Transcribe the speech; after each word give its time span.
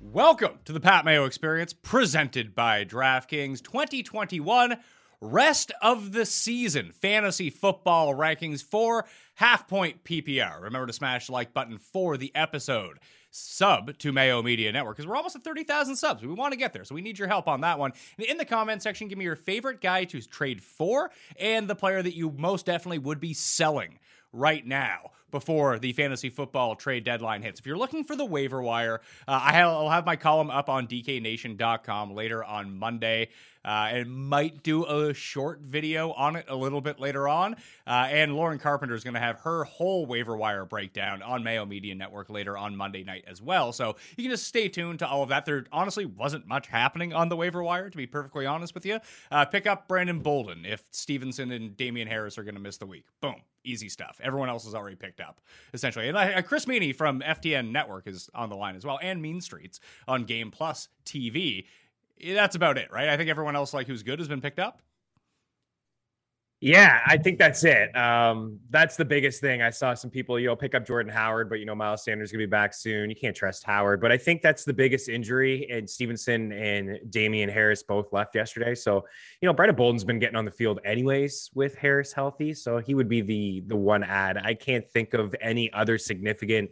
Welcome 0.00 0.58
to 0.64 0.72
the 0.72 0.80
Pat 0.80 1.04
Mayo 1.04 1.24
Experience, 1.24 1.72
presented 1.72 2.54
by 2.54 2.84
DraftKings 2.84 3.62
2021 3.62 4.76
rest 5.20 5.72
of 5.80 6.12
the 6.12 6.26
season 6.26 6.92
fantasy 6.92 7.50
football 7.50 8.14
rankings 8.14 8.62
for 8.62 9.06
half 9.36 9.66
point 9.66 10.04
PPR. 10.04 10.62
Remember 10.62 10.86
to 10.86 10.92
smash 10.92 11.26
the 11.26 11.32
like 11.32 11.54
button 11.54 11.78
for 11.78 12.16
the 12.16 12.30
episode. 12.34 12.98
Sub 13.34 13.98
to 13.98 14.12
Mayo 14.12 14.42
Media 14.42 14.70
Network 14.70 14.96
because 14.96 15.08
we're 15.08 15.16
almost 15.16 15.34
at 15.34 15.42
30,000 15.42 15.96
subs. 15.96 16.22
We 16.22 16.32
want 16.32 16.52
to 16.52 16.58
get 16.58 16.72
there, 16.72 16.84
so 16.84 16.94
we 16.94 17.02
need 17.02 17.18
your 17.18 17.26
help 17.26 17.48
on 17.48 17.62
that 17.62 17.80
one. 17.80 17.92
And 18.16 18.26
in 18.26 18.36
the 18.36 18.44
comment 18.44 18.80
section, 18.80 19.08
give 19.08 19.18
me 19.18 19.24
your 19.24 19.34
favorite 19.34 19.80
guy 19.80 20.04
to 20.04 20.20
trade 20.22 20.62
for 20.62 21.10
and 21.38 21.68
the 21.68 21.74
player 21.74 22.00
that 22.00 22.14
you 22.16 22.30
most 22.30 22.66
definitely 22.66 22.98
would 22.98 23.18
be 23.18 23.34
selling 23.34 23.98
right 24.32 24.64
now 24.64 25.10
before 25.32 25.80
the 25.80 25.92
fantasy 25.92 26.30
football 26.30 26.76
trade 26.76 27.02
deadline 27.02 27.42
hits. 27.42 27.58
If 27.58 27.66
you're 27.66 27.76
looking 27.76 28.04
for 28.04 28.14
the 28.14 28.24
waiver 28.24 28.62
wire, 28.62 29.00
uh, 29.26 29.40
I'll 29.42 29.90
have 29.90 30.06
my 30.06 30.14
column 30.14 30.48
up 30.48 30.68
on 30.68 30.86
dknation.com 30.86 32.14
later 32.14 32.44
on 32.44 32.78
Monday. 32.78 33.30
Uh, 33.64 33.88
and 33.90 34.10
might 34.10 34.62
do 34.62 34.84
a 34.84 35.14
short 35.14 35.60
video 35.60 36.12
on 36.12 36.36
it 36.36 36.44
a 36.48 36.56
little 36.56 36.80
bit 36.80 37.00
later 37.00 37.28
on. 37.28 37.54
Uh, 37.86 38.08
and 38.10 38.34
Lauren 38.34 38.58
Carpenter 38.58 38.94
is 38.94 39.04
going 39.04 39.14
to 39.14 39.20
have 39.20 39.40
her 39.40 39.64
whole 39.64 40.06
waiver 40.06 40.36
wire 40.36 40.64
breakdown 40.64 41.22
on 41.22 41.42
Mayo 41.42 41.64
Media 41.64 41.94
Network 41.94 42.30
later 42.30 42.56
on 42.56 42.76
Monday 42.76 43.04
night 43.04 43.24
as 43.26 43.40
well. 43.40 43.72
So 43.72 43.96
you 44.16 44.24
can 44.24 44.30
just 44.30 44.46
stay 44.46 44.68
tuned 44.68 44.98
to 45.00 45.08
all 45.08 45.22
of 45.22 45.28
that. 45.30 45.44
There 45.46 45.64
honestly 45.72 46.04
wasn't 46.04 46.46
much 46.46 46.66
happening 46.66 47.12
on 47.12 47.28
the 47.28 47.36
waiver 47.36 47.62
wire, 47.62 47.90
to 47.90 47.96
be 47.96 48.06
perfectly 48.06 48.46
honest 48.46 48.74
with 48.74 48.84
you. 48.86 48.98
Uh, 49.30 49.44
pick 49.44 49.66
up 49.66 49.88
Brandon 49.88 50.20
Bolden 50.20 50.64
if 50.64 50.82
Stevenson 50.90 51.50
and 51.52 51.76
Damien 51.76 52.08
Harris 52.08 52.38
are 52.38 52.44
going 52.44 52.54
to 52.54 52.60
miss 52.60 52.76
the 52.76 52.86
week. 52.86 53.04
Boom. 53.20 53.36
Easy 53.66 53.88
stuff. 53.88 54.20
Everyone 54.22 54.50
else 54.50 54.66
is 54.66 54.74
already 54.74 54.96
picked 54.96 55.20
up, 55.20 55.40
essentially. 55.72 56.08
And 56.08 56.16
uh, 56.18 56.42
Chris 56.42 56.66
Meaney 56.66 56.94
from 56.94 57.20
FTN 57.20 57.70
Network 57.70 58.06
is 58.06 58.28
on 58.34 58.50
the 58.50 58.56
line 58.56 58.76
as 58.76 58.84
well, 58.84 58.98
and 59.00 59.22
Mean 59.22 59.40
Streets 59.40 59.80
on 60.06 60.24
Game 60.24 60.50
Plus 60.50 60.88
TV 61.06 61.64
that's 62.22 62.56
about 62.56 62.78
it, 62.78 62.90
right? 62.92 63.08
I 63.08 63.16
think 63.16 63.30
everyone 63.30 63.56
else 63.56 63.74
like 63.74 63.86
who's 63.86 64.02
good 64.02 64.18
has 64.18 64.28
been 64.28 64.40
picked 64.40 64.58
up. 64.58 64.80
Yeah, 66.60 67.00
I 67.06 67.18
think 67.18 67.38
that's 67.38 67.62
it. 67.64 67.94
Um, 67.94 68.58
that's 68.70 68.96
the 68.96 69.04
biggest 69.04 69.42
thing. 69.42 69.60
I 69.60 69.68
saw 69.68 69.92
some 69.92 70.08
people, 70.08 70.38
you 70.38 70.46
know, 70.46 70.56
pick 70.56 70.74
up 70.74 70.86
Jordan 70.86 71.12
Howard, 71.12 71.50
but 71.50 71.58
you 71.58 71.66
know, 71.66 71.74
Miles 71.74 72.02
Sanders 72.02 72.32
gonna 72.32 72.44
be 72.44 72.46
back 72.46 72.72
soon. 72.72 73.10
You 73.10 73.16
can't 73.16 73.36
trust 73.36 73.64
Howard, 73.64 74.00
but 74.00 74.10
I 74.10 74.16
think 74.16 74.40
that's 74.40 74.64
the 74.64 74.72
biggest 74.72 75.10
injury. 75.10 75.68
And 75.70 75.88
Stevenson 75.88 76.52
and 76.52 76.98
Damien 77.10 77.50
Harris 77.50 77.82
both 77.82 78.14
left 78.14 78.34
yesterday. 78.34 78.74
So, 78.74 79.04
you 79.42 79.46
know, 79.46 79.52
Brandon 79.52 79.76
Bolden's 79.76 80.04
been 80.04 80.18
getting 80.18 80.36
on 80.36 80.46
the 80.46 80.50
field 80.50 80.80
anyways 80.86 81.50
with 81.54 81.74
Harris 81.74 82.14
healthy. 82.14 82.54
So 82.54 82.78
he 82.78 82.94
would 82.94 83.10
be 83.10 83.20
the 83.20 83.62
the 83.66 83.76
one 83.76 84.02
ad. 84.02 84.38
I 84.38 84.54
can't 84.54 84.88
think 84.90 85.12
of 85.12 85.34
any 85.42 85.70
other 85.74 85.98
significant 85.98 86.70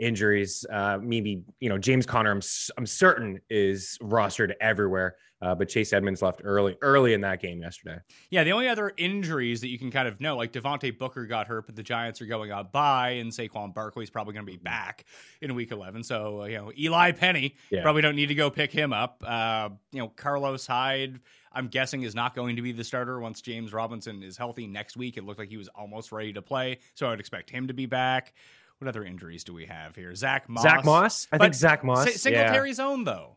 injuries. 0.00 0.66
Uh, 0.72 0.98
maybe 1.00 1.44
you 1.60 1.68
know 1.68 1.78
James 1.78 2.06
Conner. 2.06 2.32
I'm 2.32 2.42
I'm 2.76 2.86
certain 2.86 3.40
is 3.48 3.98
rostered 4.02 4.54
everywhere. 4.60 5.16
Uh, 5.42 5.54
but 5.54 5.68
Chase 5.68 5.92
Edmonds 5.94 6.20
left 6.20 6.42
early 6.44 6.76
early 6.82 7.14
in 7.14 7.20
that 7.22 7.40
game 7.40 7.62
yesterday. 7.62 7.98
Yeah, 8.28 8.44
the 8.44 8.52
only 8.52 8.68
other 8.68 8.92
injuries 8.98 9.62
that 9.62 9.68
you 9.68 9.78
can 9.78 9.90
kind 9.90 10.06
of 10.06 10.20
know, 10.20 10.36
like 10.36 10.52
Devontae 10.52 10.98
Booker 10.98 11.24
got 11.24 11.46
hurt, 11.46 11.64
but 11.66 11.76
the 11.76 11.82
Giants 11.82 12.20
are 12.20 12.26
going 12.26 12.50
up 12.50 12.72
by, 12.72 13.10
and 13.12 13.32
Saquon 13.32 13.72
Barkley's 13.72 14.10
probably 14.10 14.34
going 14.34 14.44
to 14.44 14.52
be 14.52 14.58
back 14.58 15.06
in 15.40 15.54
Week 15.54 15.72
11. 15.72 16.04
So 16.04 16.42
uh, 16.42 16.44
you 16.44 16.58
know 16.58 16.72
Eli 16.78 17.12
Penny 17.12 17.56
yeah. 17.70 17.82
probably 17.82 18.02
don't 18.02 18.16
need 18.16 18.26
to 18.26 18.34
go 18.34 18.50
pick 18.50 18.70
him 18.70 18.92
up. 18.92 19.24
Uh, 19.26 19.70
you 19.92 20.00
know 20.00 20.08
Carlos 20.08 20.66
Hyde. 20.66 21.20
I'm 21.52 21.66
guessing 21.66 22.02
is 22.02 22.14
not 22.14 22.36
going 22.36 22.54
to 22.56 22.62
be 22.62 22.70
the 22.70 22.84
starter 22.84 23.18
once 23.18 23.40
James 23.40 23.72
Robinson 23.72 24.22
is 24.22 24.36
healthy 24.36 24.68
next 24.68 24.96
week. 24.96 25.16
It 25.16 25.24
looked 25.24 25.40
like 25.40 25.48
he 25.48 25.56
was 25.56 25.68
almost 25.68 26.12
ready 26.12 26.32
to 26.34 26.42
play, 26.42 26.78
so 26.94 27.06
I 27.06 27.10
would 27.10 27.18
expect 27.18 27.50
him 27.50 27.66
to 27.66 27.74
be 27.74 27.86
back. 27.86 28.34
What 28.80 28.88
other 28.88 29.04
injuries 29.04 29.44
do 29.44 29.52
we 29.52 29.66
have 29.66 29.94
here? 29.94 30.14
Zach 30.14 30.48
Moss. 30.48 30.62
Zach 30.62 30.84
Moss. 30.86 31.28
I 31.30 31.36
but 31.36 31.44
think 31.44 31.54
Zach 31.54 31.84
Moss. 31.84 32.06
S- 32.06 32.22
Singletary's 32.22 32.78
yeah. 32.78 32.86
own 32.86 33.04
though. 33.04 33.36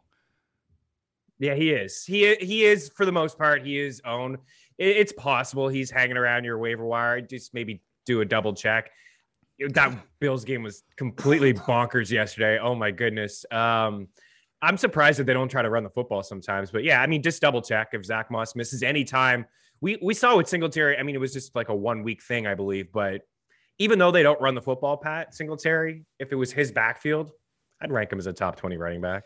Yeah, 1.37 1.53
he 1.53 1.71
is. 1.71 2.05
He 2.05 2.35
he 2.35 2.63
is 2.63 2.87
for 2.95 3.05
the 3.05 3.11
most 3.11 3.37
part. 3.37 3.61
He 3.61 3.77
is 3.77 4.01
owned. 4.05 4.37
It's 4.77 5.11
possible 5.11 5.67
he's 5.67 5.91
hanging 5.91 6.15
around 6.15 6.45
your 6.45 6.57
waiver 6.57 6.85
wire. 6.85 7.19
Just 7.19 7.53
maybe 7.53 7.83
do 8.05 8.21
a 8.21 8.25
double 8.25 8.53
check. 8.53 8.89
That 9.59 9.93
Bills 10.21 10.45
game 10.45 10.63
was 10.63 10.83
completely 10.95 11.53
bonkers 11.53 12.09
yesterday. 12.09 12.57
Oh 12.57 12.73
my 12.73 12.91
goodness. 12.91 13.45
Um, 13.51 14.07
I'm 14.61 14.77
surprised 14.77 15.19
that 15.19 15.25
they 15.25 15.33
don't 15.33 15.49
try 15.49 15.61
to 15.61 15.69
run 15.69 15.83
the 15.83 15.89
football 15.89 16.23
sometimes. 16.23 16.71
But 16.71 16.85
yeah, 16.85 17.01
I 17.01 17.07
mean, 17.07 17.21
just 17.21 17.41
double 17.41 17.61
check 17.61 17.89
if 17.91 18.05
Zach 18.05 18.31
Moss 18.31 18.55
misses 18.55 18.81
any 18.81 19.03
time. 19.03 19.45
We 19.81 19.97
we 20.01 20.13
saw 20.13 20.37
with 20.37 20.47
Singletary. 20.47 20.97
I 20.97 21.03
mean, 21.03 21.15
it 21.15 21.19
was 21.19 21.33
just 21.33 21.53
like 21.53 21.67
a 21.67 21.75
one 21.75 22.01
week 22.01 22.23
thing, 22.23 22.47
I 22.47 22.55
believe. 22.55 22.93
But 22.93 23.23
even 23.79 23.99
though 23.99 24.11
they 24.11 24.23
don't 24.23 24.39
run 24.41 24.55
the 24.55 24.61
football, 24.61 24.97
Pat 24.97 25.33
Singletary, 25.33 26.05
if 26.19 26.31
it 26.31 26.35
was 26.35 26.51
his 26.51 26.71
backfield, 26.71 27.31
I'd 27.81 27.91
rank 27.91 28.11
him 28.11 28.19
as 28.19 28.27
a 28.27 28.33
top 28.33 28.55
20 28.55 28.77
running 28.77 29.01
back. 29.01 29.23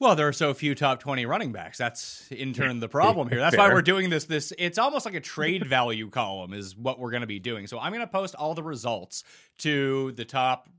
Well, 0.00 0.16
there 0.16 0.26
are 0.26 0.32
so 0.32 0.54
few 0.54 0.74
top 0.74 0.98
20 1.00 1.26
running 1.26 1.52
backs. 1.52 1.76
That's 1.76 2.26
in 2.30 2.54
turn 2.54 2.80
the 2.80 2.88
problem 2.88 3.28
here. 3.28 3.38
That's 3.38 3.56
why 3.56 3.68
we're 3.68 3.82
doing 3.82 4.08
this 4.08 4.24
this 4.24 4.50
it's 4.58 4.78
almost 4.78 5.04
like 5.04 5.14
a 5.14 5.20
trade 5.20 5.66
value 5.66 6.08
column 6.08 6.54
is 6.54 6.74
what 6.74 6.98
we're 6.98 7.10
going 7.10 7.20
to 7.20 7.26
be 7.26 7.38
doing. 7.38 7.66
So 7.66 7.78
I'm 7.78 7.92
going 7.92 8.00
to 8.00 8.06
post 8.06 8.34
all 8.34 8.54
the 8.54 8.62
results 8.62 9.24
to 9.58 10.12
the 10.12 10.24
top 10.24 10.70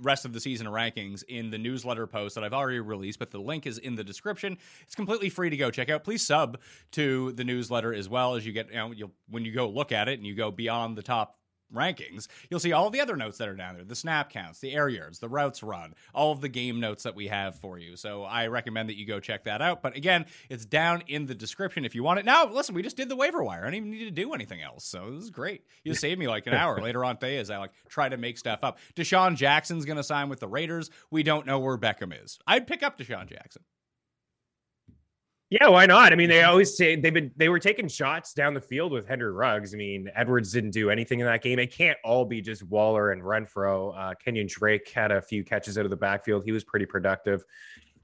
rest 0.00 0.24
of 0.24 0.32
the 0.32 0.40
season 0.40 0.66
rankings 0.66 1.22
in 1.28 1.50
the 1.50 1.58
newsletter 1.58 2.08
post 2.08 2.34
that 2.34 2.42
I've 2.42 2.52
already 2.52 2.80
released, 2.80 3.20
but 3.20 3.30
the 3.30 3.38
link 3.38 3.64
is 3.64 3.78
in 3.78 3.94
the 3.94 4.02
description. 4.02 4.58
It's 4.82 4.96
completely 4.96 5.28
free 5.28 5.50
to 5.50 5.56
go 5.56 5.70
check 5.70 5.88
out. 5.88 6.02
Please 6.02 6.26
sub 6.26 6.58
to 6.92 7.30
the 7.32 7.44
newsletter 7.44 7.94
as 7.94 8.08
well 8.08 8.34
as 8.34 8.44
you 8.44 8.52
get 8.52 8.70
you 8.70 8.74
know, 8.74 8.90
you'll 8.90 9.12
when 9.28 9.44
you 9.44 9.52
go 9.52 9.68
look 9.68 9.92
at 9.92 10.08
it 10.08 10.18
and 10.18 10.26
you 10.26 10.34
go 10.34 10.50
beyond 10.50 10.98
the 10.98 11.02
top 11.02 11.38
rankings, 11.72 12.28
you'll 12.50 12.60
see 12.60 12.72
all 12.72 12.90
the 12.90 13.00
other 13.00 13.16
notes 13.16 13.38
that 13.38 13.48
are 13.48 13.54
down 13.54 13.74
there 13.74 13.84
the 13.84 13.94
snap 13.94 14.30
counts, 14.30 14.60
the 14.60 14.72
air 14.72 14.88
yards, 14.88 15.18
the 15.18 15.28
routes 15.28 15.62
run, 15.62 15.94
all 16.14 16.32
of 16.32 16.40
the 16.40 16.48
game 16.48 16.80
notes 16.80 17.02
that 17.04 17.14
we 17.14 17.28
have 17.28 17.56
for 17.56 17.78
you. 17.78 17.96
So 17.96 18.24
I 18.24 18.46
recommend 18.46 18.88
that 18.88 18.96
you 18.96 19.06
go 19.06 19.20
check 19.20 19.44
that 19.44 19.62
out. 19.62 19.82
But 19.82 19.96
again, 19.96 20.26
it's 20.48 20.64
down 20.64 21.02
in 21.06 21.26
the 21.26 21.34
description 21.34 21.84
if 21.84 21.94
you 21.94 22.02
want 22.02 22.18
it. 22.18 22.24
Now, 22.24 22.46
listen, 22.46 22.74
we 22.74 22.82
just 22.82 22.96
did 22.96 23.08
the 23.08 23.16
waiver 23.16 23.42
wire. 23.42 23.62
I 23.62 23.64
don't 23.64 23.74
even 23.74 23.90
need 23.90 24.04
to 24.04 24.10
do 24.10 24.32
anything 24.34 24.62
else. 24.62 24.84
So 24.84 25.10
this 25.10 25.24
is 25.24 25.30
great. 25.30 25.62
You 25.82 25.94
saved 25.94 26.18
me 26.18 26.28
like 26.28 26.46
an 26.46 26.54
hour 26.54 26.80
later 26.80 27.04
on 27.04 27.16
today 27.16 27.38
as 27.38 27.50
I 27.50 27.58
like 27.58 27.72
try 27.88 28.08
to 28.08 28.16
make 28.16 28.38
stuff 28.38 28.60
up. 28.62 28.78
DeSean 28.96 29.36
Jackson's 29.36 29.84
going 29.84 29.96
to 29.96 30.04
sign 30.04 30.28
with 30.28 30.40
the 30.40 30.48
Raiders. 30.48 30.90
We 31.10 31.22
don't 31.22 31.46
know 31.46 31.58
where 31.58 31.78
Beckham 31.78 32.12
is. 32.24 32.38
I'd 32.46 32.66
pick 32.66 32.82
up 32.82 32.98
DeSean 32.98 33.28
Jackson. 33.28 33.62
Yeah, 35.50 35.68
why 35.68 35.86
not? 35.86 36.12
I 36.12 36.16
mean, 36.16 36.28
they 36.28 36.42
always 36.42 36.76
say 36.76 36.96
they've 36.96 37.12
been 37.12 37.30
they 37.36 37.48
were 37.48 37.58
taking 37.58 37.86
shots 37.86 38.32
down 38.32 38.54
the 38.54 38.60
field 38.60 38.92
with 38.92 39.06
Henry 39.06 39.30
Ruggs. 39.30 39.74
I 39.74 39.76
mean, 39.76 40.10
Edwards 40.16 40.50
didn't 40.50 40.70
do 40.70 40.90
anything 40.90 41.20
in 41.20 41.26
that 41.26 41.42
game. 41.42 41.58
It 41.58 41.72
can't 41.72 41.98
all 42.02 42.24
be 42.24 42.40
just 42.40 42.62
Waller 42.64 43.12
and 43.12 43.22
Renfro. 43.22 43.96
Uh, 43.96 44.14
Kenyon 44.14 44.48
Drake 44.48 44.90
had 44.90 45.12
a 45.12 45.20
few 45.20 45.44
catches 45.44 45.78
out 45.78 45.84
of 45.84 45.90
the 45.90 45.96
backfield. 45.96 46.44
He 46.44 46.52
was 46.52 46.64
pretty 46.64 46.86
productive, 46.86 47.44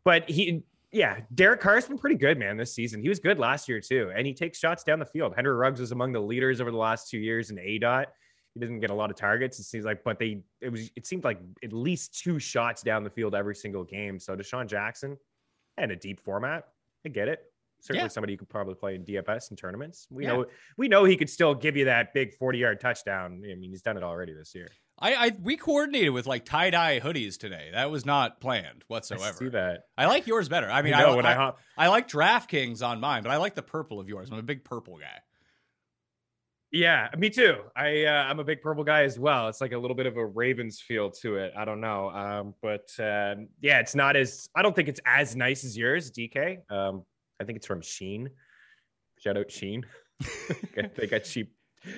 but 0.04 0.28
he, 0.28 0.62
yeah, 0.92 1.20
Derek 1.34 1.60
Carr's 1.60 1.86
been 1.86 1.98
pretty 1.98 2.16
good, 2.16 2.38
man, 2.38 2.56
this 2.56 2.74
season. 2.74 3.00
He 3.00 3.08
was 3.08 3.18
good 3.20 3.38
last 3.38 3.68
year 3.68 3.80
too, 3.80 4.12
and 4.14 4.26
he 4.26 4.34
takes 4.34 4.58
shots 4.58 4.84
down 4.84 4.98
the 4.98 5.06
field. 5.06 5.34
Henry 5.34 5.54
Ruggs 5.54 5.80
was 5.80 5.92
among 5.92 6.12
the 6.12 6.20
leaders 6.20 6.60
over 6.60 6.70
the 6.70 6.76
last 6.76 7.08
two 7.08 7.18
years 7.18 7.50
in 7.50 7.56
ADOT. 7.56 8.06
He 8.54 8.60
doesn't 8.60 8.80
get 8.80 8.90
a 8.90 8.94
lot 8.94 9.10
of 9.10 9.16
targets. 9.16 9.58
It 9.60 9.64
seems 9.64 9.84
like, 9.84 10.02
but 10.04 10.18
they 10.18 10.42
it 10.60 10.70
was 10.70 10.90
it 10.96 11.06
seemed 11.06 11.24
like 11.24 11.40
at 11.64 11.72
least 11.72 12.20
two 12.20 12.38
shots 12.38 12.82
down 12.82 13.04
the 13.04 13.10
field 13.10 13.34
every 13.34 13.54
single 13.54 13.84
game. 13.84 14.18
So 14.18 14.36
DeSean 14.36 14.66
Jackson 14.66 15.16
and 15.76 15.92
a 15.92 15.96
deep 15.96 16.20
format. 16.20 16.64
I 17.04 17.08
get 17.08 17.28
it. 17.28 17.40
Certainly 17.82 18.04
Yeah. 18.04 18.08
somebody 18.08 18.32
you 18.34 18.38
could 18.38 18.48
probably 18.50 18.74
play 18.74 18.94
in 18.94 19.04
DFS 19.04 19.48
and 19.50 19.58
tournaments. 19.58 20.06
We 20.10 20.24
Yeah. 20.24 20.32
know 20.34 20.46
we 20.76 20.88
know 20.88 21.04
he 21.04 21.16
could 21.16 21.30
still 21.30 21.54
give 21.54 21.76
you 21.76 21.86
that 21.86 22.12
big 22.12 22.34
40 22.34 22.58
yard 22.58 22.80
touchdown. 22.80 23.42
I 23.50 23.54
mean, 23.54 23.70
he's 23.70 23.82
done 23.82 23.96
it 23.96 24.02
already 24.02 24.34
this 24.34 24.54
year. 24.54 24.68
I, 25.02 25.14
I 25.14 25.30
we 25.40 25.56
coordinated 25.56 26.10
with 26.10 26.26
like 26.26 26.44
tie 26.44 26.68
dye 26.68 27.00
hoodies 27.00 27.38
today. 27.38 27.70
That 27.72 27.90
was 27.90 28.04
not 28.04 28.38
planned 28.38 28.84
whatsoever. 28.88 29.24
I 29.24 29.32
see 29.32 29.48
that. 29.48 29.84
I 29.96 30.04
like 30.06 30.26
yours 30.26 30.50
better. 30.50 30.68
I 30.70 30.82
mean, 30.82 30.92
You 30.92 30.98
know, 30.98 31.12
I, 31.12 31.16
when 31.16 31.24
I, 31.26 31.34
I 31.48 31.52
I 31.78 31.88
like 31.88 32.06
DraftKings 32.06 32.86
on 32.86 33.00
mine, 33.00 33.22
but 33.22 33.32
I 33.32 33.38
like 33.38 33.54
the 33.54 33.62
purple 33.62 33.98
of 33.98 34.10
yours. 34.10 34.28
I'm 34.30 34.38
a 34.38 34.42
big 34.42 34.62
purple 34.62 34.98
guy. 34.98 35.20
Yeah, 36.72 37.08
me 37.18 37.30
too. 37.30 37.56
I 37.74 38.04
uh, 38.04 38.24
I'm 38.28 38.38
a 38.38 38.44
big 38.44 38.62
purple 38.62 38.84
guy 38.84 39.02
as 39.02 39.18
well. 39.18 39.48
It's 39.48 39.60
like 39.60 39.72
a 39.72 39.78
little 39.78 39.96
bit 39.96 40.06
of 40.06 40.16
a 40.16 40.24
Ravens 40.24 40.80
feel 40.80 41.10
to 41.22 41.36
it. 41.36 41.52
I 41.56 41.64
don't 41.64 41.80
know, 41.80 42.10
um, 42.10 42.54
but 42.62 42.88
um, 43.00 43.48
yeah, 43.60 43.80
it's 43.80 43.96
not 43.96 44.14
as. 44.14 44.48
I 44.54 44.62
don't 44.62 44.76
think 44.76 44.88
it's 44.88 45.00
as 45.04 45.34
nice 45.34 45.64
as 45.64 45.76
yours, 45.76 46.12
DK. 46.12 46.58
Um, 46.70 47.04
I 47.40 47.44
think 47.44 47.56
it's 47.56 47.66
from 47.66 47.80
Shein. 47.80 48.28
Shout 49.18 49.36
out 49.36 49.48
Shein. 49.48 49.82
they 50.96 51.08
got 51.08 51.24
cheap 51.24 51.52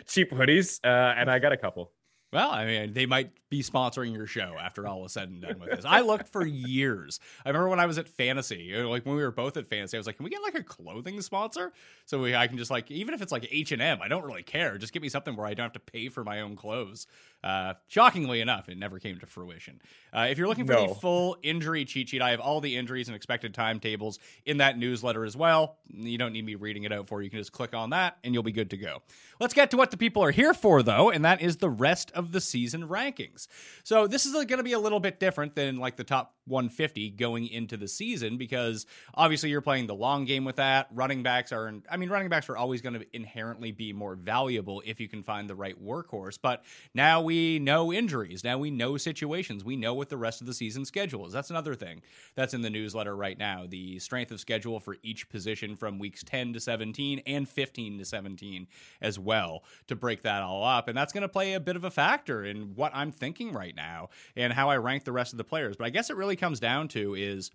cheap 0.07 0.31
hoodies, 0.31 0.81
uh, 0.85 1.15
and 1.19 1.31
I 1.31 1.39
got 1.39 1.53
a 1.53 1.59
couple. 1.59 1.93
Well, 2.33 2.51
I 2.51 2.65
mean, 2.65 2.95
they 2.95 3.05
might 3.05 3.31
be 3.51 3.63
sponsoring 3.63 4.15
your 4.15 4.27
show 4.27 4.57
after 4.59 4.87
all 4.89 5.05
is 5.05 5.13
said 5.13 5.29
and 5.29 5.43
done 5.43 5.59
with 5.61 5.69
this. 5.71 5.85
I 5.85 6.01
looked 6.01 6.29
for 6.29 6.47
years. 6.47 7.21
I 7.45 7.51
remember 7.51 7.69
when 7.69 7.79
I 7.79 7.85
was 7.85 7.99
at 7.99 8.09
Fantasy, 8.09 8.75
like 8.75 9.05
when 9.05 9.17
we 9.17 9.23
were 9.23 9.31
both 9.31 9.59
at 9.59 9.67
Fantasy, 9.67 9.99
I 9.99 10.01
was 10.01 10.07
like, 10.07 10.17
"Can 10.17 10.25
we 10.25 10.31
get 10.31 10.43
like 10.43 10.55
a 10.55 10.63
clothing 10.63 11.21
sponsor 11.21 11.75
so 12.07 12.23
we, 12.23 12.35
I 12.35 12.47
can 12.47 12.57
just 12.57 12.71
like, 12.71 12.91
even 12.91 13.13
if 13.13 13.21
it's 13.21 13.33
like 13.33 13.47
H 13.51 13.71
and 13.73 13.83
M, 13.83 13.99
I 14.01 14.09
don't 14.09 14.25
really 14.25 14.43
care. 14.43 14.79
Just 14.79 14.95
give 14.95 15.03
me 15.03 15.11
something 15.11 15.37
where 15.37 15.47
I 15.47 15.53
don't 15.53 15.65
have 15.65 15.73
to 15.75 15.93
pay 15.93 16.09
for 16.09 16.25
my 16.25 16.41
own 16.41 16.57
clothes." 16.57 17.07
Uh, 17.43 17.75
shockingly 17.89 18.41
enough, 18.41 18.69
it 18.69 18.79
never 18.79 18.99
came 18.99 19.19
to 19.19 19.27
fruition. 19.27 19.81
Uh, 20.13 20.29
if 20.31 20.39
you're 20.39 20.47
looking 20.47 20.67
for 20.67 20.75
No. 20.75 20.87
the 20.89 20.95
full 20.95 21.37
injury 21.43 21.85
cheat 21.85 22.09
sheet, 22.11 22.23
I 22.23 22.31
have 22.31 22.39
all 22.41 22.61
the 22.61 22.77
injuries 22.77 23.09
and 23.09 23.17
expected 23.17 23.53
timetables 23.53 24.19
in 24.47 24.59
that 24.59 24.79
newsletter 24.79 25.25
as 25.25 25.37
well. 25.37 25.79
You 25.89 26.19
don't 26.19 26.33
need 26.33 26.45
me 26.45 26.55
reading 26.55 26.85
it 26.85 26.93
out 26.93 27.09
for 27.09 27.21
you. 27.21 27.25
You 27.25 27.31
can 27.31 27.41
just 27.41 27.53
click 27.53 27.75
on 27.75 27.91
that 27.91 28.19
and 28.23 28.33
you'll 28.33 28.43
be 28.45 28.53
good 28.53 28.71
to 28.71 28.77
go. 28.77 29.03
Let's 29.41 29.55
get 29.55 29.71
to 29.73 29.77
what 29.77 29.91
the 29.91 29.97
people 29.97 30.23
are 30.23 30.31
here 30.31 30.55
for, 30.55 30.83
though, 30.85 31.11
and 31.11 31.25
that 31.25 31.43
is 31.43 31.57
the 31.57 31.71
rest 31.71 32.13
of 32.13 32.31
the 32.31 32.41
season 32.41 32.87
rankings. 32.89 33.49
So 33.83 34.07
this 34.07 34.25
is 34.25 34.33
going 34.33 34.47
to 34.59 34.63
be 34.63 34.73
a 34.75 34.79
little 34.79 35.01
bit 35.01 35.19
different 35.19 35.57
than 35.57 35.79
like 35.79 35.97
the 35.97 36.05
top 36.05 36.35
150 36.47 37.11
going 37.11 37.47
into 37.49 37.77
the 37.77 37.89
season 37.89 38.37
because 38.37 38.87
obviously 39.15 39.51
you're 39.51 39.61
playing 39.61 39.87
the 39.87 39.95
long 39.95 40.25
game 40.25 40.45
with 40.45 40.57
that. 40.57 40.89
Running 40.93 41.23
backs 41.23 41.53
are, 41.53 41.73
I 41.91 41.97
mean, 41.97 42.11
running 42.11 42.29
backs 42.29 42.49
are 42.49 42.57
always 42.57 42.81
going 42.81 42.95
to 42.95 43.07
inherently 43.13 43.73
be 43.73 43.93
more 43.93 44.15
valuable 44.15 44.83
if 44.85 45.01
you 45.01 45.09
can 45.09 45.23
find 45.23 45.49
the 45.49 45.55
right 45.55 45.81
workhorse. 45.83 46.39
But 46.41 46.65
now 46.95 47.21
we 47.21 47.59
know 47.59 47.93
injuries. 47.93 48.45
Now 48.45 48.59
we 48.59 48.71
know 48.71 48.97
situations. 48.97 49.65
We 49.65 49.77
know 49.77 49.95
what 49.95 50.09
the 50.09 50.17
rest 50.17 50.41
of 50.41 50.47
the 50.47 50.55
season 50.55 50.85
schedule 50.85 51.27
is. 51.27 51.33
That's 51.33 51.51
another 51.51 51.75
thing 51.75 52.03
that's 52.35 52.55
in 52.55 52.63
the 52.63 52.71
newsletter 52.71 53.15
right 53.15 53.39
now. 53.39 53.67
The 53.69 53.99
strength 53.99 54.33
of 54.33 54.41
schedule 54.41 54.81
for 54.81 54.97
each 55.03 55.29
position 55.29 55.77
from 55.77 55.99
weeks 55.99 56.23
10 56.25 56.55
to 56.55 56.61
17 56.61 57.23
and 57.27 57.49
15 57.49 57.99
to 57.99 58.05
17 58.05 58.67
as 59.01 59.19
well 59.19 59.65
to 59.89 59.97
break 59.97 60.23
that 60.23 60.43
all 60.43 60.65
up. 60.65 60.89
And 60.89 60.97
that's 60.97 61.13
going 61.13 61.23
to 61.23 61.29
play 61.29 61.55
a 61.55 61.61
bit 61.61 61.77
of 61.77 61.85
a 61.85 61.91
factor 61.91 62.45
in 62.45 62.75
what 62.75 62.93
I'm 62.95 63.13
thinking 63.13 63.53
right 63.53 63.75
now 63.75 64.11
and 64.37 64.53
how 64.53 64.71
I 64.71 64.77
rank 64.77 65.05
the 65.05 65.13
rest 65.13 65.33
of 65.33 65.39
the 65.39 65.45
players. 65.45 65.77
But 65.77 65.87
I 65.87 65.91
guess 65.91 66.11
it 66.11 66.17
really 66.17 66.32
comes 66.37 66.61
down 66.61 66.89
to 66.89 67.15
is 67.15 67.51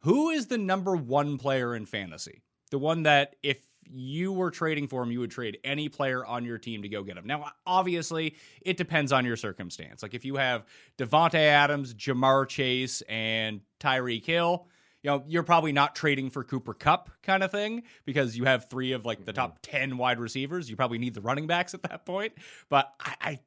who 0.00 0.30
is 0.30 0.46
the 0.46 0.58
number 0.58 0.96
one 0.96 1.38
player 1.38 1.74
in 1.74 1.86
fantasy? 1.86 2.42
The 2.70 2.78
one 2.78 3.04
that 3.04 3.36
if 3.42 3.66
you 3.88 4.32
were 4.32 4.50
trading 4.50 4.88
for 4.88 5.02
him, 5.02 5.10
you 5.10 5.20
would 5.20 5.30
trade 5.30 5.58
any 5.64 5.88
player 5.88 6.24
on 6.24 6.44
your 6.44 6.58
team 6.58 6.82
to 6.82 6.88
go 6.88 7.02
get 7.02 7.16
him. 7.16 7.26
Now, 7.26 7.50
obviously, 7.66 8.36
it 8.60 8.76
depends 8.76 9.12
on 9.12 9.24
your 9.24 9.36
circumstance. 9.36 10.02
Like 10.02 10.14
if 10.14 10.24
you 10.24 10.36
have 10.36 10.64
Davante 10.98 11.34
Adams, 11.34 11.94
Ja'Marr 11.94 12.48
Chase, 12.48 13.02
and 13.02 13.60
Tyreek 13.80 14.24
Hill, 14.24 14.66
you 15.02 15.10
know, 15.10 15.24
you're 15.28 15.44
probably 15.44 15.72
not 15.72 15.94
trading 15.94 16.30
for 16.30 16.42
Cooper 16.42 16.74
Kupp 16.74 17.10
kind 17.22 17.44
of 17.44 17.52
thing 17.52 17.84
because 18.04 18.36
you 18.36 18.44
have 18.44 18.68
three 18.68 18.92
of 18.92 19.06
like 19.06 19.24
the 19.24 19.32
mm-hmm. 19.32 19.40
top 19.40 19.58
10 19.62 19.98
wide 19.98 20.18
receivers. 20.18 20.68
You 20.68 20.74
probably 20.76 20.98
need 20.98 21.14
the 21.14 21.20
running 21.20 21.46
backs 21.46 21.74
at 21.74 21.82
that 21.84 22.04
point. 22.04 22.32
But 22.68 22.92
I, 22.98 23.14
I 23.20 23.38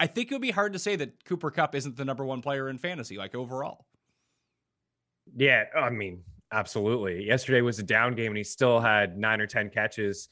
I 0.00 0.06
think 0.06 0.32
it 0.32 0.34
would 0.34 0.42
be 0.42 0.50
hard 0.50 0.72
to 0.72 0.78
say 0.78 0.96
that 0.96 1.26
Cooper 1.26 1.50
Kupp 1.50 1.74
isn't 1.74 1.94
the 1.94 2.06
number 2.06 2.24
one 2.24 2.40
player 2.40 2.70
in 2.70 2.78
fantasy, 2.78 3.18
like 3.18 3.34
overall. 3.34 3.84
Yeah, 5.36 5.64
I 5.76 5.90
mean, 5.90 6.22
absolutely. 6.50 7.26
Yesterday 7.26 7.60
was 7.60 7.78
a 7.78 7.82
down 7.82 8.14
game, 8.14 8.28
and 8.28 8.36
he 8.38 8.42
still 8.42 8.80
had 8.80 9.18
nine 9.18 9.42
or 9.42 9.46
ten 9.46 9.68
catches. 9.68 10.30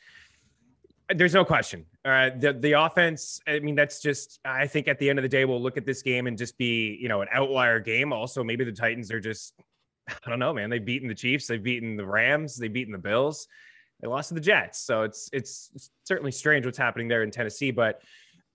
There's 1.14 1.34
no 1.34 1.44
question. 1.44 1.84
Right, 2.02 2.30
the 2.40 2.54
the 2.54 2.72
offense. 2.72 3.40
I 3.46 3.58
mean, 3.58 3.74
that's 3.74 4.00
just. 4.00 4.40
I 4.42 4.66
think 4.66 4.88
at 4.88 4.98
the 4.98 5.10
end 5.10 5.18
of 5.18 5.22
the 5.22 5.28
day, 5.28 5.44
we'll 5.44 5.62
look 5.62 5.76
at 5.76 5.84
this 5.84 6.00
game 6.00 6.26
and 6.26 6.38
just 6.38 6.56
be, 6.56 6.96
you 6.98 7.08
know, 7.08 7.20
an 7.20 7.28
outlier 7.30 7.78
game. 7.78 8.10
Also, 8.10 8.42
maybe 8.42 8.64
the 8.64 8.72
Titans 8.72 9.12
are 9.12 9.20
just. 9.20 9.52
I 10.08 10.30
don't 10.30 10.38
know, 10.38 10.54
man. 10.54 10.70
They've 10.70 10.84
beaten 10.84 11.08
the 11.08 11.14
Chiefs. 11.14 11.46
They've 11.46 11.62
beaten 11.62 11.98
the 11.98 12.06
Rams. 12.06 12.56
They've 12.56 12.72
beaten 12.72 12.92
the 12.92 12.98
Bills. 12.98 13.46
They 14.00 14.08
lost 14.08 14.28
to 14.28 14.34
the 14.34 14.40
Jets. 14.40 14.80
So 14.80 15.02
it's 15.02 15.28
it's 15.34 15.90
certainly 16.04 16.32
strange 16.32 16.64
what's 16.64 16.78
happening 16.78 17.06
there 17.06 17.22
in 17.22 17.30
Tennessee, 17.30 17.70
but. 17.70 18.00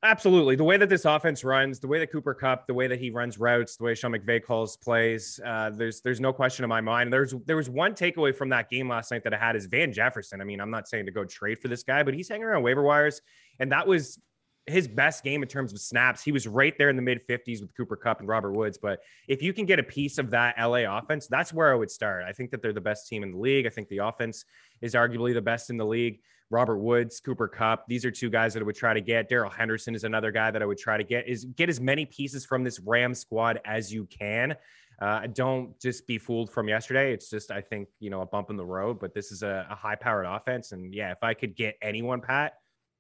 Absolutely. 0.04 0.58
The 0.58 0.66
way 0.66 0.76
that 0.76 0.90
this 0.90 1.06
offense 1.06 1.46
runs, 1.46 1.80
the 1.80 1.88
way 1.88 1.98
that 2.00 2.12
Cooper 2.12 2.34
Kupp, 2.34 2.68
the 2.68 2.74
way 2.74 2.88
that 2.88 3.00
he 3.00 3.10
runs 3.10 3.40
routes, 3.40 3.78
the 3.78 3.86
way 3.86 3.96
Sean 3.96 4.12
McVay 4.12 4.44
calls 4.44 4.76
plays, 4.76 5.40
uh, 5.46 5.70
there's 5.70 6.02
there's 6.02 6.20
no 6.20 6.34
question 6.34 6.66
in 6.66 6.70
my 6.70 6.82
mind. 6.82 7.12
There's 7.12 7.34
there 7.46 7.56
was 7.56 7.70
one 7.70 7.94
takeaway 7.94 8.36
from 8.36 8.50
that 8.50 8.70
game 8.70 8.90
last 8.90 9.12
night 9.12 9.24
that 9.24 9.34
I 9.34 9.38
had 9.38 9.56
is 9.56 9.66
Van 9.66 9.94
Jefferson. 9.94 10.42
I 10.42 10.44
mean, 10.44 10.60
I'm 10.60 10.70
not 10.70 10.90
saying 10.90 11.06
to 11.06 11.12
go 11.14 11.24
trade 11.24 11.60
for 11.60 11.70
this 11.70 11.84
guy, 11.84 12.04
but 12.04 12.14
he's 12.14 12.28
hanging 12.28 12.44
around 12.44 12.64
waiver 12.64 12.84
wires, 12.84 13.22
and 13.60 13.72
that 13.72 13.88
was 13.88 14.20
his 14.68 14.90
best 14.90 15.24
game 15.24 15.42
in 15.42 15.48
terms 15.48 15.72
of 15.72 15.80
snaps. 15.80 16.22
He 16.22 16.34
was 16.34 16.48
right 16.48 16.78
there 16.78 16.90
in 16.90 16.98
the 16.98 17.02
mid 17.02 17.26
50s 17.26 17.62
with 17.62 17.76
Cooper 17.76 17.96
Kupp 17.96 18.20
and 18.20 18.28
Robert 18.28 18.52
Woods. 18.52 18.78
But 18.78 19.00
if 19.30 19.42
you 19.42 19.54
can 19.54 19.66
get 19.66 19.80
a 19.80 19.84
piece 19.84 20.18
of 20.18 20.30
that 20.32 20.56
LA 20.60 20.98
offense, 20.98 21.28
that's 21.28 21.54
where 21.54 21.72
I 21.72 21.76
would 21.76 21.92
start. 21.92 22.26
I 22.28 22.34
think 22.34 22.52
that 22.52 22.62
they're 22.62 22.74
the 22.74 22.82
best 22.82 23.08
team 23.08 23.24
in 23.24 23.32
the 23.32 23.38
league. 23.38 23.66
I 23.66 23.70
think 23.70 23.88
the 23.88 24.00
offense 24.00 24.44
is 24.82 24.96
arguably 24.96 25.34
the 25.34 25.42
best 25.42 25.70
in 25.70 25.78
the 25.78 25.86
league. 25.86 26.20
Robert 26.50 26.78
Woods, 26.78 27.20
Cooper 27.20 27.48
Kupp. 27.48 27.88
These 27.88 28.06
are 28.06 28.12
two 28.12 28.30
guys 28.30 28.54
that 28.54 28.62
I 28.62 28.64
would 28.64 28.76
try 28.76 28.94
to 28.94 29.02
get. 29.02 29.30
Darrell 29.30 29.50
Henderson 29.50 29.96
is 29.96 30.04
another 30.04 30.32
guy 30.32 30.52
that 30.52 30.62
I 30.62 30.66
would 30.66 30.78
try 30.78 30.98
to 30.98 31.04
get. 31.04 31.28
Is 31.28 31.46
get 31.46 31.70
as 31.70 31.80
many 31.80 32.06
pieces 32.06 32.46
from 32.46 32.64
this 32.64 32.80
Ram 32.80 33.14
squad 33.14 33.60
as 33.66 33.92
you 33.92 34.06
can. 34.06 34.56
Uh, 35.02 35.28
don't 35.28 35.80
just 35.80 36.06
be 36.08 36.18
fooled 36.18 36.52
from 36.52 36.70
yesterday. 36.70 37.14
It's 37.14 37.30
just 37.30 37.52
I 37.52 37.62
think 37.62 37.90
you 38.00 38.10
know 38.10 38.22
a 38.22 38.26
bump 38.26 38.50
in 38.50 38.58
the 38.58 38.66
road, 38.66 39.00
but 39.00 39.14
this 39.14 39.32
is 39.32 39.44
a, 39.44 39.66
a 39.70 39.76
high-powered 39.76 40.26
offense, 40.26 40.72
and 40.72 40.94
yeah, 40.94 41.12
if 41.12 41.24
I 41.24 41.34
could 41.34 41.56
get 41.56 41.76
anyone, 41.82 42.22
Pat, 42.22 42.54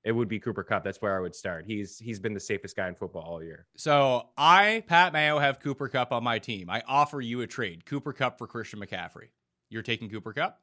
it 0.03 0.11
would 0.11 0.27
be 0.27 0.39
Cooper 0.39 0.63
Kupp. 0.63 0.83
That's 0.83 1.01
where 1.01 1.15
I 1.15 1.21
would 1.21 1.35
start. 1.35 1.65
He's 1.65 1.97
he's 1.97 2.19
been 2.19 2.33
the 2.33 2.39
safest 2.39 2.75
guy 2.75 2.87
in 2.87 2.95
football 2.95 3.21
all 3.21 3.43
year. 3.43 3.67
So 3.77 4.29
I, 4.37 4.83
Pat 4.87 5.13
Mayo, 5.13 5.39
have 5.39 5.59
Cooper 5.59 5.87
Kupp 5.87 6.11
on 6.11 6.23
my 6.23 6.39
team. 6.39 6.69
I 6.69 6.81
offer 6.87 7.21
you 7.21 7.41
a 7.41 7.47
trade: 7.47 7.85
Cooper 7.85 8.11
Kupp 8.11 8.37
for 8.37 8.47
Christian 8.47 8.79
McCaffrey. 8.79 9.29
You're 9.69 9.83
taking 9.83 10.09
Cooper 10.09 10.33
Kupp. 10.33 10.59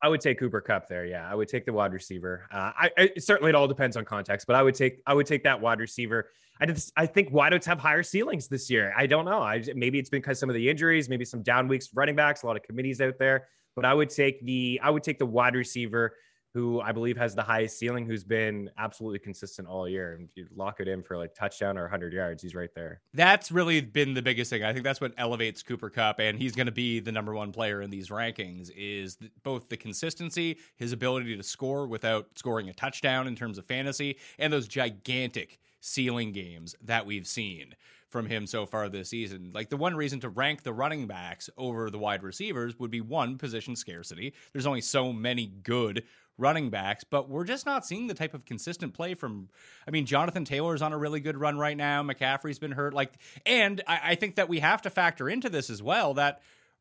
I 0.00 0.08
would 0.08 0.20
take 0.20 0.38
Cooper 0.38 0.60
Kupp 0.60 0.88
there. 0.88 1.06
Yeah, 1.06 1.28
I 1.28 1.34
would 1.34 1.48
take 1.48 1.66
the 1.66 1.72
wide 1.72 1.92
receiver. 1.92 2.46
Uh, 2.52 2.72
I, 2.76 2.90
I 2.96 3.10
certainly 3.18 3.50
it 3.50 3.54
all 3.54 3.66
depends 3.66 3.96
on 3.96 4.04
context, 4.04 4.46
but 4.46 4.54
I 4.54 4.62
would 4.62 4.74
take 4.74 5.00
I 5.06 5.14
would 5.14 5.26
take 5.26 5.42
that 5.44 5.60
wide 5.60 5.80
receiver. 5.80 6.30
I 6.60 6.66
just 6.66 6.92
I 6.96 7.06
think 7.06 7.32
wideouts 7.32 7.64
have 7.64 7.78
higher 7.78 8.02
ceilings 8.02 8.48
this 8.48 8.70
year. 8.70 8.92
I 8.96 9.06
don't 9.06 9.24
know. 9.24 9.40
I 9.40 9.62
maybe 9.74 9.98
it's 9.98 10.10
because 10.10 10.38
some 10.38 10.48
of 10.48 10.54
the 10.54 10.68
injuries, 10.68 11.08
maybe 11.08 11.24
some 11.24 11.42
down 11.42 11.68
weeks 11.68 11.90
running 11.94 12.16
backs, 12.16 12.42
a 12.42 12.46
lot 12.46 12.56
of 12.56 12.62
committees 12.62 13.00
out 13.00 13.18
there. 13.18 13.48
But 13.74 13.84
I 13.84 13.94
would 13.94 14.10
take 14.10 14.44
the 14.44 14.80
I 14.82 14.90
would 14.90 15.02
take 15.02 15.18
the 15.18 15.26
wide 15.26 15.54
receiver 15.54 16.14
who 16.58 16.80
I 16.80 16.90
believe 16.90 17.16
has 17.16 17.36
the 17.36 17.42
highest 17.42 17.78
ceiling, 17.78 18.04
who's 18.04 18.24
been 18.24 18.68
absolutely 18.78 19.20
consistent 19.20 19.68
all 19.68 19.88
year. 19.88 20.14
And 20.14 20.28
you 20.34 20.44
lock 20.56 20.80
it 20.80 20.88
in 20.88 21.04
for 21.04 21.16
like 21.16 21.32
touchdown 21.32 21.78
or 21.78 21.82
100 21.82 22.12
yards, 22.12 22.42
he's 22.42 22.54
right 22.54 22.74
there. 22.74 23.00
That's 23.14 23.52
really 23.52 23.80
been 23.80 24.12
the 24.12 24.22
biggest 24.22 24.50
thing. 24.50 24.64
I 24.64 24.72
think 24.72 24.84
that's 24.84 25.00
what 25.00 25.12
elevates 25.18 25.62
Cooper 25.62 25.88
Kupp, 25.88 26.18
and 26.18 26.36
he's 26.36 26.56
going 26.56 26.66
to 26.66 26.72
be 26.72 26.98
the 26.98 27.12
number 27.12 27.32
one 27.32 27.52
player 27.52 27.80
in 27.80 27.90
these 27.90 28.08
rankings. 28.08 28.72
Is 28.76 29.14
th- 29.16 29.30
both 29.44 29.68
the 29.68 29.76
consistency, 29.76 30.58
his 30.74 30.92
ability 30.92 31.36
to 31.36 31.42
score 31.44 31.86
without 31.86 32.26
scoring 32.34 32.68
a 32.68 32.74
touchdown 32.74 33.28
in 33.28 33.36
terms 33.36 33.56
of 33.56 33.64
fantasy, 33.66 34.18
and 34.40 34.52
those 34.52 34.66
gigantic 34.66 35.60
ceiling 35.80 36.32
games 36.32 36.74
that 36.82 37.06
we've 37.06 37.26
seen 37.26 37.76
from 38.08 38.26
him 38.26 38.46
so 38.46 38.66
far 38.66 38.88
this 38.88 39.10
season. 39.10 39.50
Like 39.54 39.68
the 39.68 39.76
one 39.76 39.94
reason 39.94 40.20
to 40.20 40.28
rank 40.28 40.62
the 40.62 40.72
running 40.72 41.06
backs 41.06 41.50
over 41.56 41.90
the 41.90 41.98
wide 41.98 42.22
receivers 42.22 42.78
would 42.78 42.90
be 42.90 43.00
one 43.00 43.38
position 43.38 43.76
scarcity. 43.76 44.32
There's 44.52 44.66
only 44.66 44.80
so 44.80 45.12
many 45.12 45.46
good 45.62 46.04
running 46.38 46.70
backs, 46.70 47.04
but 47.04 47.28
we're 47.28 47.44
just 47.44 47.66
not 47.66 47.84
seeing 47.84 48.06
the 48.06 48.14
type 48.14 48.32
of 48.32 48.44
consistent 48.44 48.94
play 48.94 49.14
from. 49.14 49.48
I 49.86 49.90
mean, 49.90 50.06
Jonathan 50.06 50.44
Taylor's 50.44 50.80
on 50.80 50.92
a 50.92 50.98
really 50.98 51.20
good 51.20 51.36
run 51.36 51.58
right 51.58 51.76
now. 51.76 52.02
McCaffrey's 52.02 52.58
been 52.58 52.72
hurt. 52.72 52.94
Like, 52.94 53.12
and 53.44 53.82
I, 53.86 54.00
I 54.04 54.14
think 54.14 54.36
that 54.36 54.48
we 54.48 54.60
have 54.60 54.82
to 54.82 54.90
factor 54.90 55.28
into 55.28 55.50
this 55.50 55.68
as 55.68 55.82
well 55.82 56.14
that 56.14 56.40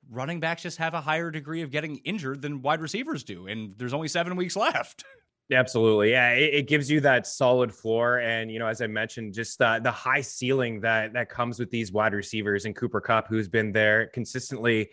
running 0.10 0.40
backs 0.40 0.62
just 0.62 0.78
have 0.78 0.94
a 0.94 1.02
higher 1.02 1.32
degree 1.32 1.64
of 1.64 1.72
getting 1.72 1.98
injured 1.98 2.42
than 2.42 2.62
wide 2.62 2.82
receivers 2.82 3.24
do, 3.24 3.48
and 3.48 3.74
there's 3.78 3.94
only 3.94 4.08
seven 4.08 4.36
weeks 4.36 4.56
left. 4.56 5.04
Absolutely. 5.52 6.12
Yeah. 6.12 6.32
It, 6.32 6.54
it, 6.54 6.68
gives 6.68 6.92
you 6.92 7.00
that 7.02 7.26
solid 7.26 7.74
floor. 7.74 8.20
And, 8.20 8.52
you 8.52 8.60
know, 8.60 8.68
as 8.68 8.82
I 8.82 8.88
mentioned, 8.88 9.34
just 9.34 9.62
uh, 9.62 9.80
the 9.80 9.92
high 9.92 10.20
ceiling 10.20 10.82
that 10.82 11.14
that 11.14 11.30
comes 11.30 11.58
with 11.58 11.72
these 11.72 11.90
wide 11.90 12.14
receivers 12.14 12.66
and 12.66 12.76
Cooper 12.76 13.00
Kupp, 13.00 13.30
who's 13.30 13.48
been 13.48 13.72
there 13.72 14.08
consistently, 14.08 14.90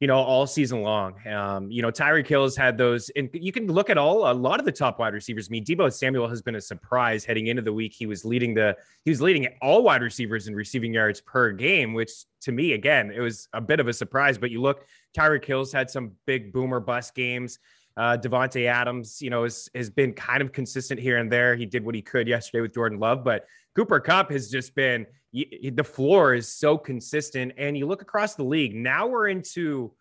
you 0.00 0.08
know, 0.08 0.16
all 0.16 0.46
season 0.46 0.82
long. 0.82 1.14
Um, 1.26 1.70
you 1.70 1.80
know, 1.80 1.90
Tyreek 1.90 2.26
Hill 2.26 2.42
has 2.42 2.56
had 2.56 2.76
those, 2.76 3.10
and 3.10 3.30
you 3.32 3.52
can 3.52 3.68
look 3.68 3.90
at 3.90 3.96
all 3.96 4.30
a 4.30 4.34
lot 4.34 4.58
of 4.58 4.66
the 4.66 4.72
top 4.72 4.98
wide 4.98 5.14
receivers. 5.14 5.48
I 5.48 5.52
mean, 5.52 5.64
Deebo 5.64 5.92
Samuel 5.92 6.28
has 6.28 6.42
been 6.42 6.56
a 6.56 6.60
surprise 6.60 7.24
heading 7.24 7.46
into 7.46 7.62
the 7.62 7.72
week. 7.72 7.94
He 7.94 8.06
was 8.06 8.24
leading 8.24 8.54
the 8.54 8.76
he 9.04 9.10
was 9.10 9.20
leading 9.20 9.46
all 9.62 9.82
wide 9.82 10.02
receivers 10.02 10.48
in 10.48 10.54
receiving 10.54 10.92
yards 10.92 11.20
per 11.20 11.52
game, 11.52 11.94
which 11.94 12.10
to 12.42 12.52
me, 12.52 12.72
again, 12.72 13.12
it 13.14 13.20
was 13.20 13.48
a 13.52 13.60
bit 13.60 13.80
of 13.80 13.88
a 13.88 13.92
surprise. 13.92 14.36
But 14.36 14.50
you 14.50 14.60
look, 14.60 14.84
Tyreek 15.16 15.44
Hill's 15.44 15.72
had 15.72 15.88
some 15.88 16.12
big 16.26 16.52
boomer 16.52 16.80
bust 16.80 17.14
games. 17.14 17.58
Uh, 17.96 18.18
Davante 18.20 18.66
Adams, 18.66 19.22
you 19.22 19.30
know, 19.30 19.44
has, 19.44 19.68
has 19.74 19.88
been 19.88 20.12
kind 20.12 20.42
of 20.42 20.52
consistent 20.52 20.98
here 20.98 21.18
and 21.18 21.30
there. 21.30 21.54
He 21.54 21.64
did 21.64 21.84
what 21.84 21.94
he 21.94 22.02
could 22.02 22.26
yesterday 22.26 22.60
with 22.60 22.74
Jordan 22.74 22.98
Love, 22.98 23.22
but 23.22 23.46
Cooper 23.74 24.00
Kupp 24.00 24.30
has 24.30 24.50
just 24.50 24.74
been 24.74 25.06
the 25.32 25.84
floor 25.84 26.34
is 26.34 26.48
so 26.48 26.78
consistent. 26.78 27.52
And 27.58 27.76
you 27.76 27.86
look 27.86 28.02
across 28.02 28.36
the 28.36 28.44
league, 28.44 28.74
now 28.74 29.06
we're 29.06 29.28
into 29.28 29.92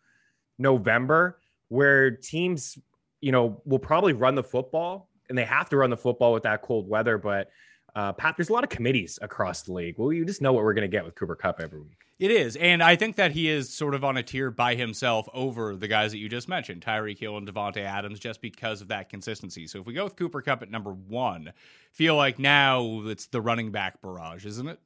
November 0.60 1.40
where 1.70 2.12
teams, 2.12 2.78
you 3.20 3.32
know, 3.32 3.62
will 3.66 3.80
probably 3.80 4.14
run 4.14 4.36
the 4.36 4.44
football 4.44 5.10
and 5.30 5.38
they 5.38 5.46
have 5.46 5.70
to 5.70 5.78
run 5.78 5.90
the 5.90 5.98
football 5.98 6.34
with 6.34 6.44
that 6.44 6.62
cold 6.62 6.88
weather. 6.88 7.18
But 7.18 7.50
uh, 7.96 8.14
Pat, 8.14 8.36
there's 8.38 8.50
a 8.50 8.54
lot 8.54 8.64
of 8.64 8.70
committees 8.70 9.18
across 9.22 9.64
the 9.64 9.74
league. 9.74 9.96
Well, 9.98 10.14
you 10.14 10.24
just 10.24 10.42
know 10.42 10.54
what 10.54 10.64
we're 10.64 10.74
going 10.74 10.90
to 10.90 10.96
get 10.96 11.04
with 11.04 11.16
Cooper 11.16 11.36
Kupp 11.36 11.60
every 11.60 11.80
week. 11.80 12.03
It 12.20 12.32
is. 12.32 12.56
And 12.56 12.84
I 12.84 12.96
think 12.96 13.16
that 13.16 13.32
he 13.32 13.50
is 13.50 13.74
sort 13.74 13.96
of 13.96 14.04
on 14.04 14.18
a 14.18 14.24
tier 14.24 14.52
by 14.52 14.76
himself 14.76 15.28
over 15.34 15.76
the 15.76 15.88
guys 15.88 16.12
that 16.12 16.20
you 16.20 16.30
just 16.30 16.48
mentioned, 16.48 16.82
Tyreek 16.82 17.18
Hill 17.18 17.38
and 17.38 17.48
Davante 17.48 17.84
Adams, 17.84 18.20
just 18.20 18.40
because 18.40 18.82
of 18.82 18.90
that 18.90 19.10
consistency. 19.10 19.68
So 19.68 19.82
if 19.82 19.88
we 19.88 19.94
go 19.94 20.04
with 20.04 20.16
Cooper 20.16 20.42
Kupp 20.42 20.62
at 20.62 20.70
number 20.70 20.94
one, 20.94 21.52
feel 21.92 22.16
like 22.16 22.38
now 22.38 23.02
it's 23.06 23.26
the 23.28 23.42
running 23.42 23.72
back 23.72 24.02
barrage, 24.02 24.46
isn't 24.46 24.68
it? 24.68 24.80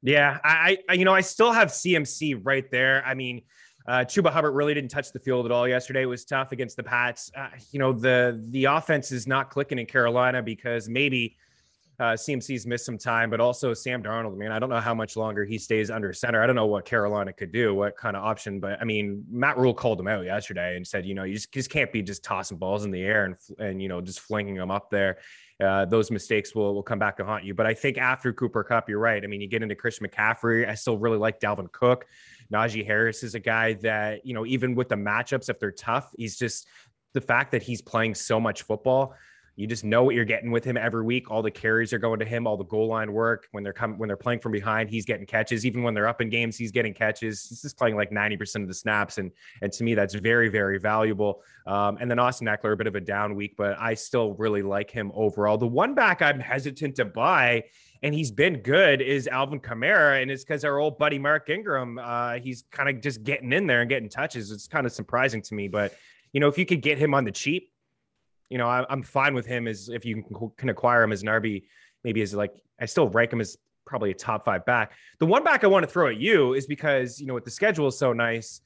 Yeah, 0.00 0.38
I, 0.44 0.78
I 0.88 0.92
you 0.92 1.04
know, 1.04 1.14
I 1.14 1.22
still 1.22 1.52
have 1.52 1.68
CMC 1.68 2.40
right 2.44 2.70
there. 2.70 3.04
I 3.04 3.14
mean, 3.14 3.42
uh, 3.88 4.04
Chuba 4.04 4.30
Hubbard 4.30 4.54
really 4.54 4.74
didn't 4.74 4.90
touch 4.90 5.12
the 5.12 5.18
field 5.18 5.44
at 5.44 5.50
all 5.50 5.66
yesterday. 5.66 6.02
It 6.02 6.06
was 6.06 6.24
tough 6.24 6.52
against 6.52 6.76
the 6.76 6.84
Pats. 6.84 7.32
Uh, 7.36 7.48
you 7.72 7.78
know, 7.78 7.92
the 7.92 8.40
the 8.50 8.66
offense 8.66 9.10
is 9.10 9.26
not 9.26 9.50
clicking 9.50 9.78
in 9.78 9.86
Carolina 9.86 10.40
because 10.40 10.88
maybe 10.88 11.36
uh, 12.00 12.12
CMC's 12.12 12.64
missed 12.64 12.86
some 12.86 12.96
time, 12.96 13.28
but 13.28 13.40
also 13.40 13.74
Sam 13.74 14.02
Darnold. 14.02 14.36
Man, 14.36 14.52
I 14.52 14.60
don't 14.60 14.70
know 14.70 14.80
how 14.80 14.94
much 14.94 15.16
longer 15.16 15.44
he 15.44 15.58
stays 15.58 15.90
under 15.90 16.12
center. 16.12 16.40
I 16.40 16.46
don't 16.46 16.54
know 16.54 16.66
what 16.66 16.84
Carolina 16.84 17.32
could 17.32 17.50
do, 17.50 17.74
what 17.74 17.96
kind 17.96 18.16
of 18.16 18.22
option. 18.24 18.60
But 18.60 18.80
I 18.80 18.84
mean, 18.84 19.24
Matt 19.28 19.58
Rhule 19.58 19.74
called 19.74 19.98
him 19.98 20.06
out 20.06 20.24
yesterday 20.24 20.76
and 20.76 20.86
said, 20.86 21.04
you 21.04 21.14
know, 21.14 21.24
you 21.24 21.34
just, 21.34 21.52
just 21.52 21.70
can't 21.70 21.92
be 21.92 22.02
just 22.02 22.22
tossing 22.22 22.56
balls 22.56 22.84
in 22.84 22.92
the 22.92 23.02
air 23.02 23.24
and 23.24 23.36
and 23.58 23.82
you 23.82 23.88
know 23.88 24.00
just 24.00 24.20
flinging 24.20 24.54
them 24.54 24.70
up 24.70 24.90
there. 24.90 25.18
Uh, 25.60 25.84
those 25.86 26.12
mistakes 26.12 26.54
will 26.54 26.72
will 26.72 26.84
come 26.84 27.00
back 27.00 27.16
to 27.16 27.24
haunt 27.24 27.42
you. 27.42 27.52
But 27.52 27.66
I 27.66 27.74
think 27.74 27.98
after 27.98 28.32
Cooper 28.32 28.62
Kupp, 28.62 28.88
you're 28.88 29.00
right. 29.00 29.24
I 29.24 29.26
mean, 29.26 29.40
you 29.40 29.48
get 29.48 29.64
into 29.64 29.74
Chris 29.74 29.98
McCaffrey. 29.98 30.68
I 30.68 30.74
still 30.74 30.98
really 30.98 31.18
like 31.18 31.40
Dalvin 31.40 31.70
Cook. 31.72 32.06
Najee 32.52 32.86
Harris 32.86 33.24
is 33.24 33.34
a 33.34 33.40
guy 33.40 33.72
that 33.74 34.24
you 34.24 34.34
know, 34.34 34.46
even 34.46 34.76
with 34.76 34.88
the 34.88 34.94
matchups, 34.94 35.48
if 35.48 35.58
they're 35.58 35.72
tough, 35.72 36.12
he's 36.16 36.38
just 36.38 36.68
the 37.12 37.20
fact 37.20 37.50
that 37.50 37.62
he's 37.62 37.82
playing 37.82 38.14
so 38.14 38.38
much 38.38 38.62
football 38.62 39.14
you 39.58 39.66
just 39.66 39.82
know 39.82 40.04
what 40.04 40.14
you're 40.14 40.24
getting 40.24 40.52
with 40.52 40.62
him 40.62 40.76
every 40.76 41.02
week. 41.02 41.32
All 41.32 41.42
the 41.42 41.50
carries 41.50 41.92
are 41.92 41.98
going 41.98 42.20
to 42.20 42.24
him, 42.24 42.46
all 42.46 42.56
the 42.56 42.62
goal 42.62 42.86
line 42.86 43.12
work. 43.12 43.48
When 43.50 43.64
they're 43.64 43.72
coming, 43.72 43.98
when 43.98 44.06
they're 44.06 44.16
playing 44.16 44.38
from 44.38 44.52
behind, 44.52 44.88
he's 44.88 45.04
getting 45.04 45.26
catches. 45.26 45.66
Even 45.66 45.82
when 45.82 45.94
they're 45.94 46.06
up 46.06 46.20
in 46.20 46.30
games, 46.30 46.56
he's 46.56 46.70
getting 46.70 46.94
catches. 46.94 47.44
He's 47.48 47.62
just 47.62 47.76
playing 47.76 47.96
like 47.96 48.12
90% 48.12 48.62
of 48.62 48.68
the 48.68 48.74
snaps. 48.74 49.18
And 49.18 49.32
and 49.60 49.72
to 49.72 49.82
me, 49.82 49.96
that's 49.96 50.14
very, 50.14 50.48
very 50.48 50.78
valuable. 50.78 51.42
Um, 51.66 51.98
and 52.00 52.08
then 52.08 52.20
Austin 52.20 52.46
Ekeler, 52.46 52.74
a 52.74 52.76
bit 52.76 52.86
of 52.86 52.94
a 52.94 53.00
down 53.00 53.34
week, 53.34 53.56
but 53.58 53.76
I 53.80 53.94
still 53.94 54.34
really 54.34 54.62
like 54.62 54.92
him 54.92 55.10
overall. 55.12 55.58
The 55.58 55.66
one 55.66 55.92
back 55.92 56.22
I'm 56.22 56.38
hesitant 56.38 56.94
to 56.96 57.04
buy 57.04 57.64
and 58.04 58.14
he's 58.14 58.30
been 58.30 58.58
good 58.58 59.00
is 59.00 59.26
Alvin 59.26 59.58
Kamara, 59.58 60.22
and 60.22 60.30
it's 60.30 60.44
because 60.44 60.64
our 60.64 60.78
old 60.78 60.98
buddy 60.98 61.18
Mark 61.18 61.50
Ingram, 61.50 61.98
uh, 61.98 62.34
he's 62.34 62.62
kind 62.70 62.88
of 62.88 63.02
just 63.02 63.24
getting 63.24 63.52
in 63.52 63.66
there 63.66 63.80
and 63.80 63.90
getting 63.90 64.08
touches. 64.08 64.52
It's 64.52 64.68
kind 64.68 64.86
of 64.86 64.92
surprising 64.92 65.42
to 65.42 65.54
me, 65.56 65.66
but 65.66 65.96
you 66.32 66.38
know, 66.38 66.46
if 66.46 66.56
you 66.58 66.64
could 66.64 66.80
get 66.80 66.96
him 66.96 67.12
on 67.12 67.24
the 67.24 67.32
cheap, 67.32 67.72
you 68.50 68.58
know, 68.58 68.66
I, 68.66 68.90
am 68.90 69.02
fine 69.02 69.34
with 69.34 69.46
him 69.46 69.66
as 69.68 69.88
if 69.88 70.04
you 70.04 70.22
can, 70.22 70.50
can 70.56 70.68
acquire 70.68 71.02
him 71.02 71.12
as 71.12 71.22
an 71.22 71.28
RB, 71.28 71.64
maybe 72.04 72.22
as 72.22 72.34
like 72.34 72.52
I 72.80 72.86
still 72.86 73.08
rank 73.08 73.32
him 73.32 73.40
as 73.40 73.56
probably 73.86 74.10
a 74.10 74.14
top 74.14 74.44
five 74.44 74.64
back. 74.64 74.92
The 75.18 75.26
one 75.26 75.44
back 75.44 75.64
I 75.64 75.66
want 75.66 75.84
to 75.84 75.90
throw 75.90 76.08
at 76.08 76.16
you 76.16 76.54
is 76.54 76.66
because 76.66 77.20
you 77.20 77.26
know 77.26 77.34
with 77.34 77.44
the 77.44 77.50
schedule 77.50 77.88
is 77.88 77.98
so 77.98 78.12
nice 78.12 78.60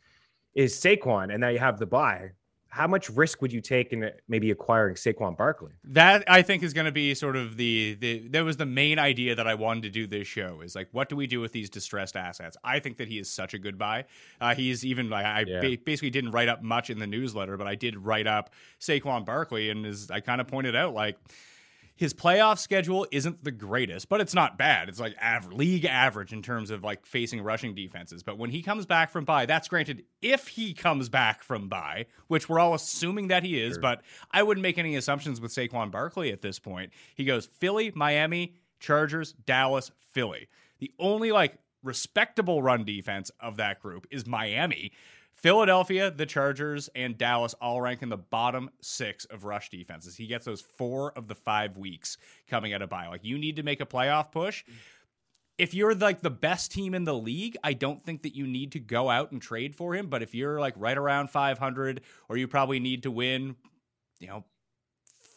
is 0.55 0.75
Saquon, 0.75 1.33
and 1.33 1.41
now 1.41 1.49
you 1.49 1.59
have 1.59 1.79
the 1.79 1.87
bye 1.87 2.31
how 2.73 2.87
much 2.87 3.11
risk 3.11 3.43
would 3.43 3.53
you 3.53 3.61
take 3.61 3.93
in 3.93 4.11
maybe 4.29 4.51
acquiring 4.51 4.95
Saquon 4.95 5.37
Barkley? 5.37 5.73
That 5.85 6.25
I 6.27 6.41
think 6.41 6.63
is 6.63 6.73
going 6.73 6.87
to 6.87 6.93
be 6.93 7.15
sort 7.15 7.37
of 7.37 7.59
the 7.59 7.99
the 8.01 8.29
that 8.29 8.47
was 8.47 8.57
the 8.57 8.65
main 8.65 8.99
idea 8.99 9.35
that 9.35 9.47
I 9.47 9.55
wanted 9.55 9.83
to 9.83 9.91
do 9.91 10.07
this 10.07 10.27
show 10.27 10.63
is 10.63 10.75
like 10.75 10.89
what 10.91 11.11
do 11.11 11.15
we 11.15 11.27
do 11.27 11.39
with 11.39 11.53
these 11.53 11.69
distressed 11.69 12.17
assets? 12.17 12.57
I 12.65 12.79
think 12.79 12.97
that 12.97 13.09
he 13.09 13.19
is 13.19 13.29
such 13.29 13.53
a 13.53 13.59
good 13.59 13.77
buy. 13.77 14.07
Uh, 14.41 14.55
he's 14.55 14.87
even 14.87 15.13
I, 15.13 15.41
I 15.41 15.45
yeah. 15.47 15.61
ba- 15.61 15.79
basically 15.85 16.09
didn't 16.09 16.31
write 16.31 16.49
up 16.49 16.63
much 16.63 16.89
in 16.89 16.99
the 16.99 17.07
newsletter, 17.07 17.59
but 17.59 17.67
I 17.67 17.75
did 17.75 17.95
write 17.99 18.27
up 18.27 18.49
Saquon 18.81 19.27
Barkley, 19.27 19.69
and 19.69 19.85
as 19.85 20.11
I 20.11 20.21
kind 20.21 20.41
of 20.41 20.49
pointed 20.49 20.75
out, 20.75 20.95
like 20.95 21.19
his 21.97 22.15
playoff 22.15 22.59
schedule 22.59 23.07
isn't 23.11 23.45
the 23.45 23.51
greatest, 23.51 24.09
but 24.09 24.21
it's 24.21 24.35
not 24.35 24.59
bad. 24.59 24.89
It's 24.89 24.99
like 25.01 25.15
average, 25.21 25.57
league 25.57 25.85
average 25.85 26.33
in 26.33 26.43
terms 26.43 26.71
of 26.71 26.83
like 26.83 27.07
facing 27.07 27.43
rushing 27.43 27.75
defenses. 27.75 28.23
But 28.23 28.39
when 28.39 28.51
he 28.51 28.63
comes 28.63 28.87
back 28.87 29.11
from 29.11 29.25
bye, 29.25 29.47
that's 29.47 29.69
granted 29.69 30.05
if 30.21 30.49
he 30.49 30.75
comes 30.75 31.09
back 31.09 31.43
from 31.43 31.69
bye, 31.69 32.07
which 32.29 32.49
we're 32.49 32.59
all 32.59 32.75
assuming 32.75 33.29
that 33.29 33.43
he 33.43 33.61
is, 33.61 33.75
sure. 33.75 33.83
but 33.83 34.03
I 34.31 34.43
wouldn't 34.43 34.63
make 34.63 34.79
any 34.79 34.97
assumptions 34.97 35.41
with 35.41 35.53
Saquon 35.55 35.91
Barkley 35.91 36.33
at 36.33 36.43
this 36.43 36.59
point. 36.59 36.93
He 37.15 37.25
goes 37.25 37.47
Philly, 37.47 37.93
Miami, 37.95 38.55
Chargers, 38.81 39.33
Dallas, 39.33 39.91
Philly. 40.11 40.49
The 40.79 40.93
only 40.99 41.31
like 41.31 41.59
respectable 41.83 42.63
run 42.63 42.85
defense 42.85 43.31
of 43.41 43.57
that 43.57 43.81
group 43.81 44.07
is 44.11 44.27
Miami. 44.27 44.93
Philadelphia, 45.43 46.09
the 46.09 46.25
Chargers, 46.25 46.89
and 46.95 47.19
Dallas 47.19 47.53
all 47.61 47.81
rank 47.81 48.03
in 48.03 48.09
the 48.09 48.17
bottom 48.17 48.71
six 48.81 49.25
of 49.25 49.43
rush 49.43 49.71
defenses. 49.71 50.17
He 50.17 50.29
gets 50.29 50.45
those 50.45 50.61
four 50.61 51.13
of 51.19 51.27
the 51.27 51.35
five 51.35 51.77
weeks 51.77 52.17
coming 52.47 52.73
out 52.73 52.81
of 52.81 52.89
bye. 52.89 53.09
Like 53.09 53.25
you 53.25 53.37
need 53.39 53.57
to 53.57 53.65
make 53.65 53.81
a 53.81 53.87
playoff 53.87 54.31
push. 54.31 54.63
If 55.59 55.75
you're 55.75 55.97
like 55.97 56.21
the 56.21 56.31
best 56.31 56.71
team 56.71 56.95
in 56.95 57.03
the 57.03 57.15
league, 57.15 57.57
I 57.65 57.73
don't 57.73 58.01
think 58.01 58.23
that 58.23 58.37
you 58.37 58.47
need 58.47 58.73
to 58.73 58.79
go 58.79 59.11
out 59.11 59.33
and 59.33 59.43
trade 59.43 59.75
for 59.75 59.97
him. 59.97 60.07
But 60.07 60.23
if 60.23 60.33
you're 60.33 60.61
like 60.61 60.75
right 60.77 60.97
around 60.97 61.31
500, 61.31 62.03
or 62.29 62.37
you 62.37 62.47
probably 62.47 62.79
need 62.79 63.03
to 63.03 63.11
win, 63.11 63.57
you 64.21 64.29
know, 64.29 64.45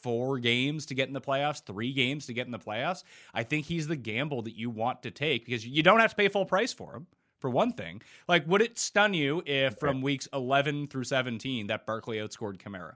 four 0.04 0.38
games 0.38 0.86
to 0.86 0.94
get 0.94 1.08
in 1.08 1.16
the 1.16 1.22
playoffs, 1.22 1.66
three 1.66 1.94
games 1.94 2.28
to 2.28 2.34
get 2.34 2.46
in 2.46 2.52
the 2.52 2.60
playoffs, 2.60 3.04
I 3.34 3.42
think 3.42 3.66
he's 3.66 3.88
the 3.88 3.96
gamble 3.96 4.44
that 4.44 4.56
you 4.56 4.70
want 4.70 5.02
to 5.02 5.10
take 5.10 5.46
because 5.46 5.66
you 5.66 5.82
don't 5.82 6.00
have 6.00 6.12
to 6.12 6.16
pay 6.16 6.28
full 6.28 6.46
price 6.46 6.72
for 6.72 6.96
him 6.96 7.08
for 7.46 7.52
one 7.52 7.72
thing. 7.72 8.02
Like, 8.28 8.48
would 8.48 8.64
it 8.64 8.80
stun 8.80 9.14
you 9.14 9.44
if 9.46 9.78
from 9.78 10.02
weeks 10.02 10.28
11 10.34 10.88
through 10.88 11.04
17 11.04 11.68
that 11.68 11.86
Barkley 11.86 12.18
outscored 12.18 12.58
Kamara? 12.58 12.94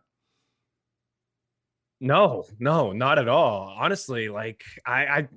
No, 2.01 2.45
no, 2.57 2.91
not 2.91 3.19
at 3.19 3.27
all. 3.27 3.75
Honestly, 3.77 4.27
like 4.27 4.63
I, 4.87 5.05
I 5.05 5.27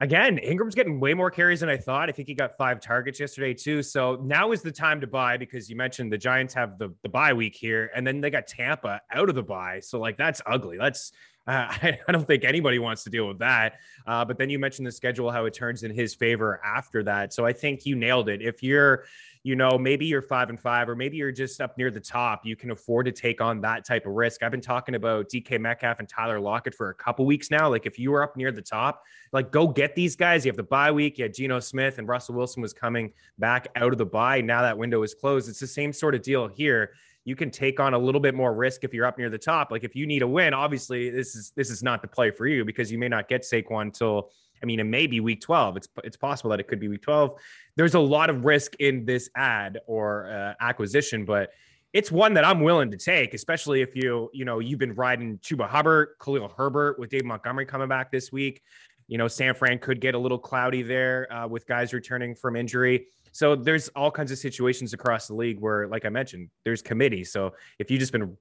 again, 0.00 0.38
Ingram's 0.38 0.74
getting 0.74 0.98
way 0.98 1.14
more 1.14 1.30
carries 1.30 1.60
than 1.60 1.68
I 1.68 1.76
thought. 1.76 2.08
I 2.08 2.12
think 2.12 2.26
he 2.26 2.34
got 2.34 2.56
five 2.56 2.80
targets 2.80 3.20
yesterday 3.20 3.54
too. 3.54 3.84
So 3.84 4.16
now 4.16 4.50
is 4.50 4.62
the 4.62 4.72
time 4.72 5.00
to 5.00 5.06
buy 5.06 5.36
because 5.36 5.70
you 5.70 5.76
mentioned 5.76 6.12
the 6.12 6.18
Giants 6.18 6.54
have 6.54 6.76
the 6.76 6.92
the 7.04 7.08
bye 7.08 7.34
week 7.34 7.54
here, 7.54 7.92
and 7.94 8.04
then 8.04 8.20
they 8.20 8.30
got 8.30 8.48
Tampa 8.48 9.00
out 9.12 9.28
of 9.28 9.36
the 9.36 9.44
bye. 9.44 9.78
So 9.78 10.00
like 10.00 10.16
that's 10.16 10.42
ugly. 10.44 10.76
That's 10.76 11.12
uh, 11.46 11.50
I, 11.70 11.98
I, 12.08 12.12
don't 12.12 12.26
think 12.26 12.44
anybody 12.44 12.78
wants 12.78 13.04
to 13.04 13.10
deal 13.10 13.28
with 13.28 13.38
that. 13.38 13.74
Uh, 14.06 14.24
but 14.24 14.38
then 14.38 14.50
you 14.50 14.58
mentioned 14.58 14.86
the 14.86 14.92
schedule, 14.92 15.30
how 15.30 15.44
it 15.44 15.54
turns 15.54 15.82
in 15.82 15.90
his 15.90 16.14
favor 16.14 16.60
after 16.64 17.02
that. 17.04 17.32
So 17.32 17.44
I 17.44 17.52
think 17.52 17.86
you 17.86 17.96
nailed 17.96 18.28
it. 18.28 18.42
If 18.42 18.62
you're 18.62 19.04
you 19.44 19.56
know, 19.56 19.76
maybe 19.76 20.06
you're 20.06 20.22
five 20.22 20.48
and 20.48 20.58
five, 20.58 20.88
or 20.88 20.96
maybe 20.96 21.18
you're 21.18 21.30
just 21.30 21.60
up 21.60 21.76
near 21.76 21.90
the 21.90 22.00
top. 22.00 22.46
You 22.46 22.56
can 22.56 22.70
afford 22.70 23.04
to 23.06 23.12
take 23.12 23.42
on 23.42 23.60
that 23.60 23.84
type 23.84 24.06
of 24.06 24.14
risk. 24.14 24.42
I've 24.42 24.50
been 24.50 24.62
talking 24.62 24.94
about 24.94 25.28
DK 25.28 25.60
Metcalf 25.60 25.98
and 25.98 26.08
Tyler 26.08 26.40
Lockett 26.40 26.74
for 26.74 26.88
a 26.88 26.94
couple 26.94 27.26
weeks 27.26 27.50
now. 27.50 27.68
Like, 27.68 27.84
if 27.84 27.98
you 27.98 28.10
were 28.10 28.22
up 28.22 28.38
near 28.38 28.50
the 28.50 28.62
top, 28.62 29.02
like 29.32 29.52
go 29.52 29.68
get 29.68 29.94
these 29.94 30.16
guys. 30.16 30.46
You 30.46 30.48
have 30.48 30.56
the 30.56 30.62
bye 30.62 30.90
week. 30.90 31.18
You 31.18 31.24
had 31.24 31.34
Geno 31.34 31.60
Smith 31.60 31.98
and 31.98 32.08
Russell 32.08 32.36
Wilson 32.36 32.62
was 32.62 32.72
coming 32.72 33.12
back 33.38 33.68
out 33.76 33.92
of 33.92 33.98
the 33.98 34.06
bye. 34.06 34.40
Now 34.40 34.62
that 34.62 34.78
window 34.78 35.02
is 35.02 35.12
closed. 35.12 35.50
It's 35.50 35.60
the 35.60 35.66
same 35.66 35.92
sort 35.92 36.14
of 36.14 36.22
deal 36.22 36.48
here. 36.48 36.94
You 37.24 37.36
can 37.36 37.50
take 37.50 37.80
on 37.80 37.94
a 37.94 37.98
little 37.98 38.20
bit 38.20 38.34
more 38.34 38.54
risk 38.54 38.84
if 38.84 38.92
you're 38.92 39.06
up 39.06 39.18
near 39.18 39.30
the 39.30 39.38
top. 39.38 39.70
Like 39.70 39.82
if 39.82 39.96
you 39.96 40.06
need 40.06 40.22
a 40.22 40.26
win, 40.26 40.52
obviously 40.52 41.10
this 41.10 41.34
is 41.34 41.52
this 41.56 41.70
is 41.70 41.82
not 41.82 42.02
the 42.02 42.08
play 42.08 42.30
for 42.30 42.46
you 42.46 42.64
because 42.64 42.92
you 42.92 42.98
may 42.98 43.08
not 43.08 43.28
get 43.28 43.42
Saquon 43.42 43.82
until 43.82 44.30
I 44.62 44.66
mean, 44.66 44.80
it 44.80 44.84
may 44.84 45.06
be 45.06 45.20
week 45.20 45.40
12. 45.40 45.76
It's 45.76 45.88
it's 46.04 46.16
possible 46.16 46.50
that 46.50 46.60
it 46.60 46.68
could 46.68 46.80
be 46.80 46.88
week 46.88 47.02
12. 47.02 47.38
There's 47.76 47.94
a 47.94 48.00
lot 48.00 48.30
of 48.30 48.44
risk 48.44 48.74
in 48.78 49.04
this 49.04 49.28
ad 49.36 49.78
or 49.86 50.30
uh, 50.30 50.54
acquisition, 50.60 51.24
but 51.24 51.50
it's 51.92 52.10
one 52.10 52.34
that 52.34 52.44
I'm 52.44 52.60
willing 52.60 52.90
to 52.90 52.96
take, 52.96 53.34
especially 53.34 53.80
if 53.80 53.94
you, 53.94 54.28
you 54.32 54.44
know, 54.44 54.58
you've 54.58 54.80
been 54.80 54.94
riding 54.94 55.38
Chuba 55.38 55.68
Hubbard, 55.68 56.16
Khalil 56.20 56.48
Herbert 56.48 56.98
with 56.98 57.10
Dave 57.10 57.24
Montgomery 57.24 57.66
coming 57.66 57.88
back 57.88 58.10
this 58.10 58.32
week. 58.32 58.62
You 59.06 59.16
know, 59.16 59.28
San 59.28 59.54
Fran 59.54 59.78
could 59.78 60.00
get 60.00 60.14
a 60.14 60.18
little 60.18 60.38
cloudy 60.38 60.82
there 60.82 61.32
uh, 61.32 61.46
with 61.46 61.66
guys 61.66 61.92
returning 61.92 62.34
from 62.34 62.56
injury. 62.56 63.06
So 63.34 63.56
there's 63.56 63.88
all 63.88 64.12
kinds 64.12 64.30
of 64.30 64.38
situations 64.38 64.92
across 64.92 65.26
the 65.26 65.34
league 65.34 65.58
where, 65.58 65.88
like 65.88 66.04
I 66.04 66.08
mentioned, 66.08 66.50
there's 66.64 66.80
committees. 66.80 67.32
So 67.32 67.52
if 67.80 67.90
you've 67.90 67.98
just 67.98 68.12
been 68.12 68.36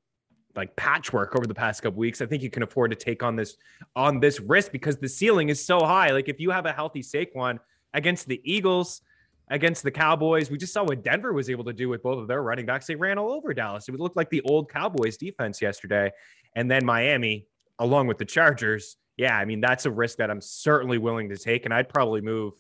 like 0.56 0.76
patchwork 0.76 1.36
over 1.36 1.48
the 1.48 1.56
past 1.56 1.82
couple 1.82 1.98
weeks, 1.98 2.22
I 2.22 2.28
think 2.28 2.44
you 2.44 2.52
can 2.52 2.62
afford 2.62 2.92
to 2.92 2.96
take 2.96 3.24
on 3.24 3.36
this 3.36 3.58
on 3.96 4.20
this 4.20 4.40
risk 4.40 4.72
because 4.72 4.98
the 4.98 5.10
ceiling 5.10 5.50
is 5.50 5.66
so 5.66 5.80
high. 5.80 6.12
Like 6.12 6.30
if 6.30 6.40
you 6.40 6.52
have 6.52 6.68
a 6.68 6.72
healthy 6.72 7.02
Saquon 7.02 7.58
against 7.96 8.28
the 8.28 8.40
Eagles, 8.44 9.02
against 9.50 9.82
the 9.82 9.90
Cowboys, 9.90 10.52
we 10.52 10.60
just 10.60 10.74
saw 10.74 10.84
what 10.84 11.04
Denver 11.04 11.34
was 11.34 11.50
able 11.50 11.64
to 11.64 11.74
do 11.74 11.90
with 11.90 12.04
both 12.04 12.20
of 12.20 12.28
their 12.28 12.44
running 12.44 12.68
backs. 12.68 12.86
They 12.86 12.94
ran 12.94 13.18
all 13.18 13.32
over 13.32 13.52
Dallas. 13.52 13.88
It 13.88 13.94
would 13.94 14.00
look 14.00 14.16
like 14.16 14.30
the 14.30 14.42
old 14.42 14.70
Cowboys 14.70 15.18
defense 15.18 15.60
yesterday. 15.60 16.12
And 16.56 16.70
then 16.70 16.86
Miami, 16.86 17.48
along 17.80 18.06
with 18.06 18.20
the 18.20 18.26
Chargers. 18.26 18.98
Yeah, 19.18 19.36
I 19.36 19.46
mean 19.46 19.60
that's 19.60 19.88
a 19.88 19.92
risk 19.92 20.20
that 20.20 20.30
I'm 20.30 20.42
certainly 20.42 21.00
willing 21.00 21.30
to 21.30 21.38
take, 21.38 21.66
and 21.66 21.74
I'd 21.74 21.90
probably 21.90 22.22
move. 22.22 22.54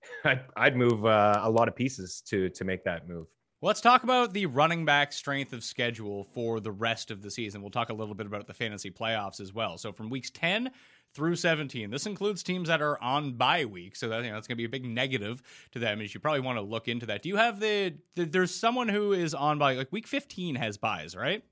I'd, 0.24 0.44
I'd 0.56 0.76
move 0.76 1.04
uh, 1.04 1.40
a 1.42 1.50
lot 1.50 1.68
of 1.68 1.76
pieces 1.76 2.22
to 2.28 2.48
to 2.50 2.64
make 2.64 2.84
that 2.84 3.08
move. 3.08 3.26
Let's 3.60 3.80
talk 3.80 4.04
about 4.04 4.32
the 4.32 4.46
running 4.46 4.84
back 4.84 5.12
strength 5.12 5.52
of 5.52 5.64
schedule 5.64 6.22
for 6.22 6.60
the 6.60 6.70
rest 6.70 7.10
of 7.10 7.22
the 7.22 7.30
season. 7.30 7.60
We'll 7.60 7.72
talk 7.72 7.90
a 7.90 7.94
little 7.94 8.14
bit 8.14 8.26
about 8.26 8.46
the 8.46 8.54
fantasy 8.54 8.88
playoffs 8.88 9.40
as 9.40 9.52
well. 9.52 9.76
So 9.78 9.92
from 9.92 10.10
weeks 10.10 10.30
10 10.30 10.70
through 11.12 11.34
17, 11.34 11.90
this 11.90 12.06
includes 12.06 12.44
teams 12.44 12.68
that 12.68 12.80
are 12.80 13.02
on 13.02 13.32
bye 13.32 13.64
week. 13.64 13.96
So 13.96 14.08
that, 14.10 14.22
you 14.22 14.28
know, 14.28 14.34
that's 14.34 14.46
going 14.46 14.56
to 14.56 14.60
be 14.60 14.64
a 14.64 14.68
big 14.68 14.84
negative 14.84 15.42
to 15.72 15.80
them. 15.80 15.98
And 15.98 16.14
you 16.14 16.20
probably 16.20 16.42
want 16.42 16.56
to 16.58 16.62
look 16.62 16.86
into 16.86 17.06
that. 17.06 17.22
Do 17.22 17.30
you 17.30 17.36
have 17.36 17.58
the, 17.58 17.94
the 18.14 18.26
there's 18.26 18.54
someone 18.54 18.88
who 18.88 19.12
is 19.12 19.34
on 19.34 19.58
by 19.58 19.74
like 19.74 19.90
week 19.90 20.06
15 20.06 20.54
has 20.54 20.78
buys, 20.78 21.16
right? 21.16 21.42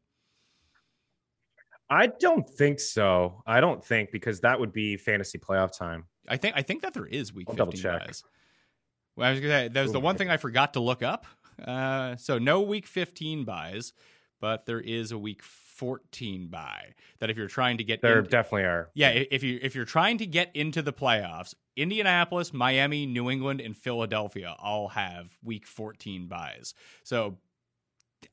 I 1.91 2.07
don't 2.07 2.49
think 2.49 2.79
so. 2.79 3.43
I 3.49 3.61
don't 3.61 3.85
think 3.85 4.13
because 4.13 4.39
that 4.41 4.61
would 4.61 4.73
be 4.73 4.97
fantasy 4.97 5.39
playoff 5.39 5.77
time. 5.77 6.05
I 6.29 6.37
think 6.37 6.55
I 6.57 6.63
think 6.63 6.83
that 6.83 6.95
there 6.95 7.07
is 7.07 7.33
week 7.33 7.47
I'll 7.49 7.57
15 7.57 7.83
double 7.83 7.99
check. 7.99 8.07
buys. 8.07 8.25
Well, 9.17 9.29
I 9.29 9.31
was 9.33 9.41
gonna 9.41 9.53
say 9.53 9.69
that 9.69 9.83
was 9.83 9.93
the 9.93 10.01
one 10.01 10.17
thing 10.17 10.29
I 10.31 10.37
forgot 10.37 10.75
to 10.75 10.81
look 10.81 11.03
up. 11.03 11.27
Uh, 11.65 12.17
so 12.17 12.39
no 12.39 12.61
week 12.61 12.87
15 12.87 13.45
buys, 13.45 13.95
but 14.41 14.67
there 14.67 14.81
is 14.81 15.11
a 15.11 15.17
week 15.19 15.43
14 15.43 16.49
buy 16.49 16.95
that 17.19 17.31
if 17.31 17.37
you're 17.39 17.49
trying 17.49 17.79
to 17.79 17.85
get 17.85 18.03
There 18.03 18.19
in- 18.19 18.25
definitely 18.27 18.65
are. 18.65 18.91
yeah, 18.95 19.09
if 19.11 19.43
you 19.43 19.59
if 19.63 19.75
you're 19.75 19.87
trying 19.87 20.19
to 20.19 20.27
get 20.27 20.51
into 20.55 20.83
the 20.83 20.93
playoffs, 20.93 21.55
Indianapolis, 21.77 22.53
Miami, 22.53 23.07
New 23.07 23.31
England, 23.31 23.63
and 23.63 23.75
Philadelphia 23.77 24.55
all 24.59 24.89
have 24.89 25.37
week 25.43 25.67
14 25.67 26.27
buys. 26.27 26.75
So 27.03 27.39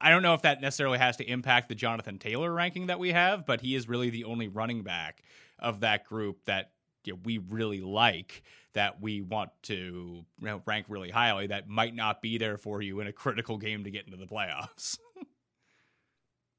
I 0.02 0.10
don't 0.10 0.22
know 0.24 0.34
if 0.34 0.42
that 0.42 0.60
necessarily 0.60 0.98
has 0.98 1.16
to 1.18 1.24
impact 1.30 1.70
the 1.70 1.76
Jonathan 1.76 2.20
Taylor 2.20 2.52
ranking 2.52 2.88
that 2.88 3.00
we 3.00 3.14
have, 3.14 3.46
but 3.46 3.62
he 3.62 3.74
is 3.76 3.88
really 3.88 4.10
the 4.10 4.26
only 4.26 4.50
running 4.50 4.84
back 4.84 5.24
of 5.60 5.80
that 5.80 6.04
group 6.04 6.44
that 6.46 6.72
you 7.06 7.14
know, 7.14 7.20
we 7.24 7.38
really 7.38 7.82
like 7.82 8.44
that 8.74 9.02
we 9.02 9.22
want 9.22 9.52
to 9.64 9.74
you 9.74 10.26
know, 10.46 10.62
rank 10.66 10.86
really 10.90 11.10
highly 11.10 11.48
that 11.48 11.68
might 11.68 11.96
not 11.96 12.22
be 12.22 12.38
there 12.38 12.58
for 12.58 12.82
you 12.82 13.00
in 13.00 13.08
a 13.08 13.14
critical 13.14 13.58
game 13.58 13.84
to 13.84 13.92
get 13.92 14.06
into 14.06 14.18
the 14.18 14.26
playoffs. 14.28 14.98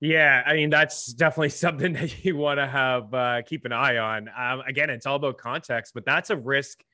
Yeah, 0.05 0.43
I 0.45 0.55
mean 0.55 0.69
that's 0.69 1.07
definitely 1.07 1.49
something 1.51 1.95
that 1.95 2.25
you 2.25 2.37
want 2.37 2.59
to 2.59 2.67
have 2.67 3.15
uh, 3.15 3.43
keep 3.43 3.65
an 3.65 3.73
eye 3.73 3.97
on. 3.97 4.29
Um, 4.37 4.61
again, 4.67 4.91
it's 4.91 5.07
all 5.07 5.17
about 5.17 5.39
context, 5.39 5.95
but 5.95 6.05
that's 6.05 6.31
a 6.31 6.37
risk. 6.37 6.85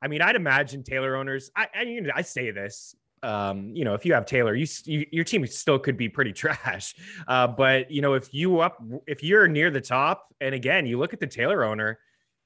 I 0.00 0.08
mean, 0.08 0.22
I'd 0.22 0.36
imagine 0.36 0.82
Taylor 0.82 1.16
owners. 1.16 1.50
I 1.54 1.66
I, 1.74 1.82
you 1.82 2.00
know, 2.00 2.12
I 2.14 2.22
say 2.22 2.50
this. 2.50 2.94
Um, 3.22 3.70
you 3.74 3.84
know, 3.84 3.94
if 3.94 4.04
you 4.04 4.12
have 4.14 4.26
Taylor, 4.26 4.54
you, 4.54 4.66
you 4.84 5.06
your 5.10 5.24
team 5.24 5.46
still 5.46 5.78
could 5.78 5.96
be 5.96 6.08
pretty 6.08 6.32
trash. 6.42 6.94
Uh, 7.28 7.46
but 7.48 7.90
you 7.90 8.00
know, 8.00 8.14
if 8.14 8.32
you 8.32 8.60
up, 8.60 8.82
if 9.06 9.22
you're 9.22 9.46
near 9.46 9.70
the 9.70 9.80
top, 9.80 10.34
and 10.40 10.54
again, 10.54 10.86
you 10.86 10.98
look 10.98 11.12
at 11.12 11.20
the 11.20 11.26
Taylor 11.26 11.64
owner, 11.64 11.98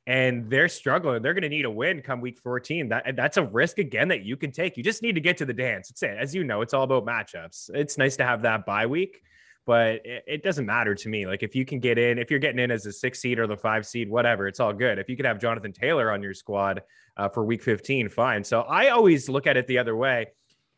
and 0.09 0.49
they're 0.51 0.69
struggling, 0.69 1.23
they're 1.23 1.35
going 1.35 1.43
to 1.43 1.49
need 1.51 1.67
a 1.67 1.71
win 1.71 2.01
come 2.01 2.21
week 2.21 2.41
14. 2.41 2.89
That 2.89 3.15
that's 3.15 3.37
a 3.37 3.45
risk 3.45 3.79
again 3.79 4.09
that 4.09 4.23
you 4.23 4.37
can 4.37 4.51
take. 4.51 4.77
You 4.77 4.83
just 4.83 5.03
need 5.03 5.15
to 5.15 5.21
get 5.21 5.37
to 5.37 5.45
the 5.45 5.53
dance. 5.53 5.91
It's 5.91 6.03
it. 6.03 6.17
As 6.19 6.35
you 6.35 6.43
know, 6.43 6.63
it's 6.63 6.73
all 6.73 6.85
about 6.85 7.05
matchups. 7.07 7.71
It's 7.75 7.99
nice 7.99 8.17
to 8.17 8.25
have 8.25 8.43
that 8.43 8.67
bye 8.67 8.87
week 8.87 9.23
but 9.69 9.97
it, 10.07 10.25
it 10.27 10.43
doesn't 10.43 10.65
matter 10.65 10.95
to 10.95 11.11
me. 11.11 11.27
Like 11.27 11.43
if 11.43 11.55
you 11.55 11.67
can 11.67 11.79
get 11.79 11.99
in, 11.99 12.19
if 12.19 12.31
you're 12.31 12.41
getting 12.41 12.59
in 12.59 12.71
as 12.71 12.87
a 12.87 12.93
six 12.93 13.21
seed 13.21 13.39
or 13.39 13.47
the 13.47 13.55
five 13.55 13.85
seed, 13.85 14.09
whatever, 14.09 14.49
it's 14.49 14.61
all 14.61 14.73
good. 14.73 14.99
If 14.99 15.11
you 15.11 15.17
could 15.17 15.27
have 15.27 15.39
Jonathan 15.39 15.75
Taylor 15.75 16.11
on 16.11 16.23
your 16.23 16.33
squad 16.33 16.81
uh, 17.19 17.29
for 17.29 17.45
week 17.45 17.63
15, 17.63 18.09
fine. 18.09 18.43
So 18.43 18.63
I 18.63 18.89
always 18.89 19.29
look 19.29 19.47
at 19.47 19.59
it 19.59 19.67
the 19.67 19.77
other 19.77 19.95
way. 19.95 20.29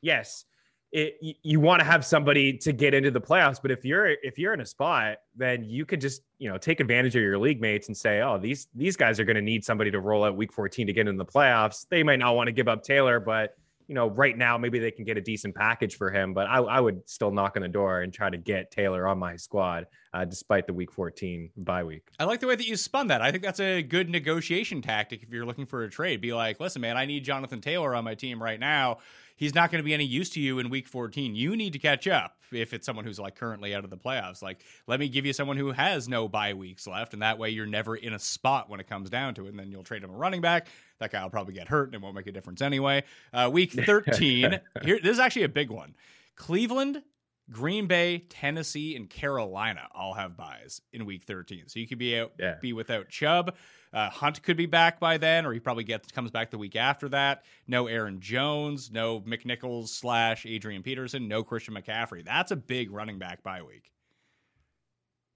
Yes, 0.03 0.45
it, 0.93 1.37
you, 1.43 1.61
want 1.61 1.79
to 1.81 1.85
have 1.85 2.05
somebody 2.05 2.57
to 2.59 2.73
get 2.73 2.95
into 2.95 3.13
the 3.13 3.21
playoffs, 3.21 3.63
but 3.63 3.71
if 3.71 3.85
you're 3.85 4.09
if 4.09 4.39
you're 4.39 4.53
in 4.53 4.61
a 4.61 4.67
spot, 4.67 5.19
then 5.37 5.65
you 5.65 5.87
could 5.87 6.01
just 6.01 6.23
you 6.39 6.51
know 6.51 6.59
take 6.59 6.81
advantage 6.81 7.15
of 7.15 7.23
your 7.23 7.39
league 7.39 7.61
mates 7.61 7.87
and 7.87 7.97
say, 7.97 8.21
oh, 8.23 8.39
these 8.39 8.67
these 8.75 8.97
guys 8.97 9.21
are 9.21 9.25
going 9.25 9.37
to 9.37 9.43
need 9.43 9.65
somebody 9.65 9.91
to 9.93 10.01
roll 10.01 10.25
out 10.25 10.37
week 10.37 10.53
14 10.53 10.89
to 10.89 10.93
get 10.93 11.07
in 11.07 11.17
the 11.17 11.25
playoffs. 11.25 11.87
They 11.89 12.03
might 12.03 12.19
not 12.19 12.35
want 12.35 12.49
to 12.49 12.53
give 12.53 12.67
up 12.67 12.83
Taylor, 12.83 13.21
but 13.21 13.57
you 13.91 13.95
know, 13.95 14.09
right 14.11 14.39
now 14.39 14.57
maybe 14.57 14.79
they 14.79 14.93
can 14.93 15.05
get 15.05 15.17
a 15.17 15.21
decent 15.21 15.53
package 15.53 15.97
for 15.97 16.13
him, 16.13 16.33
but 16.33 16.47
I, 16.47 16.59
I 16.59 16.79
would 16.79 17.03
still 17.11 17.33
knock 17.33 17.57
on 17.57 17.63
the 17.63 17.69
door 17.69 18.03
and 18.03 18.15
try 18.15 18.31
to 18.31 18.39
get 18.39 18.71
Taylor 18.71 19.09
on 19.09 19.19
my 19.19 19.35
squad, 19.35 19.89
uh, 20.15 20.25
despite 20.25 20.69
the 20.69 20.73
Week 20.73 20.93
14 20.93 21.51
bye 21.57 21.83
week. 21.83 22.09
I 22.21 22.23
like 22.23 22.39
the 22.39 22.47
way 22.47 22.55
that 22.55 22.69
you 22.69 22.77
spun 22.77 23.09
that. 23.09 23.21
I 23.21 23.33
think 23.33 23.43
that's 23.43 23.59
a 23.59 23.83
good 23.83 24.09
negotiation 24.09 24.81
tactic 24.81 25.25
if 25.25 25.31
you're 25.31 25.45
looking 25.45 25.67
for 25.67 25.83
a 25.83 25.91
trade. 25.91 26.21
Be 26.21 26.33
like, 26.33 26.61
listen, 26.61 26.81
man, 26.81 26.97
I 26.97 27.05
need 27.05 27.25
Jonathan 27.25 27.61
Taylor 27.61 27.97
on 27.97 28.05
my 28.05 28.15
team 28.15 28.41
right 28.41 28.61
now. 28.61 28.99
He's 29.41 29.55
not 29.55 29.71
going 29.73 29.79
to 29.83 29.85
be 29.85 29.95
any 29.95 30.05
use 30.05 30.29
to 30.31 30.41
you 30.41 30.59
in 30.59 30.69
week 30.69 30.87
14. 30.87 31.35
You 31.35 31.57
need 31.57 31.73
to 31.73 31.79
catch 31.79 32.07
up 32.07 32.37
if 32.53 32.75
it's 32.75 32.85
someone 32.85 33.07
who's 33.07 33.19
like 33.19 33.37
currently 33.37 33.75
out 33.75 33.85
of 33.85 33.91
the 33.91 33.97
playoffs. 33.97 34.43
Like, 34.43 34.63
let 34.87 35.01
me 35.01 35.09
give 35.09 35.25
you 35.25 35.33
someone 35.33 35.57
who 35.57 35.73
has 35.73 36.11
no 36.11 36.29
bye 36.29 36.53
weeks 36.53 36.87
left, 36.87 37.15
and 37.15 37.23
that 37.23 37.39
way 37.39 37.49
you're 37.49 37.65
never 37.65 37.97
in 37.97 38.13
a 38.13 38.19
spot 38.19 38.69
when 38.69 38.81
it 38.81 38.87
comes 38.87 39.09
down 39.09 39.33
to 39.37 39.47
it. 39.47 39.49
And 39.49 39.59
then 39.59 39.73
you'll 39.73 39.83
trade 39.83 40.05
him 40.05 40.11
a 40.11 40.15
running 40.17 40.43
back. 40.43 40.67
That 40.99 41.11
guy 41.11 41.23
will 41.23 41.31
probably 41.31 41.55
get 41.55 41.69
hurt 41.69 41.87
and 41.89 41.95
it 41.95 42.03
won't 42.03 42.15
make 42.15 42.27
a 42.27 42.33
difference 42.33 42.61
anyway. 42.61 43.03
Uh, 43.33 43.49
week 43.51 43.73
13, 43.87 44.61
here, 44.83 45.01
this 45.03 45.13
is 45.13 45.19
actually 45.19 45.45
a 45.45 45.49
big 45.49 45.71
one. 45.71 45.95
Cleveland, 46.37 47.03
Green 47.51 47.87
Bay, 47.87 48.19
Tennessee, 48.29 48.95
and 48.95 49.09
Carolina 49.09 49.89
all 49.95 50.13
have 50.15 50.37
buys 50.37 50.83
in 50.93 51.07
Week 51.07 51.25
13, 51.25 51.65
so 51.69 51.81
you 51.81 51.87
could 51.89 51.99
be 51.99 52.19
out, 52.19 52.33
Yeah. 52.39 52.57
be 52.61 52.73
without 52.75 53.09
Chubb. 53.09 53.55
Uh, 53.93 54.09
Hunt 54.09 54.43
could 54.43 54.57
be 54.57 54.67
back 54.67 55.01
by 55.01 55.19
then, 55.19 55.45
or 55.45 55.53
he 55.53 55.59
probably 55.59 55.85
gets 55.85 56.11
comes 56.13 56.31
back 56.31 56.51
the 56.51 56.59
week 56.59 56.77
after 56.77 57.09
that. 57.09 57.45
No 57.67 57.89
Aaron 57.89 58.21
Jones, 58.21 58.91
no 58.93 59.21
McNichols 59.21 59.89
slash 59.89 60.47
Adrian 60.47 60.83
Peterson, 60.83 61.27
no 61.27 61.43
Christian 61.43 61.75
McCaffrey. 61.75 62.25
That's 62.25 62.53
a 62.53 62.57
big 62.57 62.93
running 62.93 63.19
back 63.19 63.43
bye 63.43 63.63
week. 63.63 63.91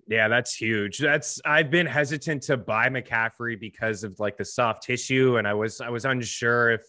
Yeah, 0.07 0.29
that's 0.29 0.55
huge. 0.55 0.99
That's 0.99 1.41
I've 1.45 1.71
been 1.71 1.87
hesitant 1.87 2.43
to 2.45 2.57
buy 2.57 2.89
McCaffrey 2.89 3.59
because 3.59 4.05
of 4.05 4.21
like 4.21 4.37
the 4.37 4.45
soft 4.45 4.83
tissue, 4.83 5.39
and 5.39 5.49
I 5.49 5.55
was 5.55 5.81
I 5.81 5.89
was 5.89 6.05
unsure 6.05 6.73
if 6.73 6.83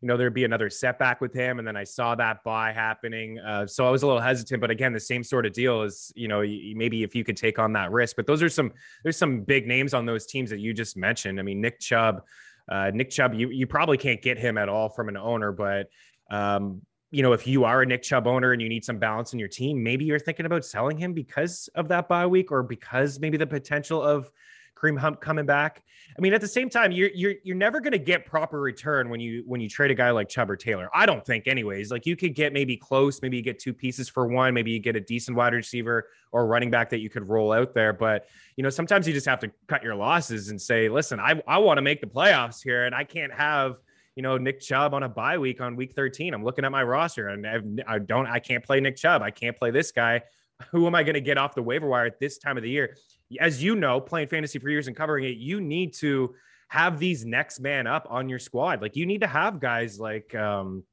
you 0.00 0.08
know 0.08 0.16
there'd 0.16 0.32
be 0.32 0.44
another 0.44 0.70
setback 0.70 1.20
with 1.20 1.34
him, 1.34 1.58
and 1.58 1.68
then 1.68 1.76
I 1.76 1.84
saw 1.84 2.14
that 2.14 2.42
buy 2.42 2.72
happening, 2.72 3.38
uh, 3.38 3.66
so 3.66 3.86
I 3.86 3.90
was 3.90 4.02
a 4.02 4.06
little 4.06 4.20
hesitant. 4.20 4.60
But 4.60 4.70
again, 4.70 4.92
the 4.92 5.00
same 5.00 5.22
sort 5.22 5.44
of 5.44 5.52
deal 5.52 5.82
is 5.82 6.12
you 6.16 6.28
know 6.28 6.40
maybe 6.40 7.02
if 7.02 7.14
you 7.14 7.22
could 7.24 7.36
take 7.36 7.58
on 7.58 7.72
that 7.74 7.90
risk. 7.92 8.16
But 8.16 8.26
those 8.26 8.42
are 8.42 8.48
some 8.48 8.72
there's 9.02 9.18
some 9.18 9.42
big 9.42 9.66
names 9.66 9.92
on 9.92 10.06
those 10.06 10.26
teams 10.26 10.50
that 10.50 10.58
you 10.58 10.72
just 10.72 10.96
mentioned. 10.96 11.38
I 11.38 11.42
mean, 11.42 11.60
Nick 11.60 11.80
Chubb, 11.80 12.22
uh, 12.70 12.90
Nick 12.94 13.10
Chubb, 13.10 13.34
you 13.34 13.50
you 13.50 13.66
probably 13.66 13.98
can't 13.98 14.22
get 14.22 14.38
him 14.38 14.56
at 14.56 14.68
all 14.68 14.88
from 14.88 15.08
an 15.08 15.16
owner, 15.18 15.52
but 15.52 15.88
um, 16.30 16.80
you 17.10 17.22
know, 17.22 17.32
if 17.32 17.46
you 17.46 17.64
are 17.64 17.82
a 17.82 17.86
Nick 17.86 18.02
Chubb 18.02 18.26
owner 18.26 18.52
and 18.52 18.62
you 18.62 18.68
need 18.68 18.84
some 18.84 18.98
balance 18.98 19.32
in 19.32 19.38
your 19.38 19.48
team, 19.48 19.82
maybe 19.82 20.04
you're 20.04 20.18
thinking 20.18 20.46
about 20.46 20.64
selling 20.64 20.96
him 20.96 21.12
because 21.12 21.68
of 21.74 21.88
that 21.88 22.08
bye 22.08 22.26
week 22.26 22.52
or 22.52 22.62
because 22.62 23.18
maybe 23.18 23.36
the 23.36 23.46
potential 23.46 24.02
of 24.02 24.30
Kareem 24.80 24.98
Hunt 24.98 25.20
coming 25.20 25.46
back. 25.46 25.82
I 26.16 26.20
mean, 26.20 26.32
at 26.32 26.40
the 26.40 26.48
same 26.48 26.68
time, 26.68 26.92
you're 26.92 27.10
you're 27.14 27.34
you're 27.44 27.56
never 27.56 27.80
going 27.80 27.92
to 27.92 27.98
get 27.98 28.26
proper 28.26 28.60
return 28.60 29.08
when 29.08 29.20
you 29.20 29.44
when 29.46 29.60
you 29.60 29.68
trade 29.68 29.90
a 29.90 29.94
guy 29.94 30.10
like 30.10 30.28
Chubb 30.28 30.50
or 30.50 30.56
Taylor. 30.56 30.88
I 30.94 31.06
don't 31.06 31.24
think, 31.24 31.46
anyways. 31.46 31.90
Like 31.90 32.06
you 32.06 32.16
could 32.16 32.34
get 32.34 32.52
maybe 32.52 32.76
close, 32.76 33.22
maybe 33.22 33.36
you 33.36 33.42
get 33.42 33.58
two 33.58 33.72
pieces 33.72 34.08
for 34.08 34.26
one, 34.26 34.54
maybe 34.54 34.70
you 34.70 34.80
get 34.80 34.96
a 34.96 35.00
decent 35.00 35.36
wide 35.36 35.54
receiver 35.54 36.08
or 36.32 36.46
running 36.46 36.70
back 36.70 36.90
that 36.90 37.00
you 37.00 37.10
could 37.10 37.28
roll 37.28 37.52
out 37.52 37.74
there. 37.74 37.92
But 37.92 38.26
you 38.56 38.62
know, 38.62 38.70
sometimes 38.70 39.06
you 39.06 39.12
just 39.12 39.26
have 39.26 39.40
to 39.40 39.50
cut 39.66 39.82
your 39.82 39.94
losses 39.94 40.50
and 40.50 40.60
say, 40.60 40.88
listen, 40.88 41.20
I 41.20 41.40
I 41.46 41.58
want 41.58 41.78
to 41.78 41.82
make 41.82 42.00
the 42.00 42.06
playoffs 42.06 42.62
here, 42.62 42.86
and 42.86 42.94
I 42.94 43.04
can't 43.04 43.32
have 43.32 43.76
you 44.16 44.22
know, 44.22 44.36
Nick 44.36 44.60
Chubb 44.60 44.92
on 44.92 45.02
a 45.02 45.08
bye 45.08 45.38
week 45.38 45.60
on 45.60 45.76
week 45.76 45.94
13. 45.94 46.34
I'm 46.34 46.44
looking 46.44 46.64
at 46.64 46.72
my 46.72 46.82
roster 46.82 47.28
and 47.28 47.46
I've, 47.46 47.64
I 47.86 47.98
don't, 47.98 48.26
I 48.26 48.38
can't 48.38 48.62
play 48.62 48.80
Nick 48.80 48.96
Chubb. 48.96 49.22
I 49.22 49.30
can't 49.30 49.56
play 49.56 49.70
this 49.70 49.92
guy. 49.92 50.22
Who 50.72 50.86
am 50.86 50.94
I 50.94 51.04
going 51.04 51.14
to 51.14 51.20
get 51.20 51.38
off 51.38 51.54
the 51.54 51.62
waiver 51.62 51.88
wire 51.88 52.06
at 52.06 52.20
this 52.20 52.36
time 52.36 52.56
of 52.56 52.62
the 52.62 52.68
year? 52.68 52.96
As 53.38 53.62
you 53.62 53.76
know, 53.76 54.00
playing 54.00 54.28
fantasy 54.28 54.58
for 54.58 54.68
years 54.68 54.86
and 54.86 54.96
covering 54.96 55.24
it, 55.24 55.36
you 55.36 55.60
need 55.60 55.94
to 55.94 56.34
have 56.68 56.98
these 56.98 57.24
next 57.24 57.60
man 57.60 57.86
up 57.86 58.06
on 58.10 58.28
your 58.28 58.38
squad. 58.38 58.80
Like 58.80 58.96
you 58.96 59.06
need 59.06 59.20
to 59.20 59.26
have 59.26 59.60
guys 59.60 59.98
like, 60.00 60.34
um, 60.34 60.84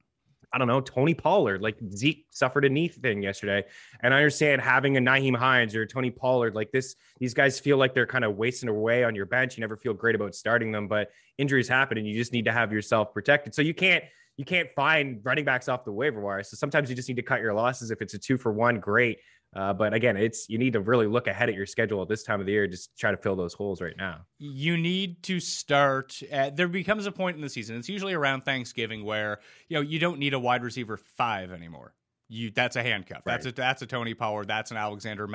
I 0.52 0.58
don't 0.58 0.68
know, 0.68 0.82
Tony 0.82 1.14
Pollard. 1.14 1.62
Like 1.62 1.78
Zeke 1.94 2.26
suffered 2.32 2.66
a 2.66 2.70
knee 2.70 2.88
thing 2.88 3.22
yesterday. 3.22 3.64
And 4.02 4.14
I 4.14 4.18
understand 4.18 4.62
having 4.62 4.98
a 4.98 5.00
Nyheim 5.00 5.36
Hines 5.36 5.76
or 5.76 5.86
Tony 5.86 6.10
Pollard 6.10 6.56
like 6.56 6.72
this, 6.72 6.96
these 7.20 7.34
guys 7.34 7.60
feel 7.60 7.78
like 7.78 7.94
they're 7.94 8.08
kind 8.08 8.24
of 8.24 8.38
wasting 8.38 8.70
away 8.70 9.04
on 9.04 9.14
your 9.14 9.26
bench. 9.26 9.58
You 9.58 9.62
never 9.62 9.78
feel 9.78 9.94
great 9.94 10.16
about 10.16 10.36
starting 10.36 10.72
them, 10.72 10.88
but 10.88 11.10
injuries 11.38 11.68
happen 11.68 11.98
and 11.98 12.08
you 12.08 12.16
just 12.16 12.34
need 12.34 12.46
to 12.46 12.52
have 12.52 12.72
yourself 12.72 13.14
protected. 13.14 13.54
So 13.54 13.62
you 13.62 13.74
can't 13.74 14.04
you 14.38 14.46
can't 14.46 14.70
find 14.76 15.20
running 15.24 15.46
backs 15.46 15.68
off 15.68 15.84
the 15.84 15.92
waiver 15.92 16.22
wire. 16.22 16.44
So 16.44 16.56
sometimes 16.56 16.90
you 16.90 16.96
just 16.96 17.10
need 17.10 17.16
to 17.16 17.24
cut 17.24 17.42
your 17.42 17.54
losses. 17.54 17.90
If 17.90 18.02
it's 18.04 18.14
a 18.14 18.20
two 18.20 18.38
for 18.38 18.54
one, 18.54 18.80
great. 18.80 19.18
Uh, 19.58 19.74
but 19.74 19.92
again, 19.92 20.16
it's 20.16 20.48
you 20.48 20.60
need 20.60 20.74
to 20.74 20.80
really 20.80 21.08
look 21.08 21.26
ahead 21.26 21.50
at 21.50 21.56
your 21.56 21.66
schedule 21.66 22.00
at 22.04 22.08
this 22.08 22.22
time 22.22 22.40
of 22.40 22.46
the 22.46 22.52
year. 22.52 22.68
Just 22.68 22.96
try 22.96 23.10
to 23.10 23.18
fill 23.18 23.36
those 23.36 23.56
holes 23.56 23.82
right 23.82 23.98
now. 23.98 24.22
You 24.38 24.78
need 24.78 25.24
to 25.24 25.40
start. 25.40 26.22
At, 26.32 26.56
there 26.56 26.68
becomes 26.68 27.08
a 27.08 27.12
point 27.12 27.38
in 27.38 27.42
the 27.42 27.50
season. 27.50 27.76
It's 27.76 27.90
usually 27.90 28.14
around 28.14 28.42
Thanksgiving 28.42 29.04
where 29.04 29.40
you 29.68 29.76
know 29.76 29.82
you 29.82 29.98
don't 29.98 30.20
need 30.20 30.36
a 30.36 30.40
wide 30.40 30.64
receiver 30.64 30.96
five 30.96 31.52
anymore. 31.52 31.96
You 32.30 32.52
that's 32.52 32.76
a 32.76 32.84
handcuff. 32.84 33.24
Right. 33.26 33.34
That's 33.34 33.48
a 33.48 33.52
that's 33.52 33.82
a 33.82 33.88
Tony 33.88 34.14
Pollard. 34.14 34.48
That's 34.48 34.70
an 34.70 34.78
Alexander 34.78 35.26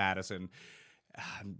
Um, 1.19 1.57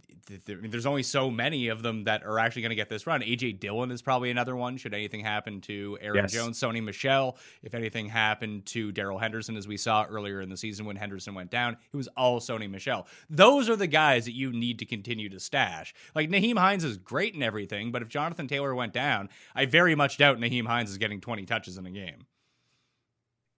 there's 0.47 0.87
only 0.87 1.03
so 1.03 1.31
many 1.31 1.69
of 1.69 1.83
them 1.83 2.05
that 2.05 2.23
are 2.25 2.39
actually 2.39 2.63
going 2.63 2.71
to 2.71 2.77
get 2.77 2.89
this 2.89 3.07
run. 3.07 3.21
AJ 3.21 3.61
Dillon 3.61 3.91
is 3.91 4.01
probably 4.01 4.31
another 4.31 4.57
one. 4.57 4.77
Should 4.77 4.95
anything 4.95 5.21
happen 5.21 5.61
to 5.63 5.99
Aaron 6.01 6.25
yes. 6.25 6.33
Jones, 6.33 6.59
Sony 6.59 6.83
Michel, 6.83 7.37
if 7.63 7.75
anything 7.75 8.09
happened 8.09 8.65
to 8.67 8.93
Darrell 8.93 9.19
Henderson, 9.19 9.57
as 9.57 9.69
we 9.69 9.77
saw 9.77 10.05
earlier 10.05 10.41
in 10.41 10.49
the 10.49 10.57
season 10.57 10.87
when 10.87 10.97
Henderson 10.97 11.35
went 11.35 11.51
down, 11.51 11.77
it 11.93 11.97
was 11.97 12.09
all 12.17 12.41
Sony 12.41 12.71
Michel. 12.71 13.07
Those 13.29 13.69
are 13.69 13.77
the 13.77 13.87
guys 13.87 14.25
that 14.25 14.35
you 14.35 14.53
need 14.53 14.79
to 14.79 14.87
continue 14.87 15.29
to 15.29 15.41
stash. 15.41 15.93
Like 16.15 16.31
Nyheim 16.31 16.59
Hines 16.59 16.85
is 16.85 16.97
great 16.97 17.35
and 17.35 17.43
everything, 17.43 17.93
but 17.93 18.03
if 18.03 18.09
Jonathan 18.09 18.49
Taylor 18.49 18.75
went 18.75 18.93
down, 18.93 19.29
I 19.55 19.67
very 19.67 19.95
much 19.95 20.19
doubt 20.19 20.39
Nyheim 20.39 20.67
Hines 20.67 20.91
is 20.91 20.99
getting 20.99 21.21
20 21.21 21.45
touches 21.45 21.77
in 21.77 21.85
a 21.85 21.91
game. 21.91 22.27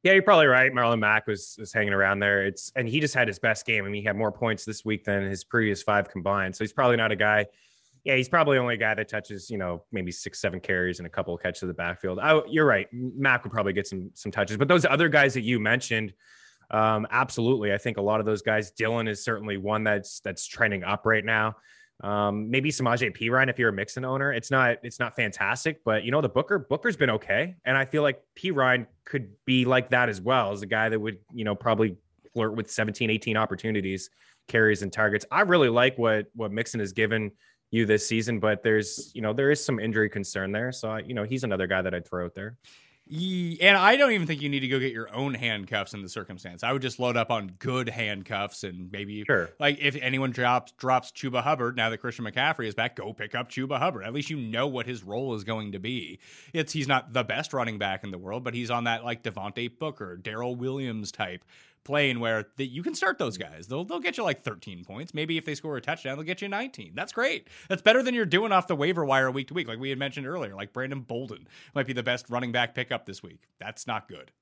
Yeah, 0.05 0.13
you're 0.13 0.23
probably 0.23 0.47
right. 0.47 0.71
Marlon 0.71 0.99
Mack 1.01 1.27
was 1.27 1.57
was 1.59 1.73
hanging 1.73 1.95
around 1.95 2.19
there. 2.19 2.45
It's 2.45 2.71
and 2.77 2.87
he 2.87 3.01
just 3.01 3.15
had 3.15 3.27
his 3.27 3.39
best 3.39 3.65
game. 3.65 3.87
I 3.87 3.89
mean, 3.89 4.03
he 4.03 4.07
had 4.07 4.17
more 4.17 4.31
points 4.31 4.67
this 4.67 4.85
week 4.85 5.03
than 5.03 5.23
his 5.23 5.45
previous 5.45 5.83
five 5.83 6.11
combined. 6.11 6.55
So 6.55 6.63
he's 6.63 6.75
probably 6.75 6.99
not 6.99 7.11
a 7.11 7.17
guy. 7.17 7.47
Yeah, 8.05 8.17
he's 8.17 8.29
probably 8.29 8.59
only 8.59 8.75
a 8.75 8.77
guy 8.77 8.93
that 8.93 9.09
touches, 9.09 9.49
you 9.49 9.57
know, 9.57 9.83
maybe 9.91 10.13
six, 10.13 10.39
seven 10.39 10.61
carries 10.61 10.99
and 10.99 11.07
a 11.07 11.11
couple 11.11 11.35
of 11.35 11.43
catches 11.43 11.61
to 11.61 11.67
the 11.67 11.73
backfield. 11.73 12.19
I, 12.19 12.43
you're 12.51 12.67
right. 12.67 12.87
Mack 12.93 13.45
would 13.45 13.53
probably 13.53 13.73
get 13.73 13.87
some 13.87 14.11
some 14.13 14.31
touches, 14.31 14.59
but 14.59 14.69
those 14.69 14.85
other 14.85 15.09
guys 15.09 15.33
that 15.35 15.41
you 15.41 15.59
mentioned, 15.59 16.13
um, 16.71 17.07
absolutely. 17.11 17.73
I 17.73 17.79
think 17.79 17.97
a 17.97 18.03
lot 18.03 18.21
of 18.21 18.27
those 18.27 18.43
guys. 18.43 18.73
Dillon 18.73 19.09
is 19.09 19.25
certainly 19.25 19.57
one 19.57 19.85
that's 19.85 20.21
that's 20.21 20.47
trending 20.47 20.85
up 20.85 21.07
right 21.07 21.25
now. 21.25 21.57
Um, 22.03 22.51
maybe 22.51 22.71
Samaje 22.71 23.17
Perine 23.17 23.49
if 23.49 23.59
you're 23.59 23.69
a 23.69 23.73
Mixon 23.73 24.05
owner. 24.05 24.33
It's 24.33 24.51
not 24.51 24.79
it's 24.83 24.99
not 24.99 25.15
fantastic, 25.15 25.83
but 25.85 26.05
you 26.05 26.11
know 26.11 26.21
the 26.21 26.29
Booker 26.29 26.59
Booker's 26.59 26.97
been 26.97 27.11
okay, 27.11 27.55
and 27.65 27.77
I 27.77 27.85
feel 27.85 28.03
like 28.03 28.21
Perine 28.37 28.87
could 29.05 29.31
be 29.45 29.65
like 29.65 29.91
that 29.91 30.09
as 30.09 30.21
well 30.21 30.53
as 30.53 30.63
a 30.63 30.67
guy 30.67 30.89
that 30.89 30.99
would 30.99 31.19
you 31.33 31.45
know 31.45 31.55
probably 31.55 31.97
flirt 32.33 32.57
with 32.57 32.71
17, 32.71 33.11
18 33.11 33.37
opportunities, 33.37 34.11
carries 34.49 34.83
and 34.83 34.93
targets. 34.93 35.25
I 35.31 35.43
really 35.43 35.69
like 35.69 35.97
what 35.97 36.27
what 36.35 36.53
Mixon 36.53 36.81
has 36.81 36.93
given 36.93 37.31
you 37.71 37.87
this 37.87 38.07
season, 38.07 38.41
but 38.41 38.63
there's 38.63 39.13
you 39.15 39.23
know 39.23 39.33
there 39.33 39.51
is 39.51 39.65
some 39.65 39.79
injury 39.79 40.11
concern 40.11 40.53
there, 40.53 40.73
so 40.73 40.97
you 40.97 41.15
know 41.15 41.25
he's 41.25 41.45
another 41.45 41.67
guy 41.67 41.81
that 41.81 41.95
I'd 41.95 42.07
throw 42.07 42.25
out 42.25 42.35
there. 42.35 42.57
And 43.07 43.77
I 43.77 43.97
don't 43.97 44.13
even 44.13 44.27
think 44.27 44.41
you 44.41 44.49
need 44.49 44.61
to 44.61 44.69
go 44.69 44.79
get 44.79 44.93
your 44.93 45.15
own 45.15 45.35
handcuffs 45.35 45.93
in 45.93 46.01
the 46.01 46.09
circumstance. 46.09 46.65
I 46.65 46.73
would 46.73 46.81
just 46.81 46.99
load 46.99 47.19
up 47.19 47.31
on 47.31 47.53
good 47.59 47.91
handcuffs 47.91 48.65
and 48.65 48.91
maybe 48.91 49.25
sure. 49.25 49.51
like 49.61 49.79
if 49.79 49.95
anyone 49.97 50.31
drops 50.31 50.73
drops 50.73 51.13
Chuba 51.13 51.43
Hubbard 51.43 51.77
now 51.77 51.91
that 51.91 51.99
Christian 51.99 52.25
McCaffrey 52.25 52.67
is 52.67 52.75
back, 52.75 52.97
go 52.97 53.13
pick 53.13 53.35
up 53.35 53.51
Chuba 53.51 53.79
Hubbard. 53.79 54.05
At 54.05 54.15
least 54.15 54.31
you 54.31 54.39
know 54.39 54.67
what 54.67 54.87
his 54.87 55.05
role 55.05 55.35
is 55.35 55.45
going 55.45 55.73
to 55.73 55.79
be. 55.79 56.19
It's 56.55 56.73
he's 56.73 56.89
not 56.89 57.13
the 57.13 57.25
best 57.25 57.53
running 57.53 57.79
back 57.79 58.05
in 58.05 58.11
the 58.11 58.19
world, 58.19 58.43
but 58.43 58.55
he's 58.55 58.71
on 58.71 58.85
that 58.85 59.05
like 59.05 59.23
Devontae 59.23 59.79
Booker, 59.79 60.17
Darrel 60.17 60.57
Williams 60.57 61.13
type 61.13 61.45
playing 61.85 62.19
where 62.19 62.47
the, 62.57 62.67
you 62.67 62.83
can 62.83 62.95
start 62.95 63.19
those 63.19 63.37
guys. 63.37 63.67
They'll 63.67 63.85
they'll 63.85 64.01
get 64.01 64.17
you 64.17 64.25
like 64.25 64.43
13 64.43 64.85
points. 64.85 65.15
Maybe 65.15 65.39
if 65.39 65.45
they 65.45 65.55
score 65.55 65.77
a 65.77 65.81
touchdown, 65.81 66.17
they'll 66.17 66.27
get 66.27 66.43
you 66.43 66.49
19. 66.49 66.93
That's 66.95 67.13
great. 67.13 67.49
That's 67.69 67.83
better 67.83 68.03
than 68.03 68.15
you're 68.15 68.27
doing 68.27 68.53
off 68.53 68.67
the 68.67 68.77
waiver 68.77 69.05
wire 69.05 69.31
week 69.31 69.49
to 69.49 69.55
week, 69.55 69.69
like 69.69 69.79
we 69.79 69.91
had 69.91 69.99
mentioned 69.99 70.27
earlier. 70.27 70.55
Like 70.55 70.73
Brandon 70.73 71.01
Bolden 71.01 71.47
might 71.75 71.87
be 71.87 71.93
the 71.93 72.03
best 72.03 72.31
running 72.31 72.53
back 72.53 72.75
pickup 72.75 73.07
this 73.07 73.23
week. 73.23 73.49
That's 73.61 73.87
not 73.87 74.09
good. 74.09 74.33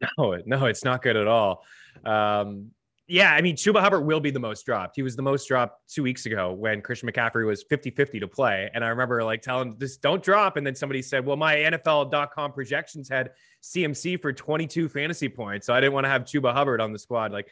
no, 0.18 0.38
no, 0.44 0.66
it's 0.66 0.84
not 0.84 1.02
good 1.02 1.16
at 1.16 1.26
all. 1.26 1.64
Um, 2.04 2.72
yeah, 3.06 3.34
I 3.34 3.42
mean, 3.42 3.54
Chuba 3.54 3.80
Hubbard 3.80 4.06
will 4.06 4.20
be 4.20 4.30
the 4.30 4.40
most 4.40 4.64
dropped. 4.64 4.96
He 4.96 5.02
was 5.02 5.14
the 5.14 5.22
most 5.22 5.46
dropped 5.46 5.92
two 5.92 6.02
weeks 6.02 6.24
ago 6.24 6.52
when 6.52 6.80
Christian 6.80 7.10
McCaffrey 7.10 7.46
was 7.46 7.62
50 7.64 7.90
50 7.90 8.20
to 8.20 8.28
play. 8.28 8.70
And 8.72 8.82
I 8.82 8.88
remember 8.88 9.22
like 9.22 9.42
telling 9.42 9.76
this, 9.78 9.98
don't 9.98 10.22
drop. 10.22 10.56
And 10.56 10.66
then 10.66 10.74
somebody 10.74 11.02
said, 11.02 11.26
well, 11.26 11.36
my 11.36 11.56
NFL.com 11.56 12.52
projections 12.52 13.08
had 13.08 13.32
CMC 13.62 14.22
for 14.22 14.32
22 14.32 14.88
fantasy 14.88 15.28
points. 15.28 15.66
So 15.66 15.74
I 15.74 15.80
didn't 15.80 15.92
want 15.92 16.04
to 16.04 16.10
have 16.10 16.22
Chuba 16.22 16.52
Hubbard 16.54 16.80
on 16.80 16.92
the 16.92 16.98
squad. 16.98 17.30
Like 17.32 17.48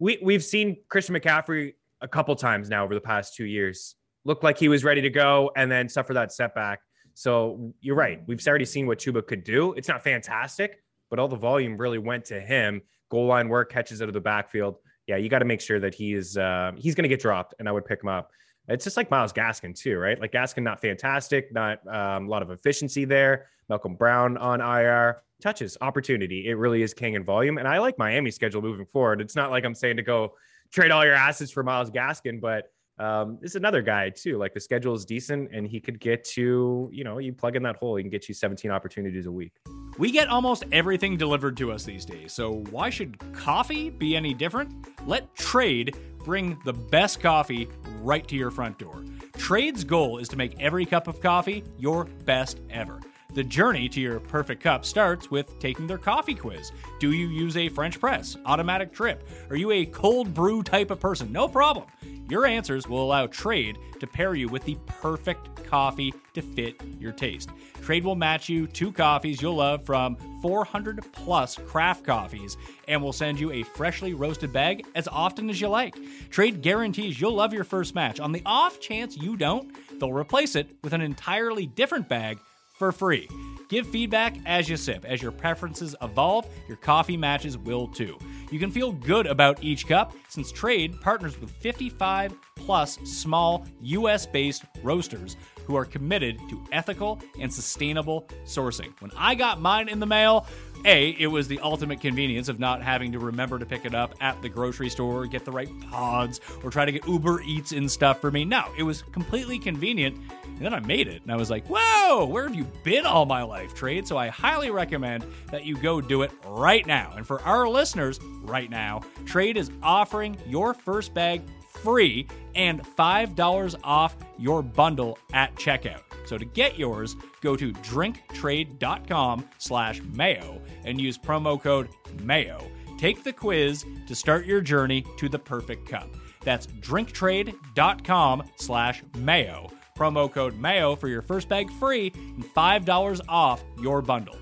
we, 0.00 0.18
we've 0.22 0.44
seen 0.44 0.78
Christian 0.88 1.14
McCaffrey 1.14 1.74
a 2.00 2.08
couple 2.08 2.34
times 2.34 2.68
now 2.68 2.84
over 2.84 2.94
the 2.94 3.00
past 3.00 3.34
two 3.34 3.46
years 3.46 3.94
look 4.26 4.42
like 4.42 4.58
he 4.58 4.68
was 4.68 4.82
ready 4.82 5.00
to 5.00 5.08
go 5.08 5.52
and 5.56 5.70
then 5.70 5.88
suffer 5.88 6.12
that 6.12 6.32
setback. 6.32 6.80
So 7.14 7.72
you're 7.80 7.94
right. 7.94 8.20
We've 8.26 8.44
already 8.46 8.64
seen 8.64 8.86
what 8.86 8.98
Chuba 8.98 9.24
could 9.26 9.44
do. 9.44 9.72
It's 9.74 9.88
not 9.88 10.02
fantastic, 10.02 10.82
but 11.08 11.18
all 11.18 11.28
the 11.28 11.36
volume 11.36 11.76
really 11.78 11.98
went 11.98 12.24
to 12.26 12.40
him. 12.40 12.82
Goal 13.08 13.26
line 13.26 13.48
work, 13.48 13.70
catches 13.70 14.02
out 14.02 14.08
of 14.08 14.14
the 14.14 14.20
backfield 14.20 14.76
yeah, 15.06 15.16
you 15.16 15.28
got 15.28 15.38
to 15.40 15.44
make 15.44 15.60
sure 15.60 15.78
that 15.80 15.94
he's 15.94 16.36
uh, 16.36 16.72
he's 16.76 16.94
going 16.94 17.04
to 17.04 17.08
get 17.08 17.20
dropped, 17.20 17.54
and 17.58 17.68
I 17.68 17.72
would 17.72 17.84
pick 17.84 18.02
him 18.02 18.08
up. 18.08 18.30
It's 18.68 18.84
just 18.84 18.96
like 18.96 19.10
Myles 19.10 19.32
Gaskin 19.32 19.78
too, 19.78 19.96
right? 19.98 20.20
Like 20.20 20.32
Gaskin, 20.32 20.62
not 20.62 20.80
fantastic, 20.80 21.52
not 21.52 21.86
um, 21.86 22.26
a 22.26 22.28
lot 22.28 22.42
of 22.42 22.50
efficiency 22.50 23.04
there. 23.04 23.46
Malcolm 23.68 23.94
Brown 23.94 24.36
on 24.36 24.60
IR 24.60 25.22
touches 25.40 25.76
opportunity. 25.80 26.48
It 26.48 26.54
really 26.54 26.82
is 26.82 26.92
king 26.92 27.14
in 27.14 27.24
volume, 27.24 27.58
and 27.58 27.68
I 27.68 27.78
like 27.78 27.98
Miami's 27.98 28.34
schedule 28.34 28.62
moving 28.62 28.86
forward. 28.86 29.20
It's 29.20 29.36
not 29.36 29.50
like 29.50 29.64
I'm 29.64 29.74
saying 29.74 29.96
to 29.98 30.02
go 30.02 30.34
trade 30.72 30.90
all 30.90 31.04
your 31.04 31.14
assets 31.14 31.50
for 31.50 31.62
Myles 31.62 31.90
Gaskin, 31.90 32.40
but 32.40 32.72
um, 32.98 33.38
this 33.40 33.52
is 33.52 33.56
another 33.56 33.82
guy 33.82 34.10
too. 34.10 34.38
Like 34.38 34.54
the 34.54 34.60
schedule 34.60 34.94
is 34.94 35.04
decent, 35.04 35.50
and 35.52 35.66
he 35.66 35.80
could 35.80 36.00
get 36.00 36.24
to 36.24 36.88
you 36.92 37.04
know 37.04 37.18
you 37.18 37.32
plug 37.32 37.56
in 37.56 37.62
that 37.64 37.76
hole, 37.76 37.96
he 37.96 38.02
can 38.02 38.10
get 38.10 38.28
you 38.28 38.34
17 38.34 38.70
opportunities 38.70 39.26
a 39.26 39.32
week. 39.32 39.52
We 39.98 40.10
get 40.10 40.28
almost 40.28 40.64
everything 40.72 41.16
delivered 41.16 41.56
to 41.58 41.72
us 41.72 41.84
these 41.84 42.04
days, 42.04 42.32
so 42.32 42.64
why 42.70 42.90
should 42.90 43.18
coffee 43.32 43.90
be 43.90 44.16
any 44.16 44.34
different? 44.34 44.86
Let 45.06 45.34
Trade 45.34 45.96
bring 46.24 46.58
the 46.64 46.72
best 46.72 47.20
coffee 47.20 47.68
right 48.00 48.26
to 48.28 48.36
your 48.36 48.50
front 48.50 48.78
door. 48.78 49.04
Trade's 49.36 49.84
goal 49.84 50.18
is 50.18 50.28
to 50.28 50.36
make 50.36 50.60
every 50.60 50.86
cup 50.86 51.06
of 51.06 51.20
coffee 51.20 51.62
your 51.78 52.06
best 52.24 52.60
ever. 52.70 53.00
The 53.36 53.44
journey 53.44 53.86
to 53.90 54.00
your 54.00 54.18
perfect 54.18 54.62
cup 54.62 54.86
starts 54.86 55.30
with 55.30 55.58
taking 55.58 55.86
their 55.86 55.98
coffee 55.98 56.34
quiz. 56.34 56.72
Do 56.98 57.12
you 57.12 57.28
use 57.28 57.58
a 57.58 57.68
French 57.68 58.00
press, 58.00 58.34
automatic 58.46 58.94
drip? 58.94 59.28
Are 59.50 59.56
you 59.56 59.72
a 59.72 59.84
cold 59.84 60.32
brew 60.32 60.62
type 60.62 60.90
of 60.90 61.00
person? 61.00 61.32
No 61.32 61.46
problem. 61.46 61.84
Your 62.30 62.46
answers 62.46 62.88
will 62.88 63.04
allow 63.04 63.26
Trade 63.26 63.76
to 64.00 64.06
pair 64.06 64.34
you 64.34 64.48
with 64.48 64.64
the 64.64 64.78
perfect 64.86 65.62
coffee 65.66 66.14
to 66.32 66.40
fit 66.40 66.80
your 66.98 67.12
taste. 67.12 67.50
Trade 67.82 68.04
will 68.04 68.14
match 68.14 68.48
you 68.48 68.66
two 68.66 68.90
coffees 68.90 69.42
you'll 69.42 69.56
love 69.56 69.84
from 69.84 70.16
400 70.40 71.04
plus 71.12 71.56
craft 71.56 72.04
coffees 72.04 72.56
and 72.88 73.02
will 73.02 73.12
send 73.12 73.38
you 73.38 73.52
a 73.52 73.64
freshly 73.64 74.14
roasted 74.14 74.50
bag 74.50 74.86
as 74.94 75.08
often 75.08 75.50
as 75.50 75.60
you 75.60 75.68
like. 75.68 75.94
Trade 76.30 76.62
guarantees 76.62 77.20
you'll 77.20 77.34
love 77.34 77.52
your 77.52 77.64
first 77.64 77.94
match. 77.94 78.18
On 78.18 78.32
the 78.32 78.42
off 78.46 78.80
chance 78.80 79.14
you 79.14 79.36
don't, 79.36 79.76
they'll 80.00 80.10
replace 80.10 80.56
it 80.56 80.70
with 80.82 80.94
an 80.94 81.02
entirely 81.02 81.66
different 81.66 82.08
bag 82.08 82.38
for 82.78 82.92
free. 82.92 83.28
Give 83.68 83.86
feedback 83.86 84.36
as 84.46 84.68
you 84.68 84.76
sip. 84.76 85.04
As 85.04 85.20
your 85.20 85.32
preferences 85.32 85.96
evolve, 86.00 86.46
your 86.68 86.76
coffee 86.76 87.16
matches 87.16 87.58
will 87.58 87.88
too. 87.88 88.16
You 88.50 88.60
can 88.60 88.70
feel 88.70 88.92
good 88.92 89.26
about 89.26 89.62
each 89.62 89.88
cup 89.88 90.14
since 90.28 90.52
Trade 90.52 91.00
partners 91.00 91.40
with 91.40 91.50
55 91.50 92.34
plus 92.54 92.98
small 93.04 93.66
US 93.82 94.24
based 94.24 94.64
roasters 94.84 95.36
who 95.66 95.74
are 95.74 95.84
committed 95.84 96.38
to 96.48 96.62
ethical 96.70 97.20
and 97.40 97.52
sustainable 97.52 98.28
sourcing. 98.44 98.92
When 99.00 99.10
I 99.16 99.34
got 99.34 99.60
mine 99.60 99.88
in 99.88 99.98
the 99.98 100.06
mail, 100.06 100.46
a, 100.84 101.10
it 101.18 101.26
was 101.26 101.48
the 101.48 101.58
ultimate 101.58 102.00
convenience 102.00 102.48
of 102.48 102.60
not 102.60 102.82
having 102.82 103.10
to 103.12 103.18
remember 103.18 103.58
to 103.58 103.66
pick 103.66 103.84
it 103.84 103.94
up 103.94 104.14
at 104.20 104.40
the 104.42 104.48
grocery 104.48 104.88
store, 104.88 105.26
get 105.26 105.44
the 105.44 105.50
right 105.50 105.68
pods, 105.90 106.40
or 106.62 106.70
try 106.70 106.84
to 106.84 106.92
get 106.92 107.06
Uber 107.08 107.42
Eats 107.42 107.72
and 107.72 107.90
stuff 107.90 108.20
for 108.20 108.30
me. 108.30 108.44
No, 108.44 108.64
it 108.78 108.84
was 108.84 109.02
completely 109.02 109.58
convenient. 109.58 110.16
And 110.56 110.64
then 110.64 110.72
I 110.72 110.80
made 110.80 111.06
it, 111.06 111.22
and 111.22 111.30
I 111.30 111.36
was 111.36 111.50
like, 111.50 111.66
whoa, 111.68 112.24
where 112.24 112.44
have 112.44 112.54
you 112.54 112.64
been 112.82 113.04
all 113.04 113.26
my 113.26 113.42
life, 113.42 113.74
Trade? 113.74 114.08
So 114.08 114.16
I 114.16 114.28
highly 114.28 114.70
recommend 114.70 115.24
that 115.50 115.66
you 115.66 115.76
go 115.76 116.00
do 116.00 116.22
it 116.22 116.32
right 116.46 116.86
now. 116.86 117.12
And 117.14 117.26
for 117.26 117.42
our 117.42 117.68
listeners, 117.68 118.18
right 118.42 118.70
now, 118.70 119.02
Trade 119.26 119.58
is 119.58 119.70
offering 119.82 120.38
your 120.46 120.72
first 120.72 121.12
bag 121.12 121.42
free 121.68 122.26
and 122.54 122.82
$5 122.82 123.74
off 123.84 124.16
your 124.38 124.62
bundle 124.62 125.18
at 125.34 125.54
checkout. 125.56 126.00
So 126.26 126.38
to 126.38 126.44
get 126.44 126.78
yours, 126.78 127.16
go 127.40 127.54
to 127.54 127.72
drinktrade.com 127.72 129.48
slash 129.58 130.00
mayo 130.02 130.60
and 130.84 131.00
use 131.00 131.18
promo 131.18 131.60
code 131.62 131.88
MAYO. 132.22 132.64
Take 132.98 133.22
the 133.22 133.32
quiz 133.32 133.84
to 134.06 134.14
start 134.14 134.46
your 134.46 134.60
journey 134.60 135.04
to 135.18 135.28
the 135.28 135.38
perfect 135.38 135.88
cup. 135.88 136.08
That's 136.42 136.66
drinktrade.com 136.66 138.44
slash 138.56 139.02
mayo. 139.16 139.70
Promo 139.96 140.30
code 140.30 140.58
MAYO 140.58 140.94
for 140.96 141.08
your 141.08 141.22
first 141.22 141.48
bag 141.48 141.70
free 141.72 142.12
and 142.14 142.44
$5 142.44 143.20
off 143.28 143.64
your 143.80 144.02
bundle. 144.02 144.36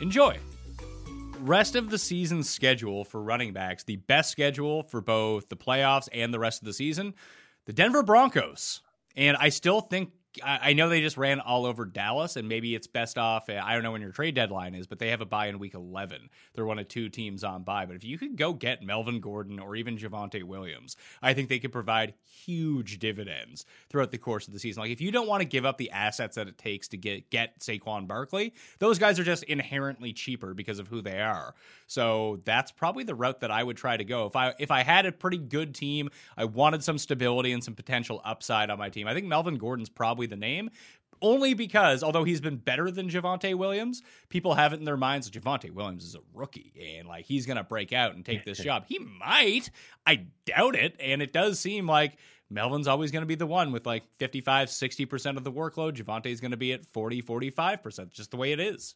Enjoy! 0.00 0.38
Rest 1.40 1.76
of 1.76 1.90
the 1.90 1.98
season 1.98 2.42
schedule 2.42 3.04
for 3.04 3.22
running 3.22 3.52
backs, 3.52 3.84
the 3.84 3.96
best 3.96 4.30
schedule 4.30 4.82
for 4.82 5.00
both 5.00 5.48
the 5.48 5.56
playoffs 5.56 6.08
and 6.12 6.34
the 6.34 6.38
rest 6.38 6.62
of 6.62 6.66
the 6.66 6.72
season, 6.72 7.14
the 7.66 7.72
Denver 7.72 8.02
Broncos. 8.02 8.82
And 9.16 9.36
I 9.36 9.50
still 9.50 9.80
think 9.80 10.10
I 10.44 10.72
know 10.72 10.88
they 10.88 11.00
just 11.00 11.16
ran 11.16 11.40
all 11.40 11.66
over 11.66 11.84
Dallas, 11.84 12.36
and 12.36 12.48
maybe 12.48 12.74
it's 12.74 12.86
best 12.86 13.18
off. 13.18 13.48
I 13.48 13.74
don't 13.74 13.82
know 13.82 13.92
when 13.92 14.02
your 14.02 14.12
trade 14.12 14.34
deadline 14.34 14.74
is, 14.74 14.86
but 14.86 14.98
they 14.98 15.10
have 15.10 15.20
a 15.20 15.26
buy 15.26 15.46
in 15.46 15.58
week 15.58 15.74
11. 15.74 16.28
They're 16.54 16.64
one 16.64 16.78
of 16.78 16.88
two 16.88 17.08
teams 17.08 17.44
on 17.44 17.62
buy. 17.62 17.86
But 17.86 17.96
if 17.96 18.04
you 18.04 18.18
could 18.18 18.36
go 18.36 18.52
get 18.52 18.82
Melvin 18.82 19.20
Gordon 19.20 19.58
or 19.58 19.76
even 19.76 19.98
Javonte 19.98 20.42
Williams, 20.42 20.96
I 21.22 21.34
think 21.34 21.48
they 21.48 21.58
could 21.58 21.72
provide 21.72 22.14
huge 22.24 22.98
dividends 22.98 23.66
throughout 23.88 24.10
the 24.10 24.18
course 24.18 24.46
of 24.46 24.52
the 24.52 24.58
season. 24.58 24.82
Like 24.82 24.90
if 24.90 25.00
you 25.00 25.10
don't 25.10 25.28
want 25.28 25.40
to 25.40 25.48
give 25.48 25.64
up 25.64 25.78
the 25.78 25.90
assets 25.90 26.36
that 26.36 26.48
it 26.48 26.58
takes 26.58 26.88
to 26.88 26.96
get 26.96 27.30
get 27.30 27.58
Saquon 27.60 28.06
Barkley, 28.06 28.54
those 28.78 28.98
guys 28.98 29.18
are 29.18 29.24
just 29.24 29.42
inherently 29.44 30.12
cheaper 30.12 30.54
because 30.54 30.78
of 30.78 30.88
who 30.88 31.00
they 31.00 31.20
are. 31.20 31.54
So 31.86 32.40
that's 32.44 32.72
probably 32.72 33.04
the 33.04 33.14
route 33.14 33.40
that 33.40 33.50
I 33.50 33.62
would 33.62 33.76
try 33.76 33.96
to 33.96 34.04
go. 34.04 34.26
If 34.26 34.36
I 34.36 34.54
if 34.58 34.70
I 34.70 34.82
had 34.82 35.06
a 35.06 35.12
pretty 35.12 35.38
good 35.38 35.74
team, 35.74 36.10
I 36.36 36.44
wanted 36.44 36.82
some 36.82 36.98
stability 36.98 37.52
and 37.52 37.62
some 37.62 37.74
potential 37.74 38.20
upside 38.24 38.70
on 38.70 38.78
my 38.78 38.90
team. 38.90 39.06
I 39.06 39.14
think 39.14 39.26
Melvin 39.26 39.56
Gordon's 39.56 39.88
probably 39.88 40.25
the 40.26 40.36
name. 40.36 40.70
Only 41.22 41.54
because, 41.54 42.02
although 42.02 42.24
he's 42.24 42.42
been 42.42 42.56
better 42.56 42.90
than 42.90 43.08
Javonte 43.08 43.54
Williams, 43.54 44.02
people 44.28 44.54
have 44.54 44.74
it 44.74 44.78
in 44.78 44.84
their 44.84 44.98
minds 44.98 45.30
that 45.30 45.42
Javonte 45.42 45.70
Williams 45.70 46.04
is 46.04 46.14
a 46.14 46.20
rookie 46.34 46.98
and 46.98 47.08
like 47.08 47.24
he's 47.24 47.46
to 47.46 47.64
break 47.64 47.92
out 47.92 48.14
and 48.14 48.24
take 48.24 48.44
this 48.44 48.58
job. 48.58 48.84
He 48.86 48.98
might. 48.98 49.70
I 50.06 50.26
doubt 50.44 50.74
it. 50.74 50.94
And 51.00 51.22
it 51.22 51.32
does 51.32 51.58
seem 51.58 51.86
like 51.86 52.18
Melvin's 52.50 52.86
always 52.86 53.12
going 53.12 53.22
to 53.22 53.26
be 53.26 53.34
the 53.34 53.46
one 53.46 53.72
with 53.72 53.86
like 53.86 54.04
55, 54.18 54.68
60% 54.68 55.36
of 55.38 55.44
the 55.44 55.52
workload. 55.52 55.96
Javonte's 55.96 56.40
going 56.40 56.50
to 56.50 56.56
be 56.58 56.74
at 56.74 56.84
40, 56.92 57.22
45%, 57.22 58.10
just 58.10 58.30
the 58.30 58.36
way 58.36 58.52
it 58.52 58.60
is. 58.60 58.94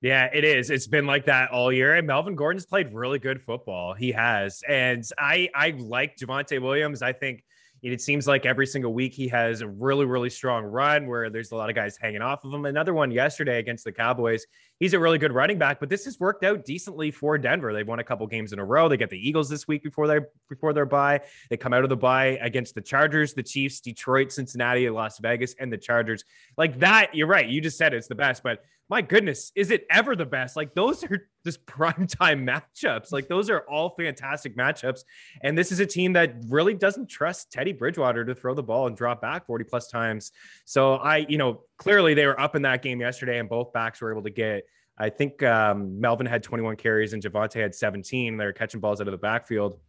Yeah, 0.00 0.30
it 0.32 0.44
is. 0.44 0.70
It's 0.70 0.86
been 0.86 1.06
like 1.06 1.26
that 1.26 1.50
all 1.50 1.70
year. 1.70 1.94
And 1.94 2.06
Melvin 2.06 2.34
Gordon's 2.34 2.64
played 2.64 2.94
really 2.94 3.18
good 3.18 3.42
football. 3.42 3.92
He 3.92 4.12
has. 4.12 4.62
And 4.66 5.04
I 5.18 5.50
I 5.54 5.74
like 5.76 6.16
Javonte 6.16 6.60
Williams. 6.60 7.02
I 7.02 7.12
think 7.12 7.44
it 7.82 8.00
seems 8.00 8.26
like 8.26 8.44
every 8.44 8.66
single 8.66 8.92
week 8.92 9.14
he 9.14 9.26
has 9.28 9.62
a 9.62 9.68
really, 9.68 10.04
really 10.04 10.28
strong 10.28 10.64
run 10.64 11.06
where 11.06 11.30
there's 11.30 11.52
a 11.52 11.56
lot 11.56 11.70
of 11.70 11.74
guys 11.74 11.96
hanging 11.96 12.20
off 12.20 12.44
of 12.44 12.52
him. 12.52 12.66
Another 12.66 12.92
one 12.92 13.10
yesterday 13.10 13.58
against 13.58 13.84
the 13.84 13.92
Cowboys. 13.92 14.44
He's 14.78 14.92
a 14.92 14.98
really 14.98 15.18
good 15.18 15.32
running 15.32 15.58
back, 15.58 15.80
but 15.80 15.88
this 15.88 16.04
has 16.04 16.20
worked 16.20 16.44
out 16.44 16.64
decently 16.64 17.10
for 17.10 17.38
Denver. 17.38 17.72
They've 17.72 17.86
won 17.86 17.98
a 17.98 18.04
couple 18.04 18.26
games 18.26 18.52
in 18.52 18.58
a 18.58 18.64
row. 18.64 18.88
They 18.88 18.96
get 18.96 19.10
the 19.10 19.28
Eagles 19.28 19.48
this 19.48 19.66
week 19.66 19.82
before 19.82 20.06
they 20.06 20.20
before 20.48 20.72
their 20.72 20.86
bye. 20.86 21.20
They 21.48 21.56
come 21.56 21.72
out 21.72 21.84
of 21.84 21.90
the 21.90 21.96
bye 21.96 22.38
against 22.42 22.74
the 22.74 22.82
Chargers, 22.82 23.32
the 23.32 23.42
Chiefs, 23.42 23.80
Detroit, 23.80 24.30
Cincinnati, 24.32 24.88
Las 24.90 25.18
Vegas, 25.18 25.54
and 25.58 25.72
the 25.72 25.78
Chargers. 25.78 26.24
Like 26.58 26.78
that, 26.80 27.14
you're 27.14 27.26
right. 27.26 27.48
You 27.48 27.60
just 27.60 27.78
said 27.78 27.94
it's 27.94 28.08
the 28.08 28.14
best, 28.14 28.42
but 28.42 28.62
my 28.90 29.00
goodness, 29.00 29.52
is 29.54 29.70
it 29.70 29.86
ever 29.88 30.16
the 30.16 30.26
best? 30.26 30.56
Like 30.56 30.74
those 30.74 31.04
are 31.04 31.28
just 31.46 31.64
prime 31.64 32.08
time 32.08 32.44
matchups. 32.44 33.12
Like 33.12 33.28
those 33.28 33.48
are 33.48 33.60
all 33.60 33.94
fantastic 33.96 34.56
matchups. 34.56 35.04
And 35.42 35.56
this 35.56 35.70
is 35.70 35.78
a 35.78 35.86
team 35.86 36.12
that 36.14 36.34
really 36.48 36.74
doesn't 36.74 37.08
trust 37.08 37.52
Teddy 37.52 37.72
Bridgewater 37.72 38.24
to 38.24 38.34
throw 38.34 38.52
the 38.52 38.64
ball 38.64 38.88
and 38.88 38.96
drop 38.96 39.22
back 39.22 39.46
40 39.46 39.64
plus 39.64 39.88
times. 39.88 40.32
So 40.64 40.94
I, 40.94 41.18
you 41.28 41.38
know, 41.38 41.62
clearly 41.78 42.14
they 42.14 42.26
were 42.26 42.38
up 42.38 42.56
in 42.56 42.62
that 42.62 42.82
game 42.82 43.00
yesterday 43.00 43.38
and 43.38 43.48
both 43.48 43.72
backs 43.72 44.00
were 44.00 44.10
able 44.10 44.24
to 44.24 44.30
get 44.30 44.64
I 44.98 45.08
think 45.08 45.42
um, 45.42 45.98
Melvin 45.98 46.26
had 46.26 46.42
21 46.42 46.76
carries 46.76 47.14
and 47.14 47.22
Javonte 47.22 47.58
had 47.58 47.74
17. 47.74 48.36
They're 48.36 48.52
catching 48.52 48.80
balls 48.80 49.00
out 49.00 49.08
of 49.08 49.12
the 49.12 49.18
backfield. 49.18 49.80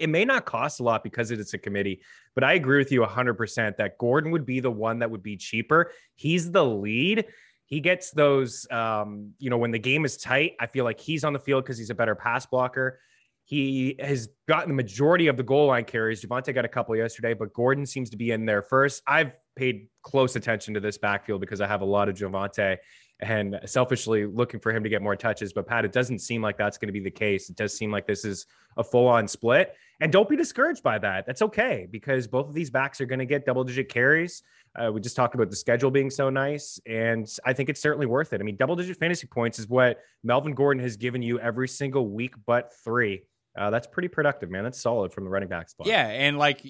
It 0.00 0.08
may 0.08 0.24
not 0.24 0.46
cost 0.46 0.80
a 0.80 0.82
lot 0.82 1.04
because 1.04 1.30
it's 1.30 1.54
a 1.54 1.58
committee, 1.58 2.02
but 2.34 2.42
I 2.42 2.54
agree 2.54 2.78
with 2.78 2.90
you 2.90 3.02
100% 3.02 3.76
that 3.76 3.98
Gordon 3.98 4.32
would 4.32 4.44
be 4.44 4.58
the 4.58 4.70
one 4.70 4.98
that 4.98 5.10
would 5.10 5.22
be 5.22 5.36
cheaper. 5.36 5.92
He's 6.16 6.50
the 6.50 6.64
lead 6.64 7.26
he 7.68 7.80
gets 7.80 8.10
those 8.10 8.66
um, 8.70 9.32
you 9.38 9.50
know 9.50 9.58
when 9.58 9.70
the 9.70 9.78
game 9.78 10.04
is 10.04 10.16
tight 10.16 10.54
i 10.58 10.66
feel 10.66 10.84
like 10.84 10.98
he's 10.98 11.22
on 11.22 11.34
the 11.34 11.38
field 11.38 11.64
because 11.64 11.78
he's 11.78 11.90
a 11.90 11.94
better 11.94 12.14
pass 12.14 12.46
blocker. 12.46 13.00
He 13.44 13.96
has 13.98 14.28
gotten 14.46 14.68
the 14.68 14.74
majority 14.74 15.28
of 15.28 15.38
the 15.38 15.42
goal 15.42 15.68
line 15.68 15.84
carries. 15.84 16.22
Javonte 16.22 16.54
got 16.54 16.66
a 16.66 16.68
couple 16.68 16.94
yesterday 16.96 17.34
but 17.34 17.52
gordon 17.52 17.86
seems 17.86 18.10
to 18.10 18.16
be 18.16 18.30
in 18.30 18.44
there 18.44 18.62
first. 18.62 19.02
I've 19.06 19.32
paid 19.56 19.88
close 20.02 20.36
attention 20.36 20.74
to 20.74 20.80
this 20.80 20.98
backfield 20.98 21.40
because 21.40 21.60
i 21.60 21.66
have 21.66 21.80
a 21.80 21.84
lot 21.84 22.08
of 22.08 22.14
Javonte 22.16 22.78
and 23.20 23.58
selfishly 23.64 24.26
looking 24.26 24.60
for 24.60 24.72
him 24.72 24.82
to 24.82 24.88
get 24.88 25.02
more 25.02 25.16
touches 25.16 25.52
but 25.52 25.66
pat 25.66 25.84
it 25.84 25.92
doesn't 25.92 26.20
seem 26.20 26.40
like 26.40 26.56
that's 26.56 26.78
going 26.78 26.86
to 26.86 26.92
be 26.92 27.00
the 27.00 27.10
case 27.10 27.50
it 27.50 27.56
does 27.56 27.76
seem 27.76 27.90
like 27.90 28.06
this 28.06 28.24
is 28.24 28.46
a 28.76 28.84
full-on 28.84 29.26
split 29.26 29.74
and 30.00 30.12
don't 30.12 30.28
be 30.28 30.36
discouraged 30.36 30.82
by 30.82 30.98
that 30.98 31.26
that's 31.26 31.42
okay 31.42 31.88
because 31.90 32.28
both 32.28 32.46
of 32.48 32.54
these 32.54 32.70
backs 32.70 33.00
are 33.00 33.06
going 33.06 33.18
to 33.18 33.26
get 33.26 33.44
double 33.44 33.64
digit 33.64 33.88
carries 33.88 34.42
uh, 34.78 34.92
we 34.92 35.00
just 35.00 35.16
talked 35.16 35.34
about 35.34 35.50
the 35.50 35.56
schedule 35.56 35.90
being 35.90 36.10
so 36.10 36.30
nice, 36.30 36.78
and 36.86 37.28
I 37.44 37.52
think 37.52 37.68
it's 37.68 37.80
certainly 37.80 38.06
worth 38.06 38.32
it. 38.32 38.40
I 38.40 38.44
mean, 38.44 38.56
double 38.56 38.76
digit 38.76 38.98
fantasy 38.98 39.26
points 39.26 39.58
is 39.58 39.68
what 39.68 39.98
Melvin 40.22 40.54
Gordon 40.54 40.82
has 40.82 40.96
given 40.96 41.22
you 41.22 41.40
every 41.40 41.68
single 41.68 42.08
week 42.08 42.34
but 42.46 42.72
three. 42.84 43.22
Uh, 43.56 43.70
that's 43.70 43.86
pretty 43.86 44.08
productive, 44.08 44.50
man. 44.50 44.62
That's 44.62 44.80
solid 44.80 45.12
from 45.12 45.24
the 45.24 45.30
running 45.30 45.48
back 45.48 45.68
spot. 45.68 45.88
Yeah, 45.88 46.06
and 46.06 46.38
like 46.38 46.62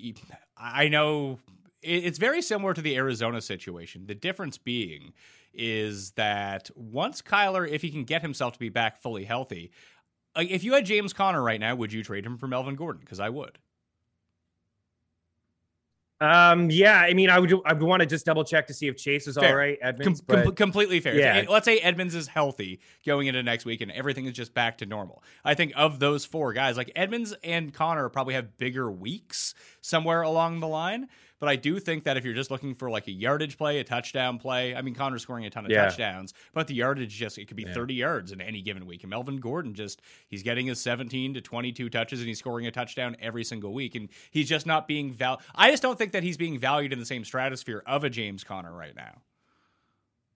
I 0.56 0.88
know 0.88 1.38
it's 1.82 2.18
very 2.18 2.40
similar 2.40 2.72
to 2.72 2.80
the 2.80 2.96
Arizona 2.96 3.40
situation. 3.40 4.06
The 4.06 4.14
difference 4.14 4.56
being 4.56 5.12
is 5.52 6.12
that 6.12 6.70
once 6.76 7.22
Kyler, 7.22 7.68
if 7.68 7.82
he 7.82 7.90
can 7.90 8.04
get 8.04 8.22
himself 8.22 8.52
to 8.54 8.58
be 8.58 8.68
back 8.68 9.00
fully 9.00 9.24
healthy, 9.24 9.70
like 10.36 10.50
if 10.50 10.62
you 10.64 10.74
had 10.74 10.84
James 10.84 11.12
Conner 11.12 11.42
right 11.42 11.60
now, 11.60 11.74
would 11.74 11.92
you 11.92 12.02
trade 12.02 12.24
him 12.24 12.38
for 12.38 12.46
Melvin 12.46 12.76
Gordon? 12.76 13.00
Because 13.00 13.20
I 13.20 13.28
would. 13.28 13.58
Um, 16.20 16.68
yeah, 16.68 16.98
I 16.98 17.14
mean, 17.14 17.30
I 17.30 17.38
would 17.38 17.52
I 17.64 17.72
would 17.72 17.82
want 17.82 18.00
to 18.00 18.06
just 18.06 18.26
double 18.26 18.42
check 18.42 18.66
to 18.66 18.74
see 18.74 18.88
if 18.88 18.96
Chase 18.96 19.28
is 19.28 19.36
fair. 19.36 19.50
all 19.50 19.56
right. 19.56 19.78
Edmonds, 19.80 20.20
Com- 20.20 20.44
but, 20.44 20.56
completely 20.56 20.98
fair. 20.98 21.14
Yeah. 21.14 21.44
let's 21.48 21.64
say 21.64 21.78
Edmonds 21.78 22.14
is 22.14 22.26
healthy 22.26 22.80
going 23.06 23.28
into 23.28 23.40
next 23.42 23.64
week 23.64 23.80
and 23.82 23.92
everything 23.92 24.26
is 24.26 24.32
just 24.32 24.52
back 24.52 24.78
to 24.78 24.86
normal. 24.86 25.22
I 25.44 25.54
think 25.54 25.72
of 25.76 26.00
those 26.00 26.24
four 26.24 26.52
guys, 26.52 26.76
like 26.76 26.90
Edmonds 26.96 27.34
and 27.44 27.72
Conner, 27.72 28.08
probably 28.08 28.34
have 28.34 28.58
bigger 28.58 28.90
weeks 28.90 29.54
somewhere 29.80 30.22
along 30.22 30.58
the 30.58 30.66
line. 30.66 31.08
But 31.40 31.48
I 31.48 31.56
do 31.56 31.78
think 31.78 32.04
that 32.04 32.16
if 32.16 32.24
you're 32.24 32.34
just 32.34 32.50
looking 32.50 32.74
for 32.74 32.90
like 32.90 33.06
a 33.06 33.12
yardage 33.12 33.56
play, 33.56 33.78
a 33.78 33.84
touchdown 33.84 34.38
play, 34.38 34.74
I 34.74 34.82
mean, 34.82 34.94
Conner's 34.94 35.22
scoring 35.22 35.44
a 35.46 35.50
ton 35.50 35.64
of 35.64 35.70
yeah. 35.70 35.84
touchdowns, 35.84 36.34
but 36.52 36.66
the 36.66 36.74
yardage 36.74 37.14
just, 37.14 37.38
it 37.38 37.46
could 37.46 37.56
be 37.56 37.64
yeah. 37.64 37.74
30 37.74 37.94
yards 37.94 38.32
in 38.32 38.40
any 38.40 38.62
given 38.62 38.86
week. 38.86 39.02
And 39.02 39.10
Melvin 39.10 39.38
Gordon 39.38 39.74
just, 39.74 40.02
he's 40.28 40.42
getting 40.42 40.66
his 40.66 40.80
17 40.80 41.34
to 41.34 41.40
22 41.40 41.90
touches 41.90 42.20
and 42.20 42.28
he's 42.28 42.38
scoring 42.38 42.66
a 42.66 42.70
touchdown 42.70 43.16
every 43.20 43.44
single 43.44 43.72
week. 43.72 43.94
And 43.94 44.08
he's 44.30 44.48
just 44.48 44.66
not 44.66 44.88
being 44.88 45.12
val. 45.12 45.40
I 45.54 45.70
just 45.70 45.82
don't 45.82 45.98
think 45.98 46.12
that 46.12 46.22
he's 46.22 46.36
being 46.36 46.58
valued 46.58 46.92
in 46.92 46.98
the 46.98 47.06
same 47.06 47.24
stratosphere 47.24 47.82
of 47.86 48.04
a 48.04 48.10
James 48.10 48.44
Conner 48.44 48.72
right 48.72 48.94
now. 48.96 49.22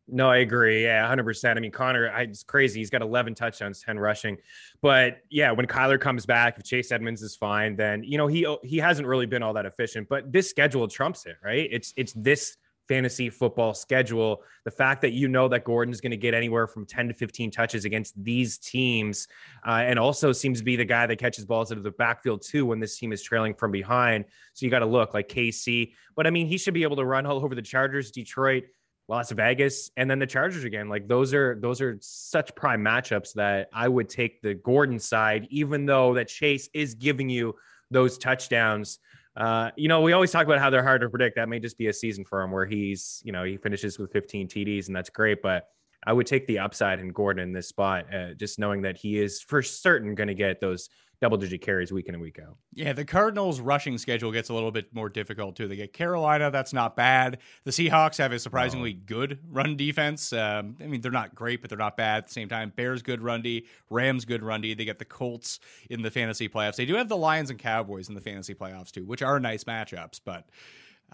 No, 0.09 0.29
I 0.29 0.39
agree. 0.39 0.85
Yeah, 0.85 1.09
100%. 1.09 1.57
I 1.57 1.61
mean, 1.61 1.71
Conner, 1.71 2.11
I, 2.11 2.23
it's 2.23 2.43
crazy. 2.43 2.81
He's 2.81 2.91
got 2.91 3.03
11 3.03 3.35
touchdowns, 3.35 3.83
10 3.83 3.99
rushing. 3.99 4.37
But 4.81 5.19
yeah, 5.31 5.53
when 5.53 5.67
Kyler 5.67 6.01
comes 6.01 6.27
back, 6.27 6.59
if 6.59 6.65
Chase 6.65 6.91
Edmonds 6.91 7.23
is 7.23 7.37
fine, 7.37 7.77
then, 7.77 8.03
you 8.03 8.19
know, 8.19 8.27
he 8.27 8.47
he 8.63 8.79
hasn't 8.79 9.07
really 9.07 9.27
been 9.27 9.43
all 9.43 9.55
that 9.55 9.67
efficient, 9.67 10.09
but 10.09 10.33
this 10.33 10.51
schedule 10.51 10.89
trumps 10.89 11.25
it, 11.27 11.37
right? 11.43 11.69
It's 11.71 11.95
it's 11.97 12.13
this 12.15 12.57
fantasy 12.89 13.31
football 13.31 13.75
schedule. 13.75 14.43
The 14.65 14.71
fact 14.71 15.03
that 15.03 15.13
you 15.13 15.29
know 15.29 15.49
that 15.49 15.65
Gordon's 15.65 16.01
going 16.01 16.11
to 16.11 16.17
get 16.17 16.35
anywhere 16.35 16.67
from 16.67 16.85
10 16.85 17.09
to 17.09 17.15
15 17.15 17.51
touches 17.51 17.85
against 17.85 18.23
these 18.23 18.59
teams, 18.59 19.29
uh, 19.67 19.83
and 19.87 19.99
also 19.99 20.33
seems 20.33 20.59
to 20.59 20.65
be 20.65 20.77
the 20.77 20.85
guy 20.85 21.07
that 21.07 21.17
catches 21.17 21.45
balls 21.45 21.73
out 21.73 21.79
of 21.79 21.85
the 21.85 21.93
backfield 21.93 22.43
too 22.43 22.67
when 22.67 22.81
this 22.81 22.99
team 22.99 23.13
is 23.13 23.23
trailing 23.23 23.55
from 23.55 23.71
behind. 23.71 24.25
So 24.53 24.67
you 24.67 24.71
got 24.71 24.81
to 24.81 24.87
look 24.87 25.15
like 25.15 25.29
KC. 25.29 25.93
But 26.17 26.27
I 26.27 26.31
mean, 26.31 26.47
he 26.47 26.59
should 26.59 26.75
be 26.75 26.83
able 26.83 26.97
to 26.97 27.05
run 27.05 27.25
all 27.25 27.43
over 27.43 27.55
the 27.55 27.63
Chargers, 27.63 28.11
Detroit. 28.11 28.65
Las 29.13 29.31
Vegas 29.31 29.91
and 29.99 30.11
then 30.11 30.19
the 30.19 30.27
Chargers 30.27 30.65
again. 30.65 30.89
Like 30.89 31.07
those 31.07 31.35
are 31.35 31.59
those 31.61 31.83
are 31.83 31.99
such 32.01 32.55
prime 32.55 32.83
matchups 32.83 33.35
that 33.35 33.69
I 33.71 33.87
would 33.87 34.09
take 34.09 34.41
the 34.41 34.55
Gordon 34.55 34.99
side, 34.99 35.47
even 35.51 35.85
though 35.85 36.15
that 36.15 36.29
Chase 36.29 36.71
is 36.73 36.95
giving 36.95 37.29
you 37.29 37.55
those 37.91 38.17
touchdowns. 38.17 39.01
Uh, 39.37 39.71
you 39.77 39.87
know, 39.87 40.01
we 40.01 40.15
always 40.15 40.31
talk 40.31 40.47
about 40.47 40.61
how 40.61 40.71
they're 40.71 40.83
hard 40.83 41.03
to 41.03 41.11
predict. 41.11 41.37
That 41.37 41.51
may 41.51 41.61
just 41.61 41.77
be 41.77 41.89
a 41.89 41.93
season 41.93 42.25
for 42.25 42.41
him 42.41 42.51
where 42.51 42.65
he's, 42.65 43.21
you 43.23 43.33
know, 43.33 43.45
he 43.45 43.59
finishes 43.59 43.99
with 43.99 44.11
15 44.13 44.49
TDs 44.49 44.87
and 44.87 44.97
that's 44.97 45.11
great. 45.11 45.43
But 45.43 45.69
I 46.07 46.15
would 46.15 46.27
take 46.27 46.47
the 46.47 46.61
upside 46.61 46.99
in 46.99 47.11
Gordon 47.11 47.43
in 47.43 47.53
this 47.53 47.69
spot, 47.69 48.07
uh, 48.15 48.33
just 48.33 48.59
knowing 48.59 48.81
that 48.83 48.97
he 48.97 49.19
is 49.19 49.43
for 49.43 49.61
certain 49.61 50.15
going 50.15 50.29
to 50.29 50.35
get 50.35 50.59
those 50.59 50.89
double 51.23 51.37
digit 51.37 51.63
carries 51.63 51.93
week 51.93 52.09
in 52.09 52.17
and 52.17 52.23
week 52.23 52.41
out. 52.45 52.57
Yeah, 52.75 52.93
the 52.93 53.05
Cardinals' 53.05 53.61
rushing 53.61 53.97
schedule 53.97 54.33
gets 54.33 54.49
a 54.49 54.55
little 54.55 54.73
bit 54.73 54.93
more 54.93 55.09
difficult 55.09 55.55
too. 55.55 55.69
They 55.69 55.77
get 55.77 55.93
Carolina, 55.93 56.51
that's 56.51 56.73
not 56.73 56.97
bad. 56.97 57.39
The 57.63 57.71
Seahawks 57.71 58.19
have 58.19 58.33
a 58.33 58.41
surprisingly 58.41 58.93
good 58.93 59.39
run 59.49 59.77
defense. 59.77 60.33
Um, 60.33 60.77
I 60.81 60.89
mean, 60.89 61.01
they're 61.01 61.13
not 61.13 61.37
great, 61.37 61.61
but 61.61 61.71
they're 61.71 61.79
not 61.79 61.97
bad 61.97 62.19
at 62.19 62.27
the 62.27 62.33
same 62.33 62.49
time. 62.49 62.73
Bears 62.75 63.03
good 63.03 63.23
run 63.23 63.41
D, 63.41 63.67
Rams 63.89 64.25
good 64.25 64.43
run 64.43 64.63
D. 64.63 64.75
They 64.75 64.85
get 64.85 64.99
the 64.99 65.05
Colts 65.05 65.61
in 65.89 66.03
the 66.03 66.11
fantasy 66.11 66.49
playoffs. 66.49 66.75
They 66.75 66.87
do 66.87 66.97
have 66.97 67.09
the 67.09 67.17
Lions 67.17 67.51
and 67.51 67.59
Cowboys 67.59 68.09
in 68.09 68.17
the 68.17 68.21
fantasy 68.21 68.55
playoffs 68.55 68.91
too, 68.91 69.05
which 69.05 69.23
are 69.23 69.39
nice 69.39 69.63
matchups, 69.63 70.21
but 70.25 70.49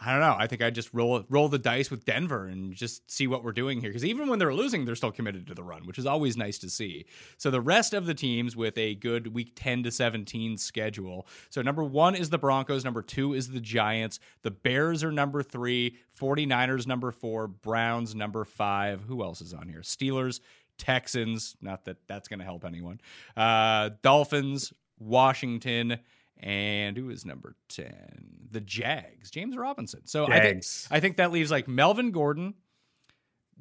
I 0.01 0.13
don't 0.13 0.21
know. 0.21 0.37
I 0.39 0.47
think 0.47 0.63
I 0.63 0.71
just 0.71 0.93
roll 0.93 1.25
roll 1.29 1.49
the 1.49 1.59
dice 1.59 1.91
with 1.91 2.05
Denver 2.05 2.47
and 2.47 2.73
just 2.73 3.11
see 3.11 3.27
what 3.27 3.43
we're 3.43 3.53
doing 3.53 3.81
here. 3.81 3.91
Because 3.91 4.05
even 4.05 4.29
when 4.29 4.39
they're 4.39 4.55
losing, 4.55 4.85
they're 4.85 4.95
still 4.95 5.11
committed 5.11 5.47
to 5.49 5.55
the 5.55 5.63
run, 5.63 5.87
which 5.87 5.99
is 5.99 6.07
always 6.07 6.37
nice 6.37 6.59
to 6.59 6.71
see. 6.71 7.07
So 7.37 7.51
the 7.51 7.61
rest 7.61 7.95
of 7.95 8.07
the 8.07 8.15
teams 8.15 8.57
with 8.57 8.79
a 8.79 8.95
good 8.95 9.35
week 9.35 9.53
10 9.57 9.83
to 9.85 9.91
17 9.91 10.57
schedule. 10.59 11.27
So 11.51 11.63
number 11.63 11.83
one 11.83 12.15
is 12.15 12.31
the 12.31 12.39
Broncos. 12.39 12.85
Number 12.85 13.03
two 13.03 13.35
is 13.35 13.51
the 13.51 13.61
Giants. 13.61 14.21
The 14.43 14.51
Bears 14.51 15.03
are 15.03 15.13
number 15.13 15.43
three. 15.43 15.97
49ers 16.19 16.87
number 16.87 17.11
four. 17.11 17.49
Browns 17.49 18.15
number 18.15 18.45
five. 18.45 19.03
Who 19.03 19.23
else 19.23 19.41
is 19.41 19.53
on 19.53 19.69
here? 19.69 19.81
Steelers, 19.81 20.41
Texans. 20.77 21.57
Not 21.61 21.85
that 21.87 21.97
that's 22.07 22.29
going 22.29 22.39
to 22.41 22.45
help 22.45 22.65
anyone. 22.65 23.01
Uh, 23.37 23.91
Dolphins, 24.03 24.73
Washington 24.99 25.99
and 26.41 26.97
who 26.97 27.11
is 27.11 27.25
number 27.25 27.57
10 27.69 28.49
the 28.51 28.61
jags 28.61 29.31
james 29.31 29.57
robinson. 29.57 30.01
So 30.05 30.27
I 30.27 30.41
think, 30.41 30.65
I 30.91 31.01
think 31.01 31.17
that 31.17 31.33
leaves 31.33 31.51
like 31.51 31.67
melvin 31.69 32.11
gordon 32.11 32.55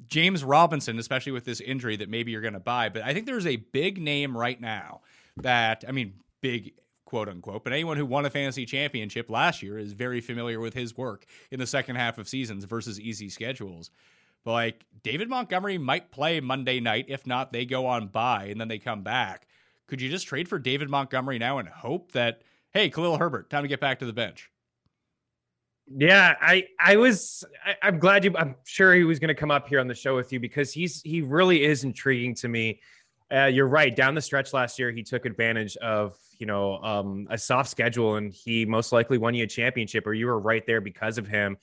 james 0.06 0.44
robinson 0.44 0.98
especially 0.98 1.32
with 1.32 1.44
this 1.44 1.60
injury 1.60 1.96
that 1.96 2.08
maybe 2.08 2.30
you're 2.30 2.40
going 2.40 2.54
to 2.54 2.60
buy. 2.60 2.88
But 2.88 3.02
i 3.02 3.12
think 3.12 3.26
there's 3.26 3.46
a 3.46 3.56
big 3.56 4.00
name 4.00 4.36
right 4.36 4.60
now 4.60 5.00
that 5.38 5.84
i 5.88 5.92
mean 5.92 6.14
big 6.40 6.74
quote 7.04 7.28
unquote 7.28 7.64
but 7.64 7.72
anyone 7.72 7.96
who 7.96 8.06
won 8.06 8.26
a 8.26 8.30
fantasy 8.30 8.64
championship 8.66 9.30
last 9.30 9.62
year 9.62 9.78
is 9.78 9.92
very 9.92 10.20
familiar 10.20 10.60
with 10.60 10.74
his 10.74 10.96
work 10.96 11.24
in 11.50 11.58
the 11.58 11.66
second 11.66 11.96
half 11.96 12.18
of 12.18 12.28
seasons 12.28 12.64
versus 12.64 13.00
easy 13.00 13.28
schedules. 13.28 13.90
But 14.44 14.52
like 14.52 14.84
david 15.02 15.28
montgomery 15.28 15.78
might 15.78 16.12
play 16.12 16.40
monday 16.40 16.80
night 16.80 17.06
if 17.08 17.26
not 17.26 17.52
they 17.52 17.64
go 17.64 17.86
on 17.86 18.08
by 18.08 18.44
and 18.44 18.60
then 18.60 18.68
they 18.68 18.78
come 18.78 19.02
back. 19.02 19.48
Could 19.88 20.00
you 20.00 20.08
just 20.08 20.26
trade 20.26 20.48
for 20.48 20.58
david 20.58 20.88
montgomery 20.88 21.38
now 21.38 21.58
and 21.58 21.68
hope 21.68 22.12
that 22.12 22.42
hey, 22.72 22.90
Khalil 22.90 23.18
Herbert, 23.18 23.50
time 23.50 23.62
to 23.62 23.68
get 23.68 23.80
back 23.80 23.98
to 24.00 24.06
the 24.06 24.12
bench. 24.12 24.50
Yeah, 25.90 26.34
I 26.40 26.66
I 26.78 26.96
was 26.96 27.44
I, 27.64 27.88
am 27.88 27.98
glad 27.98 28.24
you. 28.24 28.36
I'm 28.36 28.56
sure 28.64 28.94
he 28.94 29.04
was 29.04 29.18
going 29.18 29.28
to 29.28 29.34
come 29.34 29.50
up 29.50 29.68
here 29.68 29.80
on 29.80 29.88
the 29.88 29.94
show 29.94 30.14
with 30.14 30.32
you 30.32 30.40
because 30.40 30.72
he's 30.72 31.00
he 31.00 31.22
really 31.22 31.64
is 31.64 31.84
intriguing 31.84 32.34
to 32.36 32.48
me. 32.48 32.80
Uh, 33.32 33.44
you're 33.46 33.68
right. 33.68 33.94
Down 33.94 34.14
the 34.14 34.20
stretch 34.20 34.52
last 34.52 34.78
year, 34.78 34.90
he 34.90 35.02
took 35.02 35.24
advantage 35.24 35.76
of 35.78 36.16
you 36.38 36.46
know 36.46 36.76
um, 36.82 37.26
a 37.30 37.38
soft 37.38 37.70
schedule, 37.70 38.16
and 38.16 38.32
he 38.32 38.66
most 38.66 38.92
likely 38.92 39.16
won 39.16 39.34
you 39.34 39.44
a 39.44 39.46
championship, 39.46 40.06
or 40.06 40.12
you 40.12 40.26
were 40.26 40.38
right 40.38 40.66
there 40.66 40.82
because 40.82 41.16
of 41.16 41.26
him. 41.26 41.56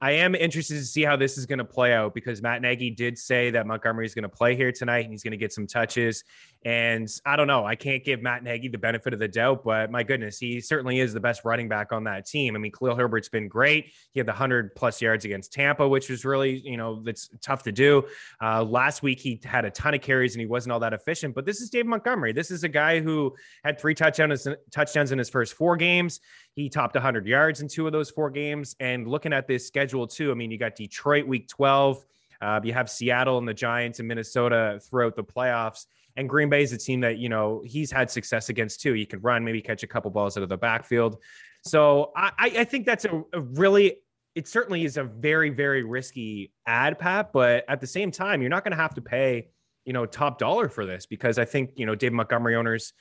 I 0.00 0.12
am 0.12 0.36
interested 0.36 0.74
to 0.74 0.84
see 0.84 1.02
how 1.02 1.16
this 1.16 1.36
is 1.36 1.44
going 1.44 1.58
to 1.58 1.64
play 1.64 1.92
out 1.92 2.14
because 2.14 2.40
Matt 2.40 2.62
Nagy 2.62 2.90
did 2.90 3.18
say 3.18 3.50
that 3.50 3.66
Montgomery 3.66 4.06
is 4.06 4.14
going 4.14 4.22
to 4.22 4.28
play 4.28 4.54
here 4.54 4.70
tonight 4.70 5.00
and 5.00 5.10
he's 5.12 5.24
going 5.24 5.32
to 5.32 5.38
get 5.38 5.52
some 5.52 5.66
touches. 5.66 6.22
And 6.64 7.08
I 7.26 7.34
don't 7.34 7.48
know, 7.48 7.64
I 7.64 7.74
can't 7.74 8.04
give 8.04 8.22
Matt 8.22 8.44
Nagy 8.44 8.68
the 8.68 8.78
benefit 8.78 9.12
of 9.12 9.18
the 9.18 9.26
doubt, 9.26 9.64
but 9.64 9.90
my 9.90 10.04
goodness, 10.04 10.38
he 10.38 10.60
certainly 10.60 11.00
is 11.00 11.12
the 11.12 11.20
best 11.20 11.44
running 11.44 11.68
back 11.68 11.92
on 11.92 12.04
that 12.04 12.26
team. 12.26 12.54
I 12.54 12.58
mean, 12.58 12.70
Khalil 12.70 12.94
Herbert's 12.94 13.28
been 13.28 13.48
great. 13.48 13.92
He 14.12 14.20
had 14.20 14.26
the 14.26 14.32
100 14.32 14.74
plus 14.76 15.02
yards 15.02 15.24
against 15.24 15.52
Tampa, 15.52 15.88
which 15.88 16.08
was 16.08 16.24
really, 16.24 16.58
you 16.58 16.76
know, 16.76 17.02
that's 17.02 17.30
tough 17.42 17.64
to 17.64 17.72
do. 17.72 18.04
Uh, 18.40 18.62
last 18.62 19.02
week, 19.02 19.18
he 19.18 19.40
had 19.44 19.64
a 19.64 19.70
ton 19.70 19.94
of 19.94 20.00
carries 20.00 20.34
and 20.34 20.40
he 20.40 20.46
wasn't 20.46 20.72
all 20.72 20.80
that 20.80 20.92
efficient, 20.92 21.34
but 21.34 21.44
this 21.44 21.60
is 21.60 21.70
Dave 21.70 21.86
Montgomery. 21.86 22.32
This 22.32 22.52
is 22.52 22.62
a 22.62 22.68
guy 22.68 23.00
who 23.00 23.34
had 23.64 23.80
three 23.80 23.94
touchdowns, 23.94 24.46
touchdowns 24.70 25.10
in 25.10 25.18
his 25.18 25.28
first 25.28 25.54
four 25.54 25.76
games. 25.76 26.20
He 26.54 26.68
topped 26.68 26.94
100 26.94 27.26
yards 27.26 27.60
in 27.60 27.68
two 27.68 27.86
of 27.86 27.92
those 27.92 28.10
four 28.10 28.30
games. 28.30 28.74
And 28.80 29.06
looking 29.06 29.32
at 29.32 29.46
this 29.46 29.66
schedule, 29.66 30.06
too, 30.06 30.30
I 30.30 30.34
mean, 30.34 30.50
you 30.50 30.58
got 30.58 30.74
Detroit 30.74 31.26
week 31.26 31.48
12. 31.48 32.04
Uh, 32.40 32.60
you 32.62 32.72
have 32.72 32.90
Seattle 32.90 33.38
and 33.38 33.46
the 33.46 33.54
Giants 33.54 33.98
and 33.98 34.08
Minnesota 34.08 34.80
throughout 34.82 35.16
the 35.16 35.24
playoffs. 35.24 35.86
And 36.16 36.28
Green 36.28 36.48
Bay 36.48 36.62
is 36.62 36.72
a 36.72 36.78
team 36.78 37.00
that, 37.00 37.18
you 37.18 37.28
know, 37.28 37.62
he's 37.64 37.92
had 37.92 38.10
success 38.10 38.48
against 38.48 38.80
too. 38.80 38.92
He 38.92 39.06
can 39.06 39.20
run, 39.20 39.44
maybe 39.44 39.62
catch 39.62 39.84
a 39.84 39.86
couple 39.86 40.10
balls 40.10 40.36
out 40.36 40.42
of 40.42 40.48
the 40.48 40.56
backfield. 40.56 41.18
So 41.64 42.12
I, 42.16 42.32
I 42.38 42.64
think 42.64 42.86
that's 42.86 43.04
a, 43.04 43.22
a 43.32 43.40
really, 43.40 43.98
it 44.34 44.48
certainly 44.48 44.84
is 44.84 44.96
a 44.96 45.04
very, 45.04 45.50
very 45.50 45.84
risky 45.84 46.52
ad, 46.66 46.98
Pat. 46.98 47.32
But 47.32 47.64
at 47.68 47.80
the 47.80 47.86
same 47.86 48.10
time, 48.10 48.40
you're 48.40 48.50
not 48.50 48.64
going 48.64 48.72
to 48.72 48.82
have 48.82 48.94
to 48.94 49.00
pay, 49.00 49.48
you 49.84 49.92
know, 49.92 50.06
top 50.06 50.38
dollar 50.38 50.68
for 50.68 50.86
this 50.86 51.06
because 51.06 51.38
I 51.38 51.44
think, 51.44 51.72
you 51.76 51.86
know, 51.86 51.94
Dave 51.94 52.12
Montgomery 52.12 52.56
owners 52.56 52.92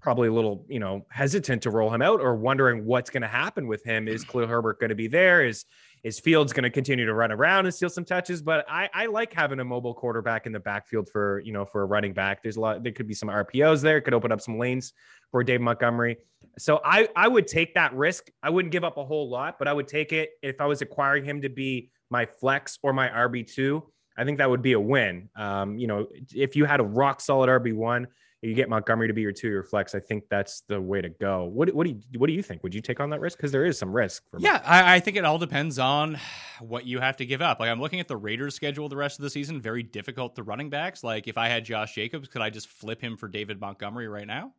probably 0.00 0.28
a 0.28 0.32
little, 0.32 0.64
you 0.68 0.80
know, 0.80 1.04
hesitant 1.10 1.62
to 1.62 1.70
roll 1.70 1.92
him 1.92 2.02
out 2.02 2.20
or 2.20 2.34
wondering 2.34 2.84
what's 2.84 3.10
going 3.10 3.22
to 3.22 3.28
happen 3.28 3.66
with 3.66 3.84
him. 3.84 4.08
Is 4.08 4.24
Khalil 4.24 4.46
Herbert 4.46 4.80
going 4.80 4.88
to 4.88 4.94
be 4.94 5.08
there? 5.08 5.44
Is 5.44 5.64
is 6.02 6.18
Fields 6.18 6.54
going 6.54 6.62
to 6.62 6.70
continue 6.70 7.04
to 7.04 7.12
run 7.12 7.30
around 7.30 7.66
and 7.66 7.74
steal 7.74 7.90
some 7.90 8.06
touches? 8.06 8.40
But 8.40 8.64
I, 8.68 8.88
I 8.94 9.06
like 9.06 9.34
having 9.34 9.60
a 9.60 9.64
mobile 9.64 9.92
quarterback 9.92 10.46
in 10.46 10.52
the 10.52 10.60
backfield 10.60 11.08
for 11.10 11.40
you 11.40 11.52
know 11.52 11.64
for 11.64 11.82
a 11.82 11.84
running 11.84 12.12
back. 12.12 12.42
There's 12.42 12.56
a 12.56 12.60
lot. 12.60 12.82
There 12.82 12.92
could 12.92 13.06
be 13.06 13.14
some 13.14 13.28
RPOs 13.28 13.82
there. 13.82 13.98
It 13.98 14.02
Could 14.02 14.14
open 14.14 14.32
up 14.32 14.40
some 14.40 14.58
lanes 14.58 14.92
for 15.30 15.44
Dave 15.44 15.60
Montgomery. 15.60 16.16
So 16.58 16.80
I 16.84 17.08
I 17.14 17.28
would 17.28 17.46
take 17.46 17.74
that 17.74 17.94
risk. 17.94 18.30
I 18.42 18.50
wouldn't 18.50 18.72
give 18.72 18.84
up 18.84 18.96
a 18.96 19.04
whole 19.04 19.28
lot, 19.28 19.58
but 19.58 19.68
I 19.68 19.72
would 19.72 19.88
take 19.88 20.12
it 20.12 20.30
if 20.42 20.60
I 20.60 20.66
was 20.66 20.82
acquiring 20.82 21.24
him 21.24 21.42
to 21.42 21.48
be 21.48 21.90
my 22.10 22.26
flex 22.26 22.78
or 22.82 22.92
my 22.92 23.08
RB 23.08 23.46
two. 23.46 23.86
I 24.16 24.24
think 24.24 24.38
that 24.38 24.50
would 24.50 24.62
be 24.62 24.72
a 24.72 24.80
win. 24.80 25.28
Um, 25.36 25.78
you 25.78 25.86
know, 25.86 26.06
if 26.34 26.56
you 26.56 26.64
had 26.64 26.80
a 26.80 26.84
rock 26.84 27.20
solid 27.20 27.48
RB 27.48 27.74
one 27.74 28.06
you 28.42 28.54
get 28.54 28.70
Montgomery 28.70 29.06
to 29.06 29.12
be 29.12 29.20
your 29.20 29.32
two 29.32 29.48
year 29.48 29.62
flex, 29.62 29.94
I 29.94 30.00
think 30.00 30.24
that's 30.30 30.62
the 30.62 30.80
way 30.80 31.02
to 31.02 31.10
go. 31.10 31.44
What, 31.44 31.74
what 31.74 31.84
do 31.84 31.90
you 31.90 32.00
what 32.18 32.26
do 32.26 32.32
you 32.32 32.42
think? 32.42 32.62
Would 32.62 32.74
you 32.74 32.80
take 32.80 32.98
on 32.98 33.10
that 33.10 33.20
risk? 33.20 33.36
Because 33.36 33.52
there 33.52 33.66
is 33.66 33.78
some 33.78 33.92
risk. 33.92 34.22
yeah, 34.38 34.62
I, 34.64 34.96
I, 34.96 35.00
think 35.00 35.16
it 35.18 35.24
all 35.24 35.36
depends 35.36 35.78
on 35.78 36.18
what 36.60 36.86
you 36.86 37.00
have 37.00 37.18
to 37.18 37.26
give 37.26 37.42
up. 37.42 37.60
Like 37.60 37.68
I'm 37.68 37.80
looking 37.80 38.00
at 38.00 38.08
the 38.08 38.16
Raiders' 38.16 38.54
schedule 38.54 38.88
the 38.88 38.96
rest 38.96 39.18
of 39.18 39.24
the 39.24 39.30
season. 39.30 39.60
Very 39.60 39.82
difficult 39.82 40.36
to 40.36 40.42
running 40.42 40.70
backs. 40.70 41.04
Like 41.04 41.28
if 41.28 41.36
I 41.36 41.48
had 41.48 41.64
Josh 41.64 41.94
Jacobs, 41.94 42.28
could 42.28 42.40
I 42.40 42.48
just 42.48 42.68
flip 42.68 43.00
him 43.00 43.16
for 43.16 43.28
David 43.28 43.60
Montgomery 43.60 44.08
right 44.08 44.26
now? 44.26 44.54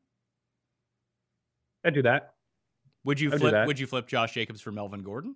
I'd 1.84 1.96
do 1.96 2.04
that. 2.04 2.36
Would 3.04 3.20
you 3.20 3.32
flip? 3.32 3.66
Would 3.66 3.80
you 3.80 3.88
flip 3.88 4.08
Josh 4.08 4.34
Jacobs 4.34 4.62
for 4.62 4.72
Melvin 4.72 5.02
Gordon? 5.02 5.36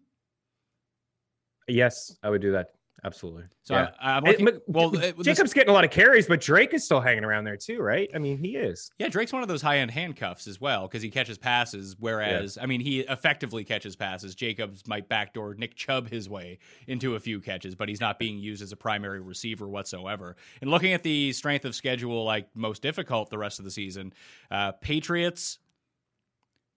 Yes, 1.67 2.15
I 2.21 2.29
would 2.29 2.41
do 2.41 2.51
that. 2.51 2.74
Absolutely. 3.03 3.43
So 3.61 3.75
yeah. 3.75 3.89
I, 3.99 4.17
am 4.17 4.23
looking. 4.23 4.47
It, 4.47 4.63
well, 4.67 4.89
Jacob's 4.89 5.37
this, 5.37 5.53
getting 5.53 5.69
a 5.69 5.73
lot 5.73 5.83
of 5.83 5.91
carries, 5.91 6.27
but 6.27 6.41
Drake 6.41 6.73
is 6.73 6.83
still 6.83 7.01
hanging 7.01 7.23
around 7.23 7.43
there 7.43 7.57
too, 7.57 7.79
right? 7.79 8.09
I 8.15 8.17
mean, 8.17 8.37
he 8.37 8.55
is. 8.55 8.89
Yeah, 8.97 9.09
Drake's 9.09 9.31
one 9.31 9.43
of 9.43 9.47
those 9.47 9.61
high 9.61 9.77
end 9.77 9.91
handcuffs 9.91 10.47
as 10.47 10.59
well 10.59 10.87
because 10.87 11.03
he 11.03 11.09
catches 11.09 11.37
passes. 11.37 11.95
Whereas, 11.99 12.55
yeah. 12.55 12.63
I 12.63 12.65
mean, 12.65 12.81
he 12.81 13.01
effectively 13.01 13.63
catches 13.63 13.95
passes. 13.95 14.33
Jacobs 14.33 14.87
might 14.87 15.07
backdoor 15.07 15.53
Nick 15.53 15.75
Chubb 15.75 16.09
his 16.09 16.29
way 16.29 16.57
into 16.87 17.15
a 17.15 17.19
few 17.19 17.39
catches, 17.39 17.75
but 17.75 17.89
he's 17.89 18.01
not 18.01 18.17
being 18.17 18.39
used 18.39 18.63
as 18.63 18.71
a 18.71 18.77
primary 18.77 19.21
receiver 19.21 19.67
whatsoever. 19.67 20.35
And 20.61 20.71
looking 20.71 20.93
at 20.93 21.03
the 21.03 21.31
strength 21.33 21.65
of 21.65 21.75
schedule, 21.75 22.23
like 22.23 22.47
most 22.55 22.81
difficult 22.81 23.29
the 23.29 23.37
rest 23.37 23.59
of 23.59 23.65
the 23.65 23.71
season, 23.71 24.13
uh, 24.49 24.71
Patriots, 24.71 25.59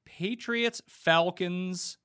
Patriots, 0.04 0.82
Falcons, 0.88 1.96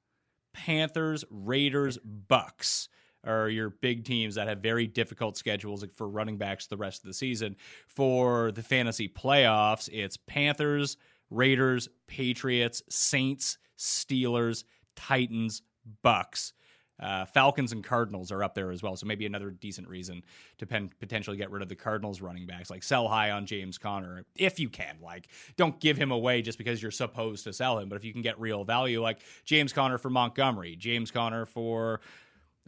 Panthers, 0.54 1.26
Raiders, 1.30 1.97
Bucks 1.97 2.88
are 3.25 3.49
your 3.49 3.69
big 3.69 4.03
teams 4.03 4.36
that 4.36 4.47
have 4.47 4.59
very 4.59 4.88
difficult 4.88 5.38
schedules 5.38 5.86
for 5.93 6.07
running 6.07 6.38
backs 6.38 6.67
the 6.67 6.77
rest 6.77 7.03
of 7.03 7.07
the 7.07 7.13
season. 7.13 7.55
For 7.88 8.51
the 8.51 8.63
fantasy 8.63 9.07
playoffs, 9.07 9.89
it's 9.91 10.17
Panthers, 10.17 10.97
Raiders, 11.29 11.89
Patriots, 12.07 12.83
Saints, 12.89 13.57
Steelers, 13.77 14.63
Titans, 14.95 15.62
Bucks. 16.01 16.53
Uh, 16.99 17.25
Falcons 17.25 17.71
and 17.71 17.83
Cardinals 17.83 18.31
are 18.31 18.43
up 18.43 18.53
there 18.53 18.71
as 18.71 18.83
well, 18.83 18.95
so 18.95 19.05
maybe 19.07 19.25
another 19.25 19.49
decent 19.49 19.88
reason 19.89 20.23
to 20.59 20.65
pen- 20.65 20.91
potentially 20.99 21.36
get 21.36 21.49
rid 21.49 21.62
of 21.62 21.67
the 21.67 21.75
Cardinals 21.75 22.21
running 22.21 22.45
backs. 22.45 22.69
Like 22.69 22.83
sell 22.83 23.07
high 23.07 23.31
on 23.31 23.45
James 23.45 23.77
Conner 23.77 24.25
if 24.36 24.59
you 24.59 24.69
can. 24.69 24.97
Like 25.01 25.27
don't 25.57 25.77
give 25.79 25.97
him 25.97 26.12
away 26.12 26.41
just 26.41 26.57
because 26.57 26.81
you're 26.81 26.91
supposed 26.91 27.43
to 27.45 27.51
sell 27.51 27.79
him, 27.79 27.89
but 27.89 27.95
if 27.95 28.05
you 28.05 28.13
can 28.13 28.21
get 28.21 28.39
real 28.39 28.63
value, 28.63 29.01
like 29.01 29.19
James 29.43 29.73
Conner 29.73 29.97
for 29.97 30.12
Montgomery, 30.12 30.75
James 30.75 31.09
Conner 31.09 31.45
for 31.45 31.99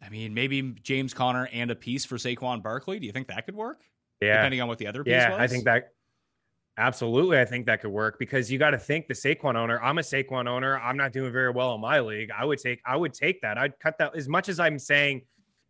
I 0.02 0.10
mean, 0.10 0.34
maybe 0.34 0.62
James 0.84 1.14
Conner 1.14 1.48
and 1.52 1.72
a 1.72 1.76
piece 1.76 2.06
for 2.06 2.18
Saquon 2.18 2.62
Barkley. 2.62 3.00
Do 3.00 3.06
you 3.06 3.12
think 3.12 3.28
that 3.28 3.46
could 3.46 3.56
work? 3.56 3.82
Yeah. 4.22 4.38
Depending 4.38 4.62
on 4.62 4.68
what 4.68 4.78
the 4.78 4.88
other 4.88 5.04
piece 5.04 5.12
yeah, 5.12 5.32
was? 5.32 5.40
I 5.40 5.48
think 5.48 5.66
that 5.66 5.90
absolutely. 6.78 7.40
I 7.40 7.46
think 7.46 7.66
that 7.68 7.82
could 7.82 7.92
work 7.92 8.20
because 8.20 8.52
you 8.52 8.60
got 8.60 8.72
to 8.72 8.78
think 8.78 9.08
the 9.08 9.14
Saquon 9.14 9.56
owner. 9.56 9.82
I'm 9.82 9.98
a 9.98 10.02
Saquon 10.02 10.48
owner. 10.48 10.80
I'm 10.80 10.98
not 10.98 11.14
doing 11.14 11.32
very 11.32 11.52
well 11.52 11.76
in 11.76 11.82
my 11.82 12.00
league. 12.00 12.30
I 12.38 12.46
would 12.46 12.60
take, 12.60 12.82
I 12.86 12.96
would 12.98 13.14
take 13.14 13.42
that. 13.42 13.58
I'd 13.58 13.80
cut 13.80 13.98
that 14.00 14.16
as 14.16 14.28
much 14.28 14.50
as 14.50 14.60
I'm 14.60 14.78
saying 14.78 15.22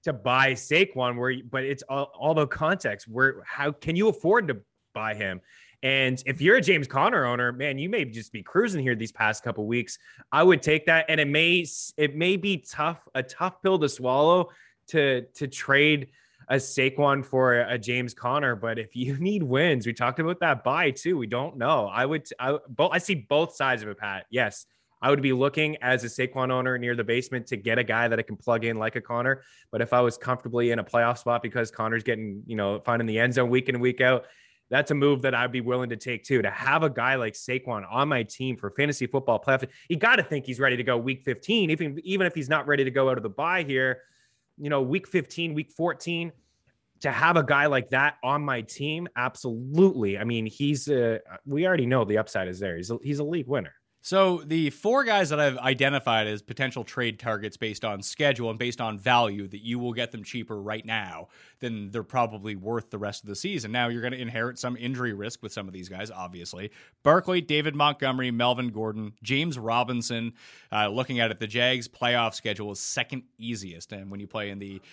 to 0.04 0.14
buy 0.14 0.54
Saquon, 0.54 1.18
where, 1.18 1.36
but 1.50 1.64
it's 1.64 1.84
all, 1.84 2.12
all 2.18 2.34
the 2.34 2.48
context. 2.48 3.08
Where, 3.08 3.44
how 3.46 3.72
can 3.72 3.96
you 3.96 4.08
afford 4.08 4.48
to 4.48 4.58
buy 4.94 5.14
him? 5.14 5.42
And 5.84 6.22
if 6.26 6.42
you're 6.42 6.58
a 6.58 6.62
James 6.62 6.88
Conner 6.88 7.26
owner, 7.26 7.52
man, 7.52 7.78
you 7.78 7.90
may 7.90 8.06
just 8.06 8.32
be 8.32 8.44
cruising 8.44 8.82
here 8.82 8.96
these 8.96 9.12
past 9.12 9.44
couple 9.44 9.66
weeks. 9.66 9.98
I 10.32 10.44
would 10.44 10.62
take 10.62 10.86
that, 10.88 11.06
and 11.10 11.20
it 11.20 11.28
may 11.28 11.66
it 11.98 12.16
may 12.16 12.38
be 12.38 12.58
tough, 12.58 13.08
a 13.14 13.24
tough 13.24 13.62
pill 13.62 13.80
to 13.80 13.90
swallow 13.90 14.50
to 14.88 15.22
to 15.36 15.48
trade 15.48 16.10
a 16.50 16.56
Saquon 16.56 17.26
for 17.26 17.62
a 17.62 17.78
James 17.78 18.14
Conner. 18.14 18.56
But 18.56 18.80
if 18.80 18.96
you 18.96 19.18
need 19.20 19.44
wins, 19.44 19.86
we 19.86 19.94
talked 19.94 20.20
about 20.20 20.40
that 20.40 20.64
buy 20.64 20.92
too. 20.92 21.18
We 21.18 21.28
don't 21.28 21.58
know. 21.58 21.88
I 21.88 22.06
would 22.06 22.28
I 22.40 22.58
both 22.68 22.92
I 22.94 22.98
see 23.00 23.16
both 23.16 23.56
sides 23.56 23.84
of 23.84 23.90
it, 23.90 23.98
Pat. 23.98 24.26
Yes. 24.30 24.66
I 25.02 25.10
would 25.10 25.22
be 25.22 25.34
looking 25.34 25.78
as 25.84 26.04
a 26.04 26.08
Saquon 26.08 26.52
owner 26.52 26.80
near 26.80 26.96
the 26.96 27.04
basement 27.04 27.46
to 27.48 27.58
get 27.58 27.78
a 27.78 27.84
guy 27.84 28.08
that 28.08 28.18
I 28.18 28.24
can 28.24 28.38
plug 28.38 28.66
in 28.66 28.80
like 28.80 28.96
a 28.96 29.02
Conner. 29.02 29.44
But 29.72 29.82
if 29.82 29.94
I 29.94 30.02
was 30.02 30.18
comfortably 30.18 30.72
in 30.72 30.80
a 30.80 30.84
playoff 30.84 31.20
spot 31.20 31.44
because 31.44 31.70
Conner's 31.70 32.02
getting, 32.02 32.42
you 32.48 32.56
know, 32.56 32.80
finding 32.80 33.06
the 33.06 33.20
end 33.20 33.34
zone 33.34 33.52
week 33.52 33.70
in 33.70 33.76
and 33.76 33.82
week 33.82 34.02
out, 34.02 34.26
that's 34.70 34.92
a 34.92 34.96
move 34.96 35.22
that 35.22 35.36
I'd 35.36 35.52
be 35.52 35.62
willing 35.62 35.90
to 35.90 35.96
take 35.96 36.24
too. 36.24 36.42
To 36.42 36.50
have 36.50 36.84
a 36.84 36.90
guy 36.90 37.16
like 37.16 37.34
Saquon 37.34 37.84
on 37.90 38.10
my 38.10 38.24
team 38.24 38.58
for 38.58 38.72
fantasy 38.72 39.08
football 39.08 39.40
playoff, 39.40 39.68
you 39.90 39.98
got 39.98 40.16
to 40.16 40.24
think 40.24 40.46
he's 40.46 40.60
ready 40.60 40.78
to 40.78 40.84
go 40.84 40.98
week 40.98 41.24
15, 41.24 41.70
even 41.70 42.00
even 42.04 42.28
if 42.28 42.34
he's 42.34 42.50
not 42.50 42.68
ready 42.68 42.84
to 42.84 42.92
go 42.92 43.10
out 43.10 43.18
of 43.18 43.24
the 43.24 43.30
bye 43.30 43.64
here. 43.64 44.02
You 44.58 44.70
know, 44.70 44.82
week 44.82 45.08
15, 45.08 45.54
week 45.54 45.72
14 45.76 46.32
to 47.02 47.12
have 47.12 47.38
a 47.38 47.44
guy 47.44 47.66
like 47.66 47.90
that 47.90 48.16
on 48.24 48.42
my 48.42 48.62
team, 48.62 49.08
absolutely. 49.16 50.18
I 50.18 50.24
mean, 50.24 50.46
he's 50.46 50.90
uh, 50.90 51.20
we 51.46 51.68
already 51.68 51.86
know 51.86 52.06
the 52.06 52.18
upside 52.18 52.48
is 52.48 52.60
there. 52.60 52.78
He's 52.78 52.90
a, 52.90 52.98
he's 53.04 53.20
a 53.20 53.24
league 53.24 53.48
winner. 53.48 53.74
So 54.06 54.44
the 54.46 54.70
four 54.70 55.04
guys 55.04 55.32
that 55.32 55.40
I've 55.40 55.58
identified 55.58 56.28
as 56.28 56.44
potential 56.44 56.84
trade 56.84 57.18
targets 57.18 57.58
based 57.58 57.84
on 57.84 58.04
schedule 58.04 58.52
and 58.52 58.60
based 58.60 58.80
on 58.80 59.00
value 59.00 59.48
that 59.48 59.66
you 59.66 59.80
will 59.80 59.94
get 59.94 60.12
them 60.12 60.24
cheaper 60.24 60.62
right 60.62 60.86
now 60.86 61.30
than 61.60 61.90
they're 61.90 62.04
probably 62.04 62.56
worth 62.56 62.92
the 62.92 63.00
rest 63.00 63.24
of 63.24 63.30
the 63.30 63.36
season. 63.36 63.72
Now 63.72 63.88
you're 63.88 64.04
going 64.04 64.14
to 64.14 64.22
inherit 64.22 64.60
some 64.60 64.78
injury 64.78 65.14
risk 65.14 65.42
with 65.42 65.52
some 65.52 65.68
of 65.68 65.74
these 65.74 65.90
guys, 65.90 66.12
obviously. 66.12 66.70
Barkley, 67.02 67.42
David 67.42 67.74
Montgomery, 67.74 68.30
Melvin 68.30 68.70
Gordon, 68.70 69.14
James 69.24 69.58
Robinson. 69.58 70.34
Uh, 70.72 70.88
looking 70.90 71.20
at 71.20 71.32
it, 71.32 71.40
the 71.40 71.48
Jags 71.48 71.88
playoff 71.88 72.36
schedule 72.36 72.72
is 72.72 72.80
second 72.80 73.24
easiest, 73.40 73.92
and 73.92 74.12
when 74.12 74.20
you 74.20 74.28
play 74.28 74.52
in 74.52 74.60
the 74.60 74.84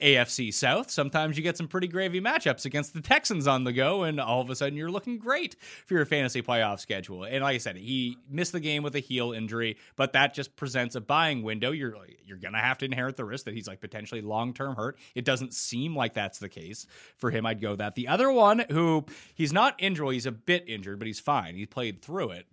AFC 0.00 0.52
South, 0.52 0.90
sometimes 0.90 1.36
you 1.36 1.42
get 1.42 1.56
some 1.56 1.68
pretty 1.68 1.86
gravy 1.86 2.20
matchups 2.20 2.64
against 2.64 2.94
the 2.94 3.00
Texans 3.00 3.46
on 3.46 3.64
the 3.64 3.72
go, 3.72 4.02
and 4.02 4.20
all 4.20 4.40
of 4.40 4.50
a 4.50 4.56
sudden 4.56 4.76
you're 4.76 4.90
looking 4.90 5.18
great 5.18 5.56
for 5.86 5.94
your 5.94 6.04
fantasy 6.04 6.42
playoff 6.42 6.80
schedule. 6.80 7.24
And 7.24 7.42
like 7.42 7.54
I 7.54 7.58
said, 7.58 7.76
he 7.76 8.18
missed 8.28 8.52
the 8.52 8.60
game 8.60 8.82
with 8.82 8.96
a 8.96 9.00
heel 9.00 9.32
injury, 9.32 9.76
but 9.96 10.12
that 10.12 10.34
just 10.34 10.56
presents 10.56 10.94
a 10.94 11.00
buying 11.00 11.42
window. 11.42 11.70
You're 11.70 11.94
you're 12.24 12.38
gonna 12.38 12.60
have 12.60 12.78
to 12.78 12.84
inherit 12.84 13.16
the 13.16 13.24
risk 13.24 13.44
that 13.44 13.54
he's 13.54 13.68
like 13.68 13.80
potentially 13.80 14.20
long 14.20 14.52
term 14.52 14.74
hurt. 14.74 14.98
It 15.14 15.24
doesn't 15.24 15.54
seem 15.54 15.96
like 15.96 16.14
that's 16.14 16.38
the 16.38 16.48
case 16.48 16.86
for 17.16 17.30
him. 17.30 17.46
I'd 17.46 17.60
go 17.60 17.76
that. 17.76 17.94
The 17.94 18.08
other 18.08 18.30
one 18.30 18.64
who 18.70 19.04
he's 19.34 19.52
not 19.52 19.74
injured, 19.78 20.12
he's 20.12 20.26
a 20.26 20.32
bit 20.32 20.68
injured, 20.68 20.98
but 20.98 21.06
he's 21.06 21.20
fine. 21.20 21.54
He 21.54 21.66
played 21.66 22.02
through 22.02 22.30
it 22.30 22.46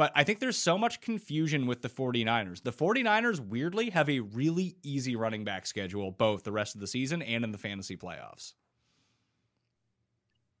but 0.00 0.12
I 0.14 0.24
think 0.24 0.38
there's 0.38 0.56
so 0.56 0.78
much 0.78 1.02
confusion 1.02 1.66
with 1.66 1.82
the 1.82 1.88
49ers. 1.90 2.62
The 2.62 2.72
49ers 2.72 3.38
weirdly 3.38 3.90
have 3.90 4.08
a 4.08 4.20
really 4.20 4.74
easy 4.82 5.14
running 5.14 5.44
back 5.44 5.66
schedule 5.66 6.10
both 6.10 6.42
the 6.42 6.52
rest 6.52 6.74
of 6.74 6.80
the 6.80 6.86
season 6.86 7.20
and 7.20 7.44
in 7.44 7.52
the 7.52 7.58
fantasy 7.58 7.98
playoffs. 7.98 8.54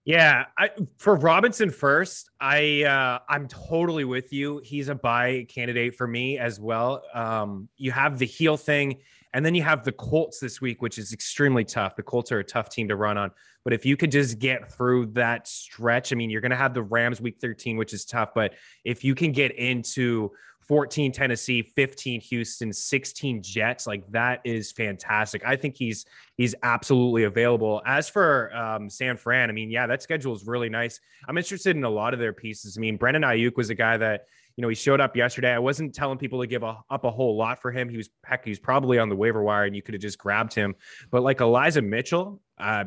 Yeah, 0.04 0.44
I, 0.58 0.68
for 0.98 1.16
Robinson 1.16 1.70
first, 1.70 2.28
I 2.38 2.82
uh, 2.82 3.20
I'm 3.30 3.48
totally 3.48 4.04
with 4.04 4.30
you. 4.30 4.60
He's 4.62 4.90
a 4.90 4.94
buy 4.94 5.46
candidate 5.48 5.94
for 5.94 6.06
me 6.06 6.36
as 6.36 6.60
well. 6.60 7.02
Um, 7.14 7.70
you 7.78 7.92
have 7.92 8.18
the 8.18 8.26
heel 8.26 8.58
thing, 8.58 8.98
and 9.32 9.44
then 9.44 9.54
you 9.54 9.62
have 9.62 9.84
the 9.84 9.92
Colts 9.92 10.40
this 10.40 10.60
week, 10.60 10.82
which 10.82 10.98
is 10.98 11.12
extremely 11.12 11.64
tough. 11.64 11.94
The 11.96 12.02
Colts 12.02 12.32
are 12.32 12.40
a 12.40 12.44
tough 12.44 12.68
team 12.68 12.88
to 12.88 12.96
run 12.96 13.16
on. 13.16 13.30
But 13.64 13.72
if 13.72 13.84
you 13.84 13.96
could 13.96 14.10
just 14.10 14.38
get 14.38 14.72
through 14.72 15.06
that 15.12 15.46
stretch, 15.46 16.12
I 16.12 16.16
mean, 16.16 16.30
you're 16.30 16.40
going 16.40 16.50
to 16.50 16.56
have 16.56 16.74
the 16.74 16.82
Rams 16.82 17.20
week 17.20 17.38
13, 17.40 17.76
which 17.76 17.92
is 17.92 18.04
tough. 18.04 18.30
But 18.34 18.54
if 18.84 19.04
you 19.04 19.14
can 19.14 19.32
get 19.32 19.52
into 19.52 20.30
14 20.70 21.12
Tennessee, 21.12 21.62
15 21.62 22.20
Houston, 22.20 22.72
16 22.72 23.42
Jets, 23.42 23.86
like 23.86 24.08
that 24.10 24.40
is 24.44 24.72
fantastic. 24.72 25.42
I 25.44 25.56
think 25.56 25.76
he's 25.76 26.06
he's 26.36 26.54
absolutely 26.62 27.24
available. 27.24 27.82
As 27.86 28.08
for 28.08 28.54
um, 28.54 28.88
San 28.88 29.16
Fran, 29.16 29.50
I 29.50 29.52
mean, 29.52 29.70
yeah, 29.70 29.86
that 29.86 30.02
schedule 30.02 30.34
is 30.34 30.46
really 30.46 30.68
nice. 30.68 31.00
I'm 31.28 31.36
interested 31.36 31.76
in 31.76 31.84
a 31.84 31.90
lot 31.90 32.14
of 32.14 32.20
their 32.20 32.32
pieces. 32.32 32.78
I 32.78 32.80
mean, 32.80 32.96
Brandon 32.96 33.22
Aiyuk 33.22 33.56
was 33.56 33.70
a 33.70 33.74
guy 33.74 33.96
that 33.96 34.26
you 34.60 34.62
know, 34.62 34.68
he 34.68 34.74
showed 34.74 35.00
up 35.00 35.16
yesterday. 35.16 35.54
I 35.54 35.58
wasn't 35.58 35.94
telling 35.94 36.18
people 36.18 36.38
to 36.38 36.46
give 36.46 36.62
a, 36.62 36.76
up 36.90 37.04
a 37.04 37.10
whole 37.10 37.34
lot 37.34 37.62
for 37.62 37.72
him. 37.72 37.88
He 37.88 37.96
was 37.96 38.10
heck, 38.26 38.44
he 38.44 38.50
was 38.50 38.58
probably 38.58 38.98
on 38.98 39.08
the 39.08 39.16
waiver 39.16 39.42
wire, 39.42 39.64
and 39.64 39.74
you 39.74 39.80
could 39.80 39.94
have 39.94 40.02
just 40.02 40.18
grabbed 40.18 40.52
him. 40.52 40.74
But 41.10 41.22
like 41.22 41.40
Elijah 41.40 41.80
Mitchell, 41.80 42.42
uh, 42.58 42.84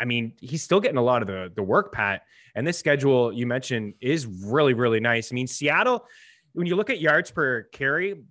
I 0.00 0.04
mean, 0.06 0.32
he's 0.40 0.64
still 0.64 0.80
getting 0.80 0.96
a 0.96 1.02
lot 1.02 1.22
of 1.22 1.28
the 1.28 1.52
the 1.54 1.62
work, 1.62 1.92
Pat. 1.92 2.22
And 2.56 2.66
this 2.66 2.76
schedule 2.76 3.32
you 3.32 3.46
mentioned 3.46 3.94
is 4.00 4.26
really, 4.26 4.74
really 4.74 4.98
nice. 4.98 5.30
I 5.30 5.34
mean, 5.34 5.46
Seattle, 5.46 6.04
when 6.54 6.66
you 6.66 6.74
look 6.74 6.90
at 6.90 6.98
yards 7.00 7.30
per 7.30 7.62
carry, 7.70 8.24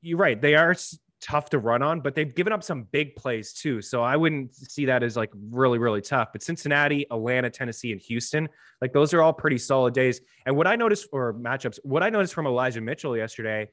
you're 0.00 0.18
right. 0.18 0.40
They 0.40 0.54
are 0.54 0.76
tough 1.24 1.48
to 1.50 1.58
run 1.58 1.82
on, 1.82 2.00
but 2.00 2.14
they've 2.14 2.34
given 2.34 2.52
up 2.52 2.62
some 2.62 2.82
big 2.92 3.16
plays 3.16 3.54
too. 3.54 3.80
So 3.80 4.02
I 4.02 4.14
wouldn't 4.14 4.54
see 4.54 4.84
that 4.84 5.02
as 5.02 5.16
like 5.16 5.30
really, 5.50 5.78
really 5.78 6.02
tough. 6.02 6.28
But 6.32 6.42
Cincinnati, 6.42 7.06
Atlanta, 7.10 7.48
Tennessee, 7.48 7.92
and 7.92 8.00
Houston, 8.02 8.48
like 8.82 8.92
those 8.92 9.14
are 9.14 9.22
all 9.22 9.32
pretty 9.32 9.56
solid 9.56 9.94
days. 9.94 10.20
And 10.44 10.54
what 10.54 10.66
I 10.66 10.76
noticed, 10.76 11.08
or 11.12 11.32
matchups, 11.32 11.78
what 11.82 12.02
I 12.02 12.10
noticed 12.10 12.34
from 12.34 12.46
Elijah 12.46 12.82
Mitchell 12.82 13.16
yesterday, 13.16 13.70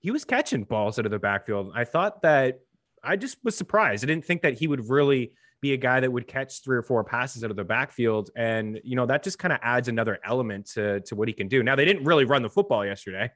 he 0.00 0.10
was 0.10 0.24
catching 0.24 0.64
balls 0.64 0.98
out 0.98 1.04
of 1.04 1.10
the 1.10 1.18
backfield. 1.18 1.72
I 1.74 1.84
thought 1.84 2.22
that 2.22 2.60
I 3.02 3.16
just 3.16 3.36
was 3.44 3.54
surprised. 3.54 4.02
I 4.02 4.06
didn't 4.06 4.24
think 4.24 4.40
that 4.42 4.54
he 4.54 4.66
would 4.66 4.88
really 4.88 5.32
be 5.60 5.72
a 5.72 5.78
guy 5.78 6.00
that 6.00 6.10
would 6.10 6.26
catch 6.26 6.62
three 6.62 6.76
or 6.76 6.82
four 6.82 7.04
passes 7.04 7.42
out 7.44 7.50
of 7.50 7.56
the 7.56 7.64
backfield. 7.64 8.30
And, 8.36 8.80
you 8.84 8.96
know, 8.96 9.06
that 9.06 9.22
just 9.22 9.38
kind 9.38 9.52
of 9.52 9.60
adds 9.62 9.88
another 9.88 10.18
element 10.24 10.66
to, 10.72 11.00
to 11.00 11.14
what 11.14 11.28
he 11.28 11.32
can 11.32 11.48
do. 11.48 11.62
Now, 11.62 11.74
they 11.74 11.86
didn't 11.86 12.04
really 12.04 12.24
run 12.24 12.42
the 12.42 12.50
football 12.50 12.84
yesterday. 12.84 13.30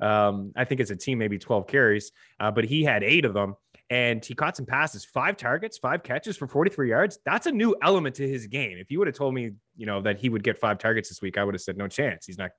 Um, 0.00 0.52
I 0.56 0.64
think 0.64 0.80
as 0.80 0.90
a 0.90 0.96
team, 0.96 1.18
maybe 1.18 1.38
12 1.38 1.66
carries, 1.66 2.12
uh, 2.40 2.50
but 2.50 2.64
he 2.64 2.84
had 2.84 3.02
eight 3.02 3.24
of 3.24 3.34
them 3.34 3.56
and 3.90 4.24
he 4.24 4.34
caught 4.34 4.56
some 4.56 4.66
passes, 4.66 5.04
five 5.04 5.36
targets, 5.36 5.78
five 5.78 6.02
catches 6.02 6.36
for 6.36 6.46
43 6.46 6.90
yards. 6.90 7.18
That's 7.24 7.46
a 7.46 7.52
new 7.52 7.74
element 7.82 8.14
to 8.16 8.28
his 8.28 8.46
game. 8.46 8.76
If 8.78 8.90
you 8.90 8.98
would 8.98 9.08
have 9.08 9.16
told 9.16 9.34
me, 9.34 9.52
you 9.76 9.86
know, 9.86 10.02
that 10.02 10.18
he 10.18 10.28
would 10.28 10.42
get 10.42 10.58
five 10.58 10.78
targets 10.78 11.08
this 11.08 11.22
week, 11.22 11.38
I 11.38 11.44
would 11.44 11.54
have 11.54 11.62
said 11.62 11.78
no 11.78 11.88
chance. 11.88 12.26
He's 12.26 12.36
not, 12.36 12.50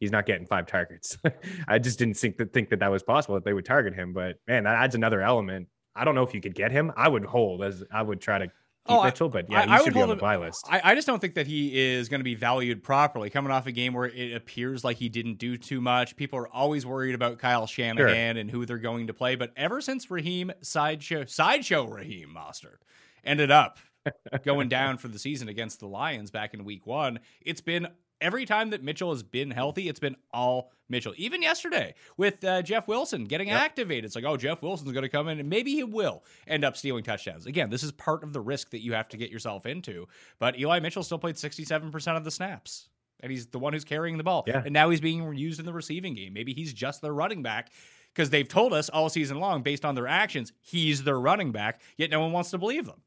he's 0.00 0.10
not 0.10 0.26
getting 0.26 0.46
five 0.46 0.66
targets. 0.66 1.16
I 1.68 1.78
just 1.78 1.98
didn't 1.98 2.16
think 2.16 2.36
that 2.38 2.52
think 2.52 2.70
that 2.70 2.80
that 2.80 2.90
was 2.90 3.04
possible 3.04 3.36
that 3.36 3.44
they 3.44 3.52
would 3.52 3.64
target 3.64 3.94
him. 3.94 4.12
But 4.12 4.36
man, 4.48 4.64
that 4.64 4.74
adds 4.74 4.96
another 4.96 5.22
element. 5.22 5.68
I 5.94 6.04
don't 6.04 6.16
know 6.16 6.24
if 6.24 6.34
you 6.34 6.40
could 6.40 6.54
get 6.54 6.72
him. 6.72 6.92
I 6.96 7.08
would 7.08 7.24
hold 7.24 7.62
as 7.62 7.84
I 7.92 8.02
would 8.02 8.20
try 8.20 8.38
to 8.38 8.50
oh, 8.88 9.04
Mitchell, 9.04 9.28
but 9.28 9.50
yeah, 9.50 9.64
I, 9.68 9.78
he 9.78 9.84
should 9.84 9.94
be 9.94 10.02
on 10.02 10.08
the 10.08 10.16
buy 10.16 10.36
list. 10.36 10.66
I, 10.68 10.80
I, 10.82 10.94
just 10.94 11.06
don't 11.06 11.20
think 11.20 11.34
that 11.34 11.46
he 11.46 11.94
is 11.94 12.08
going 12.08 12.20
to 12.20 12.24
be 12.24 12.34
valued 12.34 12.82
properly. 12.82 13.30
Coming 13.30 13.52
off 13.52 13.66
a 13.66 13.72
game 13.72 13.92
where 13.92 14.06
it 14.06 14.34
appears 14.34 14.84
like 14.84 14.96
he 14.96 15.08
didn't 15.08 15.38
do 15.38 15.56
too 15.56 15.80
much, 15.80 16.16
people 16.16 16.38
are 16.38 16.48
always 16.48 16.86
worried 16.86 17.14
about 17.14 17.38
Kyle 17.38 17.66
Shanahan 17.66 17.96
sure. 17.96 18.40
and 18.40 18.50
who 18.50 18.66
they're 18.66 18.78
going 18.78 19.06
to 19.08 19.14
play. 19.14 19.34
But 19.36 19.52
ever 19.56 19.80
since 19.80 20.10
Raheem 20.10 20.52
sideshow 20.60 21.24
sideshow 21.26 21.86
Raheem 21.86 22.34
Mostert 22.34 22.78
ended 23.24 23.50
up 23.50 23.78
going 24.44 24.68
down 24.68 24.98
for 24.98 25.08
the 25.08 25.18
season 25.18 25.48
against 25.48 25.80
the 25.80 25.86
Lions 25.86 26.30
back 26.30 26.54
in 26.54 26.64
Week 26.64 26.86
One, 26.86 27.20
it's 27.40 27.60
been 27.60 27.88
every 28.20 28.44
time 28.44 28.70
that 28.70 28.82
Mitchell 28.82 29.10
has 29.10 29.22
been 29.22 29.50
healthy, 29.50 29.88
it's 29.88 30.00
been 30.00 30.16
all 30.32 30.72
Mitchell. 30.88 31.14
Even 31.16 31.42
yesterday 31.42 31.94
with 32.16 32.42
uh, 32.44 32.62
Jeff 32.62 32.88
Wilson 32.88 33.24
getting 33.24 33.48
yep. 33.48 33.60
activated, 33.60 34.04
it's 34.04 34.14
like, 34.14 34.24
oh, 34.24 34.36
Jeff 34.36 34.62
Wilson's 34.62 34.92
going 34.92 35.02
to 35.02 35.08
come 35.08 35.28
in 35.28 35.40
and 35.40 35.48
maybe 35.48 35.72
he 35.72 35.84
will 35.84 36.24
end 36.46 36.64
up 36.64 36.76
stealing 36.76 37.04
touchdowns. 37.04 37.46
Again, 37.46 37.70
this 37.70 37.82
is 37.82 37.92
part 37.92 38.22
of 38.22 38.32
the 38.32 38.40
risk 38.40 38.70
that 38.70 38.80
you 38.80 38.92
have 38.94 39.08
to 39.08 39.16
get 39.16 39.30
yourself 39.30 39.66
into. 39.66 40.06
But 40.38 40.58
Eli 40.58 40.80
Mitchell 40.80 41.02
still 41.02 41.18
played 41.18 41.36
67% 41.36 42.16
of 42.16 42.24
the 42.24 42.30
snaps. 42.30 42.88
And 43.20 43.32
he's 43.32 43.46
the 43.46 43.58
one 43.58 43.72
who's 43.72 43.84
carrying 43.84 44.18
the 44.18 44.24
ball. 44.24 44.44
Yeah. 44.46 44.62
And 44.62 44.74
now 44.74 44.90
he's 44.90 45.00
being 45.00 45.34
used 45.34 45.58
in 45.58 45.64
the 45.64 45.72
receiving 45.72 46.14
game. 46.14 46.34
Maybe 46.34 46.52
he's 46.52 46.72
just 46.72 47.00
their 47.00 47.14
running 47.14 47.42
back 47.42 47.70
because 48.14 48.28
they've 48.28 48.48
told 48.48 48.72
us 48.72 48.88
all 48.90 49.08
season 49.08 49.40
long, 49.40 49.62
based 49.62 49.84
on 49.84 49.94
their 49.94 50.06
actions, 50.06 50.52
he's 50.60 51.02
their 51.02 51.18
running 51.18 51.50
back, 51.52 51.80
yet 51.96 52.10
no 52.10 52.20
one 52.20 52.32
wants 52.32 52.50
to 52.50 52.58
believe 52.58 52.86
them. 52.86 53.00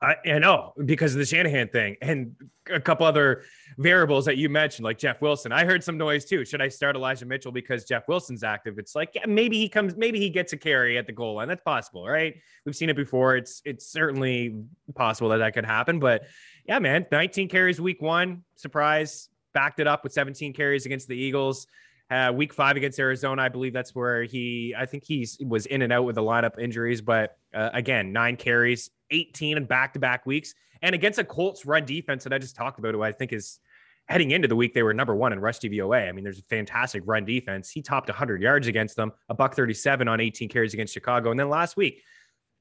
I, 0.00 0.16
I, 0.26 0.38
know 0.38 0.72
because 0.84 1.14
of 1.14 1.18
the 1.18 1.24
Shanahan 1.24 1.68
thing 1.68 1.96
and 2.02 2.34
a 2.70 2.80
couple 2.80 3.06
other 3.06 3.42
variables 3.78 4.24
that 4.26 4.36
you 4.36 4.48
mentioned, 4.48 4.84
like 4.84 4.98
Jeff 4.98 5.20
Wilson. 5.20 5.52
I 5.52 5.64
heard 5.64 5.82
some 5.82 5.96
noise 5.96 6.24
too. 6.24 6.44
Should 6.44 6.60
I 6.60 6.68
start 6.68 6.96
Elijah 6.96 7.26
Mitchell 7.26 7.52
because 7.52 7.84
Jeff 7.84 8.06
Wilson's 8.08 8.42
active? 8.42 8.78
It's 8.78 8.94
like 8.94 9.10
yeah, 9.14 9.26
maybe 9.26 9.58
he 9.58 9.68
comes, 9.68 9.96
maybe 9.96 10.18
he 10.18 10.30
gets 10.30 10.52
a 10.52 10.56
carry 10.56 10.98
at 10.98 11.06
the 11.06 11.12
goal 11.12 11.36
line. 11.36 11.48
That's 11.48 11.62
possible, 11.62 12.06
right? 12.06 12.34
We've 12.66 12.76
seen 12.76 12.90
it 12.90 12.96
before. 12.96 13.36
It's 13.36 13.62
it's 13.64 13.86
certainly 13.86 14.62
possible 14.94 15.30
that 15.30 15.38
that 15.38 15.54
could 15.54 15.64
happen. 15.64 16.00
But 16.00 16.24
yeah, 16.66 16.78
man, 16.78 17.06
19 17.10 17.48
carries 17.48 17.80
week 17.80 18.02
one, 18.02 18.42
surprise. 18.56 19.28
Backed 19.52 19.78
it 19.78 19.86
up 19.86 20.02
with 20.02 20.12
17 20.12 20.52
carries 20.52 20.84
against 20.84 21.08
the 21.08 21.16
Eagles. 21.16 21.66
Uh, 22.10 22.30
week 22.34 22.52
five 22.52 22.76
against 22.76 22.98
Arizona, 22.98 23.42
I 23.42 23.48
believe 23.48 23.72
that's 23.72 23.94
where 23.94 24.24
he, 24.24 24.74
I 24.76 24.84
think 24.86 25.04
he 25.04 25.26
was 25.40 25.66
in 25.66 25.82
and 25.82 25.92
out 25.92 26.04
with 26.04 26.16
the 26.16 26.22
lineup 26.22 26.58
injuries, 26.58 27.00
but 27.00 27.38
uh, 27.54 27.70
again, 27.72 28.12
nine 28.12 28.36
carries, 28.36 28.90
18 29.10 29.56
in 29.56 29.64
back 29.64 29.94
to 29.94 29.98
back 29.98 30.26
weeks. 30.26 30.54
And 30.82 30.94
against 30.94 31.18
a 31.18 31.24
Colts 31.24 31.64
run 31.64 31.86
defense 31.86 32.24
that 32.24 32.32
I 32.32 32.38
just 32.38 32.56
talked 32.56 32.78
about, 32.78 32.94
who 32.94 33.02
I 33.02 33.12
think 33.12 33.32
is 33.32 33.58
heading 34.06 34.32
into 34.32 34.48
the 34.48 34.56
week, 34.56 34.74
they 34.74 34.82
were 34.82 34.92
number 34.92 35.14
one 35.14 35.32
in 35.32 35.40
rush 35.40 35.60
DVOA. 35.60 36.08
I 36.08 36.12
mean, 36.12 36.24
there's 36.24 36.40
a 36.40 36.44
fantastic 36.44 37.02
run 37.06 37.24
defense. 37.24 37.70
He 37.70 37.80
topped 37.80 38.08
100 38.08 38.42
yards 38.42 38.66
against 38.66 38.96
them, 38.96 39.12
a 39.30 39.34
buck 39.34 39.54
37 39.54 40.06
on 40.06 40.20
18 40.20 40.48
carries 40.50 40.74
against 40.74 40.92
Chicago. 40.92 41.30
And 41.30 41.40
then 41.40 41.48
last 41.48 41.76
week, 41.76 42.02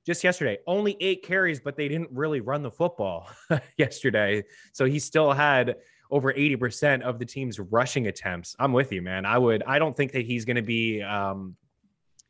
just 0.06 0.24
yesterday, 0.24 0.58
only 0.68 0.98
eight 1.00 1.24
carries, 1.24 1.60
but 1.60 1.78
they 1.78 1.88
didn't 1.88 2.10
really 2.12 2.41
run 2.41 2.62
the 2.62 2.72
football 2.72 3.30
yesterday. 3.78 4.44
So 4.74 4.86
he 4.86 5.00
still 5.00 5.32
had 5.32 5.76
over 6.14 6.32
80% 6.32 7.01
of 7.01 7.20
the 7.20 7.26
team's 7.26 7.59
rushing 7.59 8.07
attempts. 8.07 8.55
I'm 8.59 8.72
with 8.72 8.91
you, 8.91 9.01
man. 9.01 9.26
I 9.26 9.38
would, 9.38 9.64
I 9.64 9.80
don't 9.80 9.97
think 9.97 10.11
that 10.11 10.26
he's 10.26 10.45
going 10.45 10.55
to 10.57 10.61
be, 10.61 11.01
um, 11.01 11.55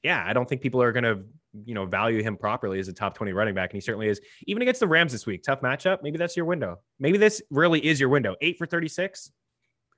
yeah, 0.01 0.23
I 0.25 0.33
don't 0.33 0.47
think 0.47 0.61
people 0.61 0.81
are 0.81 0.91
going 0.91 1.03
to 1.03 1.23
you 1.65 1.75
know 1.75 1.85
value 1.85 2.23
him 2.23 2.35
properly 2.35 2.79
as 2.79 2.87
a 2.87 2.93
top 2.93 3.13
20 3.13 3.31
running 3.31 3.53
back 3.53 3.69
and 3.69 3.77
he 3.77 3.81
certainly 3.81 4.07
is 4.07 4.19
even 4.47 4.63
against 4.63 4.79
the 4.79 4.87
rams 4.87 5.11
this 5.11 5.27
week 5.27 5.43
tough 5.43 5.61
matchup 5.61 6.01
maybe 6.01 6.17
that's 6.17 6.35
your 6.35 6.47
window 6.47 6.79
maybe 6.97 7.15
this 7.15 7.43
really 7.51 7.79
is 7.85 7.99
your 7.99 8.09
window 8.09 8.35
8 8.41 8.57
for 8.57 8.65
36 8.65 9.31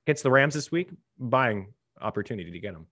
against 0.05 0.21
the 0.21 0.29
rams 0.29 0.53
this 0.53 0.69
week 0.69 0.89
buying 1.17 1.71
opportunity 2.01 2.51
to 2.51 2.59
get 2.59 2.73
him 2.73 2.88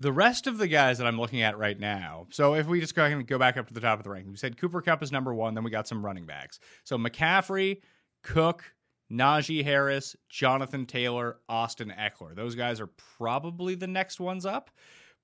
the 0.00 0.12
rest 0.12 0.46
of 0.46 0.56
the 0.56 0.66
guys 0.66 0.96
that 0.98 1.06
I'm 1.06 1.20
looking 1.20 1.42
at 1.42 1.58
right 1.58 1.78
now, 1.78 2.26
so 2.30 2.54
if 2.54 2.66
we 2.66 2.80
just 2.80 2.94
go, 2.94 3.04
and 3.04 3.26
go 3.26 3.38
back 3.38 3.58
up 3.58 3.68
to 3.68 3.74
the 3.74 3.80
top 3.80 3.98
of 3.98 4.04
the 4.04 4.10
ranking, 4.10 4.30
we 4.30 4.38
said 4.38 4.56
Cooper 4.56 4.80
Kupp 4.80 5.02
is 5.02 5.12
number 5.12 5.34
one, 5.34 5.54
then 5.54 5.62
we 5.62 5.70
got 5.70 5.86
some 5.86 6.04
running 6.04 6.24
backs. 6.24 6.58
So 6.84 6.96
McCaffrey, 6.96 7.82
Cook, 8.22 8.64
Najee 9.10 9.64
Harris, 9.64 10.14
Jonathan 10.28 10.86
Taylor, 10.86 11.38
Austin 11.48 11.92
Ekeler. 11.98 12.34
Those 12.34 12.54
guys 12.54 12.80
are 12.80 12.90
probably 13.18 13.74
the 13.74 13.86
next 13.86 14.20
ones 14.20 14.46
up. 14.46 14.70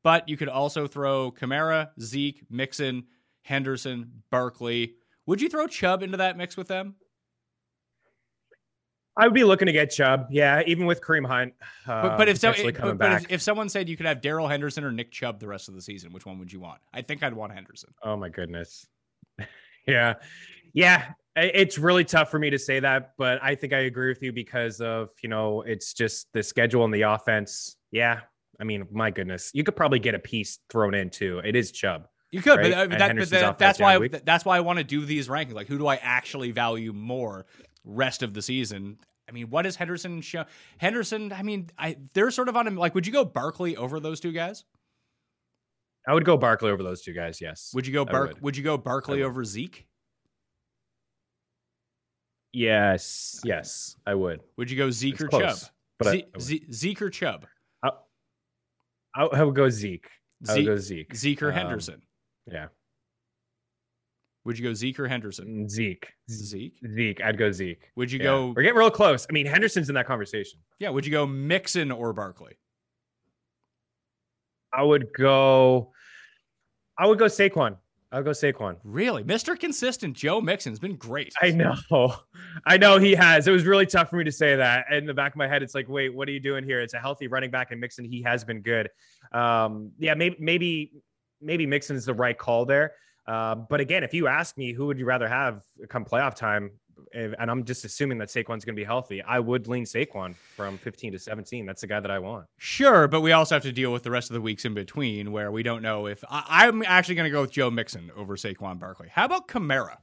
But 0.02 0.28
you 0.28 0.36
could 0.36 0.48
also 0.48 0.86
throw 0.86 1.32
Kamara, 1.32 1.88
Zeke, 2.00 2.44
Mixon, 2.48 3.04
Henderson, 3.42 4.22
Barkley. 4.30 4.94
Would 5.26 5.40
you 5.40 5.48
throw 5.48 5.66
Chubb 5.66 6.02
into 6.02 6.18
that 6.18 6.36
mix 6.36 6.56
with 6.56 6.68
them? 6.68 6.94
I 9.18 9.24
would 9.24 9.34
be 9.34 9.44
looking 9.44 9.66
to 9.66 9.72
get 9.72 9.90
Chubb. 9.90 10.26
Yeah, 10.30 10.62
even 10.66 10.84
with 10.84 11.00
Kareem 11.00 11.26
Hunt. 11.26 11.54
Uh, 11.86 12.02
But, 12.02 12.18
but 12.18 12.28
if 12.28 12.38
so, 12.38 12.50
potentially 12.50 12.72
but, 12.72 12.98
but 12.98 13.12
if, 13.12 13.30
if 13.30 13.42
someone 13.42 13.68
said 13.68 13.88
you 13.88 13.96
could 13.96 14.06
have 14.06 14.20
Darrell 14.20 14.46
Henderson 14.46 14.84
or 14.84 14.92
Nick 14.92 15.10
Chubb 15.10 15.40
the 15.40 15.48
rest 15.48 15.68
of 15.68 15.74
the 15.74 15.80
season, 15.80 16.12
which 16.12 16.26
one 16.26 16.38
would 16.38 16.52
you 16.52 16.60
want? 16.60 16.80
I 16.92 17.00
think 17.00 17.22
I'd 17.22 17.32
want 17.32 17.52
Henderson. 17.52 17.94
Oh 18.02 18.16
my 18.16 18.28
goodness. 18.28 18.86
yeah. 19.88 20.14
Yeah. 20.74 21.12
It's 21.36 21.76
really 21.78 22.04
tough 22.04 22.30
for 22.30 22.38
me 22.38 22.48
to 22.48 22.58
say 22.58 22.80
that, 22.80 23.12
but 23.18 23.38
I 23.42 23.54
think 23.54 23.74
I 23.74 23.80
agree 23.80 24.08
with 24.08 24.22
you 24.22 24.32
because 24.32 24.80
of, 24.80 25.10
you 25.22 25.28
know, 25.28 25.60
it's 25.62 25.92
just 25.92 26.28
the 26.32 26.42
schedule 26.42 26.84
and 26.84 26.94
the 26.94 27.02
offense. 27.02 27.76
Yeah. 27.90 28.20
I 28.58 28.64
mean, 28.64 28.86
my 28.90 29.10
goodness. 29.10 29.50
You 29.52 29.62
could 29.62 29.76
probably 29.76 29.98
get 29.98 30.14
a 30.14 30.18
piece 30.18 30.60
thrown 30.70 30.94
in 30.94 31.10
too. 31.10 31.42
It 31.44 31.54
is 31.54 31.72
Chubb. 31.72 32.08
You 32.30 32.40
could, 32.40 32.58
Right? 32.58 32.70
but, 32.70 32.72
uh, 32.72 32.86
but, 32.88 32.98
that, 32.98 33.16
but 33.16 33.30
that- 33.30 33.58
that's 33.58 33.78
why 33.78 33.98
week. 33.98 34.24
that's 34.24 34.44
why 34.46 34.56
I 34.56 34.60
want 34.60 34.78
to 34.78 34.84
do 34.84 35.04
these 35.04 35.28
rankings. 35.28 35.52
Like, 35.52 35.68
who 35.68 35.76
do 35.76 35.86
I 35.86 35.96
actually 35.96 36.52
value 36.52 36.94
more 36.94 37.44
rest 37.84 38.22
of 38.22 38.32
the 38.32 38.40
season? 38.40 38.96
I 39.28 39.32
mean, 39.32 39.50
what 39.50 39.66
is 39.66 39.76
Henderson 39.76 40.22
show? 40.22 40.44
Henderson, 40.78 41.32
I 41.32 41.42
mean, 41.42 41.68
I 41.78 41.96
they're 42.14 42.30
sort 42.30 42.48
of 42.48 42.56
on 42.56 42.66
him. 42.66 42.76
Like, 42.76 42.94
would 42.94 43.06
you 43.06 43.12
go 43.12 43.24
Barkley 43.26 43.76
over 43.76 44.00
those 44.00 44.20
two 44.20 44.32
guys? 44.32 44.64
I 46.08 46.14
would 46.14 46.24
go 46.24 46.36
Barkley 46.36 46.70
over 46.70 46.82
those 46.82 47.02
two 47.02 47.12
guys. 47.12 47.40
Yes. 47.40 47.72
Would 47.74 47.86
you 47.86 47.92
go 47.92 48.04
Bark? 48.04 48.34
would. 48.34 48.42
Would. 48.42 48.56
you 48.56 48.62
go 48.62 48.78
Barkley 48.78 49.22
over 49.22 49.44
Zeke? 49.44 49.86
Yes. 52.56 53.38
Yes, 53.44 53.96
I 54.06 54.14
would. 54.14 54.40
Would 54.56 54.70
you 54.70 54.78
go 54.78 54.90
Zeke 54.90 55.20
or 55.20 55.28
Chubb? 55.28 55.58
But 55.98 56.08
I- 56.08 56.10
Ze- 56.12 56.24
I. 56.34 56.38
Ze- 56.38 56.66
Zeke 56.72 57.02
or 57.02 57.10
Chubb? 57.10 57.46
I, 57.84 59.24
I 59.24 59.42
would 59.44 59.54
go 59.54 59.68
Zeke. 59.68 60.08
I 60.48 60.52
would 60.52 60.56
Zeke, 60.56 60.66
go 60.66 60.76
Zeke. 60.76 61.14
Zeke 61.14 61.42
or 61.42 61.48
Um, 61.48 61.54
Henderson? 61.54 62.02
Yeah. 62.50 62.68
Would 64.44 64.58
you 64.58 64.64
go 64.64 64.72
Zeke 64.74 65.00
or 65.00 65.08
Henderson? 65.08 65.68
Zeke. 65.68 66.08
Zeke. 66.30 66.78
Zeke. 66.94 67.20
I'd 67.22 67.36
go 67.38 67.50
Zeke. 67.50 67.90
Would 67.96 68.10
you 68.12 68.18
Yeah. 68.18 68.24
go? 68.24 68.46
We're 68.56 68.62
getting 68.62 68.76
real 68.78 68.90
close. 68.90 69.26
I 69.28 69.32
mean, 69.32 69.44
Henderson's 69.46 69.88
in 69.90 69.94
that 69.94 70.06
conversation. 70.06 70.60
Yeah. 70.78 70.90
Would 70.90 71.04
you 71.06 71.12
go 71.12 71.26
Mixon 71.26 71.90
or 71.90 72.12
Barkley? 72.14 72.56
I 74.72 74.82
would 74.82 75.08
go. 75.14 75.92
I 76.98 77.06
would 77.06 77.18
go 77.18 77.26
Saquon. 77.26 77.76
I 78.12 78.18
would 78.18 78.24
go 78.24 78.30
Saquon. 78.30 78.76
Really, 78.84 79.24
Mister 79.24 79.56
Consistent 79.56 80.16
Joe 80.16 80.40
Mixon's 80.40 80.78
been 80.78 80.96
great. 80.96 81.32
I 81.42 81.50
know. 81.50 81.74
I 82.66 82.76
know 82.76 82.98
he 82.98 83.14
has. 83.14 83.48
It 83.48 83.50
was 83.50 83.64
really 83.64 83.86
tough 83.86 84.10
for 84.10 84.16
me 84.16 84.24
to 84.24 84.32
say 84.32 84.54
that. 84.56 84.86
In 84.92 85.06
the 85.06 85.14
back 85.14 85.32
of 85.32 85.36
my 85.36 85.48
head, 85.48 85.62
it's 85.62 85.74
like, 85.74 85.88
wait, 85.88 86.14
what 86.14 86.28
are 86.28 86.32
you 86.32 86.40
doing 86.40 86.64
here? 86.64 86.80
It's 86.80 86.94
a 86.94 86.98
healthy 86.98 87.26
running 87.26 87.50
back, 87.50 87.72
and 87.72 87.80
Mixon, 87.80 88.04
he 88.04 88.22
has 88.22 88.44
been 88.44 88.60
good. 88.60 88.88
Um, 89.32 89.90
yeah, 89.98 90.14
maybe, 90.14 90.36
maybe, 90.38 90.92
maybe 91.40 91.66
Mixon's 91.66 92.04
the 92.04 92.14
right 92.14 92.38
call 92.38 92.64
there. 92.64 92.92
Uh, 93.26 93.56
but 93.56 93.80
again, 93.80 94.04
if 94.04 94.14
you 94.14 94.28
ask 94.28 94.56
me, 94.56 94.72
who 94.72 94.86
would 94.86 94.98
you 94.98 95.04
rather 95.04 95.28
have 95.28 95.62
come 95.88 96.04
playoff 96.04 96.36
time? 96.36 96.70
If- 97.12 97.34
And 97.38 97.50
I'm 97.50 97.64
just 97.64 97.84
assuming 97.84 98.18
that 98.18 98.28
Saquon's 98.28 98.64
going 98.64 98.74
to 98.74 98.80
be 98.80 98.84
healthy. 98.84 99.22
I 99.22 99.38
would 99.38 99.68
lean 99.68 99.84
Saquon 99.84 100.34
from 100.56 100.78
15 100.78 101.12
to 101.12 101.18
17. 101.18 101.66
That's 101.66 101.80
the 101.80 101.86
guy 101.86 102.00
that 102.00 102.10
I 102.10 102.18
want. 102.18 102.46
Sure, 102.58 103.08
but 103.08 103.20
we 103.20 103.32
also 103.32 103.54
have 103.54 103.62
to 103.62 103.72
deal 103.72 103.92
with 103.92 104.02
the 104.02 104.10
rest 104.10 104.30
of 104.30 104.34
the 104.34 104.40
weeks 104.40 104.64
in 104.64 104.74
between 104.74 105.32
where 105.32 105.50
we 105.50 105.62
don't 105.62 105.82
know 105.82 106.06
if 106.06 106.22
I, 106.28 106.66
I'm 106.66 106.82
actually 106.82 107.14
going 107.16 107.26
to 107.28 107.30
go 107.32 107.40
with 107.42 107.50
Joe 107.52 107.70
Mixon 107.70 108.10
over 108.16 108.36
Saquon 108.36 108.78
Barkley. 108.78 109.08
How 109.10 109.24
about 109.24 109.48
Kamara? 109.48 109.96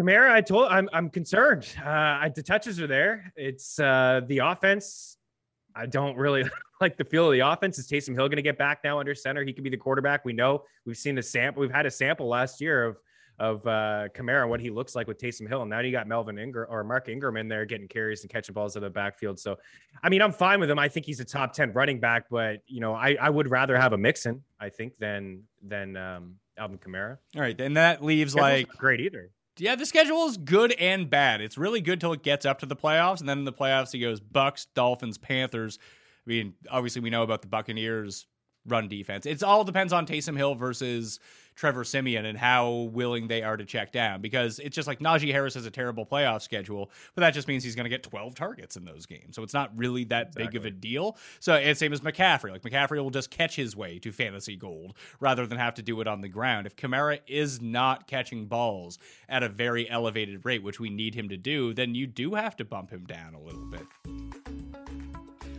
Kamara, 0.00 0.30
I 0.30 0.40
told 0.40 0.68
I'm 0.70 0.88
I'm 0.92 1.10
concerned. 1.10 1.66
Uh, 1.84 1.88
I, 1.88 2.32
the 2.34 2.42
touches 2.42 2.80
are 2.80 2.86
there. 2.86 3.32
It's 3.36 3.80
uh, 3.80 4.20
the 4.28 4.38
offense. 4.38 5.16
I 5.74 5.86
don't 5.86 6.16
really 6.16 6.44
like 6.80 6.96
the 6.96 7.04
feel 7.04 7.26
of 7.26 7.32
the 7.32 7.40
offense. 7.40 7.78
Is 7.78 7.88
Taysom 7.88 8.14
Hill 8.14 8.28
going 8.28 8.36
to 8.36 8.42
get 8.42 8.58
back 8.58 8.80
now 8.84 9.00
under 9.00 9.14
center? 9.14 9.44
He 9.44 9.52
could 9.52 9.64
be 9.64 9.70
the 9.70 9.76
quarterback. 9.76 10.24
We 10.24 10.32
know 10.32 10.62
we've 10.86 10.96
seen 10.96 11.16
the 11.16 11.22
sample. 11.22 11.60
We've 11.60 11.72
had 11.72 11.86
a 11.86 11.90
sample 11.90 12.28
last 12.28 12.60
year 12.60 12.84
of 12.84 12.96
of 13.38 13.64
uh, 13.66 14.08
Kamara 14.14 14.42
and 14.42 14.50
what 14.50 14.60
he 14.60 14.70
looks 14.70 14.96
like 14.96 15.06
with 15.06 15.18
Taysom 15.18 15.48
Hill. 15.48 15.62
And 15.62 15.70
now 15.70 15.78
you 15.80 15.92
got 15.92 16.08
Melvin 16.08 16.38
Ingram 16.38 16.66
or 16.68 16.82
Mark 16.82 17.08
Ingram 17.08 17.36
in 17.36 17.48
there 17.48 17.64
getting 17.64 17.86
carries 17.86 18.22
and 18.22 18.30
catching 18.30 18.52
balls 18.52 18.76
out 18.76 18.82
of 18.82 18.92
the 18.92 18.94
backfield. 18.94 19.38
So, 19.38 19.56
I 20.02 20.08
mean, 20.08 20.22
I'm 20.22 20.32
fine 20.32 20.58
with 20.58 20.70
him. 20.70 20.78
I 20.78 20.88
think 20.88 21.06
he's 21.06 21.20
a 21.20 21.24
top 21.24 21.52
ten 21.52 21.72
running 21.72 22.00
back, 22.00 22.24
but 22.30 22.62
you 22.66 22.80
know, 22.80 22.94
I, 22.94 23.16
I 23.20 23.30
would 23.30 23.50
rather 23.50 23.76
have 23.76 23.92
a 23.92 23.98
Mixon. 23.98 24.42
I 24.58 24.68
think 24.68 24.98
than 24.98 25.44
than 25.62 25.96
um, 25.96 26.34
Alvin 26.56 26.78
Kamara. 26.78 27.18
All 27.36 27.42
right, 27.42 27.58
and 27.60 27.76
that 27.76 28.02
leaves 28.02 28.34
like 28.34 28.68
great 28.70 29.00
either. 29.00 29.30
yeah, 29.58 29.76
the 29.76 29.86
schedule 29.86 30.26
is 30.26 30.36
good 30.36 30.72
and 30.72 31.08
bad. 31.08 31.40
It's 31.40 31.56
really 31.58 31.80
good 31.80 32.00
till 32.00 32.12
it 32.12 32.22
gets 32.22 32.44
up 32.44 32.58
to 32.60 32.66
the 32.66 32.76
playoffs, 32.76 33.20
and 33.20 33.28
then 33.28 33.38
in 33.38 33.44
the 33.44 33.52
playoffs 33.52 33.92
he 33.92 34.00
goes 34.00 34.20
Bucks, 34.20 34.66
Dolphins, 34.74 35.18
Panthers. 35.18 35.78
I 36.26 36.28
mean, 36.28 36.54
obviously 36.70 37.02
we 37.02 37.10
know 37.10 37.22
about 37.22 37.42
the 37.42 37.48
Buccaneers 37.48 38.26
run 38.66 38.88
defense. 38.88 39.26
It 39.26 39.42
all 39.42 39.64
depends 39.64 39.92
on 39.92 40.06
Taysom 40.06 40.36
Hill 40.36 40.54
versus 40.54 41.20
Trevor 41.58 41.82
Siemian 41.82 42.24
and 42.24 42.38
how 42.38 42.70
willing 42.92 43.26
they 43.26 43.42
are 43.42 43.56
to 43.56 43.64
check 43.64 43.90
down 43.90 44.20
because 44.20 44.60
it's 44.60 44.76
just 44.76 44.86
like 44.86 45.00
Najee 45.00 45.32
Harris 45.32 45.54
has 45.54 45.66
a 45.66 45.72
terrible 45.72 46.06
playoff 46.06 46.40
schedule, 46.40 46.92
but 47.16 47.22
that 47.22 47.32
just 47.32 47.48
means 47.48 47.64
he's 47.64 47.74
going 47.74 47.84
to 47.84 47.90
get 47.90 48.04
12 48.04 48.36
targets 48.36 48.76
in 48.76 48.84
those 48.84 49.06
games. 49.06 49.34
So 49.34 49.42
it's 49.42 49.52
not 49.52 49.76
really 49.76 50.04
that 50.04 50.36
big 50.36 50.54
of 50.54 50.64
a 50.64 50.70
deal. 50.70 51.16
So 51.40 51.54
it's 51.54 51.80
same 51.80 51.92
as 51.92 52.00
McCaffrey. 52.00 52.52
Like 52.52 52.62
McCaffrey 52.62 53.02
will 53.02 53.10
just 53.10 53.32
catch 53.32 53.56
his 53.56 53.74
way 53.74 53.98
to 53.98 54.12
fantasy 54.12 54.54
gold 54.54 54.96
rather 55.18 55.48
than 55.48 55.58
have 55.58 55.74
to 55.74 55.82
do 55.82 56.00
it 56.00 56.06
on 56.06 56.20
the 56.20 56.28
ground. 56.28 56.68
If 56.68 56.76
Kamara 56.76 57.18
is 57.26 57.60
not 57.60 58.06
catching 58.06 58.46
balls 58.46 59.00
at 59.28 59.42
a 59.42 59.48
very 59.48 59.90
elevated 59.90 60.44
rate, 60.44 60.62
which 60.62 60.78
we 60.78 60.90
need 60.90 61.16
him 61.16 61.28
to 61.28 61.36
do, 61.36 61.74
then 61.74 61.96
you 61.96 62.06
do 62.06 62.34
have 62.34 62.54
to 62.56 62.64
bump 62.64 62.90
him 62.90 63.04
down 63.04 63.34
a 63.34 63.40
little 63.40 63.66
bit. 63.66 64.47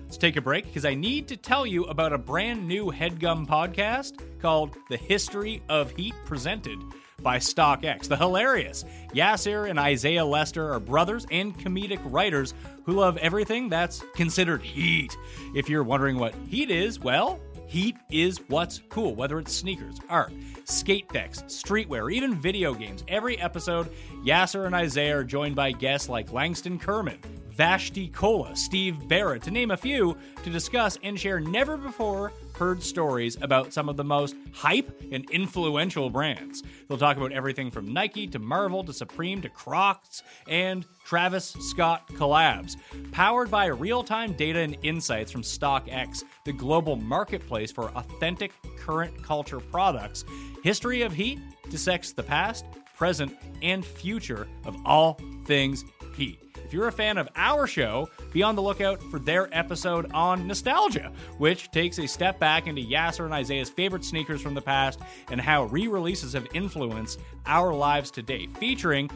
Let's 0.10 0.18
take 0.18 0.38
a 0.38 0.42
break 0.42 0.66
because 0.66 0.86
I 0.86 0.96
need 0.96 1.28
to 1.28 1.38
tell 1.38 1.68
you 1.68 1.84
about 1.84 2.14
a 2.14 2.18
brand 2.18 2.68
new 2.68 2.88
headgum 2.88 3.46
podcast 3.46 4.20
called 4.42 4.76
The 4.90 4.98
History 4.98 5.62
of 5.70 5.92
Heat 5.92 6.16
presented 6.26 6.80
by 7.22 7.38
StockX. 7.38 8.08
The 8.08 8.18
hilarious 8.18 8.86
Yasir 9.14 9.70
and 9.70 9.78
Isaiah 9.78 10.26
Lester 10.26 10.74
are 10.74 10.80
brothers 10.80 11.28
and 11.30 11.56
comedic 11.56 12.00
writers 12.06 12.56
who 12.86 12.94
love 12.94 13.18
everything 13.18 13.70
that's 13.70 14.04
considered 14.16 14.64
heat. 14.64 15.16
If 15.54 15.70
you're 15.70 15.84
wondering 15.84 16.18
what 16.18 16.34
heat 16.50 16.72
is, 16.72 17.00
well, 17.00 17.40
Heat 17.70 17.98
is 18.10 18.40
what's 18.48 18.82
cool, 18.90 19.14
whether 19.14 19.38
it's 19.38 19.54
sneakers, 19.54 20.00
art, 20.10 20.34
skate 20.64 21.08
decks, 21.10 21.44
streetwear, 21.44 22.12
even 22.12 22.34
video 22.34 22.74
games. 22.74 23.04
Every 23.08 23.38
episode, 23.38 23.92
Yasir 24.26 24.66
and 24.66 24.74
Isaiah 24.74 25.20
are 25.20 25.24
joined 25.24 25.56
by 25.56 25.74
guests 25.74 26.10
like 26.10 26.34
Langston 26.34 26.80
Kerman, 26.80 27.20
Vashti 27.52 28.08
Kola, 28.08 28.56
Steve 28.56 29.08
Barrett, 29.08 29.44
to 29.44 29.52
name 29.52 29.70
a 29.70 29.78
few, 29.78 30.18
to 30.44 30.50
discuss 30.50 30.98
and 31.04 31.20
share 31.20 31.40
never 31.40 31.78
before 31.78 32.34
heard 32.56 32.82
stories 32.82 33.38
about 33.40 33.72
some 33.72 33.88
of 33.88 33.98
the 33.98 34.04
most 34.04 34.36
hype 34.52 34.90
and 35.12 35.30
influential 35.30 36.10
brands. 36.10 36.64
They'll 36.88 36.98
talk 36.98 37.18
about 37.18 37.34
everything 37.34 37.70
from 37.70 37.94
Nike 37.94 38.26
to 38.30 38.40
Marvel 38.40 38.84
to 38.84 38.94
Supreme 38.94 39.44
to 39.44 39.50
Crocs 39.50 40.24
and 40.48 40.88
Travis 41.10 41.56
Scott 41.60 42.08
collabs. 42.10 42.76
Powered 43.12 43.50
by 43.50 43.66
real 43.66 44.04
time 44.04 44.34
data 44.34 44.60
and 44.60 44.78
insights 44.84 45.32
from 45.32 45.42
StockX, 45.42 46.24
the 46.46 46.54
global 46.54 46.98
marketplace 46.98 47.72
for 47.72 47.90
authentic 47.96 48.52
current 48.78 49.24
culture 49.24 49.60
products, 49.60 50.24
History 50.64 51.02
of 51.02 51.12
Heat 51.12 51.40
dissects 51.72 52.12
the 52.12 52.22
past, 52.22 52.64
present, 52.96 53.36
and 53.64 53.84
future 53.84 54.48
of 54.66 54.78
all 54.86 55.20
things 55.46 55.84
heat. 56.16 56.44
If 56.64 56.74
you're 56.74 56.90
a 56.90 56.92
fan 56.92 57.18
of 57.18 57.28
our 57.36 57.66
show, 57.66 58.08
be 58.32 58.44
on 58.44 58.56
the 58.56 58.62
lookout 58.62 59.02
for 59.10 59.18
their 59.18 59.50
episode 59.52 60.12
on 60.12 60.46
nostalgia, 60.46 61.12
which 61.40 61.72
takes 61.72 61.98
a 61.98 62.08
step 62.08 62.38
back 62.38 62.68
into 62.68 62.84
Yasir 62.84 63.26
and 63.26 63.34
Isaiah's 63.34 63.72
favorite 63.72 64.06
sneakers 64.06 64.44
from 64.44 64.54
the 64.54 64.62
past 64.62 65.00
and 65.32 65.42
how 65.42 65.64
re 65.64 65.88
releases 65.88 66.34
have 66.34 66.48
influenced 66.54 67.20
our 67.48 67.74
lives 67.74 68.12
today, 68.12 68.48
featuring 68.60 69.10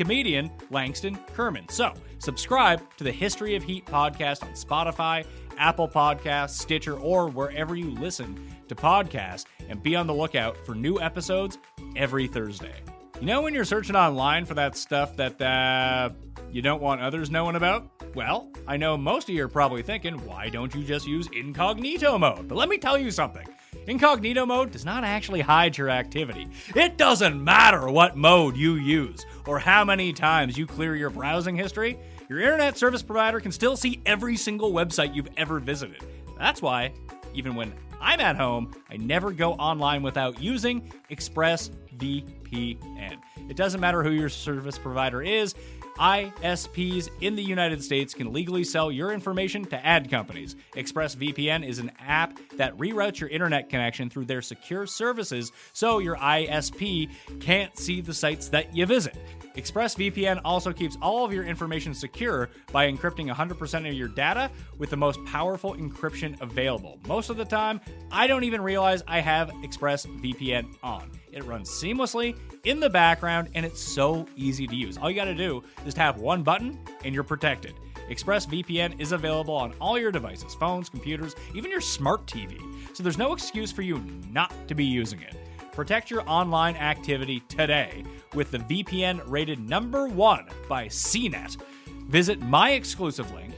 comedian 0.00 0.50
Langston 0.70 1.14
Kerman. 1.34 1.68
So, 1.68 1.92
subscribe 2.20 2.80
to 2.96 3.04
the 3.04 3.12
History 3.12 3.54
of 3.54 3.62
Heat 3.62 3.84
podcast 3.84 4.42
on 4.42 4.52
Spotify, 4.52 5.26
Apple 5.58 5.86
Podcasts, 5.86 6.58
Stitcher, 6.58 6.96
or 6.96 7.28
wherever 7.28 7.76
you 7.76 7.90
listen 7.90 8.34
to 8.68 8.74
podcasts, 8.74 9.44
and 9.68 9.82
be 9.82 9.94
on 9.94 10.06
the 10.06 10.14
lookout 10.14 10.56
for 10.64 10.74
new 10.74 10.98
episodes 10.98 11.58
every 11.96 12.26
Thursday. 12.26 12.80
You 13.20 13.26
know, 13.26 13.42
when 13.42 13.52
you're 13.52 13.66
searching 13.66 13.94
online 13.94 14.46
for 14.46 14.54
that 14.54 14.74
stuff 14.74 15.16
that 15.16 15.38
uh, 15.42 16.08
you 16.50 16.62
don't 16.62 16.80
want 16.80 17.02
others 17.02 17.30
knowing 17.30 17.56
about? 17.56 17.90
Well, 18.14 18.50
I 18.66 18.78
know 18.78 18.96
most 18.96 19.28
of 19.28 19.34
you 19.34 19.44
are 19.44 19.48
probably 19.48 19.82
thinking, 19.82 20.14
why 20.24 20.48
don't 20.48 20.74
you 20.74 20.82
just 20.82 21.06
use 21.06 21.28
incognito 21.34 22.16
mode? 22.16 22.48
But 22.48 22.56
let 22.56 22.70
me 22.70 22.78
tell 22.78 22.96
you 22.96 23.10
something. 23.10 23.46
Incognito 23.86 24.46
mode 24.46 24.70
does 24.70 24.84
not 24.84 25.04
actually 25.04 25.40
hide 25.40 25.76
your 25.76 25.90
activity. 25.90 26.48
It 26.74 26.96
doesn't 26.96 27.42
matter 27.42 27.90
what 27.90 28.16
mode 28.16 28.56
you 28.56 28.74
use 28.74 29.24
or 29.46 29.58
how 29.58 29.84
many 29.84 30.12
times 30.12 30.56
you 30.56 30.66
clear 30.66 30.94
your 30.94 31.10
browsing 31.10 31.56
history, 31.56 31.98
your 32.28 32.40
internet 32.40 32.78
service 32.78 33.02
provider 33.02 33.40
can 33.40 33.52
still 33.52 33.76
see 33.76 34.00
every 34.06 34.36
single 34.36 34.72
website 34.72 35.14
you've 35.14 35.28
ever 35.36 35.58
visited. 35.58 36.04
That's 36.38 36.62
why, 36.62 36.92
even 37.34 37.54
when 37.54 37.72
I'm 38.00 38.20
at 38.20 38.36
home, 38.36 38.72
I 38.88 38.96
never 38.96 39.32
go 39.32 39.52
online 39.54 40.02
without 40.02 40.40
using 40.40 40.92
ExpressVPN. 41.10 43.16
It 43.48 43.56
doesn't 43.56 43.80
matter 43.80 44.02
who 44.02 44.10
your 44.10 44.28
service 44.28 44.78
provider 44.78 45.22
is. 45.22 45.54
ISPs 46.00 47.10
in 47.20 47.36
the 47.36 47.42
United 47.42 47.84
States 47.84 48.14
can 48.14 48.32
legally 48.32 48.64
sell 48.64 48.90
your 48.90 49.12
information 49.12 49.64
to 49.66 49.86
ad 49.86 50.10
companies. 50.10 50.56
ExpressVPN 50.74 51.66
is 51.66 51.78
an 51.78 51.92
app 52.00 52.38
that 52.56 52.76
reroutes 52.78 53.20
your 53.20 53.28
internet 53.28 53.68
connection 53.68 54.08
through 54.08 54.24
their 54.24 54.40
secure 54.40 54.86
services 54.86 55.52
so 55.74 55.98
your 55.98 56.16
ISP 56.16 57.10
can't 57.38 57.76
see 57.76 58.00
the 58.00 58.14
sites 58.14 58.48
that 58.48 58.74
you 58.74 58.86
visit. 58.86 59.16
ExpressVPN 59.56 60.40
also 60.42 60.72
keeps 60.72 60.96
all 61.02 61.24
of 61.24 61.34
your 61.34 61.44
information 61.44 61.92
secure 61.92 62.48
by 62.72 62.90
encrypting 62.90 63.30
100% 63.30 63.88
of 63.88 63.94
your 63.94 64.08
data 64.08 64.50
with 64.78 64.88
the 64.88 64.96
most 64.96 65.22
powerful 65.26 65.74
encryption 65.74 66.40
available. 66.40 66.98
Most 67.06 67.28
of 67.28 67.36
the 67.36 67.44
time, 67.44 67.80
I 68.10 68.26
don't 68.26 68.44
even 68.44 68.62
realize 68.62 69.02
I 69.06 69.20
have 69.20 69.50
ExpressVPN 69.50 70.76
on. 70.82 71.19
It 71.32 71.44
runs 71.44 71.70
seamlessly 71.70 72.36
in 72.64 72.80
the 72.80 72.90
background 72.90 73.50
and 73.54 73.64
it's 73.64 73.80
so 73.80 74.26
easy 74.36 74.66
to 74.66 74.74
use. 74.74 74.98
All 74.98 75.10
you 75.10 75.16
got 75.16 75.24
to 75.24 75.34
do 75.34 75.62
is 75.86 75.94
tap 75.94 76.16
one 76.18 76.42
button 76.42 76.78
and 77.04 77.14
you're 77.14 77.24
protected. 77.24 77.74
ExpressVPN 78.10 79.00
is 79.00 79.12
available 79.12 79.54
on 79.54 79.72
all 79.80 79.98
your 79.98 80.10
devices 80.10 80.54
phones, 80.54 80.88
computers, 80.88 81.36
even 81.54 81.70
your 81.70 81.80
smart 81.80 82.26
TV. 82.26 82.60
So 82.94 83.02
there's 83.02 83.18
no 83.18 83.32
excuse 83.32 83.70
for 83.70 83.82
you 83.82 84.02
not 84.30 84.52
to 84.68 84.74
be 84.74 84.84
using 84.84 85.20
it. 85.22 85.36
Protect 85.72 86.10
your 86.10 86.28
online 86.28 86.76
activity 86.76 87.40
today 87.48 88.04
with 88.34 88.50
the 88.50 88.58
VPN 88.58 89.22
rated 89.26 89.60
number 89.60 90.08
one 90.08 90.46
by 90.68 90.86
CNET. 90.86 91.56
Visit 92.08 92.40
my 92.40 92.72
exclusive 92.72 93.32
link, 93.32 93.54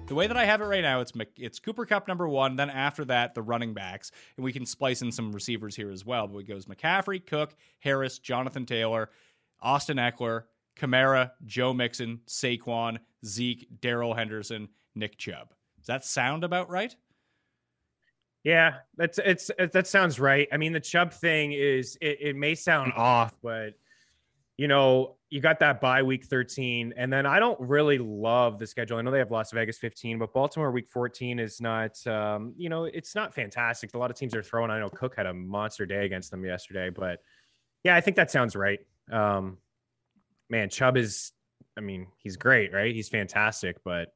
The 0.07 0.15
way 0.15 0.27
that 0.27 0.35
I 0.35 0.43
have 0.45 0.61
it 0.61 0.65
right 0.65 0.81
now, 0.81 0.99
it's 0.99 1.13
it's 1.37 1.59
Cooper 1.59 1.85
Kupp 1.85 2.09
number 2.09 2.27
one. 2.27 2.57
Then 2.57 2.69
after 2.69 3.05
that, 3.05 3.33
the 3.33 3.41
running 3.41 3.73
backs, 3.73 4.11
and 4.35 4.43
we 4.43 4.51
can 4.51 4.65
splice 4.65 5.01
in 5.01 5.11
some 5.11 5.31
receivers 5.31 5.75
here 5.75 5.91
as 5.91 6.05
well. 6.05 6.27
But 6.27 6.39
it 6.39 6.47
goes 6.47 6.65
McCaffrey, 6.65 7.25
Cook, 7.25 7.55
Harris, 7.79 8.19
Jonathan 8.19 8.65
Taylor, 8.65 9.09
Austin 9.61 9.97
Ekeler, 9.97 10.43
Kamara, 10.75 11.31
Joe 11.45 11.73
Mixon, 11.73 12.21
Saquon, 12.27 12.97
Zeke, 13.25 13.67
Darrell 13.81 14.13
Henderson, 14.13 14.69
Nick 14.95 15.17
Chubb. 15.17 15.53
Does 15.79 15.87
that 15.87 16.05
sound 16.05 16.43
about 16.43 16.69
right? 16.69 16.95
Yeah, 18.43 18.75
that's 18.97 19.19
it's 19.19 19.49
it, 19.57 19.71
that 19.71 19.87
sounds 19.87 20.19
right. 20.19 20.47
I 20.51 20.57
mean, 20.57 20.73
the 20.73 20.79
Chubb 20.79 21.13
thing 21.13 21.53
is 21.53 21.97
it, 22.01 22.17
it 22.19 22.35
may 22.35 22.55
sound 22.55 22.91
off, 22.95 23.33
but 23.41 23.73
you 24.57 24.67
know, 24.67 25.15
you 25.29 25.41
got 25.41 25.59
that 25.59 25.81
bye 25.81 26.03
week 26.03 26.25
13. 26.25 26.93
And 26.95 27.11
then 27.11 27.25
I 27.25 27.39
don't 27.39 27.59
really 27.59 27.97
love 27.97 28.59
the 28.59 28.67
schedule. 28.67 28.97
I 28.97 29.01
know 29.01 29.09
they 29.09 29.17
have 29.17 29.31
Las 29.31 29.51
Vegas 29.51 29.79
15, 29.79 30.19
but 30.19 30.31
Baltimore 30.31 30.71
week 30.71 30.89
14 30.89 31.39
is 31.39 31.59
not, 31.59 32.05
um, 32.05 32.53
you 32.55 32.69
know, 32.69 32.83
it's 32.85 33.15
not 33.15 33.33
fantastic. 33.33 33.95
A 33.95 33.97
lot 33.97 34.11
of 34.11 34.17
teams 34.17 34.35
are 34.35 34.43
throwing. 34.43 34.69
I 34.69 34.79
know 34.79 34.89
Cook 34.89 35.15
had 35.17 35.25
a 35.25 35.33
monster 35.33 35.87
day 35.87 36.05
against 36.05 36.29
them 36.29 36.45
yesterday, 36.45 36.91
but 36.91 37.19
yeah, 37.83 37.95
I 37.95 38.01
think 38.01 38.15
that 38.17 38.29
sounds 38.29 38.55
right. 38.55 38.79
Um, 39.11 39.57
man, 40.53 40.69
Chubb 40.69 40.97
is, 40.97 41.31
I 41.75 41.81
mean, 41.81 42.05
he's 42.19 42.37
great, 42.37 42.71
right? 42.71 42.93
He's 42.93 43.09
fantastic, 43.09 43.77
but 43.83 44.13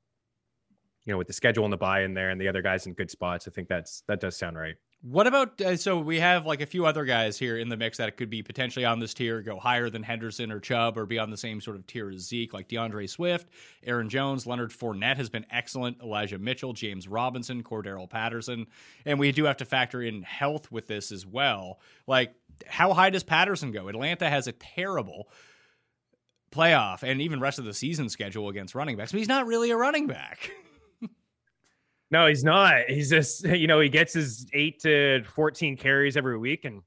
you 1.04 1.12
know, 1.12 1.18
with 1.18 1.26
the 1.26 1.34
schedule 1.34 1.64
and 1.64 1.74
the 1.74 1.78
buy 1.78 2.04
in 2.04 2.14
there 2.14 2.30
and 2.30 2.40
the 2.40 2.48
other 2.48 2.62
guys 2.62 2.86
in 2.86 2.94
good 2.94 3.10
spots, 3.10 3.48
I 3.48 3.52
think 3.52 3.68
that's 3.68 4.04
that 4.08 4.20
does 4.20 4.38
sound 4.38 4.58
right. 4.58 4.76
What 5.02 5.26
about 5.26 5.60
uh, 5.62 5.78
so 5.78 6.00
we 6.00 6.20
have 6.20 6.46
like 6.46 6.62
a 6.62 6.66
few 6.66 6.86
other 6.86 7.06
guys 7.06 7.40
here 7.40 7.58
in 7.58 7.70
the 7.70 7.78
mix 7.78 7.98
that 7.98 8.18
could 8.18 8.30
be 8.30 8.44
potentially 8.44 8.84
on 8.84 9.00
this 9.00 9.14
tier, 9.14 9.42
go 9.42 9.58
higher 9.58 9.90
than 9.90 10.04
Henderson 10.04 10.52
or 10.52 10.60
Chubb, 10.60 10.98
or 10.98 11.06
be 11.06 11.18
on 11.18 11.32
the 11.32 11.38
same 11.38 11.62
sort 11.62 11.78
of 11.78 11.88
tier 11.88 12.10
as 12.10 12.28
Zeke, 12.28 12.54
like 12.54 12.68
D'Andre 12.68 13.08
Swift, 13.08 13.48
Aaron 13.84 14.10
Jones, 14.10 14.46
Leonard 14.46 14.72
Fournette 14.72 15.18
has 15.18 15.30
been 15.30 15.46
excellent, 15.50 16.02
Elijah 16.02 16.38
Mitchell, 16.38 16.74
James 16.74 17.08
Robinson, 17.08 17.64
Cordarrelle 17.64 18.10
Patterson, 18.10 18.68
and 19.06 19.18
we 19.18 19.32
do 19.32 19.46
have 19.46 19.58
to 19.58 19.66
factor 19.66 20.02
in 20.04 20.24
health 20.24 20.72
with 20.72 20.88
this 20.88 21.12
as 21.12 21.26
well. 21.26 21.80
Like, 22.06 22.36
how 22.68 22.94
high 22.94 23.12
does 23.12 23.24
Patterson 23.24 23.72
go? 23.72 23.88
Atlanta 23.88 24.30
has 24.30 24.48
a 24.48 24.52
terrible 24.52 25.30
playoff 26.52 27.04
and 27.04 27.22
even 27.22 27.40
rest 27.40 27.60
of 27.60 27.66
the 27.66 27.74
season 27.74 28.10
schedule 28.10 28.50
against 28.50 28.76
running 28.76 28.98
backs, 28.98 29.12
but 29.12 29.20
he's 29.20 29.28
not 29.28 29.46
really 29.48 29.72
a 29.72 29.78
running 29.78 30.08
back. 30.08 30.52
No, 32.10 32.28
he's 32.28 32.44
not. 32.44 32.86
He's 32.88 33.10
just, 33.10 33.46
you 33.46 33.68
know, 33.68 33.80
he 33.80 33.90
gets 33.90 34.14
his 34.14 34.48
eight 34.54 34.80
to 34.82 35.24
14 35.36 35.76
carries 35.76 36.16
every 36.16 36.38
week 36.38 36.66
and 36.66 36.82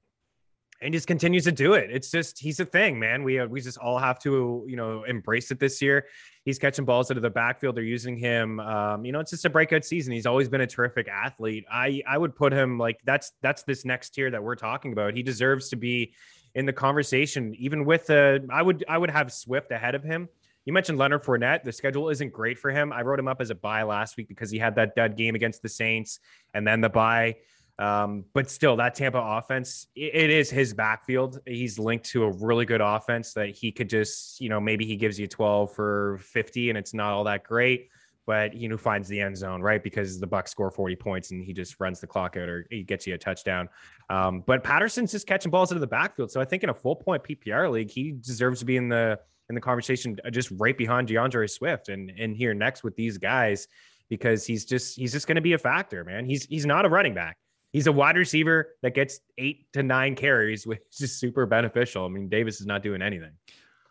and 0.83 0.95
just 0.95 1.07
continues 1.07 1.45
to 1.45 1.53
do 1.53 1.75
it. 1.75 1.91
It's 1.91 2.11
just 2.11 2.39
he's 2.39 2.59
a 2.59 2.65
thing, 2.65 2.99
man. 2.99 3.23
We 3.23 3.39
uh, 3.39 3.47
we 3.47 3.61
just 3.61 3.77
all 3.77 3.99
have 3.99 4.19
to, 4.21 4.65
you 4.67 4.77
know, 4.77 5.05
embrace 5.05 5.51
it 5.51 5.61
this 5.61 5.83
year. 5.83 6.07
He's 6.47 6.59
catching 6.59 6.87
balls 6.87 7.11
out 7.11 7.19
of 7.19 7.23
the 7.23 7.29
backfield. 7.29 7.77
They're 7.77 7.85
using 7.85 8.17
him. 8.17 8.61
Um, 8.61 9.05
you 9.05 9.13
know, 9.13 9.21
it's 9.21 9.31
just 9.31 9.45
a 9.45 9.51
breakout 9.51 9.85
season. 9.85 10.15
He's 10.15 10.25
always 10.25 10.49
been 10.49 10.63
a 10.63 10.67
terrific 10.67 11.07
athlete. 11.09 11.67
I 11.71 12.03
I 12.09 12.17
would 12.17 12.35
put 12.35 12.55
him 12.55 12.79
like 12.79 12.99
that's 13.05 13.33
that's 13.43 13.63
this 13.65 13.85
next 13.85 14.11
tier 14.11 14.31
that 14.31 14.43
we're 14.43 14.57
talking 14.57 14.93
about. 14.93 15.15
He 15.15 15.23
deserves 15.23 15.69
to 15.69 15.77
be 15.77 16.15
in 16.55 16.67
the 16.67 16.73
conversation, 16.73 17.55
even 17.59 17.85
with 17.85 18.07
the. 18.07 18.47
I 18.51 18.63
would 18.63 18.85
I 18.89 18.99
would 18.99 19.11
have 19.11 19.33
Swift 19.33 19.71
ahead 19.71 19.95
of 19.95 20.03
him 20.03 20.29
you 20.65 20.73
mentioned 20.73 20.99
Leonard 20.99 21.25
Fournette. 21.25 21.65
The 21.65 21.73
schedule 21.73 22.11
isn't 22.11 22.33
great 22.33 22.59
for 22.59 22.71
him. 22.71 22.93
I 22.93 23.03
wrote 23.03 23.19
him 23.19 23.29
up 23.29 23.41
as 23.41 23.51
a 23.51 23.55
buy 23.55 23.83
last 23.83 24.17
week 24.17 24.29
because 24.29 24.51
he 24.51 24.59
had 24.59 24.75
that 24.77 24.95
dud 24.95 25.17
game 25.17 25.35
against 25.35 25.63
the 25.63 25.69
Saints 25.69 26.21
and 26.55 26.67
then 26.67 26.81
the 26.81 26.89
buy. 26.89 27.37
Um, 27.79 28.27
but 28.35 28.51
still, 28.51 28.77
that 28.77 28.95
Tampa 28.95 29.19
offense, 29.19 29.87
it, 29.97 30.15
it 30.15 30.31
is 30.31 30.51
his 30.51 30.75
backfield. 30.75 31.41
He's 31.47 31.79
linked 31.79 32.05
to 32.11 32.25
a 32.25 32.31
really 32.31 32.67
good 32.67 32.83
offense 32.83 33.33
that 33.35 33.49
he 33.49 33.73
could 33.73 33.89
just, 33.89 34.39
you 34.39 34.51
know, 34.51 34.61
maybe 34.61 34.85
he 34.85 34.97
gives 34.97 35.19
you 35.19 35.27
12 35.27 35.75
for 35.75 36.19
50 36.23 36.69
and 36.69 36.77
it's 36.77 36.93
not 36.93 37.13
all 37.13 37.25
that 37.25 37.43
great, 37.43 37.89
but 38.31 38.55
know, 38.55 38.77
finds 38.77 39.09
the 39.09 39.21
end 39.21 39.37
zone, 39.37 39.61
right? 39.61 39.83
Because 39.83 40.21
the 40.21 40.27
Bucks 40.27 40.53
score 40.53 40.71
40 40.71 40.95
points 40.95 41.33
and 41.33 41.45
he 41.45 41.53
just 41.53 41.81
runs 41.81 41.99
the 41.99 42.07
clock 42.07 42.37
out 42.37 42.49
or 42.49 42.65
he 42.71 42.85
gets 42.85 43.05
you 43.05 43.15
a 43.15 43.19
touchdown. 43.19 43.69
Um, 44.09 44.45
but 44.47 44.63
Patterson's 44.63 45.11
just 45.11 45.27
catching 45.27 45.51
balls 45.51 45.73
into 45.73 45.81
the 45.81 45.89
backfield. 45.89 46.31
So 46.31 46.41
I 46.41 46.45
think 46.45 46.63
in 46.63 46.69
a 46.69 46.75
full 46.75 46.95
point 46.95 47.25
PPR 47.25 47.69
league, 47.73 47.91
he 47.91 48.13
deserves 48.13 48.61
to 48.61 48.65
be 48.65 48.77
in 48.77 48.89
the 48.89 49.19
in 49.49 49.57
the 49.57 49.61
conversation 49.61 50.17
uh, 50.25 50.31
just 50.31 50.53
right 50.53 50.79
behind 50.79 51.09
D'Andre 51.09 51.49
Swift 51.49 51.89
and 51.89 52.13
and 52.17 52.37
here 52.37 52.55
next 52.55 52.85
with 52.85 52.95
these 52.95 53.19
guys 53.19 53.67
because 54.09 54.47
he's 54.47 54.65
just 54.65 54.97
he's 54.97 55.11
just 55.11 55.27
going 55.27 55.35
to 55.35 55.43
be 55.43 55.55
a 55.55 55.59
factor, 55.59 56.05
man. 56.05 56.25
He's 56.25 56.45
he's 56.45 56.67
not 56.67 56.87
a 56.87 56.89
running 56.89 57.15
back. 57.15 57.37
He's 57.73 57.89
a 57.89 57.93
wide 57.93 58.17
receiver 58.17 58.77
that 58.83 58.95
gets 58.95 59.19
eight 59.39 59.67
to 59.73 59.83
nine 59.83 60.15
carries, 60.15 60.67
which 60.69 60.83
is 61.01 61.19
super 61.19 61.47
beneficial. 61.47 62.05
I 62.07 62.11
mean, 62.11 62.29
Davis 62.29 62.61
is 62.61 62.67
not 62.67 62.85
doing 62.85 63.03
anything. 63.03 63.33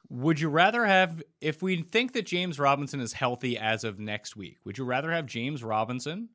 Would 0.10 0.40
you 0.40 0.50
rather 0.50 0.86
have, 0.86 1.22
if 1.40 1.62
we 1.62 1.84
think 1.84 2.14
that 2.14 2.26
James 2.26 2.58
Robinson 2.58 3.00
is 3.00 3.14
healthy 3.14 3.58
as 3.58 3.84
of 3.84 4.00
next 4.00 4.36
week, 4.36 4.58
would 4.66 4.78
you 4.78 4.84
rather 4.84 5.12
have 5.12 5.28
James 5.28 5.64
Robinson 5.64 6.30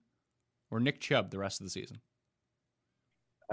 or 0.70 0.78
Nick 0.78 1.00
Chubb 1.00 1.30
the 1.30 1.38
rest 1.38 1.60
of 1.60 1.66
the 1.66 1.70
season? 1.70 2.00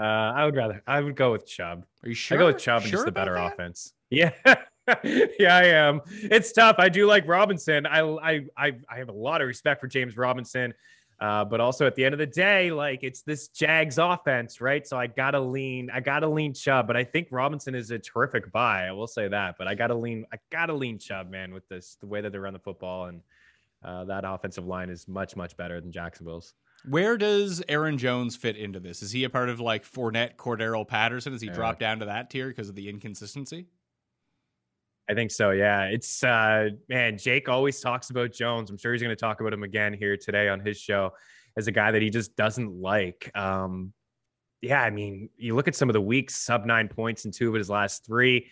Uh, 0.00 0.04
I 0.04 0.44
would 0.44 0.56
rather, 0.56 0.82
I 0.86 1.00
would 1.00 1.16
go 1.16 1.32
with 1.32 1.46
Chubb. 1.46 1.84
Are 2.02 2.08
you 2.08 2.14
sure? 2.14 2.38
I 2.38 2.40
go 2.40 2.46
with 2.46 2.58
Chubb 2.58 2.82
sure 2.82 2.86
and 2.86 2.92
just 2.92 3.04
the 3.04 3.12
better 3.12 3.34
that? 3.34 3.52
offense. 3.52 3.92
Yeah. 4.10 4.32
yeah, 5.38 5.56
I 5.56 5.64
am. 5.68 6.02
It's 6.06 6.52
tough. 6.52 6.76
I 6.78 6.90
do 6.90 7.06
like 7.06 7.26
Robinson. 7.26 7.86
I 7.86 8.00
I 8.00 8.44
I, 8.58 8.72
I 8.90 8.98
have 8.98 9.08
a 9.08 9.12
lot 9.12 9.40
of 9.40 9.46
respect 9.46 9.80
for 9.80 9.86
James 9.86 10.18
Robinson. 10.18 10.74
Uh, 11.22 11.44
but 11.44 11.60
also 11.60 11.86
at 11.86 11.94
the 11.94 12.04
end 12.04 12.12
of 12.12 12.18
the 12.18 12.26
day, 12.26 12.72
like 12.72 13.04
it's 13.04 13.22
this 13.22 13.46
Jags 13.46 13.98
offense, 13.98 14.60
right? 14.60 14.84
So 14.84 14.98
I 14.98 15.06
gotta 15.06 15.38
lean, 15.38 15.88
I 15.94 16.00
gotta 16.00 16.26
lean 16.26 16.52
Chubb, 16.52 16.88
but 16.88 16.96
I 16.96 17.04
think 17.04 17.28
Robinson 17.30 17.76
is 17.76 17.92
a 17.92 17.98
terrific 18.00 18.50
buy. 18.50 18.88
I 18.88 18.92
will 18.92 19.06
say 19.06 19.28
that, 19.28 19.54
but 19.56 19.68
I 19.68 19.76
gotta 19.76 19.94
lean, 19.94 20.26
I 20.32 20.38
gotta 20.50 20.74
lean 20.74 20.98
Chubb, 20.98 21.30
man, 21.30 21.54
with 21.54 21.68
this 21.68 21.96
the 22.00 22.08
way 22.08 22.20
that 22.22 22.32
they 22.32 22.38
run 22.38 22.52
the 22.54 22.58
football 22.58 23.06
and 23.06 23.20
uh, 23.84 24.04
that 24.06 24.24
offensive 24.26 24.66
line 24.66 24.90
is 24.90 25.06
much 25.06 25.36
much 25.36 25.56
better 25.56 25.80
than 25.80 25.92
Jacksonville's. 25.92 26.54
Where 26.88 27.16
does 27.16 27.62
Aaron 27.68 27.98
Jones 27.98 28.34
fit 28.34 28.56
into 28.56 28.80
this? 28.80 29.00
Is 29.00 29.12
he 29.12 29.22
a 29.22 29.30
part 29.30 29.48
of 29.48 29.60
like 29.60 29.84
Fournette, 29.84 30.34
Cordarrelle 30.34 30.88
Patterson? 30.88 31.32
Is 31.34 31.40
he 31.40 31.46
Yeah. 31.46 31.52
drop 31.54 31.78
down 31.78 32.00
to 32.00 32.06
that 32.06 32.30
tier 32.30 32.48
because 32.48 32.68
of 32.68 32.74
the 32.74 32.88
inconsistency? 32.88 33.68
I 35.08 35.14
think 35.14 35.30
so. 35.30 35.50
Yeah. 35.50 35.84
It's 35.84 36.22
uh 36.22 36.70
man, 36.88 37.18
Jake 37.18 37.48
always 37.48 37.80
talks 37.80 38.10
about 38.10 38.32
Jones. 38.32 38.70
I'm 38.70 38.78
sure 38.78 38.92
he's 38.92 39.02
going 39.02 39.14
to 39.14 39.20
talk 39.20 39.40
about 39.40 39.52
him 39.52 39.62
again 39.62 39.92
here 39.92 40.16
today 40.16 40.48
on 40.48 40.60
his 40.60 40.78
show 40.78 41.12
as 41.56 41.66
a 41.66 41.72
guy 41.72 41.90
that 41.90 42.02
he 42.02 42.10
just 42.10 42.36
doesn't 42.36 42.72
like. 42.80 43.30
Um 43.34 43.92
yeah, 44.60 44.80
I 44.80 44.90
mean, 44.90 45.28
you 45.36 45.56
look 45.56 45.66
at 45.66 45.74
some 45.74 45.88
of 45.88 45.92
the 45.92 46.00
weeks, 46.00 46.36
sub 46.36 46.64
9 46.64 46.86
points 46.86 47.24
in 47.24 47.32
two 47.32 47.48
of 47.48 47.54
his 47.54 47.68
last 47.68 48.06
3. 48.06 48.48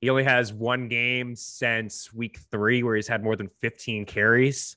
He 0.00 0.10
only 0.10 0.24
has 0.24 0.52
one 0.52 0.88
game 0.88 1.36
since 1.36 2.12
week 2.12 2.40
3 2.50 2.82
where 2.82 2.96
he's 2.96 3.06
had 3.06 3.22
more 3.22 3.36
than 3.36 3.48
15 3.62 4.04
carries. 4.04 4.76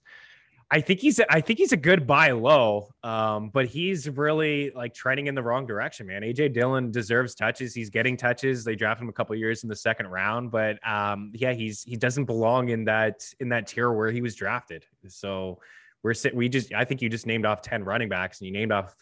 I 0.70 0.82
think 0.82 1.00
he's 1.00 1.22
I 1.30 1.40
think 1.40 1.60
he's 1.60 1.72
a 1.72 1.78
good 1.78 2.06
buy 2.06 2.32
low, 2.32 2.90
um, 3.02 3.50
but 3.54 3.68
he's 3.68 4.10
really 4.10 4.72
like 4.72 4.94
trending 4.94 5.28
in 5.28 5.36
the 5.36 5.42
wrong 5.42 5.66
direction, 5.66 6.08
man. 6.08 6.24
AJ 6.24 6.54
Dillon 6.54 6.92
deserves 6.92 7.36
touches. 7.36 7.74
He's 7.74 7.90
getting 7.90 8.18
touches. 8.18 8.66
They 8.66 8.76
drafted 8.76 9.04
him 9.04 9.10
a 9.10 9.14
couple 9.14 9.34
years 9.38 9.64
in 9.64 9.70
the 9.70 9.76
second 9.78 10.08
round, 10.08 10.52
but 10.52 10.86
um, 10.86 11.32
yeah, 11.34 11.54
he's 11.54 11.84
he 11.84 11.96
doesn't 11.96 12.26
belong 12.26 12.68
in 12.70 12.84
that 12.86 13.26
in 13.40 13.48
that 13.50 13.68
tier 13.68 13.94
where 13.94 14.12
he 14.12 14.22
was 14.22 14.36
drafted. 14.36 14.86
So 15.08 15.60
we're 16.04 16.14
sitting. 16.14 16.38
We 16.38 16.50
just 16.50 16.74
I 16.74 16.84
think 16.84 17.02
you 17.02 17.08
just 17.08 17.26
named 17.26 17.46
off 17.46 17.62
ten 17.62 17.86
running 17.86 18.10
backs, 18.10 18.42
and 18.42 18.48
you 18.48 18.54
named 18.54 18.74
off 18.74 18.94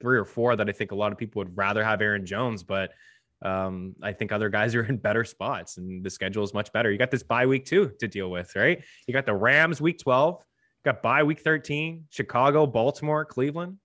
three 0.00 0.18
or 0.18 0.24
four 0.24 0.54
that 0.54 0.68
I 0.68 0.72
think 0.72 0.92
a 0.92 0.94
lot 0.94 1.10
of 1.10 1.18
people 1.18 1.40
would 1.40 1.56
rather 1.56 1.82
have 1.82 2.00
Aaron 2.00 2.26
Jones, 2.26 2.62
but 2.62 2.92
um, 3.42 3.94
I 4.02 4.12
think 4.12 4.32
other 4.32 4.48
guys 4.48 4.74
are 4.74 4.84
in 4.88 4.96
better 4.96 5.24
spots 5.24 5.78
and 5.78 6.04
the 6.04 6.10
schedule 6.10 6.44
is 6.44 6.54
much 6.54 6.72
better. 6.72 6.90
You 6.90 6.98
got 6.98 7.10
this 7.10 7.22
bye 7.22 7.46
week 7.46 7.64
too 7.64 7.92
to 8.00 8.08
deal 8.08 8.30
with, 8.30 8.54
right? 8.56 8.82
You 9.06 9.14
got 9.14 9.26
the 9.26 9.34
Rams 9.34 9.80
week 9.80 9.98
12, 9.98 10.42
got 10.88 11.02
bye 11.02 11.22
week 11.22 11.40
13, 11.40 12.06
Chicago, 12.10 12.66
Baltimore, 12.66 13.24
Cleveland. 13.24 13.76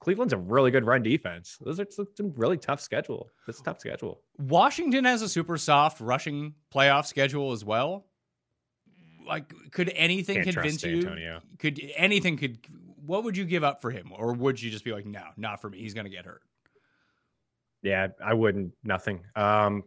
Cleveland's 0.00 0.32
a 0.32 0.36
really 0.36 0.70
good 0.70 0.84
run 0.84 1.02
defense. 1.02 1.58
Those 1.60 1.78
are 1.78 1.86
some 1.90 2.32
really 2.36 2.56
tough 2.56 2.80
schedule. 2.80 3.28
It's 3.46 3.60
a 3.60 3.62
tough 3.62 3.80
schedule. 3.80 4.20
Washington 4.38 5.04
has 5.04 5.22
a 5.22 5.28
super 5.28 5.56
soft 5.56 6.00
rushing 6.00 6.54
playoff 6.74 7.06
schedule 7.06 7.52
as 7.52 7.64
well. 7.64 8.06
Like, 9.26 9.52
could 9.70 9.92
anything 9.94 10.42
Can't 10.42 10.56
convince 10.56 10.82
you? 10.82 10.98
Antonio. 10.98 11.40
Could 11.58 11.80
anything 11.96 12.36
could? 12.36 12.58
What 13.06 13.22
would 13.24 13.36
you 13.36 13.44
give 13.44 13.62
up 13.62 13.80
for 13.80 13.90
him, 13.90 14.12
or 14.16 14.32
would 14.32 14.60
you 14.60 14.70
just 14.70 14.84
be 14.84 14.92
like, 14.92 15.06
no, 15.06 15.22
not 15.36 15.60
for 15.60 15.70
me. 15.70 15.78
He's 15.78 15.94
gonna 15.94 16.08
get 16.08 16.24
hurt. 16.24 16.42
Yeah, 17.82 18.08
I 18.24 18.34
wouldn't. 18.34 18.72
Nothing. 18.82 19.24
Um, 19.36 19.84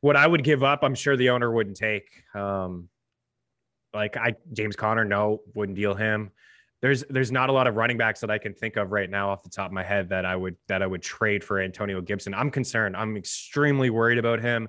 what 0.00 0.16
I 0.16 0.26
would 0.26 0.44
give 0.44 0.62
up, 0.62 0.80
I'm 0.82 0.94
sure 0.94 1.16
the 1.16 1.30
owner 1.30 1.50
wouldn't 1.50 1.76
take. 1.76 2.22
Um, 2.34 2.88
like 3.94 4.16
I, 4.16 4.34
James 4.52 4.76
Conner, 4.76 5.04
no, 5.04 5.40
wouldn't 5.54 5.76
deal 5.76 5.94
him. 5.94 6.30
There's 6.80 7.04
there's 7.10 7.32
not 7.32 7.48
a 7.48 7.52
lot 7.52 7.66
of 7.66 7.74
running 7.74 7.96
backs 7.96 8.20
that 8.20 8.30
I 8.30 8.38
can 8.38 8.54
think 8.54 8.76
of 8.76 8.92
right 8.92 9.10
now 9.10 9.30
off 9.30 9.42
the 9.42 9.50
top 9.50 9.66
of 9.66 9.72
my 9.72 9.82
head 9.82 10.08
that 10.10 10.24
I 10.24 10.36
would 10.36 10.56
that 10.68 10.82
I 10.82 10.86
would 10.86 11.02
trade 11.02 11.42
for 11.42 11.60
Antonio 11.60 12.00
Gibson. 12.00 12.34
I'm 12.34 12.50
concerned. 12.50 12.96
I'm 12.96 13.16
extremely 13.16 13.90
worried 13.90 14.18
about 14.18 14.40
him. 14.40 14.68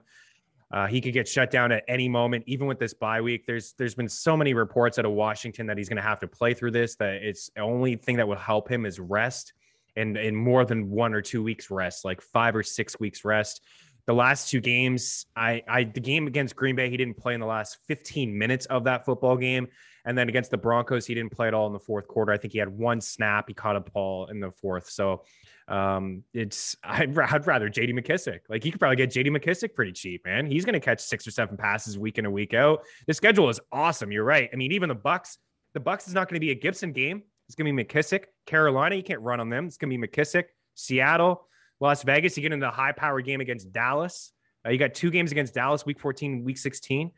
Uh, 0.71 0.85
he 0.85 1.01
could 1.01 1.13
get 1.13 1.27
shut 1.27 1.49
down 1.49 1.71
at 1.71 1.83
any 1.87 2.07
moment, 2.07 2.43
even 2.45 2.67
with 2.67 2.77
this 2.77 2.93
bye 2.93 3.21
week. 3.21 3.45
There's 3.45 3.73
there's 3.73 3.95
been 3.95 4.09
so 4.09 4.37
many 4.37 4.53
reports 4.53 4.99
out 4.99 5.05
of 5.05 5.11
Washington 5.11 5.65
that 5.67 5.77
he's 5.77 5.89
going 5.89 5.97
to 5.97 6.03
have 6.03 6.19
to 6.19 6.27
play 6.27 6.53
through 6.53 6.71
this. 6.71 6.95
That 6.95 7.15
it's 7.15 7.49
the 7.55 7.61
only 7.61 7.95
thing 7.95 8.17
that 8.17 8.27
will 8.27 8.35
help 8.35 8.71
him 8.71 8.85
is 8.85 8.99
rest, 8.99 9.53
and 9.95 10.15
in 10.15 10.35
more 10.35 10.65
than 10.65 10.89
one 10.89 11.13
or 11.13 11.21
two 11.21 11.41
weeks 11.41 11.71
rest, 11.71 12.05
like 12.05 12.21
five 12.21 12.55
or 12.55 12.61
six 12.61 12.99
weeks 12.99 13.25
rest. 13.25 13.61
The 14.09 14.15
last 14.15 14.49
two 14.49 14.59
games, 14.59 15.27
I 15.35 15.61
I 15.67 15.83
the 15.83 15.99
game 15.99 16.25
against 16.25 16.55
Green 16.55 16.75
Bay, 16.75 16.89
he 16.89 16.97
didn't 16.97 17.17
play 17.17 17.35
in 17.35 17.39
the 17.39 17.45
last 17.45 17.77
15 17.87 18.35
minutes 18.35 18.65
of 18.65 18.85
that 18.85 19.05
football 19.05 19.37
game, 19.37 19.67
and 20.03 20.17
then 20.17 20.29
against 20.29 20.49
the 20.49 20.57
Broncos, 20.57 21.05
he 21.05 21.13
didn't 21.13 21.31
play 21.31 21.47
at 21.47 21.53
all 21.53 21.67
in 21.67 21.73
the 21.73 21.79
fourth 21.79 22.07
quarter. 22.07 22.31
I 22.31 22.37
think 22.39 22.53
he 22.53 22.57
had 22.57 22.69
one 22.69 23.01
snap. 23.01 23.45
He 23.49 23.53
caught 23.53 23.75
a 23.75 23.81
ball 23.81 24.25
in 24.25 24.39
the 24.39 24.49
fourth. 24.49 24.89
So 24.89 25.25
um, 25.67 26.23
it's 26.33 26.75
I'd, 26.83 27.15
I'd 27.19 27.45
rather 27.45 27.69
JD 27.69 27.91
McKissic. 27.99 28.39
Like 28.49 28.65
you 28.65 28.71
could 28.71 28.79
probably 28.79 28.95
get 28.95 29.11
JD 29.11 29.27
McKissic 29.27 29.75
pretty 29.75 29.91
cheap, 29.91 30.25
man. 30.25 30.47
He's 30.47 30.65
going 30.65 30.73
to 30.73 30.79
catch 30.79 31.01
six 31.01 31.27
or 31.27 31.31
seven 31.31 31.55
passes 31.55 31.95
week 31.95 32.17
in 32.17 32.25
a 32.25 32.31
week 32.31 32.55
out. 32.55 32.81
The 33.05 33.13
schedule 33.13 33.47
is 33.49 33.59
awesome. 33.71 34.11
You're 34.11 34.23
right. 34.23 34.49
I 34.51 34.55
mean, 34.55 34.71
even 34.71 34.89
the 34.89 34.95
Bucks, 34.95 35.37
the 35.75 35.79
Bucks 35.79 36.07
is 36.07 36.15
not 36.15 36.29
going 36.29 36.37
to 36.37 36.43
be 36.43 36.49
a 36.49 36.55
Gibson 36.55 36.93
game. 36.93 37.21
It's 37.47 37.53
going 37.53 37.67
to 37.67 37.83
be 37.83 37.85
McKissic. 37.85 38.23
Carolina, 38.47 38.95
you 38.95 39.03
can't 39.03 39.21
run 39.21 39.39
on 39.39 39.49
them. 39.49 39.67
It's 39.67 39.77
going 39.77 39.91
to 39.91 39.95
be 39.95 40.07
McKissic. 40.07 40.45
Seattle, 40.73 41.47
Las 41.79 42.03
Vegas, 42.03 42.35
you 42.37 42.43
get 42.43 42.51
into 42.51 42.67
a 42.67 42.71
high 42.71 42.91
power 42.91 43.21
game 43.21 43.41
against 43.41 43.71
Dallas. 43.71 44.31
Uh, 44.65 44.69
you 44.71 44.77
got 44.77 44.93
two 44.93 45.09
games 45.09 45.31
against 45.31 45.53
Dallas, 45.53 45.85
week 45.85 45.99
14, 45.99 46.43
week 46.43 46.57
16. 46.57 47.11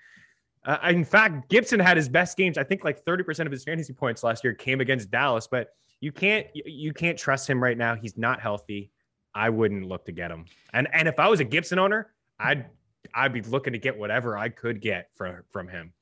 Uh, 0.63 0.77
in 0.89 1.03
fact, 1.03 1.49
Gibson 1.49 1.79
had 1.79 1.97
his 1.97 2.07
best 2.07 2.37
games. 2.37 2.57
I 2.57 2.63
think 2.63 2.83
like 2.83 3.03
30% 3.03 3.45
of 3.45 3.51
his 3.51 3.63
fantasy 3.63 3.93
points 3.93 4.23
last 4.23 4.43
year 4.43 4.53
came 4.53 4.79
against 4.79 5.09
Dallas, 5.09 5.47
but 5.49 5.69
you 6.01 6.11
can't 6.11 6.47
you 6.53 6.93
can't 6.93 7.17
trust 7.17 7.49
him 7.49 7.61
right 7.61 7.77
now. 7.77 7.95
He's 7.95 8.17
not 8.17 8.41
healthy. 8.41 8.91
I 9.33 9.49
wouldn't 9.49 9.85
look 9.85 10.05
to 10.05 10.11
get 10.11 10.31
him. 10.31 10.45
And 10.73 10.87
and 10.93 11.07
if 11.07 11.19
I 11.19 11.27
was 11.29 11.39
a 11.39 11.43
Gibson 11.43 11.79
owner, 11.79 12.13
I'd 12.39 12.65
I'd 13.13 13.33
be 13.33 13.41
looking 13.41 13.73
to 13.73 13.79
get 13.79 13.97
whatever 13.97 14.37
I 14.37 14.49
could 14.49 14.81
get 14.81 15.09
from 15.15 15.41
from 15.51 15.67
him, 15.67 15.93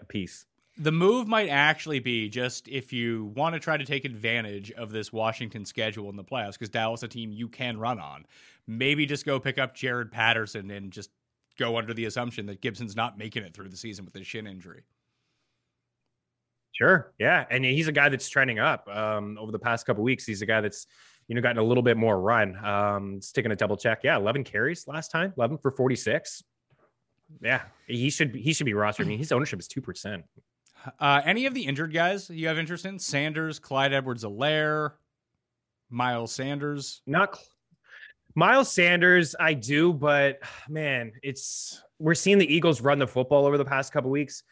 a 0.00 0.04
piece. 0.04 0.46
The 0.80 0.92
move 0.92 1.28
might 1.28 1.48
actually 1.48 1.98
be 1.98 2.28
just 2.28 2.66
if 2.66 2.92
you 2.92 3.32
want 3.36 3.54
to 3.54 3.60
try 3.60 3.76
to 3.76 3.84
take 3.84 4.04
advantage 4.04 4.72
of 4.72 4.90
this 4.90 5.12
Washington 5.12 5.64
schedule 5.64 6.08
in 6.08 6.16
the 6.16 6.24
playoffs, 6.24 6.52
because 6.52 6.70
Dallas 6.70 7.02
a 7.02 7.08
team 7.08 7.32
you 7.32 7.48
can 7.48 7.78
run 7.78 8.00
on. 8.00 8.24
Maybe 8.66 9.04
just 9.04 9.26
go 9.26 9.38
pick 9.38 9.58
up 9.58 9.76
Jaret 9.76 10.10
Patterson 10.10 10.70
and 10.70 10.90
just 10.90 11.10
go 11.58 11.76
under 11.76 11.92
the 11.92 12.06
assumption 12.06 12.46
that 12.46 12.62
Gibson's 12.62 12.96
not 12.96 13.18
making 13.18 13.42
it 13.42 13.54
through 13.54 13.68
the 13.68 13.76
season 13.76 14.04
with 14.06 14.14
his 14.14 14.26
shin 14.26 14.46
injury. 14.46 14.82
Sure. 16.72 17.12
Yeah. 17.18 17.44
And 17.50 17.62
he's 17.62 17.88
a 17.88 17.92
guy 17.92 18.08
that's 18.08 18.28
trending 18.28 18.58
up 18.58 18.88
um, 18.88 19.36
over 19.38 19.52
the 19.52 19.58
past 19.58 19.84
couple 19.84 20.02
weeks. 20.02 20.24
He's 20.24 20.40
a 20.40 20.46
guy 20.46 20.62
that's, 20.62 20.86
you 21.28 21.34
know, 21.34 21.42
gotten 21.42 21.58
a 21.58 21.62
little 21.62 21.82
bit 21.82 21.98
more 21.98 22.18
run. 22.18 22.56
Um, 22.64 23.14
it's 23.18 23.32
taking 23.32 23.52
a 23.52 23.56
double 23.56 23.76
check. 23.76 24.00
Yeah. 24.02 24.16
11 24.16 24.44
carries 24.44 24.88
last 24.88 25.10
time, 25.10 25.34
11 25.36 25.58
for 25.58 25.70
46. 25.70 26.42
Yeah. 27.42 27.60
He 27.86 28.08
should, 28.08 28.34
he 28.34 28.54
should 28.54 28.64
be 28.64 28.72
rostered. 28.72 29.04
I 29.04 29.08
mean, 29.08 29.18
his 29.18 29.30
ownership 29.30 29.60
is 29.60 29.68
2%. 29.68 30.22
Uh, 30.98 31.20
any 31.24 31.46
of 31.46 31.54
the 31.54 31.62
injured 31.62 31.92
guys 31.92 32.30
you 32.30 32.48
have 32.48 32.58
interest 32.58 32.86
in? 32.86 32.98
Sanders, 32.98 33.58
Clyde 33.58 33.92
Edwards-Helaire, 33.92 34.92
Miles 35.90 36.32
Sanders. 36.32 37.02
Not 37.06 37.36
Cl- 37.36 37.46
Miles 38.34 38.70
Sanders, 38.70 39.34
I 39.38 39.54
do, 39.54 39.92
but 39.92 40.38
man, 40.68 41.12
it's 41.22 41.82
we're 41.98 42.14
seeing 42.14 42.38
the 42.38 42.52
Eagles 42.52 42.80
run 42.80 42.98
the 42.98 43.06
football 43.06 43.44
over 43.44 43.58
the 43.58 43.64
past 43.64 43.92
couple 43.92 44.10
weeks. 44.10 44.42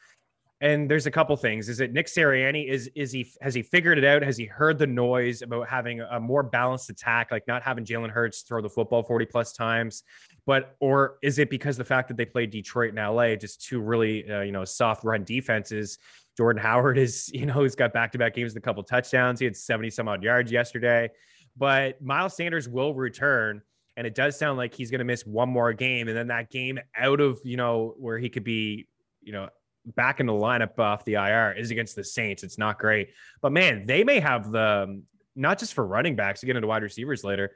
And 0.61 0.91
there's 0.91 1.07
a 1.07 1.11
couple 1.11 1.37
things. 1.37 1.69
Is 1.69 1.79
it 1.79 1.93
Nick 1.93 2.07
Sirianni? 2.07 2.69
Is 2.69 2.91
is 2.97 3.13
he 3.13 3.31
has 3.41 3.55
he 3.55 3.63
figured 3.63 3.97
it 3.97 4.05
out? 4.05 4.23
Has 4.23 4.37
he 4.37 4.45
heard 4.45 4.77
the 4.77 4.89
noise 4.89 5.43
about 5.43 5.69
having 5.69 6.01
a 6.01 6.19
more 6.19 6.43
balanced 6.43 6.91
attack, 6.91 7.31
like 7.31 7.47
not 7.47 7.63
having 7.63 7.85
Jalen 7.85 8.11
Hurts 8.11 8.43
throw 8.43 8.61
the 8.61 8.69
football 8.69 9.05
40 9.05 9.27
plus 9.27 9.53
times? 9.53 10.03
But 10.47 10.75
or 10.81 11.19
is 11.23 11.39
it 11.39 11.49
because 11.49 11.77
the 11.77 11.85
fact 11.85 12.09
that 12.09 12.17
they 12.17 12.25
played 12.25 12.51
Detroit 12.51 12.93
and 12.93 12.99
LA, 12.99 13.37
just 13.37 13.63
two 13.63 13.81
really 13.81 14.29
uh, 14.29 14.41
you 14.41 14.51
know 14.51 14.65
soft 14.65 15.05
run 15.05 15.23
defenses? 15.23 15.99
Jordan 16.37 16.61
Howard 16.61 16.99
is 16.99 17.29
you 17.33 17.47
know 17.47 17.63
he's 17.63 17.77
got 17.77 17.93
back 17.93 18.11
to 18.13 18.19
back 18.19 18.35
games 18.35 18.55
with 18.55 18.63
a 18.63 18.65
couple 18.65 18.83
touchdowns. 18.83 19.39
He 19.39 19.45
had 19.45 19.57
70 19.57 19.91
some 19.91 20.09
odd 20.09 20.25
yards 20.25 20.51
yesterday. 20.51 21.09
But 21.57 22.03
Miles 22.03 22.37
Sanders 22.37 22.69
will 22.69 22.95
return 22.95 23.63
and 23.97 24.07
it 24.07 24.15
does 24.15 24.39
sound 24.39 24.57
like 24.57 24.73
he's 24.73 24.93
going 24.93 25.01
to 25.01 25.05
miss 25.05 25.27
one 25.27 25.49
more 25.49 25.73
game 25.73 26.07
and 26.07 26.17
then 26.17 26.29
that 26.29 26.51
game 26.51 26.79
out 26.97 27.21
of 27.21 27.41
you 27.45 27.57
know 27.57 27.95
where 27.99 28.17
he 28.17 28.29
could 28.29 28.45
be 28.45 28.87
you 29.21 29.33
know 29.33 29.49
back 29.95 30.21
in 30.21 30.27
the 30.27 30.33
lineup 30.33 30.79
off 30.79 31.05
the 31.05 31.15
IR 31.15 31.53
is 31.53 31.71
against 31.71 31.97
the 31.97 32.05
Saints. 32.05 32.43
It's 32.43 32.59
not 32.59 32.79
great, 32.79 33.11
but 33.41 33.53
man, 33.53 33.87
they 33.87 34.05
may 34.05 34.21
have 34.21 34.51
the 34.51 34.85
um, 34.85 35.03
not 35.37 35.59
just 35.59 35.75
for 35.75 35.87
running 35.87 36.17
backs 36.17 36.41
to 36.41 36.47
get 36.47 36.57
into 36.57 36.69
wide 36.69 36.83
receivers 36.83 37.25
later. 37.25 37.53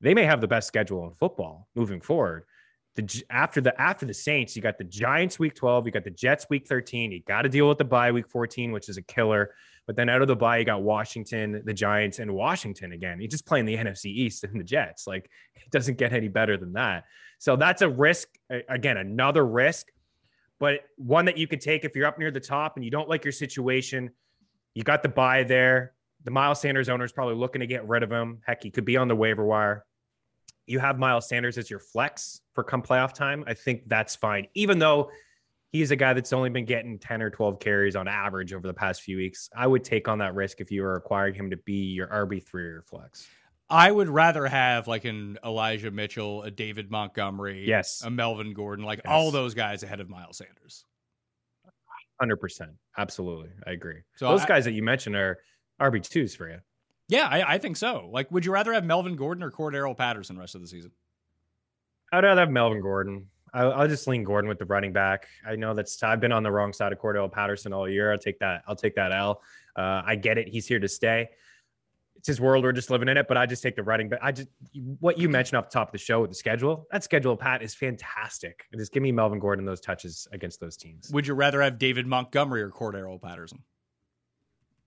They 0.00 0.14
may 0.14 0.24
have 0.24 0.40
the 0.40 0.48
best 0.48 0.68
schedule 0.68 1.04
in 1.06 1.12
football 1.12 1.68
moving 1.74 2.00
forward. 2.00 2.44
The 2.96 3.24
after 3.28 3.60
the 3.60 3.78
after 3.80 4.06
the 4.06 4.14
Saints, 4.14 4.54
you 4.54 4.62
got 4.62 4.78
the 4.78 4.84
Giants 4.84 5.38
week 5.38 5.54
12, 5.54 5.86
you 5.86 5.92
got 5.92 6.04
the 6.04 6.10
Jets 6.10 6.46
week 6.48 6.68
13. 6.68 7.10
You 7.10 7.20
got 7.26 7.42
to 7.42 7.48
deal 7.48 7.68
with 7.68 7.78
the 7.78 7.84
bye 7.84 8.12
week 8.12 8.28
14, 8.28 8.70
which 8.70 8.88
is 8.88 8.96
a 8.96 9.02
killer. 9.02 9.54
But 9.86 9.96
then 9.96 10.08
out 10.08 10.22
of 10.22 10.28
the 10.28 10.36
bye, 10.36 10.58
you 10.58 10.64
got 10.64 10.82
Washington, 10.82 11.62
the 11.64 11.74
Giants, 11.74 12.18
and 12.18 12.32
Washington 12.32 12.92
again. 12.92 13.20
You 13.20 13.28
just 13.28 13.46
playing 13.46 13.66
the 13.66 13.76
NFC 13.78 14.06
East 14.06 14.44
and 14.44 14.58
the 14.58 14.64
Jets. 14.64 15.06
Like 15.06 15.28
it 15.54 15.70
doesn't 15.70 15.98
get 15.98 16.12
any 16.12 16.28
better 16.28 16.56
than 16.56 16.74
that. 16.74 17.04
So 17.38 17.56
that's 17.56 17.82
a 17.82 17.88
risk. 17.88 18.28
Again, 18.68 18.96
another 18.96 19.44
risk, 19.44 19.88
but 20.58 20.80
one 20.96 21.24
that 21.24 21.36
you 21.36 21.46
could 21.46 21.60
take 21.60 21.84
if 21.84 21.94
you're 21.96 22.06
up 22.06 22.18
near 22.18 22.30
the 22.30 22.40
top 22.40 22.76
and 22.76 22.84
you 22.84 22.90
don't 22.90 23.08
like 23.08 23.24
your 23.24 23.32
situation. 23.32 24.10
You 24.74 24.82
got 24.82 25.02
the 25.02 25.08
buy 25.08 25.42
there. 25.42 25.92
The 26.24 26.30
Miles 26.30 26.60
Sanders 26.60 26.88
owner 26.88 27.04
is 27.04 27.12
probably 27.12 27.34
looking 27.34 27.60
to 27.60 27.66
get 27.66 27.86
rid 27.86 28.02
of 28.02 28.10
him. 28.10 28.40
Heck, 28.46 28.62
he 28.62 28.70
could 28.70 28.84
be 28.84 28.96
on 28.96 29.08
the 29.08 29.16
waiver 29.16 29.44
wire. 29.44 29.84
You 30.66 30.78
have 30.78 30.98
Miles 30.98 31.28
Sanders 31.28 31.58
as 31.58 31.68
your 31.68 31.80
flex 31.80 32.40
for 32.54 32.64
come 32.64 32.82
playoff 32.82 33.12
time. 33.12 33.44
I 33.46 33.54
think 33.54 33.82
that's 33.88 34.16
fine, 34.16 34.48
even 34.54 34.78
though 34.78 35.10
he's 35.74 35.90
a 35.90 35.96
guy 35.96 36.12
that's 36.12 36.32
only 36.32 36.50
been 36.50 36.64
getting 36.64 36.98
10 36.98 37.20
or 37.20 37.30
12 37.30 37.58
carries 37.58 37.96
on 37.96 38.08
average 38.08 38.54
over 38.54 38.66
the 38.66 38.72
past 38.72 39.02
few 39.02 39.16
weeks. 39.16 39.50
I 39.56 39.66
would 39.66 39.84
take 39.84 40.08
on 40.08 40.18
that 40.18 40.34
risk 40.34 40.60
if 40.60 40.70
you 40.70 40.82
were 40.82 40.94
acquiring 40.94 41.34
him 41.34 41.50
to 41.50 41.56
be 41.58 41.92
your 41.92 42.06
RB3 42.06 42.54
or 42.54 42.84
flex. 42.88 43.26
I 43.70 43.90
would 43.90 44.08
rather 44.08 44.46
have 44.46 44.86
like 44.86 45.04
an 45.04 45.38
Elijah 45.44 45.90
Mitchell, 45.90 46.42
a 46.42 46.50
David 46.50 46.90
Montgomery, 46.90 47.66
yes, 47.66 48.02
a 48.04 48.10
Melvin 48.10 48.52
Gordon, 48.52 48.84
like 48.84 49.00
yes. 49.04 49.12
all 49.12 49.30
those 49.30 49.54
guys 49.54 49.82
ahead 49.82 50.00
of 50.00 50.08
Miles 50.08 50.38
Sanders. 50.38 50.84
100%. 52.22 52.68
Absolutely. 52.96 53.50
I 53.66 53.72
agree. 53.72 54.02
So 54.16 54.28
those 54.28 54.42
I- 54.42 54.46
guys 54.46 54.64
that 54.64 54.72
you 54.72 54.82
mentioned 54.82 55.16
are 55.16 55.38
RB2s 55.80 56.36
for 56.36 56.48
you. 56.48 56.58
Yeah, 57.08 57.28
I, 57.28 57.54
I 57.54 57.58
think 57.58 57.76
so. 57.76 58.08
Like, 58.10 58.30
would 58.30 58.46
you 58.46 58.52
rather 58.52 58.72
have 58.72 58.84
Melvin 58.84 59.16
Gordon 59.16 59.42
or 59.42 59.50
Cordarrelle 59.50 59.96
Patterson 59.96 60.38
rest 60.38 60.54
of 60.54 60.62
the 60.62 60.66
season? 60.66 60.90
I'd 62.12 62.24
rather 62.24 62.40
have 62.40 62.50
Melvin 62.50 62.80
Gordon. 62.80 63.26
I'll, 63.52 63.72
I'll 63.72 63.88
just 63.88 64.06
lean 64.08 64.24
Gordon 64.24 64.48
with 64.48 64.58
the 64.58 64.64
running 64.64 64.92
back. 64.92 65.26
I 65.46 65.56
know 65.56 65.74
that's 65.74 66.02
I've 66.02 66.20
been 66.20 66.32
on 66.32 66.42
the 66.42 66.50
wrong 66.50 66.72
side 66.72 66.92
of 66.92 66.98
Cordell 66.98 67.30
Patterson 67.30 67.72
all 67.72 67.88
year. 67.88 68.10
I'll 68.10 68.18
take 68.18 68.38
that. 68.38 68.62
I'll 68.66 68.76
take 68.76 68.94
that 68.94 69.12
L. 69.12 69.42
Uh, 69.76 70.02
I 70.04 70.16
get 70.16 70.38
it. 70.38 70.48
He's 70.48 70.66
here 70.66 70.78
to 70.78 70.88
stay. 70.88 71.28
It's 72.24 72.28
his 72.28 72.40
world. 72.40 72.64
We're 72.64 72.72
just 72.72 72.88
living 72.88 73.08
in 73.10 73.18
it. 73.18 73.28
But 73.28 73.36
I 73.36 73.44
just 73.44 73.62
take 73.62 73.76
the 73.76 73.82
writing. 73.82 74.08
But 74.08 74.18
I 74.22 74.32
just 74.32 74.48
what 74.98 75.18
you 75.18 75.28
mentioned 75.28 75.58
off 75.58 75.68
the 75.68 75.74
top 75.74 75.88
of 75.88 75.92
the 75.92 75.98
show 75.98 76.22
with 76.22 76.30
the 76.30 76.34
schedule. 76.34 76.86
That 76.90 77.04
schedule, 77.04 77.36
Pat, 77.36 77.62
is 77.62 77.74
fantastic. 77.74 78.64
Just 78.74 78.94
give 78.94 79.02
me 79.02 79.12
Melvin 79.12 79.38
Gordon 79.38 79.66
those 79.66 79.82
touches 79.82 80.26
against 80.32 80.58
those 80.58 80.74
teams. 80.78 81.10
Would 81.12 81.26
you 81.26 81.34
rather 81.34 81.60
have 81.60 81.76
David 81.76 82.06
Montgomery 82.06 82.62
or 82.62 82.70
Cordarrelle 82.70 83.20
Patterson? 83.20 83.62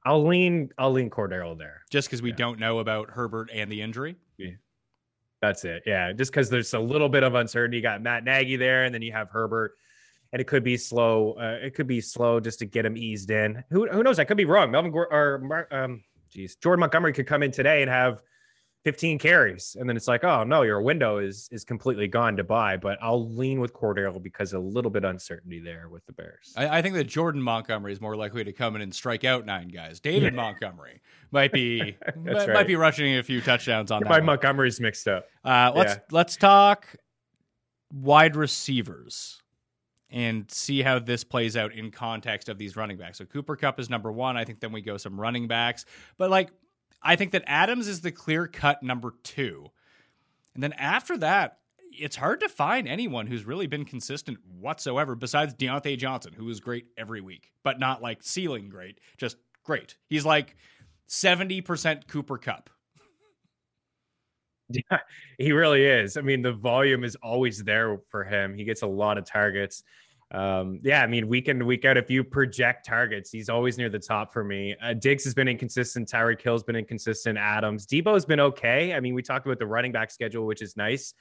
I'll 0.04 0.26
lean. 0.26 0.72
I'll 0.80 0.92
lean 0.92 1.12
Cordarrelle 1.12 1.56
there. 1.60 1.82
Just 1.92 2.08
because 2.08 2.24
we 2.24 2.32
Yeah. 2.32 2.38
don't 2.38 2.60
know 2.60 2.80
about 2.80 3.12
Herbert 3.12 3.52
and 3.54 3.72
the 3.72 3.84
injury. 3.84 4.16
Yeah. 4.38 4.54
That's 5.40 5.64
it. 5.64 5.84
Yeah. 5.86 6.14
Just 6.14 6.32
because 6.32 6.50
there's 6.50 6.74
a 6.74 6.80
little 6.80 7.08
bit 7.08 7.22
of 7.22 7.36
uncertainty. 7.36 7.78
You 7.78 7.84
got 7.84 8.02
Matt 8.02 8.24
Nagy 8.24 8.56
there, 8.56 8.86
and 8.86 8.96
then 8.96 9.04
you 9.04 9.12
have 9.12 9.30
Herbert, 9.30 9.76
and 10.34 10.42
it 10.42 10.48
could 10.48 10.64
be 10.64 10.76
slow. 10.76 11.34
Uh, 11.34 11.60
it 11.62 11.76
could 11.76 11.86
be 11.86 12.02
slow 12.02 12.40
just 12.40 12.58
to 12.60 12.66
get 12.66 12.84
him 12.84 12.98
eased 12.98 13.30
in. 13.30 13.64
Who, 13.70 13.88
who 13.90 14.02
knows? 14.02 14.18
I 14.18 14.24
could 14.24 14.38
be 14.38 14.46
wrong. 14.46 14.72
Melvin 14.72 14.90
Gor- 14.92 15.14
or 15.14 15.68
um, 15.70 16.04
geez, 16.30 16.56
Jordan 16.56 16.82
Montgomery 16.82 17.14
could 17.14 17.28
come 17.28 17.44
in 17.44 17.52
today 17.52 17.82
and 17.82 17.90
have 17.92 18.22
15 18.84 19.20
carries, 19.20 19.76
and 19.78 19.90
then 19.90 19.98
it's 19.98 20.08
like, 20.08 20.24
oh 20.24 20.44
no, 20.46 20.62
your 20.62 20.82
window 20.82 21.18
is 21.18 21.50
is 21.52 21.66
completely 21.66 22.08
gone 22.08 22.38
to 22.38 22.44
buy. 22.44 22.78
But 22.78 22.98
I'll 23.02 23.30
lean 23.30 23.60
with 23.60 23.74
Cordarrelle 23.74 24.22
because 24.22 24.54
a 24.54 24.60
little 24.60 24.92
bit 24.92 25.04
uncertainty 25.04 25.60
there 25.60 25.90
with 25.90 26.06
the 26.06 26.14
Bears. 26.14 26.54
I, 26.56 26.78
I 26.78 26.82
think 26.82 26.96
that 26.96 27.04
Jordan 27.06 27.42
Montgomery 27.42 27.92
is 27.92 28.00
more 28.00 28.16
likely 28.16 28.44
to 28.46 28.54
come 28.54 28.76
in 28.78 28.82
and 28.82 28.94
strike 28.96 29.26
out 29.26 29.46
nine 29.46 29.68
guys. 29.68 30.00
David 30.00 30.34
Montgomery 30.36 31.02
might 31.32 31.52
be 31.52 31.98
might, 32.16 32.36
right. 32.36 32.50
might 32.54 32.68
be 32.68 32.76
rushing 32.78 33.18
a 33.18 33.24
few 33.24 33.42
touchdowns 33.42 33.92
on 33.92 34.04
that. 34.04 34.10
My. 34.10 34.22
Montgomery's 34.22 34.80
mixed 34.80 35.08
up. 35.08 35.28
Uh, 35.44 35.72
let's 35.76 35.96
Yeah. 35.96 36.00
let's 36.12 36.38
talk 36.38 36.88
wide 37.92 38.36
receivers 38.36 39.42
and 40.10 40.50
see 40.50 40.82
how 40.82 41.00
this 41.00 41.24
plays 41.24 41.58
out 41.58 41.74
in 41.74 41.92
context 41.92 42.50
of 42.50 42.58
these 42.58 42.76
running 42.76 42.98
backs. 42.98 43.18
So 43.18 43.26
Cooper 43.26 43.56
Kupp 43.56 43.80
is 43.80 43.90
number 43.90 44.12
one. 44.12 44.38
I 44.38 44.46
think 44.46 44.60
then 44.60 44.72
we 44.72 44.82
go 44.82 44.98
some 44.98 45.20
running 45.20 45.48
backs, 45.48 45.86
but 46.18 46.30
like 46.30 46.50
I 47.02 47.16
think 47.16 47.32
that 47.32 47.44
Adams 47.48 47.88
is 47.88 48.02
the 48.02 48.12
clear 48.12 48.48
cut 48.48 48.84
number 48.84 49.14
two, 49.24 49.68
and 50.54 50.64
then 50.64 50.74
after 50.74 51.18
that. 51.20 51.60
It's 52.00 52.18
hard 52.18 52.42
to 52.42 52.50
find 52.50 52.88
anyone 52.88 53.26
who's 53.26 53.44
really 53.44 53.66
been 53.66 53.84
consistent 53.84 54.38
whatsoever 54.60 55.16
besides 55.16 55.56
Diontae 55.56 55.98
Johnson, 55.98 56.32
who 56.32 56.48
is 56.48 56.60
great 56.60 56.86
every 56.96 57.22
week, 57.22 57.54
but 57.64 57.80
not 57.80 58.04
like 58.04 58.22
ceiling 58.22 58.70
great, 58.70 59.00
just 59.18 59.38
great. 59.64 59.98
He's 60.06 60.24
like 60.24 60.56
70% 61.10 62.08
Cooper 62.08 62.38
Kupp. 62.38 62.70
Yeah, 64.70 65.00
he 65.38 65.52
really 65.52 65.86
is. 65.86 66.18
I 66.18 66.22
mean, 66.22 66.42
the 66.42 66.54
volume 66.54 67.04
is 67.04 67.16
always 67.18 67.64
there 67.64 68.00
for 68.10 68.24
him. 68.24 68.56
He 68.56 68.64
gets 68.64 68.82
a 68.82 68.88
lot 68.88 69.18
of 69.18 69.26
targets. 69.26 69.84
Um, 70.32 70.82
yeah, 70.84 71.02
I 71.04 71.08
mean, 71.08 71.28
week 71.30 71.48
in 71.48 71.66
week 71.66 71.86
out, 71.86 71.96
if 71.96 72.10
you 72.10 72.24
project 72.24 72.86
targets, 72.86 73.32
he's 73.32 73.48
always 73.50 73.78
near 73.78 73.90
the 73.90 74.00
top 74.00 74.34
for 74.34 74.44
me. 74.44 74.76
Uh, 74.82 74.94
Diggs 74.94 75.24
has 75.24 75.34
been 75.34 75.48
inconsistent. 75.48 76.10
Tyreek 76.10 76.42
Hill's 76.42 76.64
been 76.64 76.76
inconsistent. 76.76 77.38
Adams, 77.38 77.88
Deebo's 77.88 78.26
been 78.26 78.42
okay. 78.42 78.94
I 78.94 79.00
mean, 79.00 79.14
we 79.14 79.22
talked 79.22 79.46
about 79.46 79.60
the 79.60 79.68
running 79.68 79.94
back 79.94 80.12
schedule, 80.12 80.46
which 80.46 80.62
is 80.62 80.76
nice. 80.76 81.14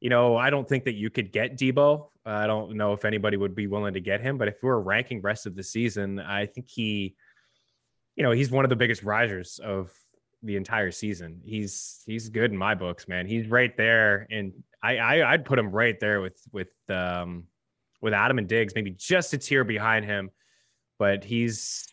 You 0.00 0.10
know, 0.10 0.36
I 0.36 0.50
don't 0.50 0.68
think 0.68 0.84
that 0.84 0.94
you 0.94 1.10
could 1.10 1.30
get 1.30 1.56
Deebo. 1.56 2.08
I 2.24 2.46
don't 2.46 2.76
know 2.76 2.92
if 2.92 3.04
anybody 3.04 3.36
would 3.36 3.54
be 3.54 3.66
willing 3.66 3.94
to 3.94 4.00
get 4.00 4.20
him, 4.20 4.36
but 4.36 4.48
if 4.48 4.56
we 4.62 4.68
were 4.68 4.80
ranking 4.80 5.20
rest 5.20 5.46
of 5.46 5.54
the 5.54 5.62
season, 5.62 6.18
I 6.18 6.46
think 6.46 6.68
he, 6.68 7.14
you 8.16 8.22
know, 8.22 8.30
he's 8.30 8.50
one 8.50 8.64
of 8.64 8.70
the 8.70 8.76
biggest 8.76 9.02
risers 9.02 9.60
of 9.62 9.92
the 10.42 10.56
entire 10.56 10.90
season. 10.90 11.40
He's 11.44 12.02
he's 12.06 12.28
good 12.28 12.50
in 12.50 12.56
my 12.56 12.74
books, 12.74 13.08
man. 13.08 13.26
He's 13.26 13.48
right 13.48 13.76
there, 13.76 14.26
and 14.30 14.52
I, 14.82 14.96
I 14.96 15.32
I'd 15.32 15.44
put 15.44 15.58
him 15.58 15.70
right 15.70 15.98
there 16.00 16.20
with 16.20 16.40
with 16.52 16.72
um 16.88 17.44
with 18.00 18.14
Adam 18.14 18.38
and 18.38 18.48
Diggs, 18.48 18.74
maybe 18.74 18.90
just 18.92 19.34
a 19.34 19.38
tier 19.38 19.64
behind 19.64 20.04
him, 20.04 20.30
but 20.98 21.22
he's 21.22 21.86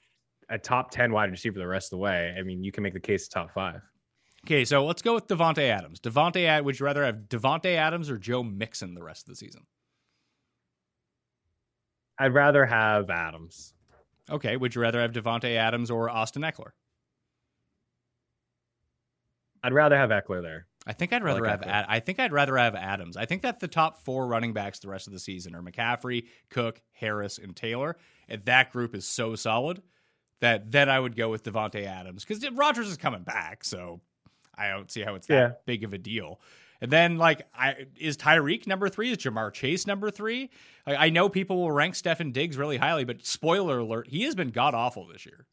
a 0.49 0.57
top 0.57 0.91
ten 0.91 1.11
wide 1.11 1.31
receiver 1.31 1.59
the 1.59 1.67
rest 1.67 1.87
of 1.87 1.91
the 1.91 1.97
way. 1.97 2.33
I 2.37 2.43
mean, 2.43 2.63
you 2.63 2.71
can 2.71 2.83
make 2.83 2.93
the 2.93 2.99
case 2.99 3.27
top 3.27 3.53
five. 3.53 3.81
Okay, 4.45 4.63
so 4.63 4.85
let's 4.85 5.01
go 5.01 5.13
with 5.13 5.27
Davante 5.27 5.69
Adams. 5.69 5.99
Davante, 5.99 6.63
would 6.63 6.79
you 6.79 6.85
rather 6.85 7.03
have 7.03 7.15
Davante 7.27 7.75
Adams 7.75 8.09
or 8.09 8.17
Joe 8.17 8.43
Mixon 8.43 8.93
the 8.93 9.03
rest 9.03 9.23
of 9.23 9.29
the 9.29 9.35
season? 9.35 9.63
I'd 12.17 12.33
rather 12.33 12.65
have 12.65 13.09
Adams. 13.09 13.73
Okay, 14.29 14.55
would 14.55 14.73
you 14.73 14.81
rather 14.81 15.01
have 15.01 15.11
Davante 15.11 15.55
Adams 15.55 15.91
or 15.91 16.09
Austin 16.09 16.43
Ekeler? 16.43 16.71
I'd 19.63 19.73
rather 19.73 19.97
have 19.97 20.09
Ekeler 20.09 20.41
there. 20.41 20.67
I 20.85 20.93
think 20.93 21.11
I'd 21.11 21.23
rather 21.23 21.41
like 21.41 21.49
have. 21.49 21.63
Ad- 21.63 21.85
I 21.89 21.99
think 21.99 22.19
I'd 22.19 22.31
rather 22.31 22.55
have 22.57 22.73
Adams. 22.75 23.17
I 23.17 23.25
think 23.25 23.41
that 23.41 23.59
the 23.59 23.67
top 23.67 23.97
four 24.05 24.25
running 24.27 24.53
backs 24.53 24.79
the 24.79 24.87
rest 24.87 25.07
of 25.07 25.13
the 25.13 25.19
season 25.19 25.53
are 25.55 25.61
McCaffrey, 25.61 26.27
Cook, 26.49 26.81
Harris, 26.93 27.37
and 27.39 27.55
Taylor, 27.55 27.97
and 28.29 28.43
that 28.45 28.71
group 28.71 28.95
is 28.95 29.05
so 29.07 29.35
solid 29.35 29.81
that 30.39 30.71
then 30.71 30.87
I 30.89 30.99
would 30.99 31.15
go 31.17 31.29
with 31.29 31.43
Davante 31.43 31.83
Adams 31.85 32.23
because 32.23 32.47
Rodgers 32.51 32.87
is 32.87 32.95
coming 32.97 33.23
back, 33.23 33.63
so 33.63 33.99
I 34.57 34.69
don't 34.69 34.89
see 34.89 35.01
how 35.01 35.15
it's 35.15 35.27
that 35.27 35.33
Yeah. 35.35 35.51
big 35.65 35.83
of 35.83 35.93
a 35.93 35.97
deal. 35.97 36.39
And 36.79 36.91
then, 36.91 37.17
like, 37.17 37.47
I 37.55 37.87
is 37.97 38.15
Tyreek 38.17 38.67
number 38.67 38.87
three? 38.87 39.11
Is 39.11 39.17
Ja'Marr 39.17 39.51
Chase 39.51 39.87
number 39.87 40.11
three? 40.11 40.51
Like, 40.85 40.97
I 40.99 41.09
know 41.09 41.27
people 41.27 41.57
will 41.57 41.71
rank 41.71 41.95
Stefon 41.95 42.31
Diggs 42.31 42.55
really 42.55 42.77
highly, 42.77 43.03
but 43.03 43.25
spoiler 43.25 43.79
alert, 43.79 44.07
he 44.07 44.23
has 44.23 44.35
been 44.35 44.51
god 44.51 44.75
awful 44.75 45.07
this 45.07 45.25
year. 45.25 45.47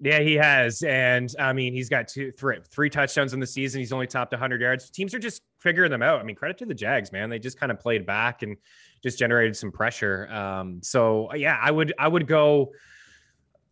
Yeah, 0.00 0.20
he 0.20 0.34
has, 0.34 0.82
and 0.82 1.34
I 1.40 1.52
mean, 1.52 1.72
he's 1.72 1.88
got 1.88 2.06
two, 2.06 2.30
three, 2.30 2.58
three 2.70 2.88
touchdowns 2.88 3.34
in 3.34 3.40
the 3.40 3.46
season. 3.46 3.80
He's 3.80 3.92
only 3.92 4.06
topped 4.06 4.32
100 4.32 4.60
yards. 4.60 4.90
Teams 4.90 5.12
are 5.12 5.18
just 5.18 5.42
figuring 5.58 5.90
them 5.90 6.02
out. 6.02 6.20
I 6.20 6.22
mean, 6.22 6.36
credit 6.36 6.56
to 6.58 6.66
the 6.66 6.74
Jags, 6.74 7.10
man. 7.10 7.28
They 7.28 7.40
just 7.40 7.58
kind 7.58 7.72
of 7.72 7.80
played 7.80 8.06
back 8.06 8.42
and 8.42 8.56
just 9.02 9.18
generated 9.18 9.56
some 9.56 9.72
pressure. 9.72 10.28
Um, 10.30 10.80
so 10.84 11.34
yeah, 11.34 11.58
I 11.60 11.72
would, 11.72 11.94
I 11.98 12.06
would 12.06 12.28
go. 12.28 12.72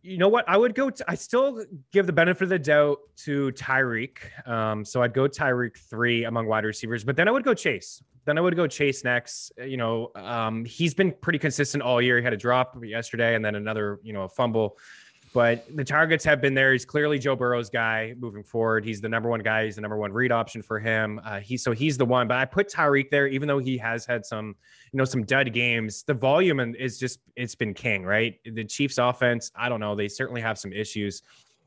You 0.01 0.17
know 0.17 0.27
what? 0.27 0.47
I 0.47 0.57
would 0.57 0.75
go. 0.75 0.91
I 1.07 1.15
still 1.15 1.65
give 1.91 2.05
the 2.05 2.13
benefit 2.13 2.43
of 2.43 2.49
the 2.49 2.59
doubt 2.59 2.99
to 3.23 3.51
Tyreek. 3.53 4.19
Um, 4.47 4.83
so 4.83 5.01
I'd 5.01 5.13
go 5.13 5.27
Tyreek 5.27 5.77
three 5.77 6.25
among 6.25 6.47
wide 6.47 6.65
receivers, 6.65 7.03
but 7.03 7.15
then 7.15 7.27
I 7.27 7.31
would 7.31 7.43
go 7.43 7.53
Chase. 7.53 8.03
Then 8.25 8.37
I 8.37 8.41
would 8.41 8.55
go 8.55 8.67
Chase 8.67 9.03
next. 9.05 9.53
You 9.57 9.77
know, 9.77 10.11
um, 10.15 10.65
he's 10.65 10.93
been 10.93 11.13
pretty 11.13 11.39
consistent 11.39 11.81
all 11.81 12.01
year. 12.01 12.17
He 12.17 12.23
had 12.23 12.33
a 12.33 12.37
drop 12.37 12.77
yesterday, 12.83 13.35
and 13.35 13.43
then 13.43 13.55
another, 13.55 13.99
you 14.03 14.13
know, 14.13 14.23
a 14.23 14.29
fumble 14.29 14.77
but 15.37 15.67
the 15.75 15.83
targets 15.83 16.25
have 16.25 16.41
been 16.41 16.55
there. 16.55 16.71
He's 16.71 16.83
clearly 16.83 17.19
Joe 17.19 17.35
Burrow's 17.35 17.69
guy 17.69 18.15
moving 18.17 18.41
forward. 18.41 18.83
He's 18.83 19.01
the 19.01 19.07
number 19.07 19.29
one 19.29 19.41
guy. 19.41 19.65
He's 19.65 19.75
the 19.75 19.81
number 19.81 19.95
one 19.95 20.11
read 20.11 20.31
option 20.31 20.63
for 20.63 20.79
him. 20.79 21.21
Uh, 21.23 21.39
he 21.39 21.57
so 21.57 21.73
he's 21.73 21.95
the 21.95 22.05
one. 22.05 22.27
But 22.27 22.39
I 22.39 22.45
put 22.45 22.71
Tyreek 22.71 23.11
there, 23.11 23.27
even 23.27 23.47
though 23.47 23.59
he 23.59 23.77
has 23.77 24.03
had 24.03 24.25
some, 24.25 24.55
you 24.91 24.97
know, 24.97 25.05
some 25.05 25.23
dud 25.23 25.53
games. 25.53 26.01
The 26.01 26.15
volume 26.15 26.59
is 26.73 26.97
just 26.97 27.19
it's 27.35 27.53
been 27.53 27.75
king, 27.75 28.03
right? 28.03 28.39
The 28.45 28.63
Chiefs' 28.63 28.97
offense. 28.97 29.51
I 29.55 29.69
don't 29.69 29.79
know. 29.79 29.93
They 29.93 30.07
certainly 30.07 30.41
have 30.41 30.57
some 30.57 30.73
issues, 30.73 31.21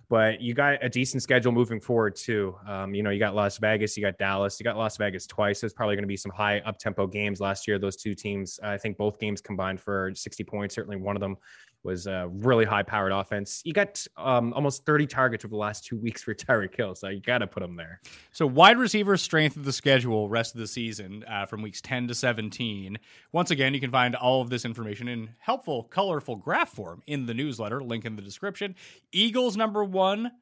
but 0.08 0.40
you 0.40 0.52
got 0.52 0.84
a 0.84 0.88
decent 0.88 1.22
schedule 1.22 1.52
moving 1.52 1.78
forward 1.78 2.16
too. 2.16 2.56
Um, 2.66 2.92
you 2.92 3.04
know, 3.04 3.10
you 3.10 3.20
got 3.20 3.36
Las 3.36 3.58
Vegas, 3.58 3.96
you 3.96 4.02
got 4.02 4.18
Dallas, 4.18 4.58
you 4.58 4.64
got 4.64 4.76
Las 4.78 4.96
Vegas 4.96 5.28
twice. 5.28 5.60
There's 5.60 5.74
probably 5.74 5.94
going 5.94 6.02
to 6.02 6.08
be 6.08 6.16
some 6.16 6.32
high 6.32 6.58
up 6.66 6.80
tempo 6.80 7.06
games 7.06 7.38
last 7.38 7.68
year. 7.68 7.78
Those 7.78 7.94
two 7.94 8.16
teams, 8.16 8.58
I 8.64 8.78
think 8.78 8.96
both 8.96 9.20
games 9.20 9.40
combined 9.40 9.80
for 9.80 10.10
60 10.12 10.42
points. 10.42 10.74
Certainly 10.74 10.96
one 10.96 11.14
of 11.14 11.20
them 11.20 11.36
was 11.82 12.06
a 12.06 12.28
really 12.30 12.64
high 12.64 12.82
powered 12.82 13.12
offense. 13.12 13.62
You 13.64 13.72
got 13.72 14.06
um, 14.16 14.52
almost 14.52 14.84
30 14.84 15.06
targets 15.06 15.44
over 15.44 15.52
the 15.52 15.56
last 15.56 15.84
two 15.84 15.96
weeks 15.96 16.22
for 16.22 16.34
Tyreek 16.36 16.74
Hill, 16.74 16.94
so 16.94 17.08
you 17.08 17.20
got 17.20 17.38
to 17.38 17.46
put 17.46 17.62
him 17.62 17.76
there. 17.76 18.00
So 18.32 18.46
wide 18.46 18.78
receiver 18.78 19.16
strength 19.16 19.56
of 19.56 19.64
the 19.64 19.72
schedule 19.72 20.28
rest 20.28 20.54
of 20.54 20.60
the 20.60 20.66
season 20.66 21.24
uh, 21.28 21.46
from 21.46 21.62
weeks 21.62 21.80
10 21.80 22.08
to 22.08 22.14
17. 22.14 22.98
Once 23.32 23.50
again, 23.50 23.72
you 23.72 23.80
can 23.80 23.90
find 23.90 24.14
all 24.14 24.42
of 24.42 24.50
this 24.50 24.64
information 24.64 25.08
in 25.08 25.30
helpful, 25.38 25.84
colorful 25.84 26.36
graph 26.36 26.70
form 26.70 27.02
in 27.06 27.26
the 27.26 27.34
newsletter. 27.34 27.82
Link 27.82 28.04
in 28.04 28.16
the 28.16 28.22
description. 28.22 28.74
Eagles 29.12 29.56
number 29.56 29.82
one, 29.82 30.32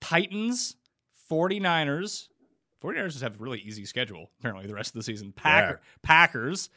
Titans, 0.00 0.76
49ers. 1.30 2.28
49ers 2.82 3.10
just 3.10 3.22
have 3.22 3.36
a 3.36 3.42
really 3.42 3.60
easy 3.60 3.84
schedule, 3.84 4.30
apparently, 4.38 4.66
the 4.66 4.74
rest 4.74 4.90
of 4.90 4.94
the 4.94 5.02
season. 5.04 5.32
Packer, 5.32 5.80
Packers, 6.02 6.68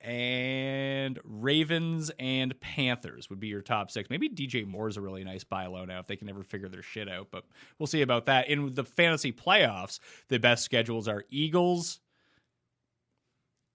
and 0.00 1.18
Ravens 1.24 2.10
and 2.18 2.58
Panthers 2.60 3.28
would 3.28 3.40
be 3.40 3.48
your 3.48 3.60
top 3.60 3.90
six. 3.90 4.08
Maybe 4.08 4.28
DJ 4.28 4.66
Moore 4.66 4.88
is 4.88 4.96
a 4.96 5.00
really 5.00 5.24
nice 5.24 5.44
buy 5.44 5.66
low 5.66 5.84
now 5.84 6.00
if 6.00 6.06
they 6.06 6.16
can 6.16 6.28
ever 6.28 6.42
figure 6.42 6.68
their 6.68 6.82
shit 6.82 7.08
out, 7.08 7.28
but 7.30 7.44
we'll 7.78 7.86
see 7.86 8.02
about 8.02 8.26
that. 8.26 8.48
In 8.48 8.74
the 8.74 8.84
fantasy 8.84 9.32
playoffs, 9.32 10.00
the 10.28 10.38
best 10.38 10.64
schedules 10.64 11.06
are 11.06 11.24
Eagles, 11.28 12.00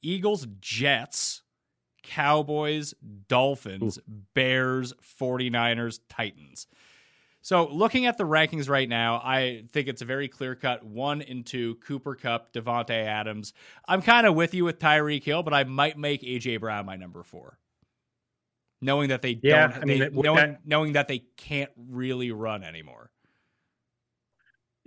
Eagles, 0.02 0.48
Jets, 0.60 1.44
Cowboys, 2.02 2.94
Dolphins, 3.28 4.00
Bears, 4.34 4.94
49ers, 5.20 6.00
Titans. 6.10 6.68
So, 7.46 7.68
looking 7.68 8.08
at 8.08 8.18
the 8.18 8.24
rankings 8.24 8.68
right 8.70 8.90
now, 8.90 9.22
I 9.24 9.66
think 9.72 9.88
it's 9.88 10.02
a 10.02 10.06
very 10.06 10.28
clear 10.28 10.56
cut 10.56 10.84
one 10.84 11.22
and 11.22 11.46
two 11.46 11.76
Cooper 11.76 12.16
Kupp, 12.16 12.52
Davante 12.52 12.90
Adams. 13.06 13.54
I'm 13.88 14.02
kind 14.02 14.26
of 14.26 14.34
with 14.34 14.56
you 14.56 14.66
with 14.66 14.80
Tyreek 14.80 15.24
Hill, 15.24 15.44
but 15.44 15.54
I 15.54 15.64
might 15.64 15.96
make 15.96 16.24
AJ 16.24 16.60
Brown 16.60 16.88
my 16.88 16.96
number 16.96 17.22
four. 17.22 17.60
Knowing 18.82 19.10
that 19.10 19.22
they 19.22 19.40
Yeah, 19.44 19.68
don't, 19.68 19.84
I 19.84 19.86
mean, 19.86 20.00
they- 20.00 20.10
knowing, 20.10 20.36
that- 20.54 20.66
knowing 20.66 20.94
that 20.94 21.08
they 21.08 21.20
can't 21.38 21.70
really 21.78 22.32
run 22.32 22.64
anymore. 22.64 23.05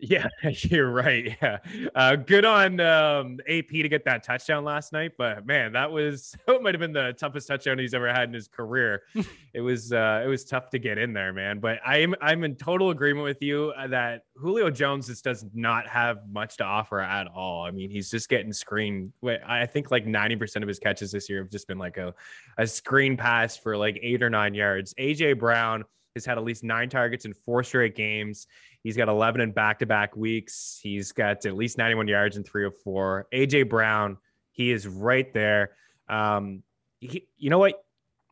Yeah, 0.00 0.28
you're 0.52 0.90
right. 0.90 1.36
Yeah, 1.42 1.58
uh, 1.94 2.14
good 2.14 2.44
on 2.44 2.78
um, 2.78 3.40
AP 3.48 3.68
to 3.68 3.88
get 3.88 4.04
that 4.04 4.22
touchdown 4.22 4.64
last 4.64 4.92
night, 4.92 5.12
but 5.18 5.44
man, 5.44 5.72
that 5.72 5.90
was 5.90 6.36
that 6.46 6.62
might 6.62 6.74
have 6.74 6.80
been 6.80 6.92
the 6.92 7.14
toughest 7.18 7.48
touchdown 7.48 7.78
he's 7.78 7.94
ever 7.94 8.12
had 8.12 8.28
in 8.28 8.34
his 8.34 8.46
career. 8.46 9.02
it 9.54 9.60
was 9.60 9.92
uh, 9.92 10.22
it 10.24 10.28
was 10.28 10.44
tough 10.44 10.70
to 10.70 10.78
get 10.78 10.98
in 10.98 11.12
there, 11.12 11.32
man. 11.32 11.58
But 11.58 11.80
I'm 11.84 12.14
I'm 12.20 12.44
in 12.44 12.54
total 12.54 12.90
agreement 12.90 13.24
with 13.24 13.42
you 13.42 13.72
uh, 13.76 13.88
that 13.88 14.22
Julio 14.36 14.70
Jones 14.70 15.08
just 15.08 15.24
does 15.24 15.44
not 15.52 15.88
have 15.88 16.18
much 16.30 16.58
to 16.58 16.64
offer 16.64 17.00
at 17.00 17.26
all. 17.26 17.64
I 17.64 17.72
mean, 17.72 17.90
he's 17.90 18.08
just 18.08 18.28
getting 18.28 18.52
screened. 18.52 19.12
I 19.44 19.66
think 19.66 19.90
like 19.90 20.06
90% 20.06 20.62
of 20.62 20.68
his 20.68 20.78
catches 20.78 21.10
this 21.10 21.28
year 21.28 21.40
have 21.40 21.50
just 21.50 21.66
been 21.66 21.78
like 21.78 21.96
a 21.96 22.14
a 22.56 22.66
screen 22.68 23.16
pass 23.16 23.56
for 23.56 23.76
like 23.76 23.98
eight 24.00 24.22
or 24.22 24.30
nine 24.30 24.54
yards. 24.54 24.94
AJ 24.94 25.40
Brown 25.40 25.84
has 26.14 26.24
had 26.24 26.38
at 26.38 26.44
least 26.44 26.64
nine 26.64 26.88
targets 26.88 27.24
in 27.24 27.32
four 27.32 27.62
straight 27.62 27.94
games. 27.94 28.46
He's 28.88 28.96
got 28.96 29.10
11 29.10 29.42
in 29.42 29.52
back 29.52 29.80
to 29.80 29.86
back 29.86 30.16
weeks. 30.16 30.80
He's 30.82 31.12
got 31.12 31.44
at 31.44 31.54
least 31.54 31.76
91 31.76 32.08
yards 32.08 32.38
in 32.38 32.42
three 32.42 32.64
of 32.64 32.74
four. 32.74 33.26
AJ 33.34 33.68
Brown, 33.68 34.16
he 34.50 34.70
is 34.70 34.86
right 34.86 35.30
there. 35.34 35.72
Um, 36.08 36.62
he, 36.98 37.28
you 37.36 37.50
know 37.50 37.58
what, 37.58 37.84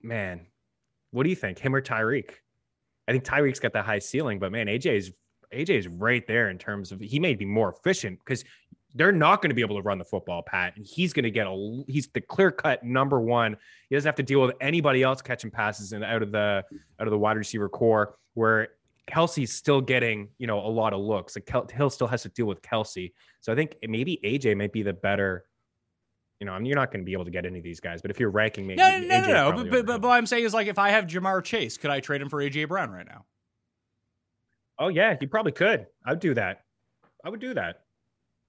man? 0.03 0.47
What 1.11 1.25
do 1.25 1.29
you 1.29 1.37
think, 1.37 1.59
him 1.59 1.75
or 1.75 1.83
Tyreek? 1.83 2.31
I 3.07 3.13
think 3.13 3.25
Tyreek's 3.25 3.61
got 3.61 3.75
the 3.75 3.83
high 3.83 3.99
ceiling, 3.99 4.39
but 4.39 4.51
man, 4.51 4.67
AJ 4.67 4.97
is 4.97 5.13
AJ 5.53 5.69
is 5.69 5.89
right 5.89 6.27
there 6.27 6.49
in 6.49 6.57
terms 6.57 6.91
of 6.91 7.01
he 7.01 7.21
may 7.21 7.35
be 7.35 7.45
more 7.45 7.75
efficient 7.79 8.19
because 8.21 8.43
they're 8.95 9.13
not 9.13 9.43
going 9.43 9.51
to 9.51 9.55
be 9.55 9.61
able 9.61 9.77
to 9.77 9.83
run 9.83 9.99
the 9.99 10.07
football, 10.07 10.43
Pat, 10.43 10.73
and 10.77 10.87
he's 10.87 11.13
going 11.13 11.25
to 11.25 11.31
get 11.31 11.47
a 11.47 11.85
he's 11.87 12.09
the 12.15 12.23
clear 12.23 12.51
cut 12.51 12.83
number 12.83 13.21
one. 13.21 13.59
He 13.91 13.95
doesn't 13.95 14.09
have 14.09 14.15
to 14.15 14.23
deal 14.23 14.41
with 14.41 14.55
anybody 14.63 15.03
else 15.03 15.21
catching 15.21 15.51
passes 15.51 15.93
and 15.93 16.03
out 16.03 16.23
of 16.23 16.33
the 16.33 16.65
out 16.99 17.07
of 17.07 17.11
the 17.11 17.19
wide 17.19 17.37
receiver 17.37 17.69
core 17.69 18.17
where 18.33 18.69
Kelce's 19.11 19.53
still 19.53 19.81
getting 19.81 20.29
you 20.39 20.47
know 20.47 20.59
a 20.59 20.69
lot 20.69 20.93
of 20.93 21.01
looks. 21.01 21.37
Like 21.37 21.47
Kel- 21.47 21.69
Hill 21.73 21.91
still 21.91 22.07
has 22.09 22.23
to 22.23 22.29
deal 22.29 22.47
with 22.47 22.61
Kelce. 22.63 23.13
so 23.41 23.53
I 23.53 23.57
think 23.57 23.77
maybe 23.87 24.19
AJ 24.25 24.57
might 24.57 24.73
be 24.73 24.83
the 24.83 24.93
better. 24.93 25.45
You 26.41 26.47
know, 26.47 26.53
I 26.53 26.59
mean, 26.59 26.67
you're 26.67 26.77
not 26.77 26.91
going 26.93 27.01
to 27.01 27.07
be 27.07 27.15
able 27.15 27.25
to 27.25 27.31
get 27.31 27.47
any 27.47 27.57
of 27.59 27.65
these 27.65 27.81
guys, 27.81 28.03
but 28.03 28.11
if 28.11 28.21
you're 28.21 28.29
ranking, 28.31 28.67
maybe 28.67 28.77
No, 28.77 28.99
no, 28.99 29.07
no, 29.07 29.15
AJ 29.15 29.27
no. 29.29 29.51
no. 29.51 29.57
But, 29.57 29.71
but, 29.71 29.87
but 29.87 30.03
what 30.03 30.17
I'm 30.17 30.27
saying 30.27 30.45
is, 30.45 30.53
like, 30.53 30.67
if 30.67 30.79
I 30.79 30.91
have 30.91 31.07
Ja'Marr 31.07 31.43
Chase, 31.43 31.79
could 31.79 31.91
I 31.91 32.01
trade 32.01 32.21
him 32.21 32.29
for 32.29 32.43
AJ 32.43 32.69
Brown 32.69 32.91
right 32.91 33.07
now? 33.07 33.25
oh 34.79 34.89
yeah, 34.89 35.17
you 35.21 35.29
probably 35.29 35.53
could. 35.53 35.87
I'd 36.05 36.21
do 36.21 36.35
that. 36.35 36.65
I 37.25 37.31
would 37.31 37.41
do 37.41 37.55
that. 37.55 37.81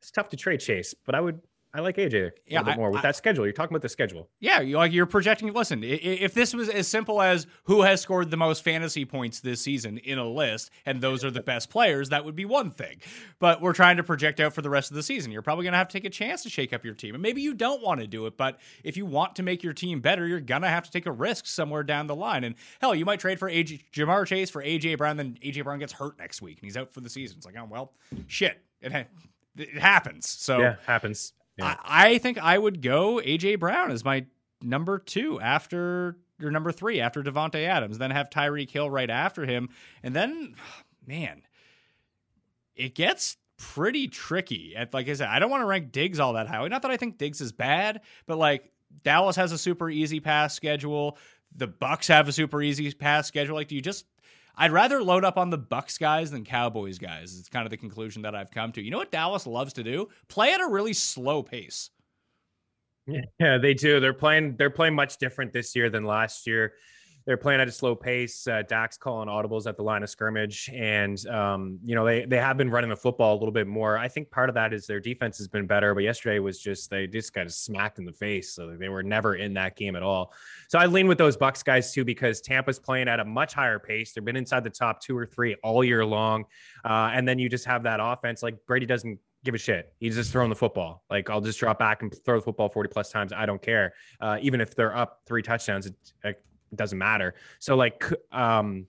It's 0.02 0.12
tough 0.12 0.28
to 0.30 0.36
trade 0.38 0.60
Chase, 0.60 0.94
but 1.06 1.16
I 1.16 1.22
would. 1.22 1.40
I 1.78 1.82
like 1.82 1.98
AJ 1.98 2.14
a 2.16 2.32
Yeah, 2.48 2.60
little 2.60 2.64
bit 2.66 2.72
I- 2.72 2.76
more 2.76 2.90
with 2.90 3.00
I- 3.00 3.04
that 3.04 3.16
schedule. 3.16 3.46
You're 3.46 3.54
talking 3.54 3.74
about 3.76 3.84
the 3.84 3.90
schedule. 3.90 4.28
Yeah, 4.40 4.62
you 4.62 4.78
like 4.78 4.92
you're 4.92 5.06
projecting. 5.06 5.54
Listen, 5.54 5.84
if 5.84 6.34
this 6.34 6.54
was 6.54 6.70
as 6.70 6.88
simple 6.88 7.22
as 7.22 7.46
who 7.66 7.84
has 7.84 8.02
scored 8.02 8.32
the 8.32 8.38
most 8.38 8.64
fantasy 8.64 9.06
points 9.06 9.40
this 9.42 9.62
season 9.62 10.00
in 10.00 10.18
a 10.18 10.28
list, 10.28 10.72
and 10.86 11.00
those 11.02 11.24
are 11.24 11.30
the 11.32 11.42
best 11.44 11.70
players, 11.70 12.10
that 12.10 12.26
would 12.26 12.36
be 12.36 12.46
one 12.46 12.72
thing. 12.72 12.98
But 13.40 13.62
we're 13.62 13.74
trying 13.74 13.98
to 13.98 14.04
project 14.04 14.40
out 14.40 14.54
for 14.54 14.62
the 14.64 14.70
rest 14.70 14.90
of 14.90 14.96
the 14.96 15.04
season. 15.04 15.32
You're 15.32 15.42
probably 15.44 15.64
going 15.66 15.74
to 15.74 15.78
have 15.78 15.88
to 15.90 15.94
take 15.94 16.06
a 16.06 16.10
chance 16.10 16.42
to 16.44 16.50
shake 16.50 16.74
up 16.74 16.84
your 16.84 16.96
team, 16.96 17.14
and 17.14 17.22
maybe 17.22 17.42
you 17.42 17.54
don't 17.54 17.84
want 17.84 18.00
to 18.02 18.08
do 18.08 18.26
it. 18.26 18.38
But 18.38 18.60
if 18.84 18.98
you 18.98 19.06
want 19.06 19.36
to 19.36 19.44
make 19.44 19.62
your 19.64 19.74
team 19.74 20.02
better, 20.02 20.26
you're 20.28 20.40
gonna 20.40 20.70
have 20.70 20.84
to 20.86 20.92
take 20.92 21.06
a 21.06 21.12
risk 21.12 21.46
somewhere 21.46 21.84
down 21.84 22.08
the 22.08 22.16
line. 22.16 22.44
And 22.44 22.56
hell, 22.82 22.96
you 22.96 23.06
might 23.06 23.20
trade 23.20 23.38
for 23.38 23.50
AJ, 23.50 23.84
Ja'Marr 23.94 24.26
Chase 24.26 24.50
for 24.50 24.64
AJ 24.64 24.98
Brown, 24.98 25.18
then 25.18 25.38
AJ 25.44 25.64
Brown 25.64 25.78
gets 25.80 25.94
hurt 25.94 26.18
next 26.18 26.42
week 26.42 26.58
and 26.60 26.66
he's 26.66 26.76
out 26.78 26.92
for 26.92 27.02
the 27.02 27.10
season. 27.10 27.38
It's 27.38 27.46
like, 27.46 27.56
oh 27.58 27.68
well, 27.70 27.94
shit, 28.26 28.60
it 28.82 28.92
ha- 28.92 29.04
it 29.58 29.78
happens. 29.78 30.30
So 30.30 30.60
Yeah, 30.60 30.76
happens. 30.86 31.34
Yeah. 31.58 31.76
I, 31.84 32.14
I 32.14 32.18
think 32.18 32.38
I 32.38 32.58
would 32.58 32.82
go 32.82 33.22
AJ 33.24 33.60
Brown 33.60 33.92
as 33.92 34.06
my 34.06 34.26
number 34.62 35.00
two 35.00 35.40
after 35.40 36.18
your 36.40 36.52
number 36.52 36.72
three 36.72 37.02
after 37.02 37.24
Davante 37.24 37.66
Adams, 37.68 37.98
then 37.98 38.12
have 38.12 38.30
Tyreek 38.30 38.70
Hill 38.70 38.90
right 38.90 39.10
after 39.10 39.46
him, 39.46 39.70
and 40.04 40.16
then 40.16 40.56
man, 41.08 41.42
it 42.76 42.96
gets 42.96 43.38
pretty 43.58 44.08
tricky. 44.08 44.76
At 44.76 44.94
like 44.94 45.10
I 45.10 45.14
said, 45.14 45.30
I 45.30 45.40
don't 45.40 45.50
want 45.50 45.62
to 45.62 45.68
rank 45.68 45.92
Diggs 45.92 46.20
all 46.20 46.34
that 46.34 46.48
highly. 46.48 46.70
Not 46.70 46.84
that 46.84 46.92
I 46.92 46.98
think 46.98 47.18
Diggs 47.18 47.42
is 47.42 47.52
bad, 47.52 48.02
but 48.26 48.38
like 48.38 48.72
Dallas 49.04 49.36
has 49.36 49.52
a 49.52 49.58
super 49.58 49.90
easy 49.90 50.20
pass 50.20 50.54
schedule. 50.54 51.18
The 51.56 51.68
Bucks 51.68 52.08
have 52.08 52.28
a 52.28 52.32
super 52.32 52.62
easy 52.62 52.92
pass 52.92 53.28
schedule. 53.28 53.56
Like, 53.56 53.68
do 53.68 53.76
you 53.76 53.82
just 53.82 54.06
I'd 54.58 54.72
rather 54.72 55.04
load 55.04 55.24
up 55.24 55.38
on 55.38 55.52
the 55.52 55.58
Bucks 55.58 55.98
guys 55.98 56.32
than 56.32 56.44
Cowboys 56.44 56.98
guys. 56.98 57.38
It's 57.40 57.48
kind 57.48 57.66
of 57.66 57.70
the 57.70 57.78
conclusion 57.78 58.24
that 58.24 58.36
I've 58.36 58.50
come 58.50 58.72
to. 58.74 58.82
You 58.82 58.90
know 58.90 58.98
what 58.98 59.12
Dallas 59.12 59.46
loves 59.46 59.74
to 59.74 59.84
do? 59.84 60.10
Play 60.28 60.54
at 60.54 60.62
a 60.62 60.68
really 60.68 60.94
slow 60.94 61.44
pace. 61.44 61.90
Yeah, 63.40 63.58
they 63.58 63.74
do. 63.74 64.02
They're 64.02 64.14
playing. 64.14 64.58
They're 64.58 64.70
playing 64.70 64.94
much 64.94 65.18
different 65.18 65.54
this 65.54 65.74
year 65.78 65.90
than 65.90 66.04
last 66.04 66.46
year. 66.46 66.74
They're 67.28 67.36
playing 67.36 67.60
at 67.60 67.68
a 67.68 67.72
slow 67.74 67.94
pace. 67.94 68.48
Uh, 68.48 68.64
Dak's 68.66 68.98
calling 68.98 69.28
audibles 69.28 69.68
at 69.68 69.76
the 69.76 69.84
line 69.84 70.02
of 70.02 70.10
scrimmage, 70.10 70.70
and 70.74 71.28
um, 71.28 71.78
you 71.84 71.94
know 71.94 72.06
they 72.06 72.24
they 72.24 72.38
have 72.38 72.56
been 72.56 72.70
running 72.70 72.90
the 72.90 72.96
football 72.96 73.34
a 73.34 73.38
little 73.38 73.52
bit 73.52 73.68
more. 73.68 73.98
I 73.98 74.08
think 74.08 74.32
part 74.32 74.48
of 74.48 74.56
that 74.56 74.72
is 74.72 74.88
their 74.88 75.02
defense 75.02 75.38
has 75.40 75.50
been 75.50 75.68
better, 75.68 75.94
but 75.94 76.04
yesterday 76.04 76.40
was 76.40 76.58
just 76.58 76.90
they 76.90 77.06
just 77.06 77.34
got 77.34 77.52
smacked 77.52 78.00
in 78.00 78.06
the 78.06 78.14
face, 78.14 78.54
so 78.54 78.78
they 78.78 78.88
were 78.88 79.04
never 79.04 79.36
in 79.36 79.54
that 79.56 79.76
game 79.76 79.98
at 79.98 80.04
all. 80.04 80.34
So 80.70 80.80
I 80.80 80.86
lean 80.86 81.06
with 81.06 81.18
those 81.18 81.36
Bucks 81.36 81.62
guys 81.64 81.92
too 81.92 82.06
because 82.06 82.40
Tampa's 82.40 82.80
playing 82.80 83.10
at 83.10 83.20
a 83.20 83.26
much 83.26 83.54
higher 83.54 83.78
pace. 83.78 84.14
They've 84.14 84.24
been 84.24 84.38
inside 84.38 84.64
the 84.64 84.70
top 84.70 85.02
two 85.02 85.18
or 85.18 85.26
three 85.26 85.58
all 85.64 85.84
year 85.84 86.06
long, 86.06 86.46
uh, 86.86 87.12
and 87.14 87.28
then 87.28 87.40
you 87.40 87.50
just 87.50 87.66
have 87.66 87.84
that 87.84 88.00
offense. 88.02 88.42
Like 88.42 88.56
Brady 88.66 88.86
doesn't 88.86 89.20
give 89.44 89.54
a 89.54 89.58
shit. 89.58 89.94
He's 90.00 90.16
just 90.16 90.32
throwing 90.32 90.50
the 90.50 90.56
football. 90.56 91.04
Like 91.10 91.30
I'll 91.30 91.42
just 91.42 91.60
drop 91.60 91.78
back 91.78 92.04
and 92.04 92.14
throw 92.24 92.38
the 92.38 92.44
football 92.44 92.70
40 92.70 92.90
plus 92.90 93.12
times. 93.12 93.34
I 93.34 93.46
don't 93.46 93.62
care. 93.62 93.94
Uh, 94.22 94.38
even 94.42 94.62
if 94.62 94.76
they're 94.76 94.96
up 94.96 95.24
three 95.26 95.42
touchdowns, 95.42 95.88
it, 95.88 95.96
it 96.24 96.42
doesn't 96.76 96.98
matter. 96.98 97.36
So 97.60 97.76
like 97.76 98.06
um, 98.32 98.88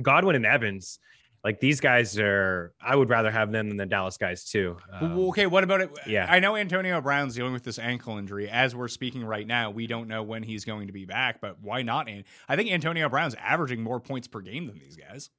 Godwin 0.00 0.36
and 0.36 0.46
Evans, 0.46 0.98
like 1.44 1.60
these 1.60 1.80
guys 1.80 2.18
are, 2.18 2.74
I 2.80 2.96
would 2.96 3.08
rather 3.08 3.30
have 3.30 3.52
them 3.52 3.68
than 3.68 3.76
the 3.76 3.86
Dallas 3.86 4.16
guys 4.16 4.44
too. 4.44 4.76
Um, 4.92 5.18
okay, 5.28 5.46
what 5.46 5.64
about 5.64 5.80
it? 5.80 5.90
yeah. 6.06 6.26
I 6.28 6.40
know 6.40 6.56
Antonio 6.56 7.00
Brown's 7.00 7.34
dealing 7.34 7.52
with 7.52 7.62
this 7.62 7.78
ankle 7.78 8.18
injury. 8.18 8.48
As 8.50 8.74
we're 8.74 8.88
speaking 8.88 9.24
right 9.24 9.46
now, 9.46 9.70
we 9.70 9.86
don't 9.86 10.08
know 10.08 10.22
when 10.22 10.42
he's 10.42 10.64
going 10.64 10.88
to 10.88 10.92
be 10.92 11.04
back, 11.04 11.40
but 11.40 11.60
why 11.60 11.82
not? 11.82 12.08
And 12.08 12.24
I 12.48 12.56
think 12.56 12.70
Antonio 12.70 13.08
Brown's 13.08 13.34
averaging 13.34 13.82
more 13.82 14.00
points 14.00 14.26
per 14.26 14.40
game 14.40 14.66
than 14.66 14.78
these 14.78 14.96
guys. 14.96 15.30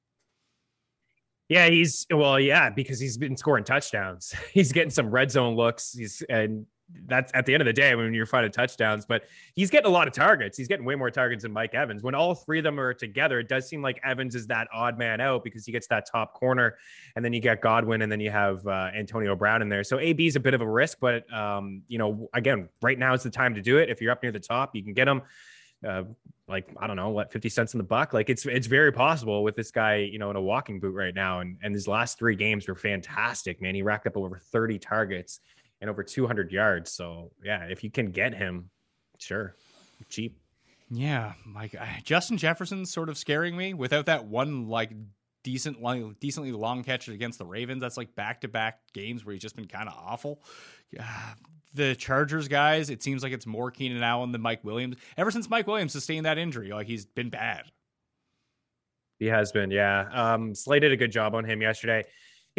Yeah, 1.50 1.68
he's 1.68 2.06
well, 2.14 2.40
yeah, 2.40 2.70
because 2.70 3.00
he's 3.00 3.18
been 3.18 3.36
scoring 3.36 3.64
touchdowns. 3.64 4.36
He's 4.54 4.72
getting 4.72 4.92
some 4.92 5.10
red 5.10 5.32
zone 5.32 5.56
looks. 5.56 5.92
He's 5.92 6.22
and 6.30 6.68
that's 7.06 7.32
at 7.34 7.46
the 7.46 7.54
end 7.54 7.62
of 7.62 7.66
the 7.66 7.74
day 7.74 7.94
when 7.96 8.14
you're 8.14 8.26
fighting 8.26 8.52
touchdowns, 8.52 9.06
but 9.06 9.24
he's 9.54 9.70
getting 9.70 9.88
a 9.88 9.94
lot 9.94 10.08
of 10.08 10.14
targets. 10.14 10.58
He's 10.58 10.68
getting 10.68 10.86
way 10.86 10.96
more 10.96 11.12
targets 11.12 11.44
than 11.44 11.52
Mike 11.52 11.74
Evans. 11.74 12.04
When 12.04 12.16
all 12.16 12.36
three 12.36 12.60
of 12.60 12.64
them 12.64 12.80
are 12.80 12.94
together, 12.94 13.40
it 13.40 13.48
does 13.48 13.68
seem 13.68 13.82
like 13.82 14.00
Evans 14.04 14.36
is 14.36 14.48
that 14.48 14.68
odd 14.74 14.98
man 14.98 15.20
out 15.22 15.44
because 15.44 15.66
he 15.66 15.72
gets 15.72 15.88
that 15.88 16.08
top 16.12 16.34
corner, 16.34 16.78
and 17.16 17.24
then 17.24 17.34
you 17.34 17.40
get 17.40 17.62
Godwin, 17.62 18.02
and 18.02 18.12
then 18.12 18.20
you 18.20 18.32
have 18.32 18.66
uh, 18.68 18.90
Antonio 18.96 19.36
Brown 19.36 19.62
in 19.62 19.70
there. 19.70 19.84
So 19.84 20.00
AB 20.00 20.26
is 20.26 20.36
a 20.36 20.40
bit 20.40 20.54
of 20.54 20.62
a 20.62 20.70
risk, 20.70 21.00
but 21.00 21.32
um, 21.34 21.82
you 21.88 21.98
know, 21.98 22.30
again, 22.34 22.70
right 22.82 22.98
now 22.98 23.14
is 23.14 23.24
the 23.24 23.30
time 23.30 23.56
to 23.56 23.62
do 23.62 23.78
it. 23.78 23.90
If 23.90 24.02
you're 24.02 24.12
up 24.12 24.24
near 24.24 24.32
the 24.32 24.40
top, 24.40 24.76
you 24.76 24.84
can 24.84 24.94
get 24.94 25.08
him. 25.08 25.22
Uh, 25.88 26.04
like 26.50 26.68
I 26.80 26.88
don't 26.88 26.96
know 26.96 27.10
what 27.10 27.32
50 27.32 27.48
cents 27.48 27.74
in 27.74 27.78
the 27.78 27.84
buck. 27.84 28.12
Like 28.12 28.30
it's 28.30 28.46
it's 28.46 28.68
very 28.68 28.92
possible 28.92 29.44
with 29.44 29.56
this 29.56 29.72
guy, 29.72 29.98
you 29.98 30.18
know, 30.18 30.32
in 30.32 30.36
a 30.36 30.42
walking 30.42 30.80
boot 30.80 30.96
right 30.96 31.14
now. 31.14 31.40
And 31.40 31.58
and 31.62 31.74
his 31.74 31.88
last 31.88 32.18
three 32.18 32.36
games 32.36 32.68
were 32.68 32.76
fantastic, 32.76 33.62
man. 33.62 33.76
He 33.76 33.84
racked 33.84 34.08
up 34.08 34.18
over 34.18 34.42
30 34.52 34.80
targets 34.80 35.40
and 35.82 35.90
over 35.90 36.04
200 36.04 36.52
yards. 36.52 36.92
So 36.92 37.32
yeah, 37.44 37.66
if 37.66 37.84
you 37.84 37.92
can 37.92 38.12
get 38.12 38.34
him, 38.34 38.70
sure, 39.18 39.56
cheap. 40.10 40.38
Yeah, 40.90 41.34
like 41.56 41.76
Justin 42.04 42.38
Jefferson's 42.38 42.92
sort 42.92 43.10
of 43.10 43.18
scaring 43.18 43.56
me 43.56 43.74
without 43.74 44.08
that 44.08 44.26
one 44.26 44.68
like 44.68 44.92
decent, 45.44 45.82
like, 45.82 46.20
decently 46.20 46.52
long 46.52 46.84
catch 46.84 47.08
against 47.08 47.40
the 47.40 47.46
Ravens. 47.46 47.82
That's 47.82 47.98
like 47.98 48.16
back 48.16 48.42
to 48.42 48.48
back 48.48 48.80
games 48.94 49.26
where 49.26 49.34
he's 49.34 49.42
just 49.42 49.56
been 49.56 49.68
kind 49.68 49.88
of 49.88 49.96
awful. 49.96 50.42
Ah, 51.00 51.36
The 51.76 51.94
Chargers 51.94 52.48
guys, 52.48 52.90
it 52.90 53.04
seems 53.04 53.22
like 53.22 53.32
it's 53.32 53.46
more 53.46 53.70
Keenan 53.70 54.02
Allen 54.02 54.32
than 54.32 54.42
Mike 54.42 54.64
Williams. 54.64 54.96
Ever 55.18 55.30
since 55.30 55.52
Mike 55.52 55.68
Williams 55.68 55.92
sustained 55.92 56.26
that 56.26 56.40
injury, 56.40 56.72
like 56.72 56.88
he's 56.88 57.06
been 57.06 57.30
bad. 57.30 57.66
He 59.20 59.28
has 59.28 59.52
been, 59.52 59.70
yeah. 59.70 60.10
Um, 60.12 60.56
Slay 60.56 60.80
did 60.80 60.92
a 60.92 60.98
good 60.98 61.12
job 61.12 61.36
on 61.36 61.46
him 61.46 61.62
yesterday. 61.62 62.06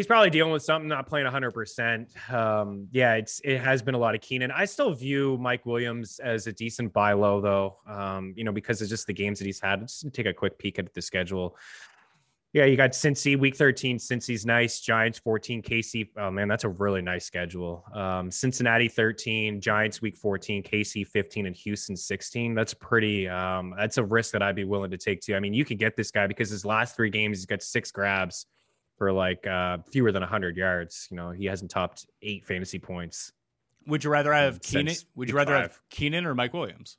He's 0.01 0.07
probably 0.07 0.31
dealing 0.31 0.51
with 0.51 0.63
something, 0.63 0.89
not 0.89 1.07
playing 1.07 1.27
100%. 1.27 2.33
Um, 2.33 2.89
yeah, 2.91 3.17
it's 3.17 3.39
it 3.45 3.59
has 3.59 3.83
been 3.83 3.95
a 3.95 3.99
lot 3.99 4.15
of 4.15 4.23
Keenan. 4.23 4.51
I 4.51 4.65
still 4.65 4.95
view 4.95 5.37
Mike 5.39 5.67
Williams 5.67 6.19
as 6.21 6.47
a 6.47 6.53
decent 6.55 6.95
buy 6.95 7.13
low, 7.13 7.43
though, 7.43 7.77
um, 7.87 8.33
you 8.35 8.43
know, 8.43 8.51
because 8.51 8.81
of 8.81 8.89
just 8.89 9.07
the 9.07 9.13
games 9.13 9.39
that 9.41 9.45
he's 9.45 9.61
had. 9.61 9.83
Just 9.83 10.11
take 10.15 10.25
a 10.25 10.33
quick 10.33 10.57
peek 10.59 10.79
at 10.79 10.95
the 10.95 11.03
schedule. 11.03 11.55
Yeah, 12.55 12.65
you 12.65 12.79
got 12.79 12.93
Cincy 12.93 13.39
week 13.39 13.57
13. 13.57 13.99
Cincy's 13.99 14.47
nice. 14.47 14.81
Giants 14.81 15.19
14. 15.19 15.61
KC. 15.61 16.09
Oh 16.17 16.31
man, 16.31 16.49
that's 16.49 16.65
a 16.65 16.71
really 16.71 17.03
nice 17.03 17.27
schedule. 17.27 17.85
Um, 17.93 18.31
Cincinnati 18.31 18.89
13. 18.89 19.61
Giants 19.61 20.01
week 20.01 20.17
14. 20.17 20.63
KC 20.63 21.07
15 21.07 21.45
and 21.45 21.55
Houston 21.57 21.95
16. 21.95 22.55
That's 22.55 22.73
pretty. 22.73 23.29
Um, 23.29 23.75
that's 23.77 23.99
a 23.99 24.03
risk 24.03 24.33
that 24.33 24.43
I'd 24.43 24.57
be 24.57 24.65
willing 24.65 24.93
to 24.93 24.97
take 24.97 25.21
too. 25.21 25.37
I 25.37 25.41
mean, 25.41 25.53
you 25.53 25.67
could 25.67 25.79
get 25.79 25.95
this 25.95 26.11
guy 26.11 26.27
because 26.27 26.49
his 26.49 26.65
last 26.65 26.97
three 26.97 27.11
games 27.11 27.37
he's 27.37 27.45
got 27.45 27.63
six 27.63 27.93
grabs 27.93 28.47
for 29.01 29.11
like 29.15 29.47
uh, 29.47 29.79
fewer 29.91 30.13
than 30.13 30.21
100 30.21 30.59
yards. 30.59 31.09
You 31.11 31.17
know, 31.17 31.31
he 31.31 31.47
hasn't 31.47 31.71
topped 31.71 32.05
eight 32.21 32.45
fantasy 32.45 32.79
points. 32.79 33.33
Would 33.87 34.05
you 34.05 34.11
rather 34.11 34.31
have 34.31 34.61
Keenan? 34.61 34.95
Would 35.15 35.31
you 35.31 35.35
rather 35.35 35.57
have. 35.57 35.81
Keenan 35.89 36.27
or 36.27 36.35
Mike 36.35 36.53
Williams? 36.53 36.99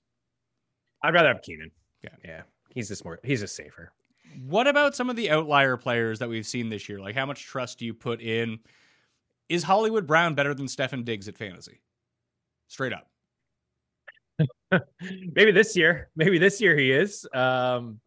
I'd 1.03 1.13
rather 1.13 1.27
have 1.27 1.43
Keenan. 1.43 1.69
Yeah. 2.03 2.09
yeah, 2.25 2.41
he's 2.73 2.87
just 2.87 3.05
more. 3.05 3.19
He's 3.23 3.41
just 3.41 3.55
safer. 3.55 3.93
What 4.47 4.65
about 4.65 4.95
some 4.95 5.11
of 5.11 5.15
the 5.15 5.29
outlier 5.29 5.77
players 5.77 6.17
that 6.17 6.27
we've 6.27 6.45
seen 6.45 6.69
this 6.69 6.89
year? 6.89 6.99
Like, 6.99 7.13
how 7.13 7.27
much 7.27 7.45
trust 7.45 7.77
do 7.77 7.85
you 7.85 7.93
put 7.93 8.19
in? 8.19 8.57
Is 9.47 9.61
Hollywood 9.61 10.07
Brown 10.07 10.33
better 10.33 10.55
than 10.55 10.65
Stefon 10.65 11.05
Diggs 11.05 11.27
at 11.27 11.37
fantasy? 11.37 11.81
Straight 12.67 12.93
up. 12.93 13.11
maybe 15.35 15.51
this 15.51 15.77
year, 15.77 16.09
maybe 16.15 16.39
this 16.39 16.59
year 16.59 16.75
he 16.75 16.91
is. 16.91 17.27
Um, 17.31 17.99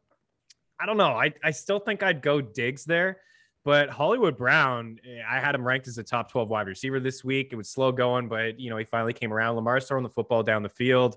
I 0.80 0.86
don't 0.86 0.96
know. 0.96 1.12
I, 1.12 1.32
I 1.44 1.52
still 1.52 1.78
think 1.78 2.02
I'd 2.02 2.22
go 2.22 2.40
Diggs 2.40 2.84
there, 2.84 3.18
but 3.64 3.88
Hollywood 3.88 4.36
Brown, 4.36 4.98
eh, 5.04 5.22
I 5.28 5.40
had 5.40 5.54
him 5.54 5.66
ranked 5.66 5.88
as 5.88 5.98
a 5.98 6.02
top 6.02 6.30
12 6.30 6.48
wide 6.48 6.66
receiver 6.66 7.00
this 7.00 7.24
week. 7.24 7.48
It 7.50 7.56
was 7.56 7.70
slow 7.70 7.92
going, 7.92 8.28
but 8.28 8.60
you 8.60 8.70
know, 8.70 8.76
he 8.76 8.84
finally 8.84 9.12
came 9.12 9.32
around. 9.32 9.56
Lamar's 9.56 9.86
throwing 9.86 10.04
the 10.04 10.10
football 10.10 10.42
down 10.42 10.62
the 10.62 10.68
field. 10.68 11.16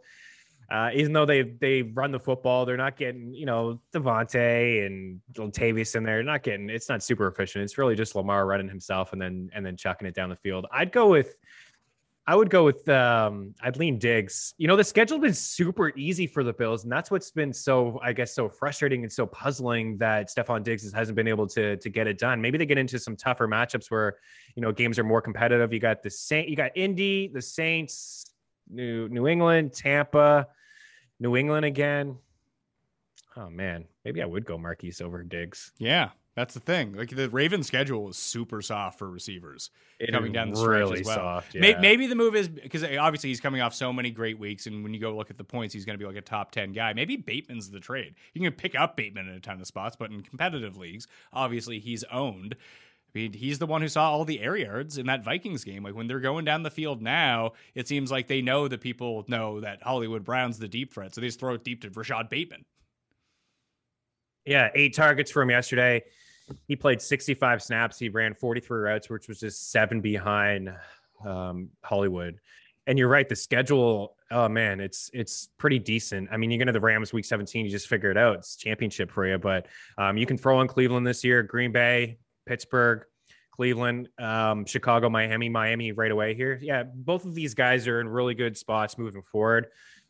Uh, 0.70 0.90
even 0.94 1.14
though 1.14 1.26
they 1.26 1.44
they 1.44 1.82
run 1.82 2.12
the 2.12 2.20
football, 2.20 2.66
they're 2.66 2.76
not 2.76 2.98
getting, 2.98 3.34
you 3.34 3.46
know, 3.46 3.80
Devonta 3.94 4.86
and 4.86 5.22
Latavius 5.34 5.96
in 5.96 6.04
there. 6.04 6.22
Not 6.24 6.44
getting 6.44 6.70
it's 6.70 6.90
not 6.90 7.02
super 7.02 7.28
efficient. 7.28 7.64
It's 7.64 7.78
really 7.78 7.96
just 7.96 8.16
Lamar 8.16 8.46
running 8.46 8.68
himself 8.68 9.14
and 9.14 9.22
then 9.22 9.50
and 9.54 9.66
then 9.66 9.78
chucking 9.78 10.08
it 10.08 10.14
down 10.14 10.30
the 10.30 10.36
field. 10.36 10.66
I'd 10.72 10.92
go 10.92 11.10
with 11.10 11.36
I 12.30 12.36
would 12.36 12.50
go 12.50 12.66
with 12.66 12.88
um 12.90 13.56
I'd 13.62 13.78
lean 13.78 13.98
Diggs. 13.98 14.54
You 14.58 14.68
know, 14.68 14.76
the 14.76 14.84
schedule's 14.84 15.22
been 15.22 15.34
super 15.34 15.98
easy 15.98 16.28
for 16.28 16.44
the 16.44 16.52
Bills, 16.52 16.84
and 16.84 16.92
that's 16.92 17.10
what's 17.10 17.32
been 17.32 17.54
so 17.54 18.00
I 18.04 18.12
guess 18.12 18.36
so 18.36 18.50
frustrating 18.50 19.04
and 19.04 19.12
so 19.12 19.26
puzzling 19.26 19.98
that 20.00 20.28
Stefon 20.30 20.62
Diggs 20.62 20.92
hasn't 20.92 21.16
been 21.16 21.30
able 21.30 21.48
to 21.48 21.78
to 21.78 21.90
get 21.90 22.06
it 22.06 22.18
done. 22.18 22.42
Maybe 22.42 22.58
they 22.58 22.66
get 22.66 22.78
into 22.78 23.00
some 23.00 23.16
tougher 23.16 23.48
matchups 23.48 23.90
where 23.90 24.18
you 24.56 24.62
know 24.62 24.74
games 24.74 25.00
are 25.00 25.06
more 25.06 25.22
competitive. 25.22 25.72
You 25.72 25.80
got 25.80 26.04
the 26.04 26.10
Saint, 26.10 26.50
you 26.50 26.58
got 26.58 26.72
Indy, 26.76 27.30
the 27.34 27.42
Saints, 27.42 28.26
New 28.70 29.08
New 29.08 29.28
England, 29.28 29.72
Tampa, 29.74 30.48
New 31.22 31.38
England 31.38 31.66
again. 31.66 32.18
Oh 33.38 33.50
man, 33.50 33.86
maybe 34.04 34.22
I 34.22 34.26
would 34.26 34.46
go 34.46 34.58
Marquise 34.58 35.00
over 35.00 35.24
Diggs. 35.24 35.72
Yeah, 35.78 36.10
that's 36.38 36.54
the 36.54 36.60
thing. 36.60 36.94
Like 36.94 37.10
the 37.10 37.30
Ravens 37.32 37.66
schedule 37.66 38.04
was 38.04 38.16
super 38.16 38.62
soft 38.62 39.00
for 39.00 39.10
receivers 39.10 39.72
It 40.00 40.12
coming 40.12 40.32
down 40.32 40.52
the 40.52 40.56
stretch 40.56 40.70
really 40.70 41.00
as 41.00 41.08
well. 41.08 41.16
soft, 41.16 41.56
yeah. 41.56 41.80
Maybe 41.82 42.06
the 42.06 42.14
move 42.14 42.36
is 42.36 42.48
because 42.48 42.84
eh, 42.84 42.98
obviously 42.98 43.30
he's 43.30 43.42
coming 43.42 43.60
off 43.60 43.74
so 43.74 43.92
many 43.92 44.12
great 44.12 44.38
weeks, 44.38 44.68
and 44.68 44.84
when 44.84 44.94
you 44.94 45.00
go 45.00 45.16
look 45.16 45.32
at 45.32 45.40
the 45.40 45.44
points, 45.44 45.74
he's 45.74 45.84
going 45.84 45.96
to 45.96 45.98
be 45.98 46.06
like 46.06 46.16
a 46.16 46.22
top 46.22 46.52
ten 46.52 46.74
guy. 46.74 46.94
Maybe 46.94 47.16
Bateman's 47.18 47.72
the 47.72 47.80
trade. 47.80 48.14
You 48.36 48.42
can 48.42 48.54
pick 48.54 48.76
up 48.76 48.96
Bateman 48.96 49.28
in 49.28 49.34
a 49.34 49.40
ton 49.40 49.60
of 49.60 49.66
spots, 49.66 49.96
but 49.96 50.12
in 50.12 50.22
competitive 50.22 50.78
leagues, 50.78 51.08
obviously 51.34 51.80
he's 51.80 52.04
owned. 52.12 52.56
I 52.56 53.18
mean, 53.18 53.34
he's 53.34 53.58
the 53.58 53.66
one 53.66 53.82
who 53.82 53.88
saw 53.88 54.12
all 54.12 54.24
the 54.24 54.40
air 54.40 54.56
yards 54.56 55.00
in 55.00 55.08
that 55.08 55.24
Vikings 55.24 55.64
game. 55.64 55.82
Like 55.82 55.96
when 55.96 56.06
they're 56.06 56.20
going 56.20 56.46
down 56.46 56.62
the 56.62 56.70
field 56.70 57.02
now, 57.02 57.54
it 57.74 57.88
seems 57.88 58.12
like 58.12 58.28
they 58.28 58.44
know 58.44 58.68
that 58.68 58.82
people 58.82 59.26
know 59.28 59.62
that 59.62 59.82
Hollywood 59.82 60.24
Brown's 60.24 60.60
the 60.60 60.68
deep 60.68 60.94
threat, 60.94 61.16
so 61.16 61.22
they 61.22 61.28
just 61.28 61.40
throw 61.40 61.56
it 61.56 61.64
deep 61.64 61.82
to 61.82 61.90
Rashad 61.90 62.30
Bateman. 62.30 62.64
Yeah, 64.46 64.70
eight 64.76 64.94
targets 64.94 65.32
for 65.32 65.42
him 65.42 65.50
yesterday. 65.50 66.04
He 66.68 66.76
played 66.76 67.02
65 67.02 67.62
snaps. 67.62 68.00
He 68.00 68.10
ran 68.10 68.34
43 68.34 68.80
routes, 68.80 69.10
which 69.10 69.28
was 69.28 69.40
just 69.40 69.72
seven 69.72 70.02
behind 70.02 70.74
um, 71.26 71.70
Hollywood. 71.84 72.40
And 72.86 72.98
you're 72.98 73.10
right, 73.10 73.28
the 73.28 73.36
schedule. 73.36 74.16
Oh 74.32 74.48
man, 74.48 74.80
it's 74.80 75.10
it's 75.14 75.50
pretty 75.58 75.80
decent. 75.80 76.30
I 76.32 76.38
mean, 76.38 76.52
you're 76.52 76.60
gonna 76.60 76.72
the 76.72 76.80
Rams 76.80 77.12
week 77.12 77.26
17. 77.26 77.66
You 77.66 77.72
just 77.72 77.88
figure 77.88 78.12
it 78.12 78.18
out. 78.18 78.38
It's 78.38 78.56
championship 78.56 79.12
for 79.12 79.28
you. 79.28 79.38
But 79.38 79.68
um, 79.98 80.18
you 80.18 80.26
can 80.26 80.38
throw 80.38 80.62
in 80.62 80.68
Cleveland 80.68 81.06
this 81.06 81.24
year, 81.24 81.44
Green 81.44 81.74
Bay, 81.74 82.18
Pittsburgh, 82.46 83.06
Cleveland, 83.52 84.08
um, 84.20 84.66
Chicago, 84.66 85.10
Miami, 85.10 85.50
Miami 85.50 85.92
right 85.92 86.12
away 86.12 86.34
here. 86.34 86.60
Yeah, 86.62 86.84
both 86.84 87.26
of 87.26 87.34
these 87.34 87.54
guys 87.54 87.88
are 87.88 88.00
in 88.00 88.08
really 88.08 88.36
good 88.36 88.56
spots 88.56 88.98
moving 88.98 89.24
forward. 89.24 89.68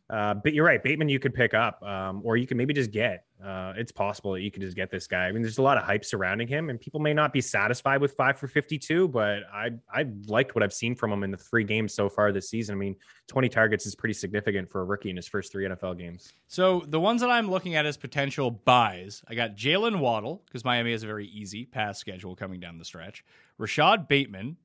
Uh, 0.10 0.34
but 0.34 0.54
you're 0.54 0.66
right, 0.66 0.82
Bateman, 0.82 1.10
you 1.10 1.20
could 1.20 1.34
pick 1.34 1.54
up, 1.54 1.84
um, 1.84 2.22
or 2.24 2.38
you 2.38 2.48
can 2.48 2.58
maybe 2.58 2.74
just 2.74 2.92
get. 2.92 3.26
Uh, 3.44 3.74
it's 3.76 3.92
possible 3.92 4.32
that 4.32 4.42
you 4.42 4.50
could 4.50 4.62
just 4.62 4.76
get 4.76 4.90
this 4.90 5.06
guy. 5.06 5.28
I 5.28 5.32
mean, 5.34 5.42
there's 5.42 5.58
a 5.58 5.62
lot 5.62 5.78
of 5.78 5.84
hype 5.84 6.06
surrounding 6.06 6.48
him, 6.48 6.70
and 6.70 6.80
people 6.80 7.00
may 7.02 7.14
not 7.14 7.34
be 7.34 7.42
satisfied 7.42 8.00
with 8.00 8.14
five 8.14 8.40
for 8.40 8.48
52, 8.48 9.10
but 9.10 9.44
I 9.54 9.72
I 9.94 10.06
liked 10.28 10.56
what 10.56 10.64
I've 10.64 10.74
seen 10.74 10.96
from 10.96 11.12
him 11.12 11.24
in 11.24 11.32
the 11.32 11.38
three 11.38 11.66
games 11.66 11.94
so 11.94 12.08
far 12.08 12.32
this 12.32 12.50
season. 12.50 12.74
I 12.74 12.78
mean, 12.78 12.96
20 13.28 13.50
targets 13.50 13.86
is 13.86 13.96
pretty 13.96 14.14
significant 14.14 14.72
for 14.72 14.82
a 14.82 14.86
rookie 14.86 15.10
in 15.10 15.18
his 15.18 15.28
first 15.28 15.52
three 15.52 15.68
NFL 15.68 15.98
games. 15.98 16.32
So 16.48 16.84
the 16.88 17.00
ones 17.00 17.20
that 17.22 17.30
I'm 17.30 17.52
looking 17.52 17.76
at 17.76 17.86
as 17.86 17.98
potential 17.98 18.50
buys, 18.50 19.22
I 19.28 19.36
got 19.36 19.56
Jalen 19.56 20.00
Waddle 20.00 20.42
because 20.46 20.64
Miami 20.64 20.94
has 20.94 21.04
a 21.04 21.08
very 21.08 21.28
easy 21.28 21.66
pass 21.66 22.00
schedule 22.00 22.36
coming 22.36 22.62
down 22.62 22.78
the 22.78 22.86
stretch. 22.86 23.26
Rashad 23.60 24.08
Bateman, 24.08 24.56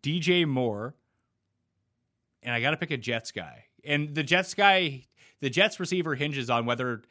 DJ 0.00 0.46
Moore, 0.46 0.94
and 2.42 2.54
I 2.54 2.60
got 2.60 2.70
to 2.70 2.76
pick 2.76 2.92
a 2.92 2.96
Jets 2.96 3.32
guy. 3.32 3.64
And 3.84 4.14
the 4.14 4.22
Jets 4.22 4.54
guy, 4.54 5.04
the 5.40 5.50
Jets 5.50 5.80
receiver 5.80 6.14
hinges 6.14 6.50
on 6.50 6.66
whether 6.66 7.02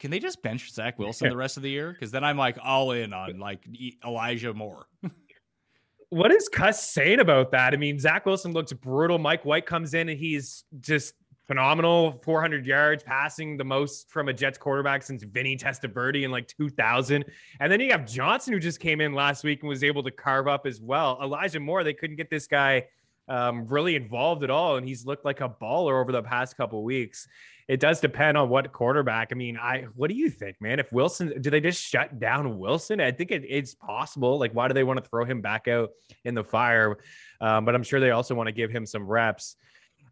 can 0.00 0.10
they 0.10 0.18
just 0.18 0.42
bench 0.42 0.72
Zach 0.72 0.98
Wilson 0.98 1.28
the 1.28 1.36
rest 1.36 1.58
of 1.58 1.62
the 1.62 1.70
year? 1.70 1.92
Because 1.92 2.10
then 2.10 2.24
I'm 2.24 2.38
like 2.38 2.58
all 2.62 2.92
in 2.92 3.12
on 3.12 3.38
like 3.38 3.60
Elijah 4.04 4.54
Moore. 4.54 4.86
What 6.12 6.32
is 6.32 6.48
Cuss 6.48 6.90
saying 6.90 7.20
about 7.20 7.52
that? 7.52 7.72
I 7.72 7.76
mean, 7.76 7.96
Zach 7.96 8.26
Wilson 8.26 8.52
looks 8.52 8.72
brutal. 8.72 9.16
Mike 9.16 9.44
White 9.44 9.64
comes 9.64 9.94
in 9.94 10.08
and 10.08 10.18
he's 10.18 10.64
just 10.80 11.14
phenomenal 11.46 12.20
400 12.24 12.66
yards 12.66 13.04
passing 13.04 13.56
the 13.56 13.62
most 13.62 14.10
from 14.10 14.28
a 14.28 14.32
Jets 14.32 14.58
quarterback 14.58 15.04
since 15.04 15.22
Vinny 15.22 15.56
Testaverde 15.56 16.24
in 16.24 16.32
like 16.32 16.48
2000. 16.48 17.24
And 17.60 17.72
then 17.72 17.78
you 17.78 17.92
have 17.92 18.06
Johnson 18.06 18.52
who 18.52 18.58
just 18.58 18.80
came 18.80 19.00
in 19.00 19.14
last 19.14 19.44
week 19.44 19.62
and 19.62 19.68
was 19.68 19.84
able 19.84 20.02
to 20.02 20.10
carve 20.10 20.48
up 20.48 20.66
as 20.66 20.80
well. 20.80 21.16
Elijah 21.22 21.60
Moore, 21.60 21.84
they 21.84 21.94
couldn't 21.94 22.16
get 22.16 22.28
this 22.28 22.48
guy 22.48 22.86
um, 23.30 23.66
really 23.66 23.94
involved 23.96 24.44
at 24.44 24.50
all. 24.50 24.76
And 24.76 24.86
he's 24.86 25.06
looked 25.06 25.24
like 25.24 25.40
a 25.40 25.48
baller 25.48 26.00
over 26.00 26.12
the 26.12 26.22
past 26.22 26.56
couple 26.56 26.82
weeks. 26.84 27.26
It 27.68 27.78
does 27.78 28.00
depend 28.00 28.36
on 28.36 28.48
what 28.48 28.72
quarterback. 28.72 29.28
I 29.30 29.36
mean, 29.36 29.56
I 29.56 29.86
what 29.94 30.10
do 30.10 30.16
you 30.16 30.28
think, 30.28 30.56
man? 30.60 30.80
If 30.80 30.92
Wilson, 30.92 31.40
do 31.40 31.50
they 31.50 31.60
just 31.60 31.80
shut 31.80 32.18
down 32.18 32.58
Wilson? 32.58 33.00
I 33.00 33.12
think 33.12 33.30
it, 33.30 33.44
it's 33.48 33.76
possible. 33.76 34.40
Like, 34.40 34.52
why 34.52 34.66
do 34.66 34.74
they 34.74 34.82
want 34.82 35.02
to 35.02 35.08
throw 35.08 35.24
him 35.24 35.40
back 35.40 35.68
out 35.68 35.90
in 36.24 36.34
the 36.34 36.42
fire? 36.42 36.98
Um, 37.40 37.64
but 37.64 37.76
I'm 37.76 37.84
sure 37.84 38.00
they 38.00 38.10
also 38.10 38.34
want 38.34 38.48
to 38.48 38.52
give 38.52 38.72
him 38.72 38.84
some 38.84 39.06
reps. 39.06 39.54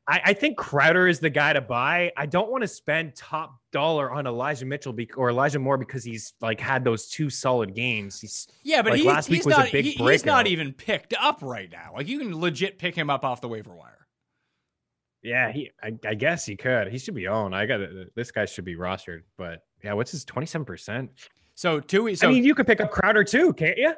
I, 0.09 0.21
I 0.25 0.33
think 0.33 0.57
Crowder 0.57 1.07
is 1.07 1.21
the 1.21 1.29
guy 1.29 1.53
to 1.53 1.61
buy. 1.61 2.11
I 2.17 2.25
don't 2.25 2.51
want 2.51 2.63
to 2.63 2.69
spend 2.69 3.15
top 3.15 3.61
dollar 3.73 4.11
on 4.11 4.27
Elijah 4.27 4.65
Mitchell 4.65 4.95
be, 4.95 5.11
or 5.15 5.29
Elijah 5.29 5.59
Moore 5.59 5.77
because 5.77 6.03
he's 6.03 6.33
like 6.41 6.59
had 6.59 6.83
those 6.83 7.09
two 7.09 7.29
solid 7.29 7.75
games. 7.75 8.19
He's 8.19 8.49
Yeah, 8.63 8.81
but 8.81 8.93
like 8.93 9.03
he, 9.03 9.07
last 9.07 9.29
week 9.29 9.41
he's 9.41 9.47
was 9.47 9.59
not, 9.59 9.69
a 9.69 9.73
big 9.73 9.85
he- 9.85 9.93
he's 9.93 10.25
not 10.25 10.47
even 10.47 10.73
picked 10.73 11.13
up 11.21 11.41
right 11.43 11.71
now. 11.71 11.93
Like 11.95 12.09
you 12.09 12.19
can 12.19 12.41
legit 12.41 12.79
pick 12.79 12.95
him 12.95 13.11
up 13.11 13.23
off 13.23 13.43
the 13.43 13.49
waiver 13.49 13.75
wire. 13.75 14.07
Yeah, 15.23 15.53
he. 15.53 15.71
I, 15.83 15.93
I 16.07 16.15
guess 16.15 16.47
he 16.47 16.57
could. 16.57 16.89
He 16.91 16.99
should 16.99 17.15
be 17.15 17.29
owned. 17.29 17.55
I 17.55 17.67
got 17.67 17.81
this 18.15 18.31
guy 18.31 18.47
should 18.47 18.65
be 18.65 18.77
rostered. 18.77 19.25
But 19.37 19.63
yeah, 19.85 19.93
what's 19.93 20.11
his 20.11 20.25
twenty 20.25 20.47
seven 20.47 20.65
percent? 20.65 21.11
So 21.55 21.81
two 21.81 22.05
weeks. 22.05 22.21
So 22.21 22.29
I 22.29 22.33
mean, 22.33 22.45
you 22.45 22.55
could 22.55 22.67
pick 22.67 22.81
up 22.81 22.91
Crowder 22.91 23.25
too, 23.25 23.53
can't 23.53 23.77
you? 23.77 23.93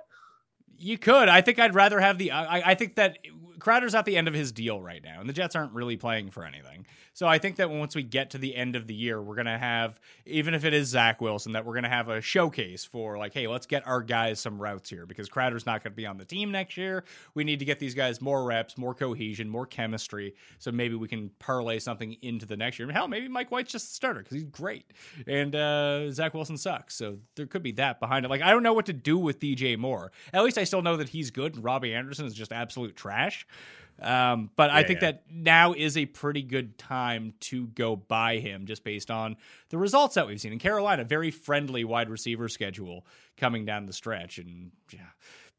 You 0.77 0.99
could. 0.99 1.29
I 1.29 1.43
think 1.43 1.61
I'd 1.61 1.75
rather 1.75 2.01
have 2.01 2.19
the. 2.19 2.33
I, 2.33 2.71
I 2.71 2.75
think 2.75 2.97
that 2.97 3.19
Crowder's 3.61 3.95
at 3.95 4.05
the 4.05 4.17
end 4.17 4.29
of 4.29 4.35
his 4.35 4.53
deal 4.53 4.81
right 4.81 5.03
now, 5.03 5.21
and 5.21 5.29
the 5.29 5.33
Jets 5.33 5.55
aren't 5.55 5.73
really 5.73 5.97
playing 5.97 6.31
for 6.31 6.45
anything. 6.45 6.87
So 7.13 7.27
I 7.27 7.39
think 7.39 7.57
that 7.57 7.71
once 7.71 7.95
we 7.95 8.03
get 8.03 8.31
to 8.31 8.39
the 8.39 8.55
end 8.55 8.77
of 8.77 8.87
the 8.87 8.95
year, 8.95 9.21
we're 9.21 9.35
gonna 9.37 9.59
have, 9.59 10.01
even 10.27 10.55
if 10.55 10.65
it 10.65 10.73
is 10.73 10.89
Zach 10.89 11.21
Wilson, 11.21 11.53
that 11.53 11.65
we're 11.65 11.75
gonna 11.75 11.89
have 11.89 12.09
a 12.09 12.21
showcase 12.21 12.85
for 12.85 13.19
like, 13.19 13.35
hey, 13.35 13.47
let's 13.47 13.67
get 13.67 13.87
our 13.87 14.03
guys 14.03 14.41
some 14.41 14.61
routes 14.61 14.89
here 14.89 15.07
because 15.07 15.29
Crowder's 15.29 15.67
not 15.67 15.83
gonna 15.83 15.95
be 15.95 16.07
on 16.07 16.17
the 16.19 16.25
team 16.25 16.51
next 16.51 16.77
year. 16.77 17.05
We 17.35 17.45
need 17.45 17.59
to 17.59 17.65
get 17.65 17.79
these 17.79 17.95
guys 17.95 18.21
more 18.21 18.45
reps, 18.45 18.79
more 18.79 18.95
cohesion, 18.95 19.49
more 19.49 19.67
chemistry. 19.67 20.35
So 20.59 20.73
maybe 20.73 20.95
we 20.95 21.09
can 21.09 21.31
parlay 21.39 21.79
something 21.79 22.17
into 22.23 22.47
the 22.47 22.57
next 22.57 22.79
year. 22.79 22.91
Hell, 22.91 23.09
maybe 23.09 23.29
Mike 23.29 23.51
White's 23.51 23.73
just 23.73 23.91
a 23.91 23.95
starter 23.95 24.21
because 24.21 24.35
he's 24.35 24.45
great, 24.45 24.87
and 25.27 25.55
uh, 25.55 26.11
Zach 26.11 26.35
Wilson 26.35 26.57
sucks. 26.57 26.95
So 26.95 27.19
there 27.37 27.47
could 27.47 27.63
be 27.63 27.73
that 27.73 28.01
behind 28.01 28.25
it. 28.25 28.29
Like 28.29 28.43
I 28.43 28.51
don't 28.51 28.63
know 28.63 28.73
what 28.73 28.87
to 28.87 28.93
do 28.93 29.19
with 29.19 29.41
DJ 29.41 29.77
Moore. 29.79 30.13
At 30.33 30.43
least 30.45 30.59
I 30.59 30.65
still 30.65 30.83
know 30.83 30.97
that 30.97 31.09
he's 31.09 31.31
good. 31.31 31.55
and 31.57 31.65
Robbie 31.65 31.95
Anderson 31.95 32.27
is 32.27 32.35
just 32.35 32.53
absolute 32.53 32.97
trash. 32.97 33.47
Um, 34.01 34.51
but 34.57 34.71
I 34.71 34.83
think 34.83 35.03
yeah. 35.03 35.13
that 35.13 35.25
now 35.31 35.75
is 35.75 35.97
a 35.97 36.07
pretty 36.07 36.43
good 36.43 36.79
time 36.79 37.35
to 37.41 37.67
go 37.67 37.97
buy 37.97 38.39
him 38.39 38.65
just 38.65 38.83
based 38.83 39.11
on 39.11 39.37
the 39.69 39.77
results 39.77 40.15
that 40.15 40.27
we've 40.27 40.41
seen 40.41 40.53
in 40.53 40.59
Carolina. 40.59 41.05
Very 41.05 41.31
friendly 41.31 41.85
wide 41.85 42.09
receiver 42.09 42.49
schedule 42.49 43.05
coming 43.37 43.67
down 43.67 43.87
the 43.87 43.93
stretch. 43.93 44.39
And 44.39 44.71
yeah. 44.91 45.01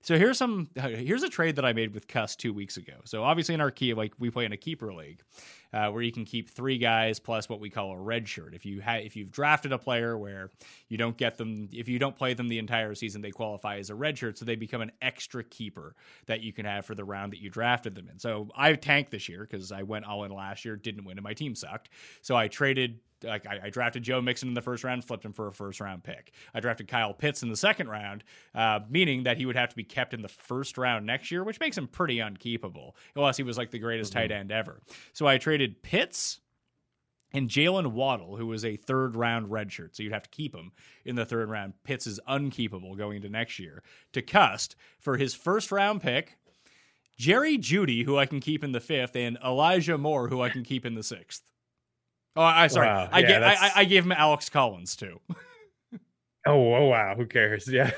So 0.04 0.18
here's 0.18 0.38
some 0.38 0.70
here's 0.76 1.24
a 1.24 1.30
trade 1.30 1.56
that 1.58 1.66
I 1.66 1.74
made 1.74 1.94
with 1.94 2.08
Cuss 2.08 2.36
two 2.36 2.54
weeks 2.54 2.78
ago. 2.78 2.94
So 3.06 3.24
obviously 3.24 3.56
in 3.56 3.62
our 3.62 3.72
key 3.72 3.94
like 3.94 4.14
we 4.20 4.30
play 4.30 4.46
in 4.46 4.52
a 4.52 4.58
keeper 4.58 4.94
league 4.94 5.22
uh, 5.74 5.90
where 5.90 6.02
you 6.02 6.12
can 6.12 6.26
keep 6.26 6.50
three 6.50 6.78
guys 6.78 7.20
plus 7.20 7.48
what 7.48 7.60
we 7.60 7.70
call 7.70 7.92
a 7.92 7.98
red 7.98 8.28
shirt. 8.28 8.54
If 8.54 8.66
you 8.66 8.82
ha- 8.82 9.02
if 9.04 9.16
you've 9.16 9.32
drafted 9.32 9.72
a 9.72 9.78
player 9.78 10.18
where 10.18 10.50
you 10.90 10.98
don't 10.98 11.18
get 11.18 11.38
them, 11.38 11.70
if 11.72 11.88
you 11.88 12.00
don't 12.00 12.16
play 12.16 12.34
them 12.34 12.48
the 12.48 12.60
entire 12.60 12.94
season, 12.96 13.22
they 13.22 13.32
qualify 13.32 13.78
as 13.78 13.90
a 13.90 13.96
red 13.96 14.18
shirt, 14.18 14.38
so 14.38 14.46
they 14.46 14.56
become 14.56 14.82
an 14.82 14.92
extra 15.02 15.44
keeper 15.44 15.96
that 16.26 16.42
you 16.42 16.52
can 16.52 16.66
have 16.66 16.86
for 16.86 16.96
the 16.96 17.04
round 17.04 17.32
that 17.32 17.40
you 17.40 17.50
drafted 17.50 17.96
them 17.96 18.10
in. 18.12 18.20
So 18.20 18.50
I 18.56 18.74
tanked 18.74 19.12
this 19.12 19.30
year 19.30 19.48
because 19.50 19.72
I 19.72 19.84
went 19.84 20.06
all 20.06 20.24
in 20.24 20.32
last 20.32 20.66
year, 20.66 20.76
didn't 20.76 21.06
win, 21.06 21.18
and 21.18 21.24
my 21.24 21.34
team 21.34 21.56
sucked. 21.56 21.90
So 22.22 22.36
I 22.36 22.48
traded. 22.48 23.00
Like 23.24 23.46
I, 23.48 23.60
I 23.66 23.70
drafted 23.70 24.04
Joe 24.04 24.22
Mixon 24.22 24.48
in 24.48 24.54
the 24.54 24.62
first 24.62 24.84
round, 24.84 25.06
flipped 25.06 25.26
him 25.26 25.34
for 25.34 25.48
a 25.48 25.54
first 25.54 25.80
round 25.80 26.04
pick. 26.04 26.32
I 26.54 26.60
drafted 26.60 26.88
Kyle 26.88 27.14
Pitts 27.14 27.44
in 27.44 27.50
the 27.50 27.58
second 27.58 27.90
round, 27.90 28.24
uh, 28.56 28.80
meaning 28.90 29.24
that 29.24 29.38
he 29.38 29.46
would 29.46 29.56
have 29.56 29.70
to 29.70 29.76
be 29.76 29.84
kept 29.84 30.14
in 30.14 30.22
the 30.22 30.28
first 30.28 30.78
round 30.78 31.06
next 31.06 31.32
year, 31.32 31.44
which 31.44 31.60
makes 31.60 31.78
him 31.78 31.88
pretty 31.88 32.20
unkeepable, 32.20 32.96
unless 33.16 33.38
he 33.38 33.44
was 33.44 33.58
like 33.58 33.72
the 33.72 33.80
greatest 33.80 34.14
tight 34.14 34.32
end 34.32 34.52
ever. 34.52 34.82
So 35.14 35.28
I 35.28 35.38
traded 35.38 35.82
Pitts 35.84 36.40
and 37.34 37.50
Jalen 37.50 37.88
Waddle, 37.94 38.36
who 38.36 38.48
was 38.48 38.66
a 38.66 38.76
third 38.76 39.16
round 39.16 39.48
redshirt, 39.48 39.96
so 39.96 40.04
you'd 40.04 40.12
have 40.12 40.24
to 40.24 40.30
keep 40.30 40.56
him 40.56 40.72
in 41.06 41.16
the 41.16 41.26
third 41.26 41.50
round. 41.50 41.74
Pitts 41.84 42.08
is 42.08 42.20
unkeepable 42.28 42.96
going 42.96 43.18
into 43.18 43.30
next 43.30 43.60
year. 43.60 43.84
To 44.14 44.22
Cust 44.22 44.76
for 45.00 45.18
his 45.18 45.34
first 45.34 45.72
round 45.72 46.02
pick, 46.02 46.38
Jerry 47.18 47.58
Jeudy, 47.58 48.04
who 48.04 48.18
I 48.18 48.26
can 48.26 48.40
keep 48.40 48.64
in 48.64 48.72
the 48.72 48.80
fifth, 48.80 49.16
and 49.16 49.38
Elijah 49.46 49.98
Moore, 49.98 50.28
who 50.28 50.42
I 50.42 50.50
can 50.50 50.64
keep 50.64 50.86
in 50.86 50.96
the 50.96 51.04
sixth. 51.04 51.44
Oh, 52.36 52.42
I 52.42 52.68
sorry, 52.68 52.88
Wow, 52.88 53.10
I, 53.12 53.20
yeah, 53.20 53.28
gave, 53.28 53.44
I, 53.44 53.72
I, 53.76 53.86
gave 53.86 54.06
him 54.06 54.12
Alex 54.14 54.50
Collins 54.50 54.96
too. 54.96 55.20
Oh, 56.48 56.74
oh 56.74 56.86
wow, 56.88 57.14
who 57.16 57.28
cares? 57.28 57.68
Yeah. 57.72 57.92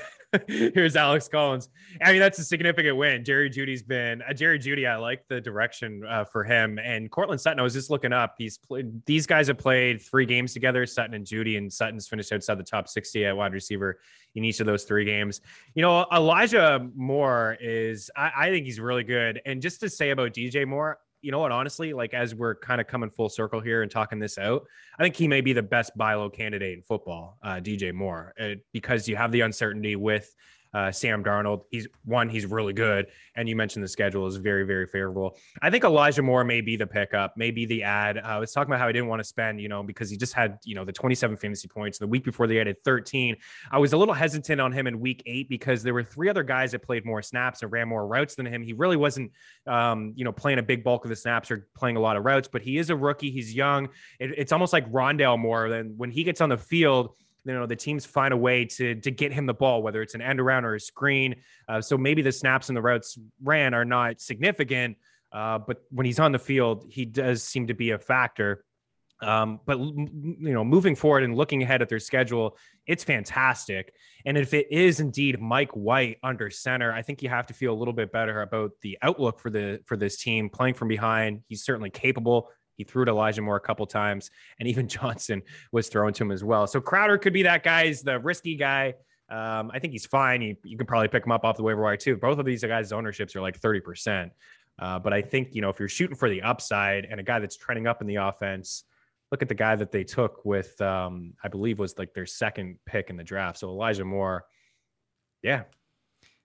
Here's 0.48 0.96
Alex 0.96 1.28
Collins. 1.28 1.68
I 2.02 2.10
mean, 2.10 2.20
that's 2.20 2.38
a 2.40 2.44
significant 2.44 2.96
win. 2.96 3.24
Jerry 3.24 3.48
Jeudy's 3.48 3.82
been 3.82 4.22
uh, 4.22 4.32
Jerry 4.32 4.58
Jeudy. 4.58 4.88
I 4.88 4.96
like 4.96 5.24
the 5.28 5.40
direction 5.40 6.02
uh, 6.08 6.24
for 6.24 6.42
him 6.42 6.78
and 6.78 7.10
Courtland 7.10 7.40
Sutton. 7.40 7.60
I 7.60 7.62
was 7.62 7.72
just 7.72 7.90
looking 7.90 8.12
up. 8.12 8.34
He's 8.36 8.58
played. 8.58 9.04
These 9.06 9.26
guys 9.26 9.46
have 9.46 9.58
played 9.58 10.02
three 10.02 10.26
games 10.26 10.52
together. 10.52 10.86
Sutton 10.86 11.14
and 11.14 11.24
Jeudy, 11.24 11.56
and 11.56 11.72
Sutton's 11.72 12.08
finished 12.08 12.32
outside 12.32 12.58
the 12.58 12.64
top 12.64 12.88
60 12.88 13.26
at 13.26 13.36
wide 13.36 13.52
receiver 13.52 14.00
in 14.34 14.44
each 14.44 14.60
of 14.60 14.66
those 14.66 14.84
three 14.84 15.04
games. 15.04 15.40
You 15.74 15.82
know, 15.82 16.06
Elijah 16.12 16.84
Moore 16.96 17.56
is. 17.60 18.10
I, 18.16 18.32
I 18.36 18.50
think 18.50 18.64
he's 18.64 18.80
really 18.80 19.04
good. 19.04 19.40
And 19.46 19.62
just 19.62 19.80
to 19.80 19.88
say 19.88 20.10
about 20.10 20.32
DJ 20.32 20.66
Moore, 20.66 20.98
you 21.24 21.32
know 21.32 21.38
what? 21.38 21.52
Honestly, 21.52 21.94
like 21.94 22.12
as 22.12 22.34
we're 22.34 22.54
kind 22.56 22.82
of 22.82 22.86
coming 22.86 23.08
full 23.08 23.30
circle 23.30 23.58
here 23.58 23.80
and 23.82 23.90
talking 23.90 24.18
this 24.18 24.36
out, 24.36 24.66
I 24.98 25.02
think 25.02 25.16
he 25.16 25.26
may 25.26 25.40
be 25.40 25.54
the 25.54 25.62
best 25.62 25.96
buy 25.96 26.14
low 26.14 26.28
candidate 26.28 26.76
in 26.76 26.82
football, 26.82 27.38
uh, 27.42 27.54
DJ 27.54 27.94
Moore, 27.94 28.34
uh, 28.38 28.56
because 28.72 29.08
you 29.08 29.16
have 29.16 29.32
the 29.32 29.40
uncertainty 29.40 29.96
with 29.96 30.34
uh, 30.74 30.90
Sam 30.90 31.22
Darnold. 31.22 31.62
He's 31.70 31.86
one, 32.04 32.28
he's 32.28 32.46
really 32.46 32.72
good. 32.72 33.06
And 33.36 33.48
you 33.48 33.56
mentioned 33.56 33.84
the 33.84 33.88
schedule 33.88 34.26
is 34.26 34.36
very, 34.36 34.64
very 34.64 34.86
favorable. 34.86 35.36
I 35.62 35.70
think 35.70 35.84
Elijah 35.84 36.22
Moore 36.22 36.44
may 36.44 36.60
be 36.60 36.76
the 36.76 36.86
pickup, 36.86 37.34
maybe 37.36 37.64
the 37.64 37.84
ad. 37.84 38.18
Uh, 38.18 38.22
I 38.22 38.38
was 38.38 38.52
talking 38.52 38.70
about 38.70 38.80
how 38.80 38.88
I 38.88 38.92
didn't 38.92 39.08
want 39.08 39.20
to 39.20 39.24
spend, 39.24 39.60
you 39.60 39.68
know, 39.68 39.82
because 39.82 40.10
he 40.10 40.16
just 40.16 40.34
had, 40.34 40.58
you 40.64 40.74
know, 40.74 40.84
the 40.84 40.92
27 40.92 41.36
fantasy 41.36 41.68
points. 41.68 41.98
The 41.98 42.06
week 42.06 42.24
before 42.24 42.46
they 42.46 42.60
added 42.60 42.76
13. 42.84 43.36
I 43.70 43.78
was 43.78 43.92
a 43.92 43.96
little 43.96 44.14
hesitant 44.14 44.60
on 44.60 44.72
him 44.72 44.86
in 44.86 44.98
week 44.98 45.22
eight 45.26 45.48
because 45.48 45.82
there 45.82 45.94
were 45.94 46.02
three 46.02 46.28
other 46.28 46.42
guys 46.42 46.72
that 46.72 46.82
played 46.82 47.04
more 47.04 47.22
snaps 47.22 47.62
and 47.62 47.70
ran 47.70 47.88
more 47.88 48.06
routes 48.06 48.34
than 48.34 48.46
him. 48.46 48.62
He 48.62 48.72
really 48.72 48.96
wasn't, 48.96 49.30
um, 49.66 50.12
you 50.16 50.24
know, 50.24 50.32
playing 50.32 50.58
a 50.58 50.62
big 50.62 50.82
bulk 50.82 51.04
of 51.04 51.08
the 51.08 51.16
snaps 51.16 51.50
or 51.50 51.68
playing 51.76 51.96
a 51.96 52.00
lot 52.00 52.16
of 52.16 52.24
routes, 52.24 52.48
but 52.48 52.62
he 52.62 52.78
is 52.78 52.90
a 52.90 52.96
rookie. 52.96 53.30
He's 53.30 53.54
young. 53.54 53.88
It, 54.18 54.32
it's 54.36 54.52
almost 54.52 54.72
like 54.72 54.90
Rondale 54.90 55.38
Moore. 55.38 55.68
Then 55.68 55.94
when 55.96 56.10
he 56.10 56.24
gets 56.24 56.40
on 56.40 56.48
the 56.48 56.58
field, 56.58 57.14
you 57.44 57.52
know 57.52 57.66
the 57.66 57.76
teams 57.76 58.04
find 58.04 58.32
a 58.32 58.36
way 58.36 58.64
to 58.64 58.94
to 58.96 59.10
get 59.10 59.32
him 59.32 59.46
the 59.46 59.54
ball, 59.54 59.82
whether 59.82 60.02
it's 60.02 60.14
an 60.14 60.22
end 60.22 60.40
around 60.40 60.64
or 60.64 60.74
a 60.74 60.80
screen. 60.80 61.36
Uh, 61.68 61.80
so 61.80 61.96
maybe 61.96 62.22
the 62.22 62.32
snaps 62.32 62.68
and 62.68 62.76
the 62.76 62.82
routes 62.82 63.18
ran 63.42 63.74
are 63.74 63.84
not 63.84 64.20
significant, 64.20 64.96
uh, 65.32 65.58
but 65.58 65.82
when 65.90 66.06
he's 66.06 66.18
on 66.18 66.32
the 66.32 66.38
field, 66.38 66.86
he 66.88 67.04
does 67.04 67.42
seem 67.42 67.66
to 67.66 67.74
be 67.74 67.90
a 67.90 67.98
factor. 67.98 68.64
Um, 69.22 69.60
but 69.64 69.78
you 69.78 70.52
know, 70.52 70.64
moving 70.64 70.94
forward 70.94 71.22
and 71.22 71.34
looking 71.34 71.62
ahead 71.62 71.82
at 71.82 71.88
their 71.88 72.00
schedule, 72.00 72.58
it's 72.86 73.04
fantastic. 73.04 73.94
And 74.26 74.36
if 74.36 74.52
it 74.52 74.66
is 74.70 75.00
indeed 75.00 75.40
Mike 75.40 75.70
White 75.72 76.18
under 76.22 76.50
center, 76.50 76.92
I 76.92 77.02
think 77.02 77.22
you 77.22 77.28
have 77.28 77.46
to 77.46 77.54
feel 77.54 77.72
a 77.72 77.78
little 77.78 77.94
bit 77.94 78.12
better 78.12 78.42
about 78.42 78.72
the 78.82 78.98
outlook 79.02 79.40
for 79.40 79.50
the 79.50 79.80
for 79.86 79.96
this 79.96 80.16
team 80.16 80.50
playing 80.50 80.74
from 80.74 80.88
behind. 80.88 81.42
He's 81.48 81.64
certainly 81.64 81.90
capable. 81.90 82.50
He 82.76 82.84
threw 82.84 83.04
to 83.04 83.10
Elijah 83.10 83.42
Moore 83.42 83.56
a 83.56 83.60
couple 83.60 83.86
times, 83.86 84.30
and 84.58 84.68
even 84.68 84.88
Johnson 84.88 85.42
was 85.72 85.88
thrown 85.88 86.12
to 86.14 86.24
him 86.24 86.30
as 86.30 86.44
well. 86.44 86.66
So 86.66 86.80
Crowder 86.80 87.18
could 87.18 87.32
be 87.32 87.42
that 87.44 87.62
guy. 87.62 87.86
He's 87.86 88.02
the 88.02 88.18
risky 88.18 88.56
guy. 88.56 88.94
Um, 89.30 89.70
I 89.72 89.78
think 89.78 89.92
he's 89.92 90.06
fine. 90.06 90.42
You, 90.42 90.56
you 90.64 90.76
could 90.76 90.86
probably 90.86 91.08
pick 91.08 91.24
him 91.24 91.32
up 91.32 91.44
off 91.44 91.56
the 91.56 91.62
waiver 91.62 91.82
wire 91.82 91.96
too. 91.96 92.16
Both 92.16 92.38
of 92.38 92.44
these 92.44 92.62
guys' 92.62 92.92
ownerships 92.92 93.34
are 93.34 93.40
like 93.40 93.58
30%. 93.58 94.30
Uh, 94.78 94.98
but 94.98 95.12
I 95.12 95.22
think, 95.22 95.54
you 95.54 95.62
know, 95.62 95.70
if 95.70 95.78
you're 95.78 95.88
shooting 95.88 96.16
for 96.16 96.28
the 96.28 96.42
upside 96.42 97.04
and 97.04 97.20
a 97.20 97.22
guy 97.22 97.38
that's 97.38 97.56
trending 97.56 97.86
up 97.86 98.00
in 98.00 98.06
the 98.06 98.16
offense, 98.16 98.84
look 99.30 99.40
at 99.40 99.48
the 99.48 99.54
guy 99.54 99.76
that 99.76 99.92
they 99.92 100.04
took 100.04 100.44
with, 100.44 100.78
um, 100.80 101.34
I 101.42 101.48
believe 101.48 101.78
was 101.78 101.96
like 101.96 102.12
their 102.12 102.26
second 102.26 102.78
pick 102.84 103.08
in 103.08 103.16
the 103.16 103.24
draft. 103.24 103.58
So 103.58 103.68
Elijah 103.68 104.04
Moore, 104.04 104.44
yeah, 105.42 105.62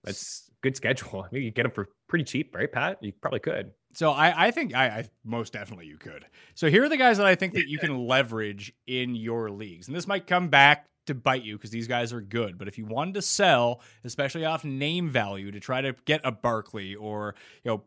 that's 0.04 0.50
good 0.62 0.76
schedule. 0.76 1.24
I 1.24 1.28
mean, 1.32 1.44
you 1.44 1.52
get 1.52 1.66
him 1.66 1.72
for 1.72 1.90
pretty 2.08 2.26
cheap, 2.26 2.56
right, 2.56 2.72
Pat? 2.72 3.00
You 3.02 3.14
probably 3.14 3.40
could. 3.40 3.72
So 3.94 4.12
I, 4.12 4.48
I 4.48 4.52
think 4.52 4.76
I, 4.76 4.88
I, 4.88 5.10
most 5.24 5.54
definitely 5.54 5.88
you 5.88 5.98
could. 5.98 6.26
So 6.54 6.70
here 6.70 6.84
are 6.84 6.90
the 6.90 6.98
guys 6.98 7.18
that 7.18 7.26
I 7.26 7.36
think 7.36 7.54
that 7.54 7.68
you 7.68 7.80
can 7.80 8.08
leverage 8.08 8.74
in 8.88 9.16
your 9.16 9.50
leagues, 9.50 9.88
and 9.88 9.96
this 9.96 10.08
might 10.08 10.28
come 10.28 10.50
back 10.50 10.86
to 11.08 11.16
bite 11.16 11.44
you 11.44 11.58
because 11.58 11.72
these 11.72 11.88
guys 11.88 12.14
are 12.14 12.22
good. 12.22 12.58
But 12.58 12.68
if 12.68 12.78
you 12.78 12.86
wanted 12.86 13.16
to 13.16 13.22
sell, 13.24 13.82
especially 14.04 14.46
off 14.46 14.64
name 14.64 15.10
value, 15.10 15.52
to 15.52 15.60
try 15.60 15.82
to 15.82 15.96
get 16.06 16.22
a 16.24 16.32
Barkley 16.32 16.96
or 16.96 17.36
you 17.64 17.72
know 17.72 17.84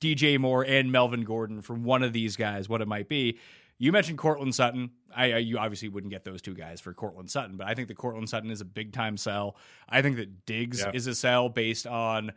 DJ 0.00 0.38
Moore 0.38 0.64
and 0.64 0.90
Melvin 0.90 1.24
Gordon 1.24 1.62
from 1.62 1.84
one 1.84 2.02
of 2.02 2.12
these 2.12 2.36
guys, 2.36 2.68
what 2.68 2.80
it 2.80 2.88
might 2.88 3.08
be. 3.08 3.38
You 3.78 3.92
mentioned 3.92 4.18
Courtland 4.18 4.54
Sutton. 4.54 4.90
I, 5.14 5.32
I, 5.32 5.36
you 5.38 5.58
obviously 5.58 5.88
wouldn't 5.88 6.12
get 6.12 6.22
those 6.22 6.42
two 6.42 6.54
guys 6.54 6.80
for 6.80 6.92
Courtland 6.92 7.30
Sutton, 7.30 7.56
but 7.56 7.66
I 7.66 7.74
think 7.74 7.88
that 7.88 7.96
Courtland 7.96 8.28
Sutton 8.28 8.50
is 8.50 8.60
a 8.60 8.64
big 8.64 8.92
time 8.92 9.16
sell. 9.16 9.56
I 9.88 10.02
think 10.02 10.16
that 10.16 10.44
Diggs 10.44 10.84
is 10.92 11.06
a 11.06 11.14
sell 11.14 11.48
based 11.48 11.86
on 11.86 12.32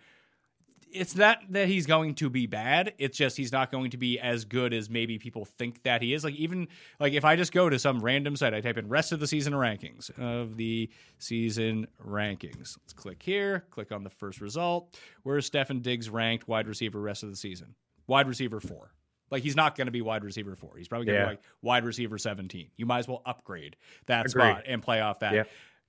it's 0.93 1.15
not 1.15 1.39
that 1.49 1.67
he's 1.67 1.85
going 1.85 2.15
to 2.15 2.29
be 2.29 2.45
bad. 2.45 2.93
It's 2.97 3.17
just 3.17 3.35
he's 3.35 3.51
not 3.51 3.71
going 3.71 3.91
to 3.91 3.97
be 3.97 4.19
as 4.19 4.45
good 4.45 4.73
as 4.73 4.89
maybe 4.89 5.17
people 5.17 5.45
think 5.45 5.83
that 5.83 6.01
he 6.01 6.13
is. 6.13 6.23
Like 6.23 6.35
even 6.35 6.67
like 6.99 7.13
if 7.13 7.25
I 7.25 7.35
just 7.35 7.51
go 7.51 7.69
to 7.69 7.79
some 7.79 7.99
random 7.99 8.35
site, 8.35 8.53
I 8.53 8.61
type 8.61 8.77
in 8.77 8.87
rest 8.87 9.11
of 9.11 9.19
the 9.19 9.27
season 9.27 9.53
rankings 9.53 10.09
of 10.19 10.55
the 10.57 10.89
season 11.17 11.87
rankings. 12.05 12.77
Let's 12.81 12.93
click 12.93 13.21
here, 13.21 13.65
click 13.71 13.91
on 13.91 14.03
the 14.03 14.09
first 14.09 14.41
result. 14.41 14.97
Where's 15.23 15.49
Stefon 15.49 15.81
Diggs 15.81 16.09
ranked 16.09 16.47
wide 16.47 16.67
receiver 16.67 16.99
rest 16.99 17.23
of 17.23 17.29
the 17.29 17.35
season? 17.35 17.75
Wide 18.07 18.27
receiver 18.27 18.59
four. 18.59 18.91
Like 19.31 19.41
he's 19.41 19.55
not 19.55 19.75
going 19.75 19.87
to 19.87 19.91
be 19.91 20.01
wide 20.01 20.23
receiver 20.23 20.55
four. 20.55 20.77
He's 20.77 20.87
probably 20.87 21.07
going 21.07 21.15
to 21.15 21.21
yeah. 21.21 21.29
be 21.29 21.31
like 21.31 21.43
wide 21.61 21.85
receiver 21.85 22.17
17. 22.17 22.69
You 22.77 22.85
might 22.85 22.99
as 22.99 23.07
well 23.07 23.23
upgrade 23.25 23.75
that 24.05 24.27
Agreed. 24.27 24.31
spot 24.51 24.63
and 24.67 24.81
play 24.81 25.01
off 25.01 25.19
that. 25.19 25.33
Yeah 25.33 25.43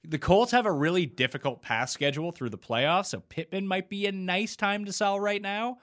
the 0.06 0.18
Colts 0.18 0.52
have 0.52 0.66
a 0.66 0.72
really 0.72 1.06
difficult 1.06 1.62
pass 1.62 1.92
schedule 1.92 2.32
through 2.32 2.50
the 2.50 2.58
playoffs, 2.58 3.06
so 3.06 3.20
Pittman 3.20 3.66
might 3.66 3.88
be 3.88 4.06
a 4.06 4.12
nice 4.12 4.56
time 4.56 4.84
to 4.84 4.92
sell 4.92 5.18
right 5.18 5.40
now. 5.40 5.78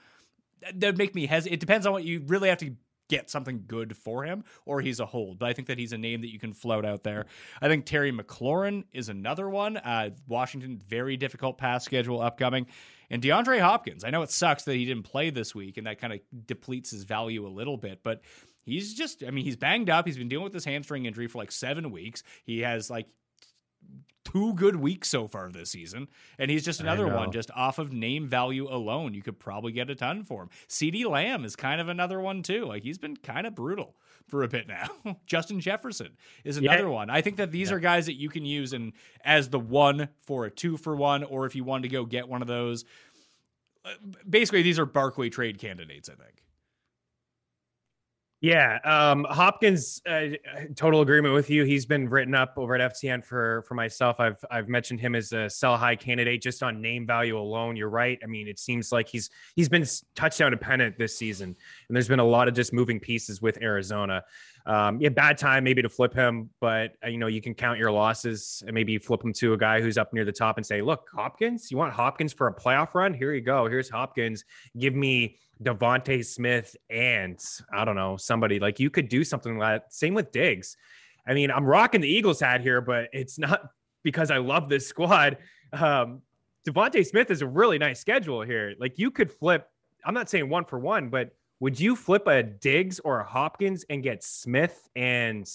That'd 0.73 0.97
make 0.97 1.15
me 1.15 1.25
hesitate. 1.25 1.55
It 1.55 1.59
depends 1.59 1.85
on 1.85 1.93
what 1.93 2.03
you 2.03 2.23
really 2.27 2.49
have 2.49 2.59
to 2.59 2.75
get 3.09 3.29
something 3.29 3.63
good 3.67 3.97
for 3.97 4.23
him, 4.23 4.43
or 4.65 4.79
he's 4.79 4.99
a 4.99 5.05
hold. 5.05 5.37
But 5.37 5.49
I 5.49 5.53
think 5.53 5.67
that 5.67 5.77
he's 5.77 5.91
a 5.91 5.97
name 5.97 6.21
that 6.21 6.31
you 6.31 6.39
can 6.39 6.53
float 6.53 6.85
out 6.85 7.03
there. 7.03 7.25
I 7.61 7.67
think 7.67 7.85
Terry 7.85 8.11
McLaurin 8.11 8.85
is 8.93 9.09
another 9.09 9.49
one. 9.49 9.77
Uh, 9.77 10.11
Washington, 10.27 10.81
very 10.87 11.17
difficult 11.17 11.57
pass 11.57 11.83
schedule 11.83 12.21
upcoming. 12.21 12.67
And 13.09 13.21
DeAndre 13.21 13.59
Hopkins, 13.59 14.05
I 14.05 14.11
know 14.11 14.21
it 14.21 14.31
sucks 14.31 14.63
that 14.63 14.75
he 14.75 14.85
didn't 14.85 15.03
play 15.03 15.29
this 15.29 15.53
week, 15.53 15.77
and 15.77 15.87
that 15.87 15.99
kind 15.99 16.13
of 16.13 16.19
depletes 16.45 16.91
his 16.91 17.03
value 17.03 17.45
a 17.45 17.49
little 17.49 17.75
bit, 17.75 17.99
but 18.01 18.21
he's 18.63 18.93
just, 18.93 19.23
I 19.23 19.31
mean, 19.31 19.43
he's 19.43 19.57
banged 19.57 19.89
up. 19.89 20.05
He's 20.05 20.17
been 20.17 20.29
dealing 20.29 20.45
with 20.45 20.53
this 20.53 20.63
hamstring 20.63 21.05
injury 21.05 21.27
for 21.27 21.39
like 21.39 21.51
seven 21.51 21.91
weeks. 21.91 22.23
He 22.45 22.59
has 22.59 22.89
like 22.89 23.07
two 24.23 24.53
good 24.53 24.75
weeks 24.75 25.07
so 25.07 25.27
far 25.27 25.49
this 25.49 25.71
season. 25.71 26.07
And 26.37 26.51
he's 26.51 26.63
just 26.63 26.79
another 26.79 27.07
one, 27.07 27.31
just 27.31 27.51
off 27.51 27.79
of 27.79 27.91
name 27.91 28.27
value 28.27 28.67
alone. 28.69 29.13
You 29.13 29.21
could 29.21 29.39
probably 29.39 29.71
get 29.71 29.89
a 29.89 29.95
ton 29.95 30.23
for 30.23 30.43
him. 30.43 30.49
CeeDee 30.67 31.05
Lamb 31.05 31.45
is 31.45 31.55
kind 31.55 31.81
of 31.81 31.89
another 31.89 32.19
one, 32.19 32.43
too. 32.43 32.65
Like 32.65 32.83
he's 32.83 32.97
been 32.97 33.17
kind 33.17 33.47
of 33.47 33.55
brutal 33.55 33.95
for 34.27 34.43
a 34.43 34.47
bit 34.47 34.67
now. 34.67 34.89
Justin 35.25 35.59
Jefferson 35.59 36.11
is 36.43 36.57
another 36.57 36.83
yeah. 36.83 36.89
one. 36.89 37.09
I 37.09 37.21
think 37.21 37.37
that 37.37 37.51
these 37.51 37.69
yeah. 37.69 37.75
are 37.75 37.79
guys 37.79 38.05
that 38.05 38.15
you 38.15 38.29
can 38.29 38.45
use 38.45 38.73
and 38.73 38.93
as 39.23 39.49
the 39.49 39.59
one 39.59 40.09
for 40.25 40.45
a 40.45 40.51
two 40.51 40.77
for 40.77 40.95
one, 40.95 41.23
or 41.23 41.45
if 41.45 41.55
you 41.55 41.63
want 41.63 41.83
to 41.83 41.89
go 41.89 42.05
get 42.05 42.27
one 42.27 42.41
of 42.41 42.47
those. 42.47 42.85
Uh, 43.83 43.89
basically, 44.29 44.61
these 44.61 44.77
are 44.77 44.85
Barkley 44.85 45.29
trade 45.29 45.57
candidates, 45.57 46.07
I 46.07 46.13
think. 46.13 46.43
Yeah, 48.41 48.79
um, 48.83 49.23
Hopkins. 49.29 50.01
Uh, 50.03 50.29
total 50.75 51.01
agreement 51.01 51.35
with 51.35 51.51
you. 51.51 51.63
He's 51.63 51.85
been 51.85 52.09
written 52.09 52.33
up 52.33 52.55
over 52.57 52.73
at 52.73 52.93
FTN 52.93 53.23
for 53.23 53.61
for 53.67 53.75
myself. 53.75 54.19
I've 54.19 54.43
I've 54.49 54.67
mentioned 54.67 54.99
him 54.99 55.13
as 55.13 55.31
a 55.31 55.47
sell 55.47 55.77
high 55.77 55.95
candidate 55.95 56.41
just 56.41 56.63
on 56.63 56.81
name 56.81 57.05
value 57.05 57.37
alone. 57.37 57.75
You're 57.75 57.91
right. 57.91 58.17
I 58.23 58.25
mean, 58.25 58.47
it 58.47 58.57
seems 58.57 58.91
like 58.91 59.07
he's 59.07 59.29
he's 59.55 59.69
been 59.69 59.85
touchdown 60.15 60.49
dependent 60.49 60.97
this 60.97 61.15
season, 61.15 61.55
and 61.87 61.95
there's 61.95 62.07
been 62.07 62.17
a 62.19 62.25
lot 62.25 62.47
of 62.47 62.55
just 62.55 62.73
moving 62.73 62.99
pieces 62.99 63.43
with 63.43 63.61
Arizona. 63.61 64.23
Um, 64.65 64.99
yeah, 64.99 65.09
bad 65.09 65.37
time 65.37 65.63
maybe 65.63 65.83
to 65.83 65.89
flip 65.89 66.11
him, 66.11 66.49
but 66.59 66.93
uh, 67.03 67.09
you 67.09 67.19
know 67.19 67.27
you 67.27 67.43
can 67.43 67.53
count 67.53 67.77
your 67.77 67.91
losses 67.91 68.63
and 68.65 68.73
maybe 68.73 68.97
flip 68.97 69.23
him 69.23 69.33
to 69.33 69.53
a 69.53 69.57
guy 69.57 69.81
who's 69.81 69.99
up 69.99 70.13
near 70.13 70.25
the 70.25 70.31
top 70.31 70.57
and 70.57 70.65
say, 70.65 70.81
"Look, 70.81 71.07
Hopkins, 71.13 71.69
you 71.69 71.77
want 71.77 71.93
Hopkins 71.93 72.33
for 72.33 72.47
a 72.47 72.53
playoff 72.55 72.95
run? 72.95 73.13
Here 73.13 73.35
you 73.35 73.41
go. 73.41 73.67
Here's 73.67 73.87
Hopkins. 73.87 74.45
Give 74.79 74.95
me." 74.95 75.37
DeVonta 75.61 76.25
Smith 76.25 76.75
and 76.89 77.39
I 77.73 77.85
don't 77.85 77.95
know 77.95 78.17
somebody 78.17 78.59
like 78.59 78.79
you 78.79 78.89
could 78.89 79.09
do 79.09 79.23
something 79.23 79.57
like 79.57 79.83
that. 79.83 79.93
Same 79.93 80.13
with 80.13 80.31
Diggs. 80.31 80.77
I 81.27 81.33
mean, 81.33 81.51
I'm 81.51 81.65
rocking 81.65 82.01
the 82.01 82.09
Eagles 82.09 82.39
hat 82.39 82.61
here, 82.61 82.81
but 82.81 83.09
it's 83.13 83.37
not 83.37 83.69
because 84.03 84.31
I 84.31 84.37
love 84.37 84.69
this 84.69 84.87
squad. 84.87 85.37
Um, 85.73 86.21
DeVonta 86.67 87.05
Smith 87.05 87.31
is 87.31 87.41
a 87.41 87.47
really 87.47 87.77
nice 87.77 87.99
schedule 87.99 88.41
here. 88.41 88.73
Like 88.79 88.97
you 88.97 89.11
could 89.11 89.31
flip. 89.31 89.67
I'm 90.03 90.13
not 90.13 90.29
saying 90.29 90.49
one 90.49 90.65
for 90.65 90.79
one, 90.79 91.09
but 91.09 91.31
would 91.59 91.79
you 91.79 91.95
flip 91.95 92.25
a 92.25 92.41
Diggs 92.41 92.99
or 92.99 93.19
a 93.19 93.23
Hopkins 93.23 93.85
and 93.89 94.01
get 94.01 94.23
Smith 94.23 94.89
and 94.95 95.47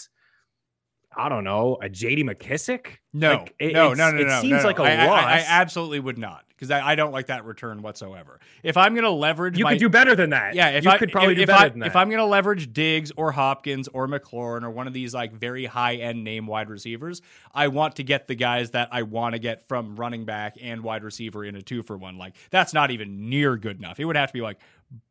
I 1.17 1.29
don't 1.29 1.45
know, 1.45 1.79
a 1.83 1.89
JD 1.89 2.25
McKissic? 2.25 2.99
No, 3.13 3.39
like, 3.39 3.55
it, 3.59 3.73
no, 3.73 3.93
no, 3.93 4.13
no, 4.13 4.21
It 4.21 4.29
no, 4.29 4.41
seems 4.41 4.63
no, 4.63 4.69
like 4.69 4.79
no. 4.79 4.85
a 4.85 4.89
I, 4.89 5.07
loss. 5.07 5.25
I, 5.25 5.33
I, 5.39 5.45
absolutely 5.49 5.99
would 5.99 6.19
not 6.19 6.46
because 6.57 6.71
I, 6.71 6.93
I, 6.93 6.95
don't 6.95 7.13
like 7.13 7.27
that 7.27 7.45
return 7.45 7.83
whatsoever. 7.83 8.41
If 8.63 8.77
I'm 8.77 8.95
going 8.95 9.05
to 9.05 9.11
leverage, 9.11 9.59
you 9.59 9.65
my, 9.65 9.73
could 9.73 9.81
do 9.81 9.89
better 9.89 10.17
than 10.17 10.31
that. 10.31 10.55
Yeah, 10.55 10.71
if 10.71 10.85
you 10.85 10.91
I 10.91 10.97
could 10.99 11.13
probably 11.13 11.33
if, 11.33 11.37
do 11.37 11.43
if 11.43 11.47
better 11.49 11.67
I, 11.67 11.69
than 11.69 11.81
that. 11.81 11.87
If 11.87 11.97
I'm 11.97 12.09
going 12.09 12.19
to 12.19 12.25
leverage 12.25 12.73
Diggs 12.73 13.13
or 13.17 13.31
Hopkins 13.33 13.89
or 13.89 14.09
McLaurin 14.09 14.63
or 14.63 14.71
one 14.71 14.87
of 14.87 14.93
these 14.93 15.13
like 15.13 15.33
very 15.33 15.67
high 15.67 15.97
end 15.97 16.25
name 16.25 16.47
wide 16.47 16.71
receivers, 16.71 17.21
I 17.55 17.69
want 17.69 17.97
to 17.97 18.03
get 18.03 18.27
the 18.27 18.35
guys 18.35 18.71
that 18.71 18.89
I 18.91 19.03
want 19.03 19.35
to 19.35 19.39
get 19.39 19.69
from 19.69 19.97
running 19.97 20.25
back 20.25 20.57
and 20.61 20.83
wide 20.83 21.05
receiver 21.05 21.45
in 21.45 21.57
a 21.57 21.63
two 21.63 21.83
for 21.83 21.97
one. 21.97 22.17
Like 22.17 22.35
that's 22.51 22.73
not 22.73 22.91
even 22.91 23.29
near 23.29 23.57
good 23.57 23.79
enough. 23.79 24.01
It 24.01 24.07
would 24.07 24.17
have 24.17 24.31
to 24.31 24.35
be 24.35 24.43
like 24.43 24.59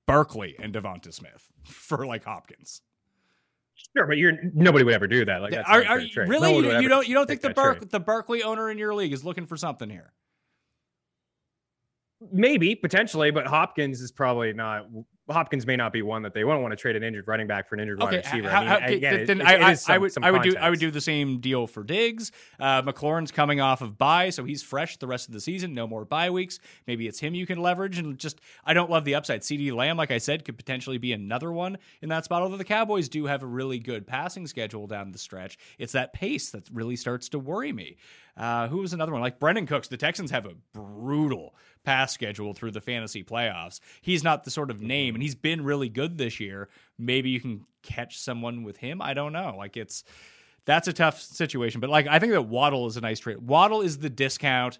Barkley 0.08 0.56
and 0.60 0.74
DeVonta 0.74 1.14
Smith 1.14 1.48
for 1.64 2.06
like 2.06 2.24
Hopkins. 2.24 2.82
Sure, 3.96 4.08
but 4.08 4.18
you're 4.18 4.34
nobody 4.54 4.84
would 4.84 4.94
ever 4.94 5.08
do 5.08 5.24
that. 5.26 5.42
Like, 5.42 5.54
are, 5.66 5.86
are 5.86 6.00
really? 6.16 6.60
No 6.62 6.72
you, 6.72 6.82
you 6.82 6.90
don't 6.90 7.08
you 7.08 7.14
don't 7.14 7.28
think 7.28 7.42
the 7.42 7.52
Bar- 7.52 7.80
the 7.80 8.00
Barkley 8.00 8.44
owner 8.44 8.70
in 8.70 8.78
your 8.78 8.94
league 8.94 9.14
is 9.14 9.24
looking 9.24 9.46
for 9.46 9.58
something 9.58 9.90
here? 9.90 10.12
Maybe 12.32 12.76
potentially, 12.76 13.32
but 13.32 13.48
Hopkins 13.48 14.02
is 14.02 14.12
probably 14.12 14.54
not 14.54 14.88
Hopkins 15.28 15.66
may 15.66 15.76
not 15.76 15.92
be 15.92 16.04
one 16.04 16.22
that 16.22 16.36
they 16.36 16.44
won't 16.44 16.62
want 16.62 16.72
to 16.72 16.76
trade 16.76 16.96
an 16.96 17.02
injured 17.02 17.28
running 17.28 17.48
back 17.48 17.68
for 17.68 17.74
an 17.74 17.82
injured 17.82 18.00
Okay, 18.00 18.18
wide 18.18 18.26
receiver. 18.26 18.48
how- 18.48 18.58
I 18.58 18.62
mean, 18.62 18.70
how- 18.70 18.88
again, 18.90 19.14
it- 19.22 19.26
then 19.26 19.42
it- 19.42 19.48
I, 19.48 19.54
it 19.56 19.60
is 19.74 19.90
I 19.90 19.94
some- 19.96 20.02
would 20.04 20.12
I 20.24 20.30
would 20.30 20.42
do 20.44 20.56
I 20.56 20.70
would 20.70 20.80
do 20.80 20.92
the 20.92 21.02
same 21.02 21.40
deal 21.40 21.66
for 21.66 21.84
Diggs. 21.84 22.32
Uh, 22.60 22.84
McLaurin's 22.84 23.32
coming 23.32 23.60
off 23.60 23.82
of 23.82 23.98
bye, 23.98 24.30
so 24.30 24.44
he's 24.44 24.62
fresh 24.62 24.98
the 24.98 25.08
rest 25.08 25.28
of 25.28 25.34
the 25.34 25.42
season. 25.42 25.74
No 25.74 25.88
more 25.88 26.06
bye 26.06 26.30
weeks. 26.30 26.60
Maybe 26.86 27.08
it's 27.08 27.20
him 27.20 27.34
you 27.34 27.48
can 27.48 27.58
leverage, 27.60 27.98
and 27.98 28.20
just 28.20 28.40
I 28.66 28.76
don't 28.76 28.92
love 28.92 29.04
the 29.04 29.16
upside. 29.16 29.42
CeeDee 29.42 29.74
Lamb, 29.74 29.98
like 29.98 30.12
I 30.12 30.20
said, 30.20 30.46
could 30.46 30.58
potentially 30.58 31.00
be 31.00 31.12
another 31.12 31.52
one 31.52 31.80
in 32.04 32.10
that 32.10 32.26
spot. 32.26 32.44
Although 32.44 32.58
the 32.58 32.64
Cowboys 32.64 33.10
do 33.10 33.26
have 33.26 33.42
a 33.42 33.48
really 33.48 33.80
good 33.80 34.06
passing 34.06 34.46
schedule 34.46 34.86
down 34.86 35.12
the 35.12 35.18
stretch, 35.18 35.58
it's 35.80 35.94
that 35.94 36.14
pace 36.14 36.52
that 36.52 36.70
really 36.72 36.96
starts 36.96 37.30
to 37.30 37.40
worry 37.40 37.74
me. 37.74 37.98
Uh, 38.38 38.68
who 38.68 38.78
was 38.78 38.94
another 38.94 39.12
one? 39.14 39.22
Like 39.22 39.40
Brandin 39.40 39.66
Cooks. 39.68 39.88
The 39.88 39.98
Texans 39.98 40.30
have 40.30 40.46
a 40.46 40.54
brutal 40.74 41.56
pass 41.86 42.12
schedule 42.14 42.53
through 42.53 42.72
the 42.72 42.82
fantasy 42.82 43.24
playoffs. 43.24 43.80
He's 44.02 44.24
not 44.24 44.44
the 44.44 44.52
sort 44.52 44.72
of 44.72 44.78
mm-hmm. 44.78 44.88
name, 44.88 45.16
and 45.16 45.22
he's 45.22 45.36
been 45.36 45.64
really 45.64 45.90
good 45.90 46.18
this 46.18 46.40
year. 46.40 46.68
Maybe 46.98 47.30
you 47.30 47.40
can 47.40 47.66
catch 47.84 48.20
someone 48.20 48.64
with 48.64 48.78
him. 48.78 49.02
I 49.02 49.14
don't 49.14 49.32
know. 49.32 49.56
Like 49.57 49.78
it's 49.78 50.03
that's 50.66 50.88
a 50.88 50.94
tough 50.94 51.22
situation. 51.22 51.80
But 51.80 51.90
like 51.90 52.07
I 52.07 52.20
think 52.20 52.34
that 52.34 52.48
Waddle 52.48 52.88
is 52.88 52.98
a 52.98 53.02
nice 53.02 53.20
trade. 53.20 53.38
Waddle 53.38 53.82
is 53.82 53.99
the 53.99 54.10
discount 54.10 54.80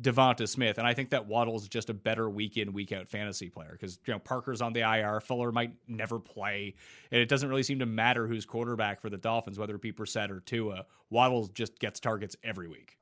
Devonta 0.00 0.48
Smith, 0.48 0.78
and 0.78 0.86
I 0.86 0.94
think 0.94 1.10
that 1.10 1.26
Waddle 1.26 1.56
is 1.56 1.68
just 1.68 1.90
a 1.90 1.94
better 1.94 2.30
week 2.30 2.56
in 2.56 2.72
week 2.72 2.92
out 2.92 3.08
fantasy 3.08 3.50
player 3.50 3.72
because 3.72 3.98
you 4.06 4.12
know 4.12 4.18
Parker's 4.18 4.62
on 4.62 4.72
the 4.72 4.80
IR, 4.80 5.20
Fuller 5.20 5.52
might 5.52 5.72
never 5.86 6.18
play, 6.18 6.74
and 7.10 7.20
it 7.20 7.28
doesn't 7.28 7.48
really 7.48 7.62
seem 7.62 7.80
to 7.80 7.86
matter 7.86 8.26
who's 8.26 8.46
quarterback 8.46 9.00
for 9.00 9.10
the 9.10 9.18
Dolphins, 9.18 9.58
whether 9.58 9.74
it 9.74 9.82
be 9.82 9.92
Brissett 9.92 10.30
or 10.30 10.40
Tua. 10.40 10.86
Waddle 11.10 11.48
just 11.48 11.78
gets 11.78 12.00
targets 12.00 12.36
every 12.42 12.68
week. 12.68 12.96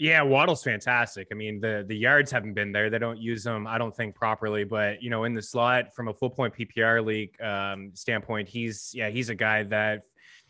Yeah, 0.00 0.22
Waddle's 0.22 0.62
fantastic. 0.62 1.28
I 1.30 1.34
mean, 1.34 1.60
the 1.60 1.84
the 1.86 1.94
yards 1.94 2.30
haven't 2.30 2.54
been 2.54 2.72
there. 2.72 2.88
They 2.88 2.98
don't 2.98 3.18
use 3.18 3.44
them, 3.44 3.66
I 3.66 3.76
don't 3.76 3.94
think, 3.94 4.14
properly. 4.14 4.64
But 4.64 5.02
you 5.02 5.10
know, 5.10 5.24
in 5.24 5.34
the 5.34 5.42
slot 5.42 5.94
from 5.94 6.08
a 6.08 6.14
full 6.14 6.30
point 6.30 6.54
PPR 6.54 7.04
league 7.04 7.38
um, 7.42 7.90
standpoint, 7.92 8.48
he's 8.48 8.92
yeah, 8.94 9.10
he's 9.10 9.28
a 9.28 9.34
guy 9.34 9.62
that 9.64 10.04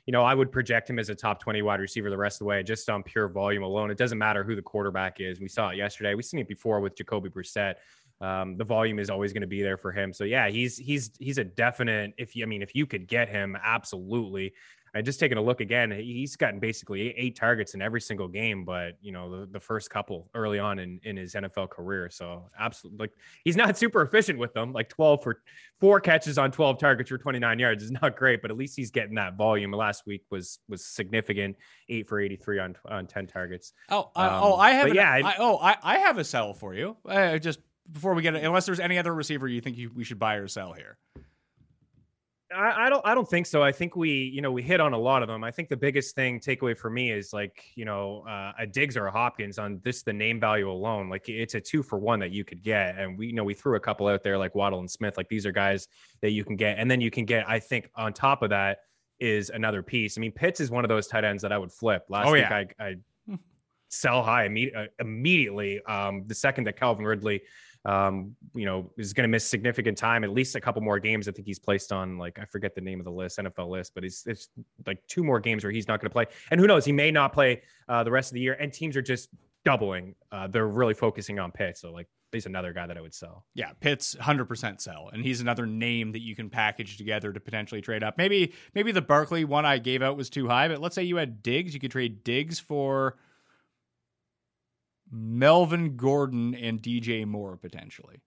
you 0.06 0.12
know 0.12 0.22
I 0.22 0.34
would 0.34 0.52
project 0.52 0.88
him 0.88 1.00
as 1.00 1.08
a 1.08 1.16
top 1.16 1.40
twenty 1.40 1.62
wide 1.62 1.80
receiver 1.80 2.10
the 2.10 2.16
rest 2.16 2.36
of 2.36 2.38
the 2.40 2.44
way, 2.44 2.62
just 2.62 2.88
on 2.88 3.02
pure 3.02 3.28
volume 3.28 3.64
alone. 3.64 3.90
It 3.90 3.98
doesn't 3.98 4.18
matter 4.18 4.44
who 4.44 4.54
the 4.54 4.62
quarterback 4.62 5.16
is. 5.20 5.40
We 5.40 5.48
saw 5.48 5.70
it 5.70 5.78
yesterday. 5.78 6.14
We've 6.14 6.24
seen 6.24 6.38
it 6.38 6.46
before 6.46 6.78
with 6.78 6.94
Jacoby 6.94 7.28
Brissett. 7.28 7.74
Um, 8.20 8.56
the 8.56 8.64
volume 8.64 9.00
is 9.00 9.10
always 9.10 9.32
going 9.32 9.40
to 9.40 9.48
be 9.48 9.62
there 9.62 9.78
for 9.78 9.90
him. 9.90 10.12
So 10.12 10.22
yeah, 10.22 10.48
he's 10.48 10.76
he's 10.76 11.10
he's 11.18 11.38
a 11.38 11.44
definite. 11.44 12.12
If 12.18 12.36
you, 12.36 12.44
I 12.44 12.46
mean, 12.46 12.62
if 12.62 12.76
you 12.76 12.86
could 12.86 13.08
get 13.08 13.28
him, 13.28 13.56
absolutely. 13.60 14.52
I 14.94 15.02
just 15.02 15.20
taking 15.20 15.38
a 15.38 15.42
look 15.42 15.60
again. 15.60 15.90
He's 15.90 16.36
gotten 16.36 16.58
basically 16.58 17.10
eight, 17.16 17.36
targets 17.36 17.74
in 17.74 17.82
every 17.82 18.00
single 18.00 18.26
game, 18.28 18.64
but 18.64 18.94
you 19.00 19.12
know 19.12 19.40
the, 19.40 19.46
the 19.46 19.60
first 19.60 19.90
couple 19.90 20.28
early 20.34 20.58
on 20.58 20.78
in, 20.78 21.00
in 21.04 21.16
his 21.16 21.34
NFL 21.34 21.70
career. 21.70 22.08
So 22.10 22.50
absolutely, 22.58 22.98
like 22.98 23.12
he's 23.44 23.56
not 23.56 23.76
super 23.78 24.02
efficient 24.02 24.38
with 24.38 24.52
them. 24.54 24.72
Like 24.72 24.88
twelve 24.88 25.22
for 25.22 25.42
four 25.80 26.00
catches 26.00 26.38
on 26.38 26.50
twelve 26.50 26.78
targets 26.78 27.08
for 27.10 27.18
twenty 27.18 27.38
nine 27.38 27.58
yards 27.58 27.82
is 27.84 27.90
not 28.02 28.16
great, 28.16 28.42
but 28.42 28.50
at 28.50 28.56
least 28.56 28.76
he's 28.76 28.90
getting 28.90 29.14
that 29.14 29.36
volume. 29.36 29.70
Last 29.72 30.06
week 30.06 30.22
was 30.30 30.58
was 30.68 30.84
significant, 30.84 31.56
eight 31.88 32.08
for 32.08 32.20
eighty 32.20 32.36
three 32.36 32.58
on 32.58 32.74
on 32.88 33.06
ten 33.06 33.26
targets. 33.26 33.72
Oh, 33.90 34.10
uh, 34.16 34.20
Um, 34.20 34.28
oh, 34.42 34.54
I 34.56 34.70
have. 34.72 34.88
an- 34.88 34.94
yeah, 34.94 35.10
I, 35.12 35.20
I- 35.20 35.34
oh, 35.38 35.56
I, 35.58 35.76
I 35.82 35.98
have 35.98 36.18
a 36.18 36.24
sell 36.24 36.52
for 36.54 36.74
you. 36.74 36.96
Uh, 37.08 37.38
just 37.38 37.60
before 37.92 38.14
we 38.14 38.22
get 38.22 38.34
it, 38.34 38.44
unless 38.44 38.66
there's 38.66 38.80
any 38.80 38.98
other 38.98 39.14
receiver 39.14 39.48
you 39.48 39.60
think 39.60 39.76
you, 39.76 39.90
we 39.94 40.04
should 40.04 40.18
buy 40.18 40.34
or 40.36 40.46
sell 40.48 40.72
here. 40.72 40.96
I, 42.54 42.86
I 42.86 42.90
don't 42.90 43.04
I 43.06 43.14
don't 43.14 43.28
think 43.28 43.46
so. 43.46 43.62
I 43.62 43.70
think 43.72 43.94
we, 43.96 44.10
you 44.10 44.40
know, 44.42 44.50
we 44.50 44.62
hit 44.62 44.80
on 44.80 44.92
a 44.92 44.98
lot 44.98 45.22
of 45.22 45.28
them. 45.28 45.44
I 45.44 45.50
think 45.50 45.68
the 45.68 45.76
biggest 45.76 46.14
thing 46.14 46.40
takeaway 46.40 46.76
for 46.76 46.90
me 46.90 47.12
is 47.12 47.32
like, 47.32 47.64
you 47.76 47.84
know, 47.84 48.24
uh, 48.28 48.52
a 48.58 48.66
Diggs 48.66 48.96
or 48.96 49.06
a 49.06 49.10
Hopkins 49.12 49.58
on 49.58 49.80
this 49.84 50.02
the 50.02 50.12
name 50.12 50.40
value 50.40 50.70
alone. 50.70 51.08
Like 51.08 51.28
it's 51.28 51.54
a 51.54 51.60
two 51.60 51.82
for 51.82 51.98
one 51.98 52.18
that 52.20 52.32
you 52.32 52.44
could 52.44 52.62
get. 52.62 52.98
And 52.98 53.16
we 53.16 53.28
you 53.28 53.32
know 53.32 53.44
we 53.44 53.54
threw 53.54 53.76
a 53.76 53.80
couple 53.80 54.08
out 54.08 54.22
there 54.22 54.36
like 54.36 54.54
Waddle 54.54 54.80
and 54.80 54.90
Smith. 54.90 55.16
Like 55.16 55.28
these 55.28 55.46
are 55.46 55.52
guys 55.52 55.86
that 56.22 56.30
you 56.30 56.44
can 56.44 56.56
get. 56.56 56.78
And 56.78 56.90
then 56.90 57.00
you 57.00 57.10
can 57.10 57.24
get, 57.24 57.48
I 57.48 57.60
think, 57.60 57.88
on 57.94 58.12
top 58.12 58.42
of 58.42 58.50
that 58.50 58.78
is 59.20 59.50
another 59.50 59.82
piece. 59.82 60.16
I 60.16 60.20
mean, 60.20 60.32
Pitts 60.32 60.60
is 60.60 60.70
one 60.70 60.84
of 60.84 60.88
those 60.88 61.06
tight 61.06 61.24
ends 61.24 61.42
that 61.42 61.52
I 61.52 61.58
would 61.58 61.70
flip. 61.72 62.04
Last 62.08 62.28
Oh, 62.28 62.32
week 62.32 62.46
yeah. 62.48 62.64
I 62.80 62.84
I 62.84 62.96
sell 63.90 64.22
high 64.22 64.48
imme- 64.48 64.74
uh, 64.76 64.86
immediately. 64.98 65.82
Um, 65.84 66.24
the 66.26 66.34
second 66.34 66.64
that 66.64 66.78
Calvin 66.78 67.04
Ridley 67.04 67.42
um, 67.84 68.36
you 68.54 68.66
know, 68.66 68.90
is 68.98 69.12
going 69.12 69.24
to 69.24 69.28
miss 69.28 69.44
significant 69.46 69.96
time, 69.96 70.22
at 70.22 70.30
least 70.30 70.54
a 70.54 70.60
couple 70.60 70.82
more 70.82 70.98
games. 70.98 71.28
I 71.28 71.32
think 71.32 71.46
he's 71.46 71.58
placed 71.58 71.92
on 71.92 72.18
like 72.18 72.38
I 72.38 72.44
forget 72.44 72.74
the 72.74 72.80
name 72.80 73.00
of 73.00 73.04
the 73.04 73.12
list, 73.12 73.38
NFL 73.38 73.68
list, 73.68 73.94
but 73.94 74.02
he's 74.02 74.24
it's 74.26 74.48
like 74.86 74.98
two 75.06 75.24
more 75.24 75.40
games 75.40 75.64
where 75.64 75.72
he's 75.72 75.88
not 75.88 76.00
going 76.00 76.10
to 76.10 76.12
play, 76.12 76.26
and 76.50 76.60
who 76.60 76.66
knows, 76.66 76.84
he 76.84 76.92
may 76.92 77.10
not 77.10 77.32
play 77.32 77.62
uh, 77.88 78.04
the 78.04 78.10
rest 78.10 78.30
of 78.30 78.34
the 78.34 78.40
year. 78.40 78.56
And 78.60 78.72
teams 78.72 78.96
are 78.96 79.02
just 79.02 79.30
doubling; 79.64 80.14
uh, 80.30 80.46
they're 80.48 80.68
really 80.68 80.94
focusing 80.94 81.38
on 81.38 81.52
Pitts. 81.52 81.80
So 81.80 81.90
like, 81.90 82.06
he's 82.32 82.44
another 82.44 82.74
guy 82.74 82.86
that 82.86 82.98
I 82.98 83.00
would 83.00 83.14
sell. 83.14 83.46
Yeah, 83.54 83.72
Pitt's 83.80 84.14
100% 84.14 84.80
sell, 84.80 85.08
and 85.12 85.24
he's 85.24 85.40
another 85.40 85.64
name 85.64 86.12
that 86.12 86.20
you 86.20 86.36
can 86.36 86.50
package 86.50 86.98
together 86.98 87.32
to 87.32 87.40
potentially 87.40 87.80
trade 87.80 88.02
up. 88.02 88.18
Maybe 88.18 88.52
maybe 88.74 88.92
the 88.92 89.02
Barkley 89.02 89.46
one 89.46 89.64
I 89.64 89.78
gave 89.78 90.02
out 90.02 90.18
was 90.18 90.28
too 90.28 90.48
high, 90.48 90.68
but 90.68 90.82
let's 90.82 90.94
say 90.94 91.02
you 91.02 91.16
had 91.16 91.42
Diggs, 91.42 91.72
you 91.72 91.80
could 91.80 91.92
trade 91.92 92.24
Diggs 92.24 92.60
for 92.60 93.16
Melvin 95.10 95.96
Gordon 95.96 96.54
and 96.54 96.80
DJ 96.82 97.26
Moore 97.26 97.56
potentially. 97.56 98.22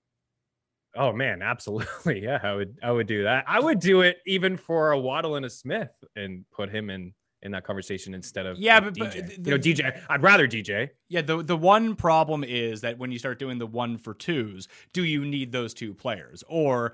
Oh 0.95 1.11
man, 1.11 1.41
absolutely, 1.41 2.22
yeah, 2.23 2.39
I 2.43 2.53
would 2.53 2.77
I 2.84 2.91
would 2.91 3.07
do 3.07 3.23
that. 3.23 3.45
I 3.47 3.60
would 3.60 3.80
do 3.80 4.01
it 4.01 4.18
even 4.27 4.57
for 4.57 4.91
a 4.91 4.99
Waddle 4.99 5.35
and 5.35 5.45
a 5.45 5.49
Smith 5.49 5.91
and 6.15 6.45
put 6.51 6.69
him 6.69 6.89
in 6.89 7.14
in 7.41 7.51
that 7.51 7.64
conversation 7.65 8.14
instead 8.14 8.45
of 8.45 8.57
Yeah, 8.57 8.80
but- 8.80 8.97
but 8.97 9.11
DJ. 9.11 9.27
the- 9.27 9.49
you 9.51 9.51
know 9.51 9.57
DJ. 9.57 10.01
I'd 10.10 10.22
rather 10.23 10.47
DJ. 10.47 10.89
Yeah, 11.10 11.22
the 11.22 11.41
the 11.43 11.57
one 11.57 11.95
problem 11.95 12.43
is 12.43 12.81
that 12.81 12.97
when 12.97 13.11
you 13.11 13.19
start 13.19 13.39
doing 13.39 13.57
the 13.57 13.68
one 13.68 13.97
for 13.97 14.14
twos, 14.14 14.68
do 14.93 15.03
you 15.03 15.26
need 15.26 15.51
those 15.51 15.73
two 15.73 15.93
players? 15.93 16.43
Or 16.47 16.93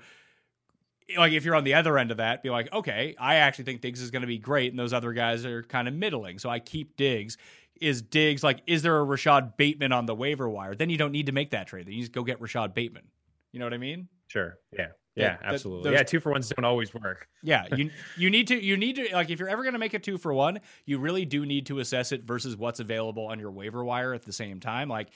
like 1.18 1.32
if 1.32 1.44
you're 1.44 1.56
on 1.56 1.64
the 1.64 1.74
other 1.74 1.98
end 1.98 2.10
of 2.12 2.16
that, 2.18 2.42
be 2.42 2.50
like, 2.50 2.72
okay, 2.72 3.14
I 3.18 3.36
actually 3.36 3.64
think 3.64 3.80
Diggs 3.80 4.00
is 4.00 4.10
going 4.10 4.22
to 4.22 4.28
be 4.28 4.38
great, 4.38 4.72
and 4.72 4.78
those 4.78 4.92
other 4.92 5.12
guys 5.12 5.44
are 5.44 5.62
kind 5.64 5.88
of 5.88 5.94
middling, 5.94 6.38
so 6.38 6.48
I 6.48 6.58
keep 6.60 6.96
Diggs. 6.96 7.36
Is 7.80 8.02
Diggs 8.02 8.42
like? 8.42 8.60
Is 8.66 8.82
there 8.82 9.00
a 9.00 9.04
Rashad 9.04 9.56
Bateman 9.56 9.92
on 9.92 10.06
the 10.06 10.14
waiver 10.14 10.48
wire? 10.48 10.74
Then 10.74 10.90
you 10.90 10.98
don't 10.98 11.12
need 11.12 11.26
to 11.26 11.32
make 11.32 11.50
that 11.50 11.66
trade. 11.66 11.86
Then 11.86 11.94
you 11.94 12.00
just 12.00 12.12
go 12.12 12.22
get 12.24 12.40
Rashad 12.40 12.74
Bateman. 12.74 13.04
You 13.52 13.58
know 13.58 13.66
what 13.66 13.74
I 13.74 13.78
mean? 13.78 14.08
Sure. 14.28 14.58
Yeah. 14.76 14.88
Yeah, 15.16 15.24
Yeah. 15.24 15.36
absolutely. 15.42 15.90
those- 15.90 15.98
yeah. 15.98 16.02
Two 16.04 16.20
for 16.20 16.30
ones 16.30 16.48
don't 16.48 16.64
always 16.64 16.94
work. 16.94 17.26
Yeah, 17.42 17.66
you 17.76 17.90
you 18.16 18.30
need 18.30 18.46
to 18.48 18.62
you 18.62 18.76
need 18.76 18.96
to 18.96 19.08
like 19.12 19.28
if 19.30 19.38
you're 19.40 19.48
ever 19.48 19.62
going 19.62 19.72
to 19.72 19.78
make 19.78 19.92
a 19.94 19.98
two 19.98 20.18
for 20.18 20.32
one, 20.32 20.60
you 20.86 20.98
really 20.98 21.24
do 21.24 21.44
need 21.44 21.66
to 21.66 21.80
assess 21.80 22.12
it 22.12 22.22
versus 22.24 22.56
what's 22.56 22.78
available 22.80 23.26
on 23.26 23.40
your 23.40 23.50
waiver 23.50 23.82
wire 23.84 24.14
at 24.14 24.22
the 24.22 24.32
same 24.32 24.60
time. 24.60 24.88
Like 24.88 25.08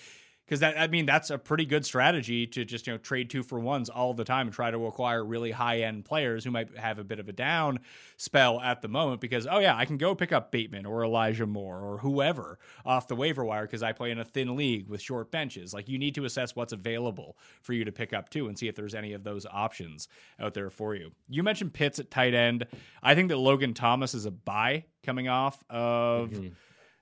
because 0.46 0.60
that 0.60 0.78
I 0.78 0.86
mean 0.86 1.06
that's 1.06 1.30
a 1.30 1.38
pretty 1.38 1.64
good 1.64 1.84
strategy 1.84 2.46
to 2.48 2.64
just 2.64 2.86
you 2.86 2.92
know 2.92 2.98
trade 2.98 3.30
two 3.30 3.42
for 3.42 3.58
ones 3.58 3.88
all 3.88 4.14
the 4.14 4.24
time 4.24 4.48
and 4.48 4.54
try 4.54 4.70
to 4.70 4.86
acquire 4.86 5.24
really 5.24 5.50
high 5.50 5.80
end 5.80 6.04
players 6.04 6.44
who 6.44 6.50
might 6.50 6.76
have 6.76 6.98
a 6.98 7.04
bit 7.04 7.18
of 7.18 7.28
a 7.28 7.32
down 7.32 7.80
spell 8.16 8.60
at 8.60 8.82
the 8.82 8.88
moment 8.88 9.20
because 9.20 9.46
oh 9.50 9.58
yeah 9.58 9.76
I 9.76 9.84
can 9.84 9.96
go 9.96 10.14
pick 10.14 10.32
up 10.32 10.52
Bateman 10.52 10.86
or 10.86 11.04
Elijah 11.04 11.46
Moore 11.46 11.80
or 11.80 11.98
whoever 11.98 12.58
off 12.84 13.08
the 13.08 13.16
waiver 13.16 13.44
wire 13.44 13.66
because 13.66 13.82
I 13.82 13.92
play 13.92 14.10
in 14.10 14.18
a 14.18 14.24
thin 14.24 14.56
league 14.56 14.88
with 14.88 15.00
short 15.00 15.30
benches 15.30 15.72
like 15.72 15.88
you 15.88 15.98
need 15.98 16.14
to 16.16 16.24
assess 16.24 16.54
what's 16.54 16.72
available 16.72 17.36
for 17.62 17.72
you 17.72 17.84
to 17.84 17.92
pick 17.92 18.12
up 18.12 18.28
too 18.28 18.48
and 18.48 18.58
see 18.58 18.68
if 18.68 18.74
there's 18.74 18.94
any 18.94 19.12
of 19.12 19.24
those 19.24 19.46
options 19.46 20.08
out 20.38 20.54
there 20.54 20.70
for 20.70 20.94
you. 20.94 21.12
You 21.28 21.42
mentioned 21.42 21.72
Pitts 21.72 21.98
at 21.98 22.10
tight 22.10 22.34
end. 22.34 22.66
I 23.02 23.14
think 23.14 23.28
that 23.28 23.36
Logan 23.36 23.74
Thomas 23.74 24.14
is 24.14 24.26
a 24.26 24.30
buy 24.30 24.84
coming 25.02 25.28
off 25.28 25.62
of 25.70 26.30
mm-hmm. 26.30 26.48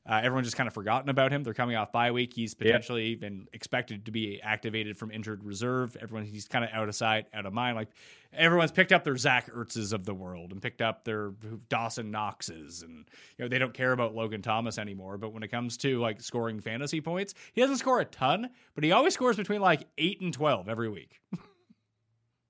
Uh, 0.05 0.20
everyone's 0.23 0.49
just 0.49 0.57
kind 0.57 0.66
of 0.66 0.74
forgotten 0.74 1.09
about 1.09 1.33
him. 1.33 1.45
They're 1.45 1.55
coming 1.55 1.77
off 1.77 1.93
bye 1.93 2.11
week. 2.11 2.33
He's 2.35 2.55
potentially 2.55 3.15
been 3.15 3.47
expected 3.53 4.07
to 4.07 4.11
be 4.11 4.41
activated 4.43 4.99
from 4.99 5.12
injured 5.12 5.45
reserve. 5.45 5.97
Everyone, 6.01 6.27
he's 6.27 6.49
kind 6.49 6.65
of 6.65 6.70
out 6.73 6.89
of 6.89 6.95
sight, 6.97 7.27
out 7.33 7.47
of 7.47 7.53
mind. 7.53 7.77
Like 7.77 7.89
everyone's 8.33 8.73
picked 8.73 8.91
up 8.91 9.05
their 9.05 9.16
Zach 9.16 9.49
Ertzes 9.53 9.93
of 9.93 10.05
the 10.05 10.15
world 10.15 10.51
and 10.51 10.61
picked 10.61 10.83
up 10.83 11.05
their 11.05 11.33
Dawson 11.69 12.11
Knoxes, 12.11 12.83
and 12.83 13.09
you 13.39 13.45
know 13.45 13.49
they 13.49 13.59
don't 13.59 13.74
care 13.74 13.93
about 13.93 14.15
Logan 14.15 14.43
Thomas 14.43 14.77
anymore. 14.77 15.19
But 15.19 15.33
when 15.33 15.45
it 15.45 15.49
comes 15.49 15.77
to 15.79 16.01
like 16.01 16.20
scoring 16.20 16.61
fantasy 16.61 17.01
points, 17.01 17.35
he 17.53 17.61
doesn't 17.61 17.77
score 17.77 18.01
a 18.01 18.05
ton, 18.05 18.51
but 18.74 18.83
he 18.83 18.91
always 18.91 19.15
scores 19.15 19.37
between 19.37 19.61
like 19.61 19.87
eight 19.99 20.20
and 20.20 20.33
twelve 20.35 20.69
every 20.69 20.89
week. 20.89 21.20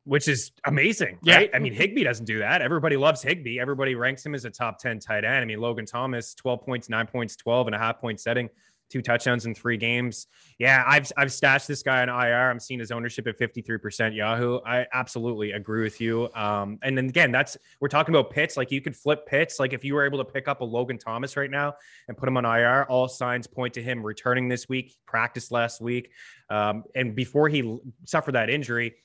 which 0.05 0.27
is 0.29 0.51
amazing, 0.67 1.19
Yeah. 1.23 1.37
right? 1.37 1.51
I 1.55 1.59
mean, 1.59 1.73
Higbee 1.73 2.05
doesn't 2.05 2.25
do 2.25 2.39
that. 2.41 2.61
Everybody 2.63 2.97
loves 2.97 3.23
Higbee. 3.23 3.61
Everybody 3.61 3.95
ranks 3.95 4.25
him 4.27 4.35
as 4.35 4.45
a 4.45 4.51
top 4.51 4.79
10 4.79 4.99
tight 4.99 5.25
end. 5.25 5.37
I 5.37 5.45
mean, 5.45 5.61
Logan 5.61 5.87
Thomas, 5.87 6.35
12 6.35 6.63
points, 6.63 6.89
nine 6.89 7.07
points, 7.07 7.37
12 7.37 7.69
and 7.69 7.77
a 7.77 7.79
half 7.79 8.01
point 8.01 8.19
setting, 8.21 8.49
two 8.91 9.01
touchdowns 9.01 9.47
in 9.47 9.55
three 9.55 9.77
games. 9.77 10.27
Yeah, 10.59 10.83
I've 10.87 11.11
I've 11.17 11.33
stashed 11.33 11.69
this 11.69 11.83
guy 11.85 12.03
on 12.03 12.09
IR. 12.09 12.51
I'm 12.51 12.59
seeing 12.59 12.81
his 12.81 12.91
ownership 12.91 13.27
at 13.29 13.39
53% 13.39 14.15
Yahoo. 14.15 14.59
I 14.67 14.87
absolutely 14.93 15.53
agree 15.53 15.83
with 15.83 16.01
you. 16.01 16.29
Um, 16.35 16.79
and 16.83 16.99
then 16.99 17.09
again, 17.09 17.31
that's 17.31 17.57
we're 17.81 17.89
talking 17.89 18.13
about 18.15 18.31
Pitts. 18.33 18.57
Like 18.57 18.71
you 18.73 18.81
could 18.81 18.97
flip 18.97 19.25
Pitts. 19.25 19.61
Like 19.61 19.73
if 19.73 19.85
you 19.85 19.95
were 19.95 20.05
able 20.05 20.19
to 20.19 20.25
pick 20.25 20.49
up 20.49 20.63
a 20.63 20.65
Logan 20.65 20.99
Thomas 20.99 21.37
right 21.37 21.51
now 21.51 21.75
and 22.09 22.17
put 22.17 22.29
him 22.29 22.37
on 22.37 22.45
IR, 22.45 22.85
all 22.89 23.07
signs 23.09 23.47
point 23.47 23.73
to 23.75 23.83
him 23.83 24.05
returning 24.05 24.49
this 24.49 24.69
week, 24.69 24.97
practiced 25.07 25.53
last 25.53 25.81
week. 25.81 26.11
Um, 26.51 26.83
and 26.97 27.15
before 27.15 27.49
he 27.49 27.79
suffered 28.05 28.33
that 28.33 28.51
injury, 28.51 28.97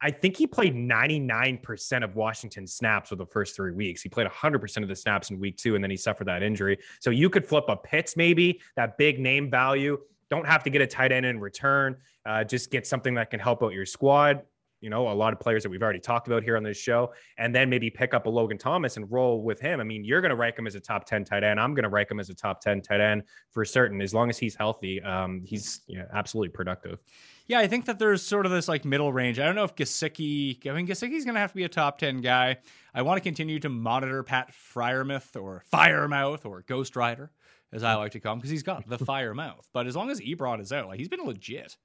I 0.00 0.10
think 0.10 0.36
he 0.36 0.46
played 0.46 0.74
99% 0.74 2.04
of 2.04 2.14
Washington 2.14 2.66
snaps 2.66 3.08
for 3.08 3.16
the 3.16 3.26
first 3.26 3.56
three 3.56 3.72
weeks. 3.72 4.02
He 4.02 4.08
played 4.08 4.26
100% 4.26 4.82
of 4.82 4.88
the 4.88 4.96
snaps 4.96 5.30
in 5.30 5.40
week 5.40 5.56
two, 5.56 5.74
and 5.74 5.82
then 5.82 5.90
he 5.90 5.96
suffered 5.96 6.28
that 6.28 6.42
injury. 6.42 6.78
So 7.00 7.10
you 7.10 7.28
could 7.28 7.44
flip 7.44 7.64
a 7.68 7.76
Pitts, 7.76 8.16
maybe 8.16 8.60
that 8.76 8.96
big 8.96 9.18
name 9.18 9.50
value. 9.50 9.98
Don't 10.30 10.46
have 10.46 10.62
to 10.64 10.70
get 10.70 10.82
a 10.82 10.86
tight 10.86 11.10
end 11.10 11.26
in 11.26 11.40
return. 11.40 11.96
Uh, 12.24 12.44
just 12.44 12.70
get 12.70 12.86
something 12.86 13.14
that 13.14 13.30
can 13.30 13.40
help 13.40 13.62
out 13.62 13.72
your 13.72 13.86
squad. 13.86 14.42
You 14.80 14.90
know, 14.90 15.10
a 15.10 15.12
lot 15.12 15.32
of 15.32 15.40
players 15.40 15.62
that 15.62 15.70
we've 15.70 15.82
already 15.82 15.98
talked 15.98 16.28
about 16.28 16.42
here 16.42 16.56
on 16.56 16.62
this 16.62 16.76
show, 16.76 17.12
and 17.36 17.54
then 17.54 17.68
maybe 17.68 17.90
pick 17.90 18.14
up 18.14 18.26
a 18.26 18.30
Logan 18.30 18.58
Thomas 18.58 18.96
and 18.96 19.10
roll 19.10 19.42
with 19.42 19.60
him. 19.60 19.80
I 19.80 19.84
mean, 19.84 20.04
you're 20.04 20.20
going 20.20 20.30
to 20.30 20.36
rank 20.36 20.58
him 20.58 20.66
as 20.66 20.74
a 20.74 20.80
top 20.80 21.04
10 21.04 21.24
tight 21.24 21.42
end. 21.42 21.60
I'm 21.60 21.74
going 21.74 21.84
to 21.84 21.88
rank 21.88 22.10
him 22.10 22.20
as 22.20 22.30
a 22.30 22.34
top 22.34 22.60
10 22.60 22.82
tight 22.82 23.00
end 23.00 23.24
for 23.50 23.64
certain. 23.64 24.00
As 24.00 24.14
long 24.14 24.30
as 24.30 24.38
he's 24.38 24.54
healthy, 24.54 25.02
um, 25.02 25.42
he's 25.44 25.82
you 25.86 25.98
know, 25.98 26.06
absolutely 26.12 26.50
productive. 26.50 26.98
Yeah, 27.46 27.60
I 27.60 27.66
think 27.66 27.86
that 27.86 27.98
there's 27.98 28.22
sort 28.22 28.44
of 28.44 28.52
this 28.52 28.68
like 28.68 28.84
middle 28.84 29.12
range. 29.12 29.38
I 29.40 29.46
don't 29.46 29.54
know 29.54 29.64
if 29.64 29.74
Gesicki, 29.74 30.66
I 30.68 30.74
mean, 30.74 30.86
Gesicki's 30.86 31.24
going 31.24 31.34
to 31.34 31.40
have 31.40 31.50
to 31.50 31.56
be 31.56 31.64
a 31.64 31.68
top 31.68 31.98
10 31.98 32.20
guy. 32.20 32.58
I 32.94 33.02
want 33.02 33.16
to 33.16 33.22
continue 33.22 33.58
to 33.60 33.70
monitor 33.70 34.22
Pat 34.22 34.52
Freiermuth 34.52 35.40
or 35.40 35.64
Firemouth 35.72 36.44
or 36.44 36.62
Ghost 36.66 36.94
Rider, 36.94 37.30
as 37.72 37.82
I 37.82 37.94
like 37.94 38.12
to 38.12 38.20
call 38.20 38.34
him, 38.34 38.38
because 38.38 38.50
he's 38.50 38.62
got 38.62 38.86
the 38.86 38.98
fire 39.04 39.34
mouth. 39.34 39.66
But 39.72 39.86
as 39.86 39.96
long 39.96 40.10
as 40.10 40.20
Ebron 40.20 40.60
is 40.60 40.72
out, 40.72 40.88
like 40.88 40.98
he's 40.98 41.08
been 41.08 41.24
legit. 41.24 41.76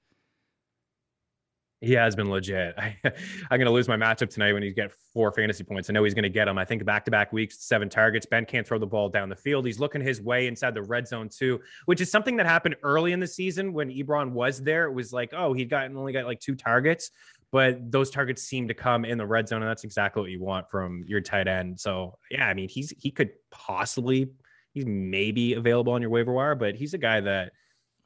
He 1.83 1.91
has 1.93 2.15
been 2.15 2.29
legit. 2.29 2.75
I, 2.77 2.93
am 3.03 3.59
going 3.59 3.65
to 3.65 3.71
lose 3.71 3.89
my 3.89 3.97
matchup 3.97 4.29
tonight 4.29 4.53
when 4.53 4.63
he 4.63 4.71
get 4.71 4.93
four 5.13 5.33
fantasy 5.33 5.65
points. 5.65 5.89
I 5.89 5.93
know 5.93 6.05
he's 6.05 6.13
going 6.13 6.23
to 6.23 6.29
get 6.29 6.45
them. 6.45 6.57
I 6.57 6.63
think 6.63 6.85
back 6.85 7.03
to 7.05 7.11
back 7.11 7.33
weeks, 7.33 7.65
seven 7.65 7.89
targets. 7.89 8.25
Ben 8.25 8.45
can't 8.45 8.65
throw 8.65 8.79
the 8.79 8.87
ball 8.87 9.09
down 9.09 9.27
the 9.27 9.35
field. 9.35 9.65
He's 9.65 9.81
looking 9.81 9.99
his 9.99 10.21
way 10.21 10.47
inside 10.47 10.75
the 10.75 10.81
red 10.83 11.09
zone 11.09 11.27
too, 11.27 11.59
which 11.85 11.99
is 11.99 12.09
something 12.09 12.37
that 12.37 12.45
happened 12.45 12.77
early 12.83 13.11
in 13.11 13.19
the 13.19 13.27
season 13.27 13.73
when 13.73 13.89
Ebron 13.89 14.31
was 14.31 14.63
there. 14.63 14.85
It 14.85 14.93
was 14.93 15.11
like, 15.11 15.33
oh, 15.33 15.51
he 15.51 15.65
got 15.65 15.93
only 15.93 16.13
got 16.13 16.23
like 16.23 16.39
two 16.39 16.55
targets, 16.55 17.11
but 17.51 17.91
those 17.91 18.09
targets 18.09 18.43
seem 18.43 18.65
to 18.69 18.73
come 18.73 19.03
in 19.03 19.17
the 19.17 19.25
red 19.25 19.49
zone, 19.49 19.61
and 19.61 19.69
that's 19.69 19.83
exactly 19.83 20.21
what 20.21 20.31
you 20.31 20.41
want 20.41 20.69
from 20.71 21.03
your 21.05 21.19
tight 21.19 21.49
end. 21.49 21.77
So 21.77 22.17
yeah, 22.31 22.47
I 22.47 22.53
mean, 22.53 22.69
he's 22.69 22.93
he 22.97 23.11
could 23.11 23.31
possibly 23.51 24.31
he's 24.73 24.85
maybe 24.85 25.55
available 25.55 25.91
on 25.91 26.01
your 26.01 26.11
waiver 26.11 26.31
wire, 26.31 26.55
but 26.55 26.75
he's 26.75 26.93
a 26.93 26.97
guy 26.97 27.19
that 27.19 27.51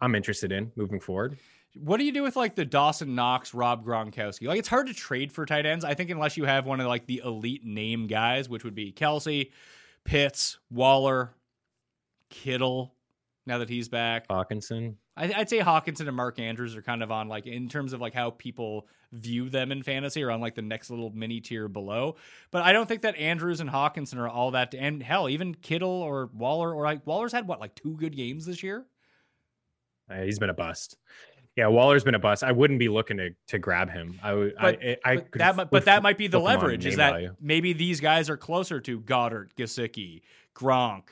I'm 0.02 0.16
interested 0.16 0.52
in 0.52 0.72
moving 0.76 1.00
forward. 1.00 1.38
What 1.76 1.98
do 1.98 2.06
you 2.06 2.12
do 2.12 2.24
with 2.24 2.36
like 2.36 2.56
the 2.56 2.66
Dawson 2.66 3.14
Knox, 3.16 3.54
Rob 3.54 3.86
Gronkowski? 3.86 4.48
Like 4.48 4.60
it's 4.60 4.68
hard 4.68 4.88
to 4.88 4.94
trade 4.94 5.32
for 5.32 5.46
tight 5.46 5.66
ends. 5.66 5.86
I 5.86 5.94
think 5.94 6.10
unless 6.10 6.38
you 6.38 6.46
have 6.46 6.66
one 6.66 6.80
of 6.80 6.88
like 6.88 7.06
the 7.06 7.22
elite 7.24 7.66
name 7.66 8.08
guys, 8.08 8.50
which 8.50 8.64
would 8.64 8.76
be 8.76 8.92
Kelce, 8.92 9.52
Pitts, 10.04 10.58
Waller, 10.72 11.36
Kittle. 12.30 12.94
Now 13.46 13.60
that 13.60 13.70
he's 13.70 13.88
back, 13.88 14.28
Hockenson. 14.28 14.96
I, 15.16 15.34
would 15.38 15.50
say 15.50 15.60
Hockenson 15.60 16.08
and 16.08 16.16
Mark 16.16 16.38
Andrews 16.38 16.76
are 16.76 16.82
kind 16.82 17.02
of 17.02 17.12
on 17.12 17.28
like 17.28 17.48
in 17.48 17.70
terms 17.70 17.94
of 17.94 18.02
like 18.02 18.14
how 18.14 18.32
people 18.32 18.88
view 19.12 19.50
them 19.50 19.72
in 19.72 19.82
fantasy 19.82 20.24
or 20.24 20.30
on 20.30 20.42
like 20.42 20.54
the 20.54 20.62
next 20.62 20.90
little 20.90 21.10
mini 21.10 21.42
tier 21.42 21.68
below. 21.68 22.18
But 22.52 22.64
I 22.64 22.74
don't 22.74 22.88
think 22.88 23.02
that 23.02 23.16
Andrews 23.16 23.60
and 23.60 23.70
Hockenson 23.70 24.18
are 24.18 24.30
all 24.30 24.52
that. 24.52 24.76
And 24.76 25.02
hell, 25.02 25.28
even 25.30 25.56
Kittle 25.56 25.90
or 25.90 26.30
Waller 26.34 26.74
or 26.74 26.84
like 26.84 27.06
Waller's 27.08 27.32
had 27.32 27.48
what 27.48 27.60
like 27.60 27.74
two 27.74 27.96
good 27.98 28.16
games 28.16 28.46
this 28.46 28.62
year. 28.62 28.86
Uh, 30.10 30.22
he's 30.22 30.40
been 30.40 30.50
a 30.50 30.54
bust. 30.54 30.98
Yeah, 31.58 31.68
Waller's 31.68 32.04
been 32.04 32.14
a 32.14 32.20
bust. 32.20 32.44
I 32.44 32.52
wouldn't 32.52 32.78
be 32.78 32.88
looking 32.88 33.18
to 33.18 33.32
to 33.48 33.58
grab 33.58 33.90
him. 33.90 34.20
I 34.22 34.34
would. 34.34 34.54
But, 34.62 34.80
I, 34.80 34.98
I 35.04 35.16
but 35.16 35.32
that, 35.34 35.56
might, 35.56 35.72
but 35.72 35.86
that 35.86 36.04
might 36.04 36.18
be 36.18 36.28
the 36.28 36.40
leverage. 36.40 36.86
Is 36.86 36.98
that 36.98 37.14
value. 37.14 37.36
maybe 37.42 37.74
these 37.74 38.00
guys 38.00 38.30
are 38.30 38.38
closer 38.38 38.80
to 38.82 39.00
Goddard, 39.00 39.54
Gesicki, 39.58 40.22
Gronk, 40.56 41.06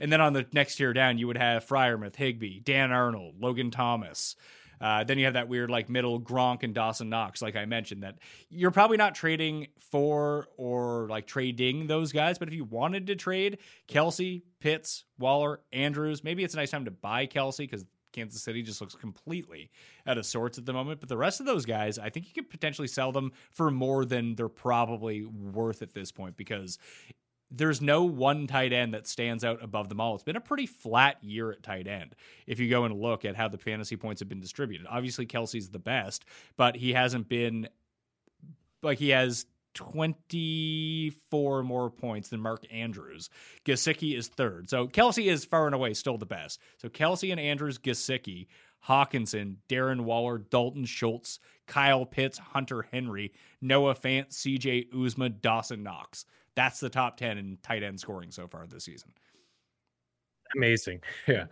and 0.00 0.12
then 0.12 0.20
on 0.20 0.32
the 0.32 0.46
next 0.52 0.76
tier 0.76 0.92
down, 0.92 1.16
you 1.16 1.28
would 1.28 1.38
have 1.38 1.64
Freiermuth, 1.64 2.16
Higbee, 2.16 2.58
Dan 2.58 2.90
Arnold, 2.90 3.36
Logan 3.40 3.70
Thomas. 3.70 4.34
Uh, 4.80 5.04
then 5.04 5.16
you 5.16 5.26
have 5.26 5.34
that 5.34 5.48
weird 5.48 5.70
like 5.70 5.88
middle 5.88 6.20
Gronk 6.20 6.64
and 6.64 6.74
Dawson 6.74 7.08
Knox, 7.08 7.40
like 7.40 7.54
I 7.54 7.64
mentioned, 7.64 8.02
that 8.02 8.18
you're 8.50 8.72
probably 8.72 8.96
not 8.96 9.14
trading 9.14 9.68
for 9.92 10.48
or 10.56 11.06
like 11.08 11.28
trading 11.28 11.86
those 11.86 12.10
guys. 12.10 12.38
But 12.38 12.48
if 12.48 12.54
you 12.54 12.64
wanted 12.64 13.06
to 13.06 13.14
trade 13.14 13.58
Kelce, 13.88 14.42
Pitts, 14.58 15.04
Waller, 15.18 15.60
Andrews, 15.72 16.24
maybe 16.24 16.42
it's 16.42 16.54
a 16.54 16.56
nice 16.56 16.72
time 16.72 16.86
to 16.86 16.90
buy 16.90 17.28
Kelce 17.28 17.58
because 17.58 17.84
Kansas 18.14 18.42
City 18.42 18.62
just 18.62 18.80
looks 18.80 18.94
completely 18.94 19.70
out 20.06 20.16
of 20.16 20.24
sorts 20.24 20.56
at 20.56 20.64
the 20.64 20.72
moment. 20.72 21.00
But 21.00 21.08
the 21.08 21.16
rest 21.16 21.40
of 21.40 21.46
those 21.46 21.66
guys, 21.66 21.98
I 21.98 22.08
think 22.08 22.26
you 22.26 22.32
could 22.32 22.50
potentially 22.50 22.88
sell 22.88 23.12
them 23.12 23.32
for 23.50 23.70
more 23.70 24.04
than 24.04 24.34
they're 24.34 24.48
probably 24.48 25.24
worth 25.24 25.82
at 25.82 25.92
this 25.92 26.10
point 26.10 26.36
because 26.36 26.78
there's 27.50 27.80
no 27.80 28.04
one 28.04 28.46
tight 28.46 28.72
end 28.72 28.94
that 28.94 29.06
stands 29.06 29.44
out 29.44 29.62
above 29.62 29.88
them 29.88 30.00
all. 30.00 30.14
It's 30.14 30.24
been 30.24 30.36
a 30.36 30.40
pretty 30.40 30.66
flat 30.66 31.22
year 31.22 31.52
at 31.52 31.62
tight 31.62 31.86
end. 31.86 32.14
If 32.46 32.58
you 32.58 32.68
go 32.68 32.84
and 32.84 33.00
look 33.00 33.24
at 33.24 33.36
how 33.36 33.48
the 33.48 33.58
fantasy 33.58 33.96
points 33.96 34.20
have 34.20 34.28
been 34.28 34.40
distributed, 34.40 34.86
obviously 34.88 35.26
Kelce's 35.26 35.68
the 35.68 35.78
best, 35.78 36.24
but 36.56 36.76
he 36.76 36.92
hasn't 36.92 37.28
been 37.28 37.68
like 38.82 38.98
he 38.98 39.10
has 39.10 39.46
24 39.74 41.62
more 41.62 41.90
points 41.90 42.28
than 42.28 42.40
Mark 42.40 42.64
Andrews. 42.72 43.30
Gesicki 43.64 44.16
is 44.16 44.28
third. 44.28 44.70
So 44.70 44.86
Kelce 44.88 45.30
is 45.30 45.44
far 45.44 45.66
and 45.66 45.74
away 45.74 45.94
still 45.94 46.18
the 46.18 46.26
best. 46.26 46.60
So 46.78 46.88
Kelce 46.88 47.30
and 47.30 47.40
Andrews, 47.40 47.78
Gesicki, 47.78 48.46
Hockenson, 48.86 49.56
Darren 49.68 50.02
Waller, 50.02 50.38
Dalton 50.38 50.84
Schultz, 50.84 51.40
Kyle 51.66 52.04
Pitts, 52.04 52.38
Hunter 52.38 52.82
Henry, 52.92 53.32
Noah 53.60 53.94
Fant, 53.94 54.28
CJ 54.30 54.90
Uzomah, 54.92 55.40
Dawson 55.40 55.82
Knox. 55.82 56.26
That's 56.54 56.80
the 56.80 56.90
top 56.90 57.16
10 57.16 57.38
in 57.38 57.58
tight 57.62 57.82
end 57.82 57.98
scoring 57.98 58.30
so 58.30 58.46
far 58.46 58.66
this 58.66 58.84
season. 58.84 59.10
Amazing. 60.56 61.00
Yeah. 61.26 61.46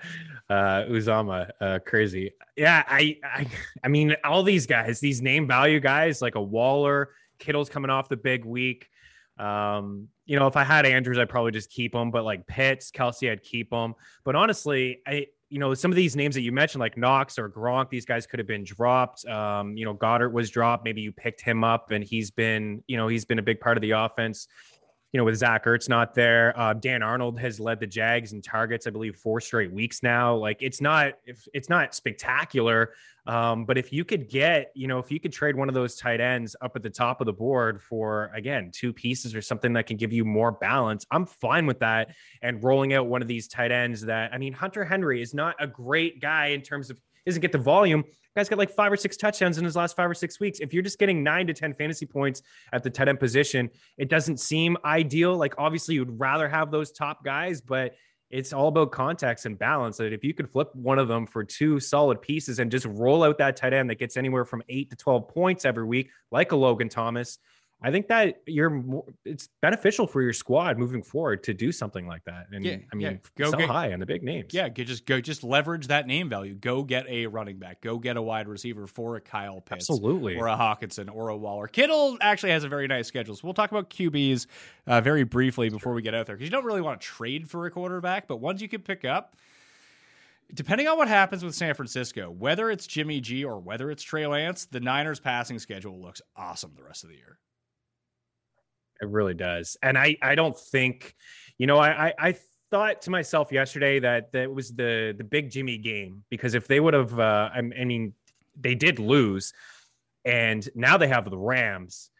Uh 0.50 0.84
Uzomah, 0.88 1.50
uh 1.60 1.78
crazy. 1.84 2.32
Yeah, 2.56 2.84
I 2.86 3.18
I 3.24 3.46
I 3.82 3.88
mean 3.88 4.14
all 4.22 4.42
these 4.42 4.66
guys, 4.66 5.00
these 5.00 5.22
name 5.22 5.46
value 5.48 5.80
guys 5.80 6.20
like 6.20 6.34
a 6.34 6.42
Waller, 6.42 7.10
Kittle's 7.42 7.68
coming 7.68 7.90
off 7.90 8.08
the 8.08 8.16
big 8.16 8.44
week. 8.44 8.88
Um, 9.38 10.08
you 10.24 10.38
know, 10.38 10.46
if 10.46 10.56
I 10.56 10.62
had 10.62 10.86
Andrews, 10.86 11.18
I'd 11.18 11.28
probably 11.28 11.52
just 11.52 11.70
keep 11.70 11.94
him, 11.94 12.10
but 12.10 12.24
like 12.24 12.46
Pitts, 12.46 12.90
Kelce, 12.90 13.30
I'd 13.30 13.42
keep 13.42 13.72
him. 13.72 13.94
But 14.24 14.36
honestly, 14.36 15.00
I, 15.06 15.26
you 15.48 15.58
know, 15.58 15.74
some 15.74 15.90
of 15.90 15.96
these 15.96 16.14
names 16.14 16.34
that 16.36 16.42
you 16.42 16.52
mentioned, 16.52 16.80
like 16.80 16.96
Knox 16.96 17.38
or 17.38 17.50
Gronk, 17.50 17.90
these 17.90 18.06
guys 18.06 18.26
could 18.26 18.38
have 18.38 18.46
been 18.46 18.64
dropped. 18.64 19.26
Um, 19.26 19.76
you 19.76 19.84
know, 19.84 19.92
Goddard 19.92 20.30
was 20.30 20.48
dropped. 20.48 20.84
Maybe 20.84 21.00
you 21.00 21.12
picked 21.12 21.40
him 21.40 21.64
up 21.64 21.90
and 21.90 22.04
he's 22.04 22.30
been, 22.30 22.82
you 22.86 22.96
know, 22.96 23.08
he's 23.08 23.24
been 23.24 23.38
a 23.38 23.42
big 23.42 23.60
part 23.60 23.76
of 23.76 23.82
the 23.82 23.90
offense 23.90 24.46
you 25.12 25.18
know, 25.18 25.24
with 25.24 25.36
Zach 25.36 25.66
Ertz 25.66 25.90
not 25.90 26.14
there, 26.14 26.58
uh, 26.58 26.72
Dan 26.72 27.02
Arnold 27.02 27.38
has 27.38 27.60
led 27.60 27.80
the 27.80 27.86
Jags 27.86 28.32
in 28.32 28.40
targets, 28.40 28.86
I 28.86 28.90
believe, 28.90 29.16
four 29.16 29.42
straight 29.42 29.70
weeks 29.70 30.02
now. 30.02 30.34
Like 30.34 30.62
it's 30.62 30.80
not, 30.80 31.14
if 31.26 31.46
it's 31.52 31.68
not 31.68 31.94
spectacular, 31.94 32.94
um, 33.26 33.66
but 33.66 33.76
if 33.76 33.92
you 33.92 34.06
could 34.06 34.30
get, 34.30 34.72
you 34.74 34.88
know, 34.88 34.98
if 34.98 35.10
you 35.10 35.20
could 35.20 35.32
trade 35.32 35.54
one 35.54 35.68
of 35.68 35.74
those 35.74 35.96
tight 35.96 36.20
ends 36.20 36.56
up 36.62 36.76
at 36.76 36.82
the 36.82 36.90
top 36.90 37.20
of 37.20 37.26
the 37.26 37.32
board 37.32 37.82
for 37.82 38.30
again 38.34 38.70
two 38.72 38.92
pieces 38.92 39.34
or 39.34 39.42
something 39.42 39.74
that 39.74 39.86
can 39.86 39.98
give 39.98 40.14
you 40.14 40.24
more 40.24 40.50
balance, 40.50 41.04
I'm 41.10 41.26
fine 41.26 41.66
with 41.66 41.80
that. 41.80 42.14
And 42.40 42.64
rolling 42.64 42.94
out 42.94 43.06
one 43.06 43.20
of 43.20 43.28
these 43.28 43.48
tight 43.48 43.70
ends 43.70 44.00
that, 44.06 44.32
I 44.32 44.38
mean, 44.38 44.54
Hunter 44.54 44.84
Henry 44.84 45.20
is 45.20 45.34
not 45.34 45.56
a 45.60 45.66
great 45.66 46.20
guy 46.22 46.46
in 46.46 46.62
terms 46.62 46.88
of 46.90 46.98
doesn't 47.26 47.40
get 47.42 47.52
the 47.52 47.58
volume. 47.58 48.04
Guy's 48.34 48.48
got 48.48 48.58
like 48.58 48.70
five 48.70 48.90
or 48.90 48.96
six 48.96 49.16
touchdowns 49.16 49.58
in 49.58 49.64
his 49.64 49.76
last 49.76 49.94
five 49.94 50.10
or 50.10 50.14
six 50.14 50.40
weeks. 50.40 50.60
If 50.60 50.72
you're 50.72 50.82
just 50.82 50.98
getting 50.98 51.22
nine 51.22 51.46
to 51.48 51.54
10 51.54 51.74
fantasy 51.74 52.06
points 52.06 52.42
at 52.72 52.82
the 52.82 52.90
tight 52.90 53.08
end 53.08 53.20
position, 53.20 53.68
it 53.98 54.08
doesn't 54.08 54.38
seem 54.38 54.76
ideal. 54.84 55.36
Like, 55.36 55.54
obviously, 55.58 55.96
you'd 55.96 56.18
rather 56.18 56.48
have 56.48 56.70
those 56.70 56.92
top 56.92 57.24
guys, 57.24 57.60
but 57.60 57.94
it's 58.30 58.54
all 58.54 58.68
about 58.68 58.90
context 58.90 59.44
and 59.44 59.58
balance. 59.58 59.98
That 59.98 60.14
if 60.14 60.24
you 60.24 60.32
could 60.32 60.50
flip 60.50 60.74
one 60.74 60.98
of 60.98 61.08
them 61.08 61.26
for 61.26 61.44
two 61.44 61.78
solid 61.78 62.22
pieces 62.22 62.58
and 62.58 62.70
just 62.70 62.86
roll 62.86 63.22
out 63.22 63.36
that 63.38 63.56
tight 63.56 63.74
end 63.74 63.90
that 63.90 63.98
gets 63.98 64.16
anywhere 64.16 64.46
from 64.46 64.62
eight 64.70 64.88
to 64.90 64.96
12 64.96 65.28
points 65.28 65.66
every 65.66 65.84
week, 65.84 66.10
like 66.30 66.52
a 66.52 66.56
Logan 66.56 66.88
Thomas, 66.88 67.38
I 67.82 67.90
think 67.90 68.08
that 68.08 68.42
you're 68.46 68.70
more, 68.70 69.04
it's 69.24 69.48
beneficial 69.60 70.06
for 70.06 70.22
your 70.22 70.32
squad 70.32 70.78
moving 70.78 71.02
forward 71.02 71.42
to 71.44 71.54
do 71.54 71.72
something 71.72 72.06
like 72.06 72.24
that. 72.24 72.46
And 72.52 72.64
yeah, 72.64 72.76
I 72.92 72.96
mean, 72.96 73.06
yeah. 73.06 73.16
go 73.36 73.50
sell 73.50 73.60
get, 73.60 73.68
high 73.68 73.92
on 73.92 74.00
the 74.00 74.06
big 74.06 74.22
names. 74.22 74.54
Yeah, 74.54 74.68
just 74.68 75.06
go, 75.06 75.20
just 75.20 75.42
leverage 75.44 75.88
that 75.88 76.06
name 76.06 76.28
value. 76.28 76.54
Go 76.54 76.82
get 76.82 77.06
a 77.08 77.26
running 77.26 77.58
back. 77.58 77.80
Go 77.80 77.98
get 77.98 78.16
a 78.16 78.22
wide 78.22 78.48
receiver 78.48 78.86
for 78.86 79.16
a 79.16 79.20
Kyle 79.20 79.60
Pitts, 79.60 79.90
absolutely, 79.90 80.36
or 80.36 80.46
a 80.46 80.56
Hockenson, 80.56 81.08
or 81.12 81.28
a 81.28 81.36
Waller. 81.36 81.66
Kittle 81.66 82.18
actually 82.20 82.52
has 82.52 82.64
a 82.64 82.68
very 82.68 82.86
nice 82.86 83.08
schedule. 83.08 83.34
So 83.34 83.42
we'll 83.44 83.54
talk 83.54 83.70
about 83.70 83.90
QBs 83.90 84.46
uh, 84.86 85.00
very 85.00 85.24
briefly 85.24 85.68
before 85.68 85.94
we 85.94 86.02
get 86.02 86.14
out 86.14 86.26
there 86.26 86.36
because 86.36 86.46
you 86.46 86.52
don't 86.52 86.64
really 86.64 86.82
want 86.82 87.00
to 87.00 87.06
trade 87.06 87.50
for 87.50 87.66
a 87.66 87.70
quarterback, 87.70 88.28
but 88.28 88.36
ones 88.36 88.62
you 88.62 88.68
can 88.68 88.82
pick 88.82 89.04
up 89.04 89.36
depending 90.54 90.86
on 90.86 90.98
what 90.98 91.08
happens 91.08 91.44
with 91.44 91.54
San 91.54 91.74
Francisco, 91.74 92.30
whether 92.30 92.70
it's 92.70 92.86
Jimmy 92.86 93.20
G 93.20 93.44
or 93.44 93.58
whether 93.58 93.90
it's 93.90 94.02
Trey 94.02 94.26
Lance, 94.26 94.66
the 94.66 94.80
Niners 94.80 95.20
passing 95.20 95.58
schedule 95.58 96.00
looks 96.00 96.20
awesome 96.36 96.72
the 96.76 96.84
rest 96.84 97.04
of 97.04 97.10
the 97.10 97.16
year. 97.16 97.38
It 99.02 99.08
really 99.08 99.34
does. 99.34 99.76
And 99.82 99.98
I, 99.98 100.16
I 100.22 100.36
don't 100.36 100.56
think, 100.56 101.14
you 101.58 101.66
know, 101.66 101.78
I, 101.78 102.06
I, 102.08 102.14
I 102.18 102.36
thought 102.70 103.02
to 103.02 103.10
myself 103.10 103.50
yesterday 103.50 103.98
that 103.98 104.32
that 104.32 104.52
was 104.52 104.70
the 104.70 105.14
the 105.18 105.24
big 105.24 105.50
Jimmy 105.50 105.76
game 105.76 106.22
because 106.30 106.54
if 106.54 106.68
they 106.68 106.78
would 106.80 106.94
have, 106.94 107.18
uh, 107.18 107.50
I, 107.52 107.58
I 107.58 107.84
mean, 107.84 108.14
they 108.58 108.76
did 108.76 109.00
lose, 109.00 109.52
and 110.24 110.68
now 110.74 110.96
they 110.96 111.08
have 111.08 111.28
the 111.28 111.36
Rams. 111.36 112.10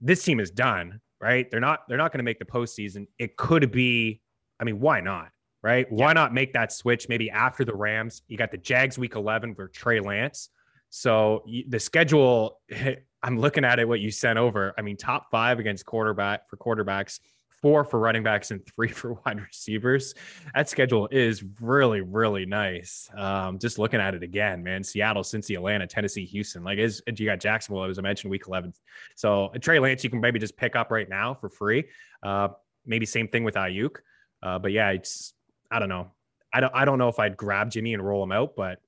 This 0.00 0.22
team 0.22 0.38
is 0.38 0.52
done, 0.52 1.00
right? 1.20 1.50
They're 1.50 1.60
not 1.60 1.80
they're 1.88 1.98
not 1.98 2.12
going 2.12 2.20
to 2.20 2.24
make 2.24 2.38
the 2.38 2.44
postseason. 2.44 3.08
It 3.18 3.36
could 3.36 3.72
be, 3.72 4.22
I 4.60 4.64
mean, 4.64 4.78
why 4.78 5.00
not? 5.00 5.28
Right? 5.62 5.86
Yeah. 5.90 5.96
Why 5.96 6.12
not 6.12 6.32
make 6.32 6.54
that 6.54 6.72
switch 6.72 7.08
maybe 7.08 7.28
after 7.28 7.64
the 7.64 7.74
Rams? 7.74 8.22
You 8.28 8.38
got 8.38 8.52
the 8.52 8.56
Jags 8.56 8.98
week 8.98 9.16
11 9.16 9.56
for 9.56 9.68
Trey 9.68 10.00
Lance. 10.00 10.48
So 10.88 11.44
the 11.68 11.78
schedule 11.78 12.60
I'm 13.22 13.38
looking 13.38 13.64
at 13.64 13.78
it, 13.78 13.86
what 13.86 14.00
you 14.00 14.10
sent 14.10 14.38
over. 14.38 14.74
I 14.78 14.82
mean, 14.82 14.96
top 14.96 15.30
five 15.30 15.58
against 15.58 15.84
quarterback 15.84 16.48
for 16.48 16.56
quarterbacks, 16.56 17.20
four 17.60 17.84
for 17.84 18.00
running 18.00 18.22
backs 18.22 18.50
and 18.50 18.64
three 18.66 18.88
for 19.00 19.14
wide 19.26 19.40
receivers. 19.40 20.14
That 20.54 20.68
schedule 20.68 21.08
is 21.10 21.44
really, 21.60 22.00
really 22.00 22.46
nice. 22.46 23.10
Um, 23.14 23.58
just 23.58 23.78
looking 23.78 24.00
at 24.00 24.14
it 24.14 24.22
again, 24.22 24.62
man. 24.62 24.82
Seattle, 24.82 25.22
Cincy, 25.22 25.54
Atlanta, 25.56 25.86
Tennessee, 25.86 26.24
Houston. 26.24 26.64
Like, 26.64 26.78
is 26.78 27.02
you 27.14 27.26
got 27.26 27.40
Jacksonville, 27.40 27.84
as 27.84 27.98
I 27.98 28.02
mentioned, 28.02 28.30
week 28.30 28.44
11. 28.46 28.72
So 29.16 29.50
Trey 29.60 29.78
Lance, 29.78 30.02
you 30.02 30.10
can 30.10 30.20
maybe 30.20 30.38
just 30.38 30.56
pick 30.56 30.74
up 30.74 30.90
right 30.90 31.08
now 31.08 31.34
for 31.34 31.50
free. 31.50 31.84
Uh, 32.22 32.48
maybe 32.86 33.04
same 33.04 33.28
thing 33.28 33.44
with 33.44 33.54
Aiyuk. 33.56 33.96
Uh, 34.42 34.58
but 34.58 34.72
yeah, 34.72 34.90
it's 34.90 35.34
I 35.70 35.78
don't 35.78 35.90
know. 35.90 36.10
I 36.52 36.60
don't 36.60 36.74
I 36.74 36.84
don't 36.86 36.98
know 36.98 37.08
if 37.08 37.18
I'd 37.18 37.36
grab 37.36 37.70
Jimmy 37.70 37.92
and 37.92 38.02
roll 38.04 38.22
him 38.24 38.32
out, 38.32 38.56
but 38.56 38.80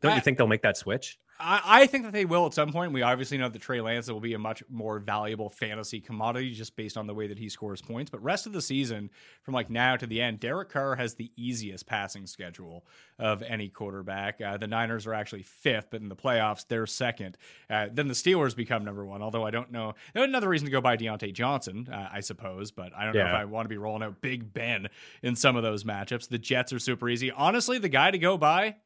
don't 0.00 0.12
I- 0.12 0.14
you 0.14 0.20
think 0.20 0.38
they'll 0.38 0.46
make 0.46 0.62
that 0.62 0.76
switch? 0.76 1.18
I, 1.38 1.60
I 1.64 1.86
think 1.86 2.04
that 2.04 2.12
they 2.12 2.24
will 2.24 2.46
at 2.46 2.54
some 2.54 2.72
point. 2.72 2.92
We 2.92 3.02
obviously 3.02 3.38
know 3.38 3.48
that 3.48 3.60
Trey 3.60 3.80
Lance 3.80 4.08
will 4.08 4.20
be 4.20 4.34
a 4.34 4.38
much 4.38 4.62
more 4.68 4.98
valuable 4.98 5.50
fantasy 5.50 6.00
commodity 6.00 6.54
just 6.54 6.76
based 6.76 6.96
on 6.96 7.06
the 7.06 7.14
way 7.14 7.26
that 7.26 7.38
he 7.38 7.48
scores 7.48 7.82
points. 7.82 8.10
But 8.10 8.22
rest 8.22 8.46
of 8.46 8.52
the 8.52 8.62
season, 8.62 9.10
from 9.42 9.54
like 9.54 9.68
now 9.70 9.96
to 9.96 10.06
the 10.06 10.20
end, 10.20 10.40
Derek 10.40 10.70
Carr 10.70 10.96
has 10.96 11.14
the 11.14 11.30
easiest 11.36 11.86
passing 11.86 12.26
schedule 12.26 12.84
of 13.18 13.42
any 13.42 13.68
quarterback. 13.68 14.40
Uh, 14.40 14.56
the 14.56 14.66
Niners 14.66 15.06
are 15.06 15.14
actually 15.14 15.42
fifth, 15.42 15.88
but 15.90 16.00
in 16.00 16.08
the 16.08 16.16
playoffs, 16.16 16.66
they're 16.66 16.86
second. 16.86 17.36
Uh, 17.68 17.88
then 17.92 18.08
the 18.08 18.14
Steelers 18.14 18.56
become 18.56 18.84
number 18.84 19.04
one, 19.04 19.22
although 19.22 19.44
I 19.44 19.50
don't 19.50 19.70
know. 19.70 19.94
Another 20.14 20.48
reason 20.48 20.66
to 20.66 20.72
go 20.72 20.80
by 20.80 20.96
Diontae 20.96 21.32
Johnson, 21.32 21.88
uh, 21.92 22.08
I 22.12 22.20
suppose, 22.20 22.70
but 22.70 22.92
I 22.96 23.04
don't 23.04 23.14
know 23.14 23.20
if 23.28 23.34
I 23.34 23.44
want 23.44 23.66
to 23.66 23.70
be 23.70 23.78
rolling 23.78 24.02
out 24.02 24.20
Big 24.20 24.52
Ben 24.52 24.88
in 25.22 25.36
some 25.36 25.56
of 25.56 25.62
those 25.62 25.84
matchups. 25.84 26.28
The 26.28 26.38
Jets 26.38 26.72
are 26.72 26.78
super 26.78 27.08
easy. 27.08 27.30
Honestly, 27.30 27.78
the 27.78 27.88
guy 27.88 28.10
to 28.10 28.18
go 28.18 28.36
by 28.38 28.76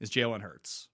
is 0.00 0.10
Jalen 0.10 0.40
Hurts. 0.40 0.87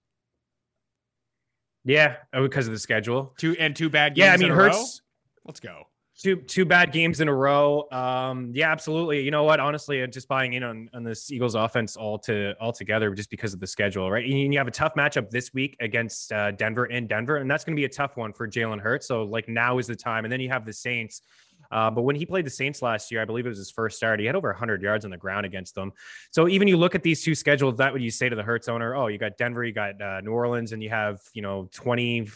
Yeah, 1.85 2.17
oh, 2.33 2.43
because 2.43 2.67
of 2.67 2.73
the 2.73 2.79
schedule. 2.79 3.33
Two 3.37 3.55
and 3.59 3.75
two 3.75 3.89
bad 3.89 4.15
games. 4.15 4.25
Yeah, 4.25 4.33
I 4.33 4.37
mean 4.37 4.47
in 4.47 4.51
a 4.51 4.55
row? 4.55 4.63
Hurts 4.69 5.01
Let's 5.45 5.59
go. 5.59 5.83
two 6.19 6.37
two 6.37 6.65
bad 6.65 6.91
games 6.91 7.21
in 7.21 7.27
a 7.27 7.33
row. 7.33 7.87
Um, 7.91 8.51
yeah, 8.55 8.71
absolutely. 8.71 9.21
You 9.21 9.29
know 9.29 9.43
what? 9.43 9.59
Honestly, 9.59 10.05
just 10.07 10.27
buying 10.27 10.53
in 10.53 10.63
on, 10.63 10.89
on 10.93 11.03
this 11.03 11.31
Eagles 11.31 11.53
offense 11.53 11.95
all 11.95 12.17
to 12.19 12.55
all 12.59 12.73
together 12.73 13.13
just 13.13 13.29
because 13.29 13.53
of 13.53 13.59
the 13.59 13.67
schedule, 13.67 14.09
right? 14.09 14.25
And 14.25 14.51
you 14.51 14.57
have 14.57 14.67
a 14.67 14.71
tough 14.71 14.95
matchup 14.95 15.29
this 15.29 15.53
week 15.53 15.77
against 15.79 16.31
uh, 16.31 16.51
Denver 16.51 16.87
in 16.87 17.05
Denver, 17.05 17.37
and 17.37 17.49
that's 17.49 17.63
going 17.63 17.75
to 17.75 17.79
be 17.79 17.85
a 17.85 17.89
tough 17.89 18.17
one 18.17 18.33
for 18.33 18.47
Jalen 18.47 18.79
Hurts. 18.79 19.07
So 19.07 19.23
like 19.23 19.47
now 19.47 19.77
is 19.77 19.85
the 19.85 19.95
time, 19.95 20.25
and 20.25 20.31
then 20.31 20.39
you 20.39 20.49
have 20.49 20.65
the 20.65 20.73
Saints. 20.73 21.21
Uh, 21.75 21.91
but 21.91 22.03
when 22.03 22.15
he 22.15 22.25
played 22.25 22.45
the 22.45 22.49
Saints 22.49 22.81
last 22.81 23.11
year, 23.11 23.21
I 23.21 23.25
believe 23.25 23.45
it 23.45 23.49
was 23.49 23.57
his 23.57 23.69
first 23.69 23.97
start. 23.97 24.21
He 24.21 24.25
had 24.25 24.37
over 24.37 24.47
100 24.47 24.81
yards 24.81 25.03
on 25.03 25.11
the 25.11 25.17
ground 25.17 25.45
against 25.45 25.75
them. 25.75 25.91
So 26.31 26.47
even 26.47 26.69
you 26.69 26.77
look 26.77 26.95
at 26.95 27.03
these 27.03 27.21
two 27.21 27.35
schedules, 27.35 27.75
that 27.75 27.91
would 27.91 28.01
you 28.01 28.11
say 28.11 28.29
to 28.29 28.35
the 28.35 28.43
Hurts 28.43 28.69
owner, 28.69 28.95
oh, 28.95 29.07
you 29.07 29.17
got 29.17 29.35
Denver, 29.35 29.65
you 29.65 29.73
got 29.73 30.01
uh, 30.01 30.21
New 30.21 30.31
Orleans, 30.31 30.71
and 30.71 30.81
you 30.81 30.89
have 30.89 31.19
you 31.33 31.41
know 31.41 31.67
20 31.73 32.29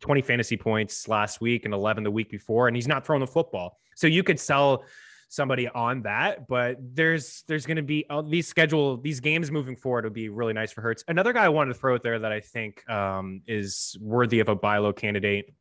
20 0.00 0.22
fantasy 0.22 0.56
points 0.56 1.08
last 1.08 1.42
week 1.42 1.66
and 1.66 1.74
11 1.74 2.04
the 2.04 2.10
week 2.10 2.30
before, 2.30 2.68
and 2.68 2.76
he's 2.76 2.88
not 2.88 3.04
throwing 3.04 3.20
the 3.20 3.26
football. 3.26 3.78
So 3.96 4.06
you 4.06 4.22
could 4.22 4.40
sell 4.40 4.82
somebody 5.28 5.68
on 5.68 6.00
that, 6.02 6.48
but 6.48 6.78
there's 6.80 7.44
there's 7.48 7.66
going 7.66 7.76
to 7.76 7.82
be 7.82 8.06
uh, 8.08 8.22
these 8.22 8.48
schedule 8.48 8.96
these 8.96 9.20
games 9.20 9.50
moving 9.50 9.76
forward 9.76 10.04
would 10.04 10.14
be 10.14 10.30
really 10.30 10.54
nice 10.54 10.72
for 10.72 10.80
Hurts. 10.80 11.04
Another 11.06 11.34
guy 11.34 11.44
I 11.44 11.50
wanted 11.50 11.74
to 11.74 11.78
throw 11.78 11.96
out 11.96 12.02
there 12.02 12.18
that 12.18 12.32
I 12.32 12.40
think 12.40 12.88
um, 12.88 13.42
is 13.46 13.94
worthy 14.00 14.40
of 14.40 14.48
a 14.48 14.54
buy 14.54 14.78
low 14.78 14.94
candidate 14.94 15.52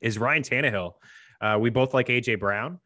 is 0.00 0.18
Ryan 0.18 0.44
Tannehill. 0.44 0.92
Uh, 1.40 1.58
we 1.60 1.70
both 1.70 1.94
like 1.94 2.08
AJ 2.08 2.38
Brown. 2.40 2.78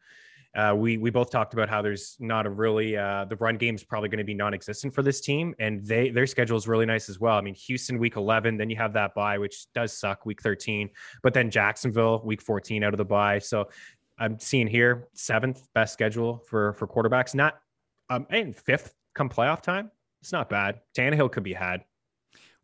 Uh, 0.55 0.73
we 0.73 0.97
we 0.97 1.09
both 1.09 1.29
talked 1.29 1.53
about 1.53 1.67
how 1.67 1.81
there's 1.81 2.15
not 2.19 2.45
a 2.45 2.49
really 2.49 2.95
uh, 2.95 3.25
the 3.25 3.35
run 3.37 3.57
game 3.57 3.75
is 3.75 3.83
probably 3.83 4.07
going 4.07 4.19
to 4.19 4.23
be 4.23 4.33
non-existent 4.33 4.93
for 4.95 5.03
this 5.03 5.19
team, 5.19 5.53
and 5.59 5.85
they 5.85 6.09
their 6.09 6.25
schedule 6.25 6.55
is 6.55 6.65
really 6.65 6.85
nice 6.85 7.09
as 7.09 7.19
well. 7.19 7.37
I 7.37 7.41
mean, 7.41 7.55
Houston 7.55 7.99
week 7.99 8.15
11, 8.15 8.55
then 8.55 8.69
you 8.69 8.77
have 8.77 8.93
that 8.93 9.13
bye, 9.13 9.37
which 9.37 9.65
does 9.73 9.91
suck 9.91 10.25
week 10.25 10.41
13, 10.41 10.89
but 11.23 11.33
then 11.33 11.51
Jacksonville 11.51 12.21
week 12.23 12.41
14 12.41 12.83
out 12.85 12.93
of 12.93 12.97
the 12.97 13.05
bye. 13.05 13.39
So 13.39 13.69
I'm 14.17 14.39
seeing 14.39 14.67
here 14.67 15.09
seventh 15.13 15.67
best 15.73 15.91
schedule 15.91 16.41
for 16.47 16.71
for 16.73 16.87
quarterbacks, 16.87 17.35
not 17.35 17.59
um 18.09 18.25
and 18.29 18.55
fifth 18.55 18.93
come 19.13 19.27
playoff 19.27 19.61
time. 19.61 19.91
It's 20.21 20.31
not 20.31 20.49
bad. 20.49 20.79
Tannehill 20.97 21.31
could 21.33 21.43
be 21.43 21.53
had. 21.53 21.83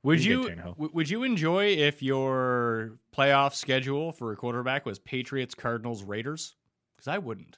Would 0.03 0.23
You 0.23 0.41
you 0.44 0.48
get 0.49 0.57
Tannehill. 0.57 0.76
w- 0.76 0.91
would 0.94 1.10
you 1.10 1.23
enjoy 1.23 1.65
if 1.68 2.02
your 2.02 2.98
playoff 3.15 3.53
schedule 3.53 4.11
for 4.11 4.32
a 4.32 4.36
quarterback 4.36 4.86
was 4.86 4.98
Patriots, 4.99 5.53
Cardinals, 5.53 6.03
Raiders? 6.03 6.56
Because 6.98 7.07
I 7.07 7.18
wouldn't. 7.19 7.57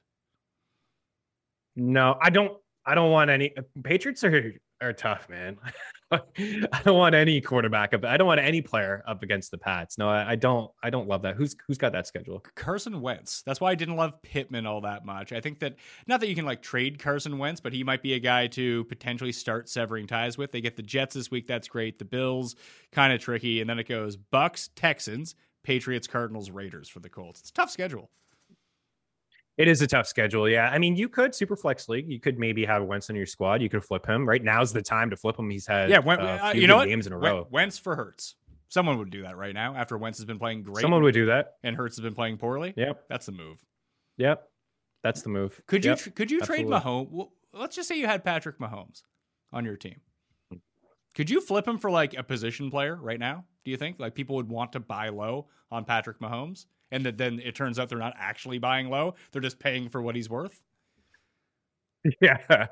No, 1.76 2.18
I 2.22 2.30
don't. 2.30 2.58
I 2.86 2.96
don't 2.96 3.12
want 3.12 3.30
any. 3.30 3.56
Uh, 3.56 3.62
Patriots 3.84 4.24
are 4.24 4.54
are 4.84 4.94
tough, 4.94 5.28
man. 5.30 5.58
I 6.12 6.82
don't 6.84 6.98
want 6.98 7.16
any 7.16 7.42
quarterback 7.42 7.94
up. 7.94 8.06
I 8.06 8.18
don't 8.18 8.28
want 8.28 8.40
any 8.40 8.62
player 8.62 9.04
up 9.08 9.24
against 9.24 9.52
the 9.52 9.58
Pats. 9.58 9.98
No, 9.98 10.10
I, 10.10 10.32
I 10.32 10.36
don't. 10.36 10.70
I 10.84 10.90
don't 10.90 11.08
love 11.08 11.24
that. 11.24 11.36
Who's 11.36 11.56
who's 11.68 11.78
got 11.78 11.92
that 11.94 12.06
schedule? 12.06 12.44
Carson 12.56 13.02
Wentz. 13.02 13.42
That's 13.46 13.60
why 13.60 13.72
I 13.72 13.76
didn't 13.76 13.96
love 13.96 14.22
Pittman 14.22 14.68
all 14.68 14.82
that 14.82 15.06
much. 15.06 15.34
I 15.34 15.42
think 15.42 15.60
that 15.60 15.76
not 16.08 16.20
that 16.20 16.30
you 16.30 16.36
can 16.36 16.46
like 16.46 16.62
trade 16.62 17.00
Carson 17.00 17.38
Wentz, 17.38 17.62
but 17.62 17.74
he 17.74 17.84
might 17.84 18.04
be 18.04 18.14
a 18.14 18.20
guy 18.20 18.48
to 18.48 18.84
potentially 18.86 19.32
start 19.32 19.70
severing 19.70 20.06
ties 20.06 20.38
with. 20.38 20.52
They 20.52 20.62
get 20.62 20.76
the 20.76 20.84
Jets 20.84 21.16
this 21.16 21.32
week. 21.32 21.48
That's 21.48 21.68
great. 21.68 21.98
The 21.98 22.06
Bills, 22.06 22.56
kind 22.92 23.14
of 23.14 23.20
tricky, 23.20 23.62
and 23.62 23.70
then 23.70 23.80
it 23.80 23.88
goes 23.88 24.16
Bucks, 24.16 24.70
Texans, 24.76 25.36
Patriots, 25.64 26.08
Cardinals, 26.08 26.52
Raiders 26.52 26.90
for 26.90 27.00
the 27.00 27.10
Colts. 27.10 27.40
It's 27.40 27.52
tough 27.52 27.72
schedule. 27.72 28.10
It 29.58 29.68
is 29.68 29.82
a 29.84 29.88
tough 29.88 30.08
schedule. 30.08 30.50
Yeah, 30.50 30.70
I 30.70 30.80
mean, 30.80 30.96
you 30.96 31.08
could 31.08 31.36
super 31.36 31.56
flex 31.56 31.88
league. 31.88 32.10
You 32.10 32.20
could 32.20 32.40
maybe 32.40 32.66
have 32.66 32.84
Wentz 32.84 33.10
in 33.10 33.16
your 33.16 33.28
squad. 33.28 33.62
You 33.62 33.70
could 33.70 33.84
flip 33.84 34.06
him. 34.06 34.28
Right 34.28 34.44
now's 34.44 34.74
the 34.74 34.82
time 34.82 35.10
to 35.12 35.16
flip 35.16 35.38
him. 35.38 35.50
He's 35.50 35.68
had 35.68 35.90
Yeah, 35.92 36.00
Wen- 36.00 36.20
uh, 36.20 36.54
you 36.56 36.66
know 36.68 36.84
games 36.86 37.06
in 37.08 37.14
a 37.14 37.18
row. 37.18 37.48
Wentz 37.52 37.78
for 37.78 37.96
Hurts. 37.96 38.36
Someone 38.70 38.98
would 38.98 39.12
do 39.12 39.22
that 39.22 39.38
right 39.38 39.54
now 39.54 39.76
after 39.76 39.96
Wentz 40.00 40.18
has 40.18 40.26
been 40.26 40.40
playing 40.40 40.64
great 40.64 40.82
Someone 40.82 41.04
would 41.04 41.14
do 41.14 41.28
that. 41.28 41.58
and 41.64 41.76
Hurts 41.76 41.96
has 41.98 42.02
been 42.04 42.16
playing 42.16 42.38
poorly. 42.38 42.74
Yep. 42.76 43.04
That's 43.08 43.28
the 43.28 43.32
move. 43.32 43.64
Yep. 44.18 44.50
That's 45.04 45.22
the 45.22 45.30
move. 45.30 45.62
Could 45.68 45.86
you 45.86 45.92
Yep. 45.92 46.00
tr- 46.00 46.10
could 46.10 46.32
you 46.32 46.42
trade. 46.42 46.66
Mahomes? 46.66 47.12
Well, 47.12 47.34
let's 47.54 47.76
just 47.76 47.88
say 47.88 48.00
you 48.00 48.08
had 48.08 48.24
Patrick 48.26 48.58
Mahomes 48.58 49.04
on 49.52 49.66
your 49.66 49.76
team. 49.78 50.02
Could 51.14 51.30
you 51.30 51.40
flip 51.42 51.68
him 51.68 51.78
for 51.78 51.92
like 51.92 52.16
a 52.16 52.24
position 52.24 52.72
player 52.72 52.96
right 52.96 53.20
now? 53.20 53.46
Do 53.66 53.70
you 53.72 53.78
think 53.78 54.00
like 54.00 54.16
people 54.16 54.36
would 54.38 54.50
want 54.50 54.72
to 54.74 54.80
buy 54.80 55.10
low 55.10 55.48
on 55.72 55.86
Patrick 55.86 56.20
Mahomes, 56.20 56.66
and 56.94 57.06
that 57.06 57.18
then 57.18 57.42
it 57.44 57.56
turns 57.56 57.80
out 57.80 57.90
they're 57.90 57.98
not 57.98 58.14
actually 58.18 58.60
buying 58.60 58.90
low; 58.90 59.16
they're 59.32 59.42
just 59.42 59.60
paying 59.60 59.90
for 59.90 60.02
what 60.02 60.16
he's 60.16 60.30
worth? 60.30 60.62
Yeah, 62.22 62.68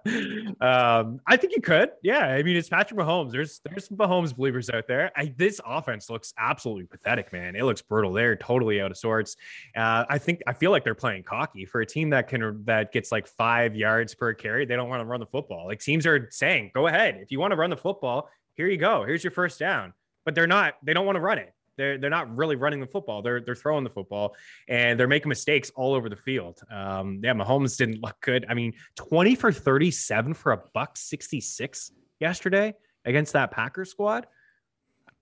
um, 0.59 1.21
I 1.25 1.37
think 1.37 1.55
you 1.55 1.61
could. 1.61 1.91
Yeah, 2.03 2.25
I 2.27 2.43
mean 2.43 2.57
it's 2.57 2.67
Patrick 2.67 2.99
Mahomes. 2.99 3.31
There's 3.31 3.61
there's 3.63 3.87
some 3.87 3.97
Mahomes 3.97 4.35
believers 4.35 4.69
out 4.69 4.87
there. 4.87 5.09
I, 5.15 5.33
this 5.37 5.61
offense 5.65 6.09
looks 6.09 6.33
absolutely 6.37 6.85
pathetic, 6.85 7.31
man. 7.31 7.55
It 7.55 7.63
looks 7.63 7.81
brutal. 7.81 8.11
They're 8.11 8.35
totally 8.35 8.81
out 8.81 8.91
of 8.91 8.97
sorts. 8.97 9.37
Uh, 9.75 10.03
I 10.09 10.17
think 10.17 10.41
I 10.47 10.53
feel 10.53 10.71
like 10.71 10.83
they're 10.83 10.95
playing 10.95 11.23
cocky 11.23 11.63
for 11.65 11.79
a 11.79 11.85
team 11.85 12.09
that 12.09 12.27
can 12.27 12.63
that 12.65 12.91
gets 12.91 13.11
like 13.11 13.25
five 13.25 13.73
yards 13.73 14.13
per 14.15 14.33
carry. 14.33 14.65
They 14.65 14.75
don't 14.75 14.89
want 14.89 14.99
to 14.99 15.05
run 15.05 15.21
the 15.21 15.25
football. 15.25 15.65
Like 15.67 15.79
teams 15.79 16.05
are 16.05 16.27
saying, 16.31 16.71
go 16.73 16.87
ahead 16.87 17.19
if 17.21 17.31
you 17.31 17.39
want 17.39 17.51
to 17.51 17.57
run 17.57 17.69
the 17.69 17.77
football. 17.77 18.29
Here 18.55 18.67
you 18.67 18.77
go. 18.77 19.05
Here's 19.05 19.23
your 19.23 19.31
first 19.31 19.59
down. 19.59 19.93
But 20.25 20.35
they're 20.35 20.45
not. 20.45 20.75
They 20.83 20.93
don't 20.93 21.05
want 21.05 21.15
to 21.15 21.21
run 21.21 21.39
it. 21.39 21.53
They're 21.77 21.97
they're 21.97 22.09
not 22.09 22.35
really 22.35 22.55
running 22.55 22.79
the 22.79 22.87
football. 22.87 23.21
They're 23.21 23.41
they're 23.41 23.55
throwing 23.55 23.83
the 23.83 23.89
football, 23.89 24.35
and 24.67 24.99
they're 24.99 25.07
making 25.07 25.29
mistakes 25.29 25.71
all 25.75 25.93
over 25.93 26.09
the 26.09 26.15
field. 26.15 26.61
Um, 26.71 27.21
yeah, 27.23 27.33
Mahomes 27.33 27.77
didn't 27.77 28.01
look 28.01 28.19
good. 28.21 28.45
I 28.49 28.53
mean, 28.53 28.73
twenty 28.95 29.35
for 29.35 29.51
thirty-seven 29.51 30.33
for 30.33 30.51
a 30.51 30.61
buck 30.73 30.97
sixty-six 30.97 31.91
yesterday 32.19 32.73
against 33.05 33.33
that 33.33 33.51
Packers 33.51 33.89
squad 33.89 34.27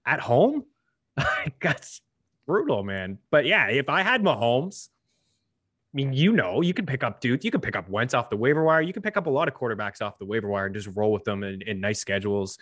at 0.05 0.19
home. 0.19 0.65
That's 1.61 2.01
brutal, 2.45 2.83
man. 2.83 3.19
But 3.31 3.45
yeah, 3.45 3.67
if 3.69 3.89
I 3.89 4.01
had 4.01 4.23
Mahomes, 4.23 4.89
I 5.93 5.95
mean, 5.95 6.13
you 6.13 6.33
know, 6.33 6.61
you 6.61 6.73
can 6.73 6.85
pick 6.85 7.03
up 7.03 7.21
dudes, 7.21 7.45
You 7.45 7.51
can 7.51 7.61
pick 7.61 7.75
up 7.75 7.89
Wentz 7.89 8.13
off 8.13 8.29
the 8.29 8.37
waiver 8.37 8.63
wire. 8.63 8.81
You 8.81 8.93
can 8.93 9.01
pick 9.01 9.17
up 9.17 9.27
a 9.27 9.29
lot 9.29 9.47
of 9.47 9.53
quarterbacks 9.53 10.01
off 10.01 10.19
the 10.19 10.25
waiver 10.25 10.47
wire 10.47 10.65
and 10.65 10.75
just 10.75 10.89
roll 10.93 11.11
with 11.11 11.23
them 11.23 11.43
in, 11.43 11.61
in 11.63 11.79
nice 11.79 11.99
schedules. 11.99 12.57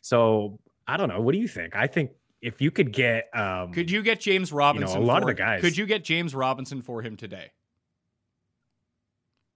So 0.00 0.60
I 0.86 0.96
don't 0.96 1.08
know. 1.08 1.20
What 1.20 1.32
do 1.32 1.38
you 1.38 1.48
think? 1.48 1.74
I 1.74 1.86
think 1.86 2.10
if 2.40 2.60
you 2.60 2.70
could 2.70 2.92
get 2.92 3.28
um 3.36 3.72
Could 3.72 3.90
you 3.90 4.02
get 4.02 4.20
James 4.20 4.52
Robinson? 4.52 4.96
a 5.00 5.04
lot 5.04 5.22
of 5.22 5.26
the 5.28 5.34
guys- 5.34 5.60
Could 5.60 5.76
you 5.76 5.86
get 5.86 6.04
James 6.04 6.34
Robinson 6.34 6.82
for 6.82 7.02
him 7.02 7.16
today? 7.16 7.50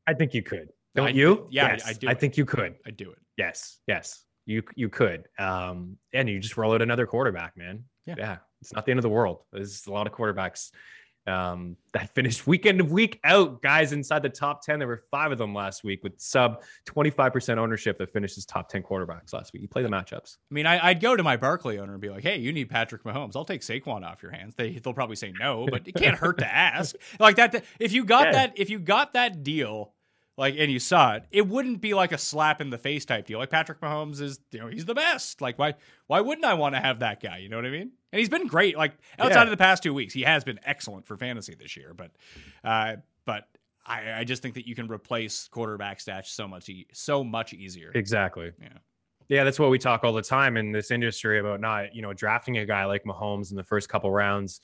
I 0.07 0.15
think 0.15 0.35
you 0.35 0.43
could. 0.43 0.71
Don't 0.95 1.09
I- 1.09 1.11
you? 1.11 1.47
yeah, 1.51 1.67
I- 1.67 1.71
Yes, 1.73 1.87
I 1.89 1.93
do 1.95 2.09
I 2.09 2.15
think 2.15 2.37
you 2.37 2.45
could. 2.45 2.75
I'd 2.87 2.97
do 2.97 3.11
it. 3.13 3.19
Yes, 3.37 3.79
yes, 3.87 4.25
you 4.47 4.63
you 4.75 4.89
could. 4.89 5.27
Um, 5.39 5.97
and 6.13 6.29
you 6.29 6.39
just 6.41 6.57
roll 6.57 6.75
out 6.75 6.83
another 6.83 7.07
quarterback, 7.07 7.57
man. 7.57 7.85
Yeah. 8.05 8.15
yeah, 8.19 8.37
it's 8.61 8.73
not 8.73 8.85
the 8.85 8.91
end 8.91 8.99
of 8.99 9.03
the 9.03 9.09
world. 9.09 9.45
There's 9.53 9.87
a 9.87 9.93
lot 9.93 10.07
of 10.07 10.13
quarterbacks 10.13 10.73
um, 11.27 11.77
that 11.93 12.13
finished 12.15 12.47
weekend 12.47 12.81
of 12.81 12.91
week 12.91 13.21
out, 13.23 13.63
guys 13.63 13.93
inside 13.93 14.23
the 14.23 14.29
top 14.29 14.63
ten. 14.63 14.79
There 14.79 14.89
were 14.89 15.05
five 15.11 15.31
of 15.31 15.39
them 15.39 15.55
last 15.55 15.85
week 15.85 16.03
with 16.03 16.15
sub 16.21 16.63
twenty 16.85 17.11
five 17.11 17.33
percent 17.33 17.61
ownership 17.61 17.97
that 17.99 18.13
finished 18.13 18.37
as 18.39 18.45
top 18.45 18.69
ten 18.69 18.83
quarterbacks 18.83 19.33
last 19.33 19.53
week. 19.53 19.63
You 19.63 19.69
play 19.69 19.83
the 19.83 19.89
matchups. 19.89 20.39
I 20.51 20.55
mean, 20.55 20.67
I, 20.67 20.89
I'd 20.89 21.01
go 21.01 21.15
to 21.15 21.23
my 21.23 21.37
Barkley 21.37 21.79
owner 21.79 21.93
and 21.93 22.01
be 22.01 22.09
like, 22.09 22.23
"Hey, 22.25 22.39
you 22.39 22.53
need 22.53 22.71
Patrick 22.71 23.05
Mahomes. 23.05 23.37
I'll 23.37 23.45
take 23.45 23.61
Saquon 23.61 24.05
off 24.05 24.23
your 24.23 24.33
hands." 24.33 24.55
They 24.57 24.73
they'll 24.73 24.95
probably 24.95 25.17
say 25.17 25.33
no, 25.39 25.67
but 25.71 25.87
it 25.87 25.95
can't 25.95 26.17
hurt 26.17 26.39
to 26.39 26.47
ask. 26.55 26.97
Like 27.21 27.37
that, 27.37 27.65
if 27.79 27.93
you 27.93 28.05
got 28.05 28.27
Yeah. 28.27 28.33
that, 28.33 28.53
if 28.57 28.69
you 28.71 28.79
got 28.81 29.13
that 29.13 29.43
deal, 29.45 29.93
like 30.37 30.55
and 30.59 30.71
you 30.73 30.79
saw 30.79 31.15
it, 31.15 31.25
it 31.31 31.47
wouldn't 31.47 31.81
be 31.81 31.95
like 31.95 32.13
a 32.13 32.19
slap 32.19 32.61
in 32.61 32.71
the 32.71 32.79
face 32.79 33.05
type 33.05 33.27
deal. 33.27 33.39
Like 33.39 33.51
Patrick 33.51 33.81
Mahomes 33.81 34.21
is, 34.21 34.39
you 34.51 34.61
know, 34.61 34.69
he's 34.69 34.85
the 34.85 34.95
best. 34.95 35.41
Like 35.41 35.59
why 35.59 35.75
why 36.07 36.21
wouldn't 36.21 36.45
I 36.45 36.55
want 36.55 36.75
to 36.75 36.81
have 36.81 37.01
that 37.01 37.23
guy? 37.23 37.39
You 37.39 37.49
know 37.49 37.57
what 37.57 37.67
I 37.67 37.71
mean? 37.71 37.93
And 38.13 38.19
he's 38.19 38.29
been 38.29 38.47
great. 38.47 38.77
Like 38.77 38.93
outside 39.19 39.41
Yeah. 39.41 39.45
of 39.45 39.51
the 39.51 39.57
past 39.57 39.83
two 39.83 39.93
weeks, 39.95 40.15
he 40.15 40.23
has 40.23 40.45
been 40.45 40.59
excellent 40.65 41.07
for 41.07 41.17
fantasy 41.17 41.55
this 41.55 41.77
year. 41.77 41.95
But 41.95 42.13
uh, 42.65 42.97
but 43.25 43.45
I, 43.85 44.21
I 44.21 44.25
just 44.25 44.43
think 44.43 44.55
that 44.55 44.67
you 44.67 44.75
can 44.75 44.87
replace 44.89 45.49
quarterback 45.49 45.99
stats 45.99 46.27
so 46.27 46.47
much 46.49 46.69
e- 46.69 46.87
so 46.93 47.23
much 47.25 47.53
easier. 47.53 47.91
Exactly. 47.95 48.53
Yeah. 48.61 48.69
Yeah, 49.29 49.45
that's 49.45 49.59
what 49.59 49.71
we 49.71 49.79
talk 49.79 50.05
all 50.05 50.13
the 50.13 50.21
time 50.23 50.57
in 50.57 50.73
this 50.73 50.91
industry 50.91 51.39
about 51.39 51.61
not, 51.61 51.95
you 51.95 52.03
know, 52.03 52.13
drafting 52.13 52.59
a 52.59 52.67
guy 52.67 52.85
like 52.85 53.05
Mahomes 53.05 53.51
in 53.51 53.57
the 53.57 53.65
first 53.65 53.89
couple 53.89 54.11
rounds 54.11 54.61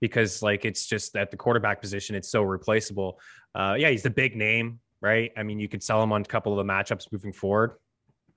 because 0.00 0.42
like 0.42 0.64
it's 0.64 0.86
just 0.86 1.16
at 1.16 1.30
the 1.30 1.36
quarterback 1.36 1.80
position, 1.80 2.14
it's 2.16 2.28
so 2.30 2.42
replaceable. 2.42 3.18
Uh, 3.54 3.76
yeah, 3.78 3.88
he's 3.88 4.02
the 4.02 4.10
big 4.10 4.36
name, 4.36 4.78
right? 5.00 5.32
I 5.36 5.42
mean, 5.42 5.58
you 5.58 5.68
could 5.68 5.82
sell 5.82 6.02
him 6.02 6.12
on 6.12 6.22
a 6.22 6.24
couple 6.24 6.58
of 6.58 6.64
the 6.64 6.72
matchups 6.72 7.10
moving 7.12 7.32
forward, 7.32 7.72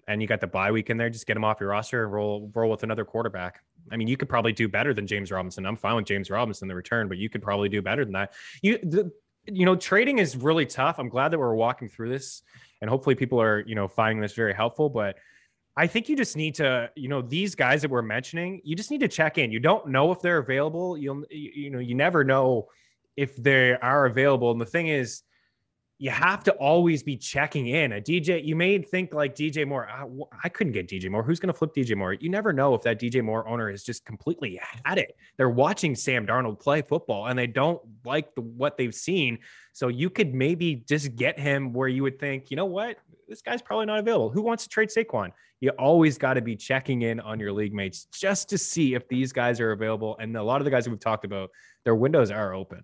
and 0.07 0.22
you 0.22 0.27
got 0.27 0.41
the 0.41 0.48
bye 0.48 0.72
week 0.72 0.90
in 0.90 0.98
there. 0.98 1.10
Just 1.10 1.27
get 1.27 1.38
him 1.38 1.44
off 1.44 1.60
your 1.60 1.69
roster 1.69 2.03
and 2.03 2.14
roll 2.14 2.52
roll 2.53 2.69
with 2.69 2.84
another 2.84 3.06
quarterback. 3.06 3.61
I 3.91 3.98
mean, 3.98 4.07
you 4.07 4.18
could 4.18 4.30
probably 4.30 4.53
do 4.53 4.68
better 4.68 4.94
than 4.94 5.07
James 5.07 5.31
Robinson. 5.31 5.65
I'm 5.65 5.77
fine 5.77 5.95
with 5.95 6.06
James 6.06 6.30
Robinson 6.30 6.68
the 6.68 6.76
return, 6.76 7.07
but 7.07 7.18
you 7.18 7.30
could 7.30 7.41
probably 7.41 7.69
do 7.69 7.81
better 7.81 8.03
than 8.03 8.14
that. 8.14 8.34
You 8.61 8.77
the 8.80 9.11
you 9.45 9.65
know, 9.65 9.76
trading 9.76 10.19
is 10.19 10.38
really 10.38 10.65
tough. 10.65 10.99
I'm 10.99 11.10
glad 11.10 11.31
that 11.31 11.40
we're 11.40 11.56
walking 11.56 11.90
through 11.90 12.10
this, 12.10 12.44
and 12.81 12.90
hopefully 12.90 13.15
people 13.15 13.41
are 13.41 13.64
you 13.65 13.76
know 13.76 13.88
finding 13.88 14.22
this 14.22 14.34
very 14.34 14.53
helpful, 14.53 14.90
but 14.90 15.18
I 15.76 15.88
think 15.88 16.07
you 16.07 16.15
just 16.15 16.38
need 16.38 16.56
to, 16.56 16.91
you 16.95 17.10
know, 17.10 17.22
these 17.22 17.56
guys 17.56 17.81
that 17.81 17.90
we're 17.90 18.03
mentioning, 18.03 18.61
you 18.64 18.76
just 18.76 18.91
need 18.91 18.99
to 18.99 19.07
check 19.07 19.40
in. 19.40 19.52
You 19.52 19.60
don't 19.60 19.88
know 19.88 20.11
if 20.11 20.22
they're 20.22 20.38
available. 20.38 20.98
You'll, 20.98 21.23
you 21.31 21.72
know, 21.72 21.80
you 21.80 21.95
never 21.95 22.23
know 22.23 22.68
if 23.18 23.35
they 23.38 23.73
are 23.73 24.06
available. 24.06 24.52
And 24.52 24.61
the 24.61 24.68
thing 24.68 24.88
is, 24.88 25.23
you 25.99 26.10
have 26.10 26.44
to 26.44 26.52
always 26.53 27.03
be 27.03 27.15
checking 27.15 27.68
in. 27.68 27.94
A 27.94 28.02
DJ, 28.02 28.44
you 28.44 28.56
may 28.56 28.78
think 28.80 29.14
like 29.14 29.36
DJ 29.36 29.68
Moore, 29.68 29.88
ah, 29.90 30.03
I, 30.03 30.45
I 30.45 30.49
couldn't 30.49 30.74
get 30.74 30.88
DJ 30.88 31.10
Moore. 31.10 31.24
Who's 31.24 31.40
going 31.40 31.53
to 31.53 31.57
flip 31.57 31.74
DJ 31.74 31.95
Moore? 31.95 32.14
You 32.14 32.30
never 32.30 32.52
know 32.52 32.74
if 32.74 32.82
that 32.82 32.99
DJ 32.99 33.24
Moore 33.24 33.48
owner 33.48 33.70
has 33.70 33.84
just 33.84 34.03
completely 34.03 34.60
had 34.84 34.98
it. 34.98 35.15
They're 35.38 35.49
watching 35.49 35.95
Sam 35.95 36.26
Darnold 36.26 36.60
play 36.60 36.82
football 36.82 37.28
and 37.28 37.38
they 37.38 37.48
don't 37.48 37.82
like 38.03 38.34
the, 38.36 38.41
what 38.41 38.78
they've 38.78 38.94
seen. 38.94 39.40
So 39.72 39.88
you 39.88 40.10
could 40.10 40.34
maybe 40.34 40.76
just 40.76 41.15
get 41.15 41.40
him 41.40 41.74
where 41.74 41.88
you 41.88 42.03
would 42.03 42.20
think, 42.20 42.49
you 42.49 42.57
know 42.57 42.65
what, 42.65 42.98
this 43.28 43.41
guy's 43.41 43.61
probably 43.61 43.86
not 43.86 43.99
available. 43.99 44.30
Who 44.30 44.41
wants 44.41 44.64
to 44.64 44.70
trade 44.70 44.90
Saquon? 44.90 45.32
You 45.61 45.70
always 45.72 46.18
got 46.18 46.34
to 46.34 46.41
be 46.41 46.57
checking 46.57 47.03
in 47.03 47.20
on 47.22 47.40
your 47.40 47.53
league 47.53 47.74
mates 47.74 48.07
just 48.14 48.49
to 48.49 48.57
see 48.57 48.95
if 48.95 49.07
these 49.07 49.32
guys 49.32 49.61
are 49.61 49.72
available. 49.72 50.18
And 50.20 50.36
a 50.36 50.44
lot 50.44 50.60
of 50.60 50.65
the 50.65 50.72
guys 50.72 50.90
we've 50.90 50.99
talked 50.99 51.24
about, 51.24 51.52
their 51.86 51.95
windows 51.95 52.32
are 52.32 52.53
open. 52.53 52.84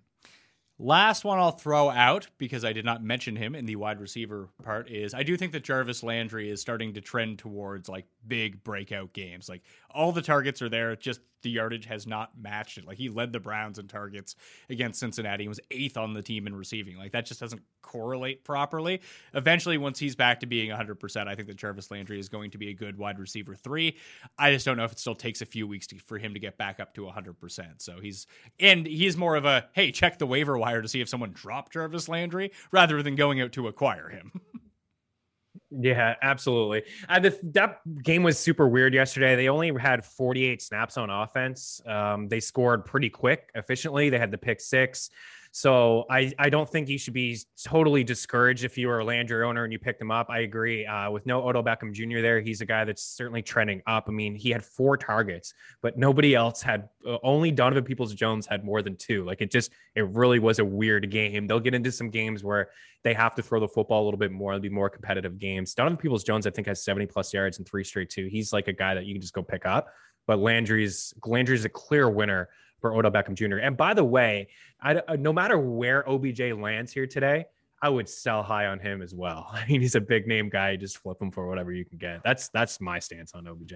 Last 0.82 1.24
one 1.24 1.38
I'll 1.38 1.50
throw 1.50 1.90
out 1.90 2.28
because 2.38 2.64
I 2.64 2.72
did 2.72 2.86
not 2.86 3.04
mention 3.04 3.36
him 3.36 3.54
in 3.54 3.66
the 3.66 3.76
wide 3.76 4.00
receiver 4.00 4.48
part 4.62 4.88
is 4.90 5.12
I 5.12 5.22
do 5.22 5.36
think 5.36 5.52
that 5.52 5.62
Jarvis 5.62 6.02
Landry 6.02 6.48
is 6.48 6.62
starting 6.62 6.94
to 6.94 7.02
trend 7.02 7.38
towards 7.38 7.86
like 7.86 8.06
big 8.26 8.64
breakout 8.64 9.12
games. 9.12 9.46
Like 9.46 9.60
all 9.94 10.12
the 10.12 10.22
targets 10.22 10.62
are 10.62 10.68
there, 10.68 10.96
just 10.96 11.20
the 11.42 11.50
yardage 11.50 11.86
has 11.86 12.06
not 12.06 12.30
matched 12.38 12.78
it. 12.78 12.86
Like 12.86 12.98
he 12.98 13.08
led 13.08 13.32
the 13.32 13.40
Browns 13.40 13.78
in 13.78 13.88
targets 13.88 14.36
against 14.68 15.00
Cincinnati. 15.00 15.44
He 15.44 15.48
was 15.48 15.60
eighth 15.70 15.96
on 15.96 16.12
the 16.12 16.22
team 16.22 16.46
in 16.46 16.54
receiving. 16.54 16.96
Like 16.96 17.12
that 17.12 17.26
just 17.26 17.40
doesn't 17.40 17.62
correlate 17.82 18.44
properly. 18.44 19.00
Eventually, 19.34 19.78
once 19.78 19.98
he's 19.98 20.14
back 20.14 20.40
to 20.40 20.46
being 20.46 20.70
100%, 20.70 21.28
I 21.28 21.34
think 21.34 21.48
that 21.48 21.56
Jarvis 21.56 21.90
Landry 21.90 22.18
is 22.18 22.28
going 22.28 22.50
to 22.52 22.58
be 22.58 22.68
a 22.68 22.74
good 22.74 22.98
wide 22.98 23.18
receiver 23.18 23.54
three. 23.54 23.96
I 24.38 24.52
just 24.52 24.66
don't 24.66 24.76
know 24.76 24.84
if 24.84 24.92
it 24.92 24.98
still 24.98 25.14
takes 25.14 25.42
a 25.42 25.46
few 25.46 25.66
weeks 25.66 25.86
to, 25.88 25.96
for 25.96 26.18
him 26.18 26.34
to 26.34 26.40
get 26.40 26.58
back 26.58 26.80
up 26.80 26.94
to 26.94 27.02
100%. 27.02 27.66
So 27.78 28.00
he's, 28.00 28.26
and 28.58 28.86
he's 28.86 29.16
more 29.16 29.36
of 29.36 29.44
a, 29.44 29.66
hey, 29.72 29.92
check 29.92 30.18
the 30.18 30.26
waiver 30.26 30.58
wire 30.58 30.82
to 30.82 30.88
see 30.88 31.00
if 31.00 31.08
someone 31.08 31.32
dropped 31.32 31.72
Jarvis 31.72 32.08
Landry 32.08 32.52
rather 32.70 33.02
than 33.02 33.16
going 33.16 33.40
out 33.40 33.52
to 33.52 33.68
acquire 33.68 34.08
him. 34.08 34.32
Yeah, 35.70 36.14
absolutely. 36.20 36.82
Uh, 37.08 37.20
the, 37.20 37.38
that 37.52 37.80
game 38.02 38.22
was 38.22 38.38
super 38.38 38.68
weird 38.68 38.92
yesterday. 38.92 39.36
They 39.36 39.48
only 39.48 39.72
had 39.78 40.04
48 40.04 40.60
snaps 40.60 40.96
on 40.96 41.10
offense. 41.10 41.80
Um, 41.86 42.28
they 42.28 42.40
scored 42.40 42.84
pretty 42.84 43.08
quick, 43.08 43.50
efficiently. 43.54 44.10
They 44.10 44.18
had 44.18 44.32
the 44.32 44.38
pick 44.38 44.60
six. 44.60 45.10
So 45.52 46.04
I, 46.08 46.32
I 46.38 46.48
don't 46.48 46.68
think 46.68 46.88
you 46.88 46.96
should 46.96 47.14
be 47.14 47.36
totally 47.64 48.04
discouraged 48.04 48.62
if 48.62 48.78
you 48.78 48.88
are 48.88 49.00
a 49.00 49.04
Landry 49.04 49.44
owner 49.44 49.64
and 49.64 49.72
you 49.72 49.80
picked 49.80 50.00
him 50.00 50.12
up. 50.12 50.28
I 50.30 50.40
agree. 50.40 50.86
Uh, 50.86 51.10
with 51.10 51.26
no 51.26 51.46
Odell 51.46 51.64
Beckham 51.64 51.92
Jr. 51.92 52.20
there, 52.20 52.40
he's 52.40 52.60
a 52.60 52.66
guy 52.66 52.84
that's 52.84 53.02
certainly 53.02 53.42
trending 53.42 53.82
up. 53.86 54.04
I 54.06 54.12
mean, 54.12 54.36
he 54.36 54.50
had 54.50 54.64
four 54.64 54.96
targets, 54.96 55.52
but 55.82 55.98
nobody 55.98 56.36
else 56.36 56.62
had. 56.62 56.88
Uh, 57.04 57.16
only 57.24 57.50
Donovan 57.50 57.82
Peoples 57.82 58.14
Jones 58.14 58.46
had 58.46 58.64
more 58.64 58.80
than 58.80 58.94
two. 58.96 59.24
Like 59.24 59.40
it 59.40 59.50
just, 59.50 59.72
it 59.96 60.06
really 60.10 60.38
was 60.38 60.60
a 60.60 60.64
weird 60.64 61.10
game. 61.10 61.48
They'll 61.48 61.58
get 61.58 61.74
into 61.74 61.90
some 61.90 62.10
games 62.10 62.44
where 62.44 62.70
they 63.02 63.14
have 63.14 63.34
to 63.34 63.42
throw 63.42 63.58
the 63.58 63.68
football 63.68 64.02
a 64.02 64.04
little 64.04 64.18
bit 64.18 64.30
more. 64.30 64.52
It'll 64.52 64.62
be 64.62 64.68
more 64.68 64.90
competitive 64.90 65.38
games. 65.38 65.74
Donovan 65.74 65.96
Peoples 65.96 66.22
Jones, 66.22 66.46
I 66.46 66.50
think, 66.50 66.68
has 66.68 66.84
70 66.84 67.06
plus 67.06 67.32
yards 67.34 67.58
and 67.58 67.66
three 67.66 67.82
straight 67.82 68.10
two. 68.10 68.28
He's 68.30 68.52
like 68.52 68.68
a 68.68 68.72
guy 68.72 68.94
that 68.94 69.04
you 69.04 69.14
can 69.14 69.20
just 69.20 69.34
go 69.34 69.42
pick 69.42 69.66
up. 69.66 69.88
But 70.26 70.38
Landry's 70.38 71.12
Landry's 71.24 71.64
a 71.64 71.68
clear 71.68 72.08
winner 72.08 72.50
for 72.80 72.94
Odell 72.94 73.10
Beckham 73.10 73.34
Jr. 73.34 73.58
And 73.58 73.76
by 73.76 73.94
the 73.94 74.04
way, 74.04 74.48
I, 74.80 74.96
uh, 74.96 75.16
no 75.16 75.32
matter 75.32 75.58
where 75.58 76.08
OBJ 76.08 76.40
lands 76.52 76.92
here 76.92 77.06
today, 77.06 77.46
I 77.82 77.88
would 77.88 78.08
sell 78.08 78.42
high 78.42 78.66
on 78.66 78.78
him 78.78 79.02
as 79.02 79.14
well. 79.14 79.48
I 79.52 79.66
mean, 79.68 79.80
he's 79.80 79.94
a 79.94 80.00
big 80.00 80.26
name 80.26 80.48
guy. 80.48 80.76
Just 80.76 80.98
flip 80.98 81.20
him 81.20 81.30
for 81.30 81.46
whatever 81.46 81.72
you 81.72 81.84
can 81.84 81.98
get. 81.98 82.22
That's 82.24 82.48
that's 82.48 82.80
my 82.80 82.98
stance 82.98 83.34
on 83.34 83.46
OBJ. 83.46 83.74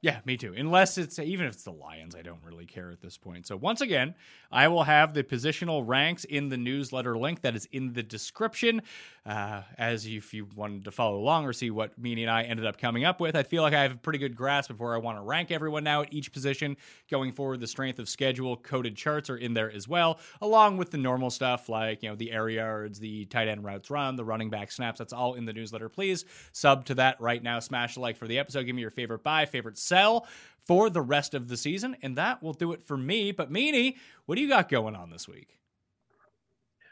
Yeah, 0.00 0.20
me 0.24 0.36
too. 0.36 0.54
Unless 0.56 0.96
it's 0.96 1.18
even 1.18 1.46
if 1.46 1.54
it's 1.54 1.64
the 1.64 1.72
Lions, 1.72 2.14
I 2.14 2.22
don't 2.22 2.38
really 2.44 2.66
care 2.66 2.92
at 2.92 3.00
this 3.00 3.18
point. 3.18 3.48
So 3.48 3.56
once 3.56 3.80
again, 3.80 4.14
I 4.52 4.68
will 4.68 4.84
have 4.84 5.12
the 5.12 5.24
positional 5.24 5.82
ranks 5.84 6.22
in 6.22 6.48
the 6.50 6.56
newsletter 6.56 7.18
link 7.18 7.40
that 7.40 7.56
is 7.56 7.66
in 7.72 7.92
the 7.94 8.04
description. 8.04 8.82
Uh, 9.26 9.62
as 9.76 10.06
if 10.06 10.32
you 10.32 10.46
wanted 10.54 10.84
to 10.84 10.90
follow 10.90 11.18
along 11.18 11.44
or 11.44 11.52
see 11.52 11.70
what 11.70 12.00
Meaney 12.00 12.22
and 12.22 12.30
I 12.30 12.44
ended 12.44 12.64
up 12.64 12.78
coming 12.78 13.04
up 13.04 13.20
with, 13.20 13.36
I 13.36 13.42
feel 13.42 13.62
like 13.62 13.74
I 13.74 13.82
have 13.82 13.92
a 13.92 13.96
pretty 13.96 14.18
good 14.18 14.34
grasp 14.34 14.70
of 14.70 14.80
where 14.80 14.94
I 14.94 14.98
want 14.98 15.18
to 15.18 15.22
rank 15.22 15.50
everyone 15.50 15.84
now 15.84 16.00
at 16.00 16.14
each 16.14 16.32
position. 16.32 16.78
Going 17.10 17.32
forward, 17.32 17.60
the 17.60 17.66
strength 17.66 17.98
of 17.98 18.08
schedule 18.08 18.56
coded 18.56 18.96
charts 18.96 19.28
are 19.28 19.36
in 19.36 19.52
there 19.52 19.70
as 19.70 19.86
well, 19.86 20.18
along 20.40 20.78
with 20.78 20.90
the 20.92 20.96
normal 20.96 21.28
stuff 21.28 21.68
like 21.68 22.02
you 22.04 22.08
know 22.08 22.14
the 22.16 22.32
air 22.32 22.48
yards, 22.48 23.00
the 23.00 23.26
tight 23.26 23.48
end 23.48 23.64
routes 23.64 23.90
run, 23.90 24.16
the 24.16 24.24
running 24.24 24.48
back 24.48 24.70
snaps. 24.72 24.98
That's 24.98 25.12
all 25.12 25.34
in 25.34 25.44
the 25.44 25.52
newsletter. 25.52 25.90
Please 25.90 26.24
sub 26.52 26.86
to 26.86 26.94
that 26.94 27.20
right 27.20 27.42
now. 27.42 27.58
Smash 27.58 27.96
a 27.96 28.00
like 28.00 28.16
for 28.16 28.28
the 28.28 28.38
episode. 28.38 28.62
Give 28.62 28.76
me 28.76 28.80
your 28.80 28.90
favorite 28.90 29.24
buy, 29.24 29.44
favorite 29.44 29.76
sell 29.88 30.26
for 30.66 30.90
the 30.90 31.00
rest 31.00 31.34
of 31.34 31.48
the 31.48 31.56
season, 31.56 31.96
and 32.02 32.16
that 32.16 32.42
will 32.42 32.52
do 32.52 32.72
it 32.72 32.82
for 32.84 32.96
me. 32.96 33.32
But 33.32 33.50
Meaney, 33.50 33.96
what 34.26 34.36
do 34.36 34.42
you 34.42 34.48
got 34.48 34.68
going 34.68 34.94
on 34.94 35.10
this 35.10 35.26
week? 35.26 35.58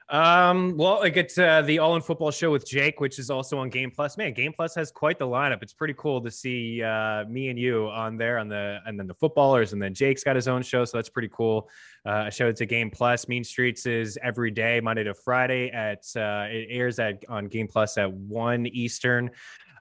Um, 0.09 0.77
well, 0.77 1.03
I 1.03 1.09
get 1.09 1.37
uh, 1.37 1.63
the 1.63 1.81
All 1.81 1.97
in 1.97 2.03
Football 2.03 2.31
show 2.31 2.53
with 2.53 2.65
Jake, 2.65 3.01
which 3.01 3.19
is 3.19 3.29
also 3.29 3.59
on 3.59 3.71
Game 3.71 3.91
Plus. 3.91 4.17
Man, 4.17 4.33
Game 4.35 4.53
Plus 4.53 4.73
has 4.77 4.93
quite 4.93 5.19
the 5.19 5.27
lineup. 5.27 5.63
It's 5.63 5.73
pretty 5.73 5.95
cool 5.99 6.21
to 6.21 6.31
see 6.31 6.81
uh, 6.81 7.25
me 7.25 7.49
and 7.49 7.59
you 7.59 7.89
on 7.89 8.17
there 8.17 8.39
on 8.39 8.49
the 8.49 8.79
and 8.87 8.99
then 8.99 9.09
the 9.09 9.15
footballers, 9.15 9.73
and 9.73 9.83
then 9.83 9.95
Jake's 9.95 10.23
got 10.23 10.37
his 10.37 10.47
own 10.47 10.63
show, 10.63 10.85
so 10.85 10.97
that's 10.97 11.09
pretty 11.09 11.31
cool. 11.33 11.69
Uh, 12.07 12.27
a 12.29 12.31
show 12.31 12.53
to 12.53 12.67
Game 12.67 12.89
Plus. 12.89 13.27
Mean 13.27 13.43
Streets 13.43 13.85
is 13.85 14.17
every 14.23 14.53
day, 14.53 14.81
Monday 14.81 15.03
to 15.03 15.13
Friday 15.13 15.71
at 15.71 16.05
uh, 16.15 16.47
it 16.49 16.69
airs 16.71 17.01
at 17.01 17.25
on 17.29 17.49
Game 17.49 17.67
Plus 17.67 17.99
at 17.99 18.11
one 18.13 18.67
Eastern. 18.67 19.29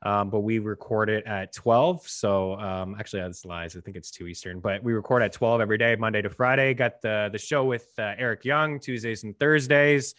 Um, 0.04 0.30
but 0.30 0.42
we 0.42 0.60
record 0.60 1.10
it 1.10 1.26
at 1.26 1.54
12. 1.54 2.08
So 2.08 2.60
um, 2.60 2.96
actually, 3.00 3.22
that's 3.22 3.46
lies. 3.46 3.76
I 3.76 3.80
think 3.80 3.98
it's 3.98 4.12
2 4.12 4.28
Eastern, 4.28 4.60
but 4.60 4.84
we 4.84 4.94
record 4.94 5.24
at 5.24 5.34
12 5.34 5.62
every 5.62 5.78
day, 5.78 5.96
Monday 5.96 6.22
to 6.22 6.30
Friday. 6.30 6.74
Got 6.74 7.02
the, 7.02 7.30
the 7.32 7.40
show 7.40 7.66
with 7.66 7.88
uh, 7.98 8.14
Eric 8.18 8.46
Young 8.46 8.80
Tuesdays 8.80 9.24
and 9.24 9.38
Thursdays. 9.40 10.16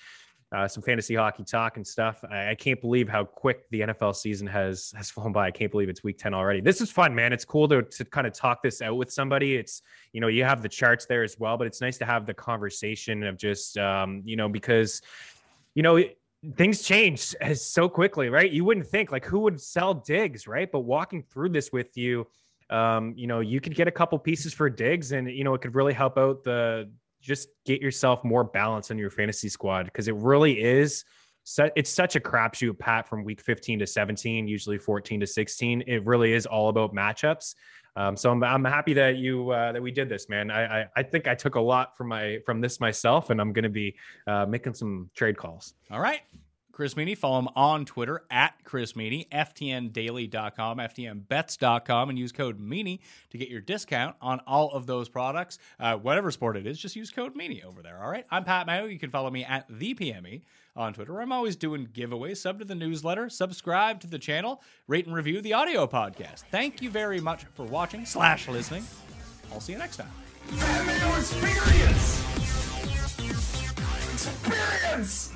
Uh, 0.52 0.68
some 0.68 0.80
fantasy 0.80 1.16
hockey 1.16 1.42
talk 1.42 1.76
and 1.76 1.84
stuff. 1.84 2.24
I, 2.30 2.50
I, 2.50 2.54
can't 2.54 2.80
believe 2.80 3.08
how 3.08 3.24
quick 3.24 3.68
the 3.70 3.80
NFL 3.80 4.14
season 4.14 4.46
has 4.46 4.92
has 4.96 5.10
flown 5.14 5.32
by. 5.32 5.48
I 5.48 5.50
can't 5.50 5.72
believe 5.72 5.88
it's 5.88 6.04
week 6.04 6.18
10 6.18 6.34
already. 6.34 6.60
This 6.60 6.80
is 6.80 6.88
fun, 6.90 7.12
man. 7.12 7.32
It's 7.32 7.44
cool 7.44 7.66
to, 7.68 7.82
to 7.82 8.04
kind 8.04 8.28
of 8.28 8.32
talk 8.32 8.62
this 8.62 8.80
out 8.80 8.96
with 8.96 9.12
somebody. 9.12 9.56
It's, 9.56 9.82
you 10.12 10.20
know, 10.20 10.28
you 10.28 10.44
have 10.44 10.62
the 10.62 10.68
charts 10.68 11.04
there 11.06 11.24
as 11.24 11.36
well, 11.36 11.58
but 11.58 11.66
it's 11.66 11.80
nice 11.80 11.98
to 11.98 12.04
have 12.04 12.26
the 12.26 12.34
conversation 12.34 13.24
of 13.24 13.36
just, 13.36 13.76
um, 13.76 14.22
you 14.24 14.36
know, 14.36 14.48
because, 14.48 15.02
you 15.74 15.82
know, 15.82 16.00
things 16.56 16.82
change 16.82 17.34
so 17.54 17.88
quickly, 17.88 18.28
right? 18.28 18.50
You 18.50 18.64
wouldn't 18.64 18.86
think 18.86 19.10
like 19.12 19.24
who 19.24 19.40
would 19.40 19.60
sell 19.60 19.94
Diggs, 19.94 20.46
right? 20.46 20.70
But 20.70 20.80
walking 20.80 21.22
through 21.22 21.50
this 21.50 21.72
with 21.72 21.96
you, 21.96 22.26
um, 22.70 23.14
you 23.16 23.26
know, 23.26 23.40
you 23.40 23.60
could 23.60 23.74
get 23.74 23.88
a 23.88 23.92
couple 23.92 24.18
pieces 24.18 24.52
for 24.52 24.68
Diggs, 24.68 25.12
and 25.12 25.30
you 25.30 25.44
know, 25.44 25.54
it 25.54 25.60
could 25.60 25.74
really 25.74 25.92
help 25.92 26.18
out 26.18 26.44
the 26.44 26.90
just 27.20 27.48
get 27.64 27.80
yourself 27.80 28.22
more 28.24 28.44
balance 28.44 28.90
in 28.90 28.98
your 28.98 29.10
fantasy 29.10 29.48
squad 29.48 29.84
because 29.84 30.08
it 30.08 30.14
really 30.16 30.60
is. 30.62 31.04
It's 31.76 31.90
such 31.90 32.16
a 32.16 32.20
crapshoot, 32.20 32.76
Pat, 32.78 33.08
from 33.08 33.22
week 33.22 33.40
15 33.40 33.78
to 33.78 33.86
17, 33.86 34.48
usually 34.48 34.78
14 34.78 35.20
to 35.20 35.26
16. 35.26 35.84
It 35.86 36.04
really 36.04 36.32
is 36.32 36.44
all 36.44 36.68
about 36.68 36.92
matchups. 36.92 37.54
Um, 37.96 38.16
so 38.16 38.30
I'm, 38.30 38.42
I'm 38.44 38.64
happy 38.64 38.92
that 38.94 39.16
you 39.16 39.50
uh, 39.50 39.72
that 39.72 39.82
we 39.82 39.90
did 39.90 40.08
this, 40.08 40.28
man. 40.28 40.50
I, 40.50 40.82
I, 40.82 40.86
I 40.96 41.02
think 41.02 41.26
I 41.26 41.34
took 41.34 41.54
a 41.54 41.60
lot 41.60 41.96
from 41.96 42.08
my 42.08 42.38
from 42.44 42.60
this 42.60 42.78
myself, 42.78 43.30
and 43.30 43.40
I'm 43.40 43.52
going 43.52 43.64
to 43.64 43.68
be 43.68 43.96
uh, 44.26 44.46
making 44.46 44.74
some 44.74 45.10
trade 45.14 45.36
calls. 45.36 45.74
All 45.90 46.00
right. 46.00 46.20
Chris 46.76 46.92
Meaney. 46.92 47.16
Follow 47.16 47.38
him 47.38 47.48
on 47.56 47.86
Twitter 47.86 48.24
at 48.30 48.62
Chris 48.62 48.92
Meaney, 48.92 49.26
FTNDaily.com, 49.30 50.76
FTNBets.com, 50.76 52.10
and 52.10 52.18
use 52.18 52.32
code 52.32 52.60
Meaney 52.60 52.98
to 53.30 53.38
get 53.38 53.48
your 53.48 53.62
discount 53.62 54.14
on 54.20 54.40
all 54.46 54.70
of 54.72 54.84
those 54.84 55.08
products. 55.08 55.58
Uh, 55.80 55.96
whatever 55.96 56.30
sport 56.30 56.54
it 56.54 56.66
is, 56.66 56.78
just 56.78 56.94
use 56.94 57.10
code 57.10 57.34
Meaney 57.34 57.64
over 57.64 57.80
there. 57.80 57.98
All 57.98 58.10
right. 58.10 58.26
I'm 58.30 58.44
Pat 58.44 58.66
Mayo. 58.66 58.84
You 58.84 58.98
can 58.98 59.08
follow 59.08 59.30
me 59.30 59.42
at 59.42 59.64
the 59.70 59.94
PME 59.94 60.42
on 60.76 60.92
Twitter. 60.92 61.20
I'm 61.20 61.32
always 61.32 61.56
doing 61.56 61.88
giveaways. 61.92 62.36
Sub 62.38 62.58
to 62.58 62.64
the 62.64 62.74
newsletter, 62.74 63.28
subscribe 63.28 64.00
to 64.00 64.06
the 64.06 64.18
channel, 64.18 64.62
rate 64.86 65.06
and 65.06 65.14
review 65.14 65.40
the 65.40 65.52
audio 65.54 65.86
podcast. 65.86 66.44
Thank 66.50 66.82
you 66.82 66.90
very 66.90 67.20
much 67.20 67.44
for 67.54 67.64
watching 67.64 68.04
slash 68.04 68.48
listening. 68.48 68.84
I'll 69.52 69.60
see 69.60 69.72
you 69.72 69.78
next 69.78 69.96
time. 69.96 70.10
Experience! 71.16 72.22
Experience! 74.12 75.32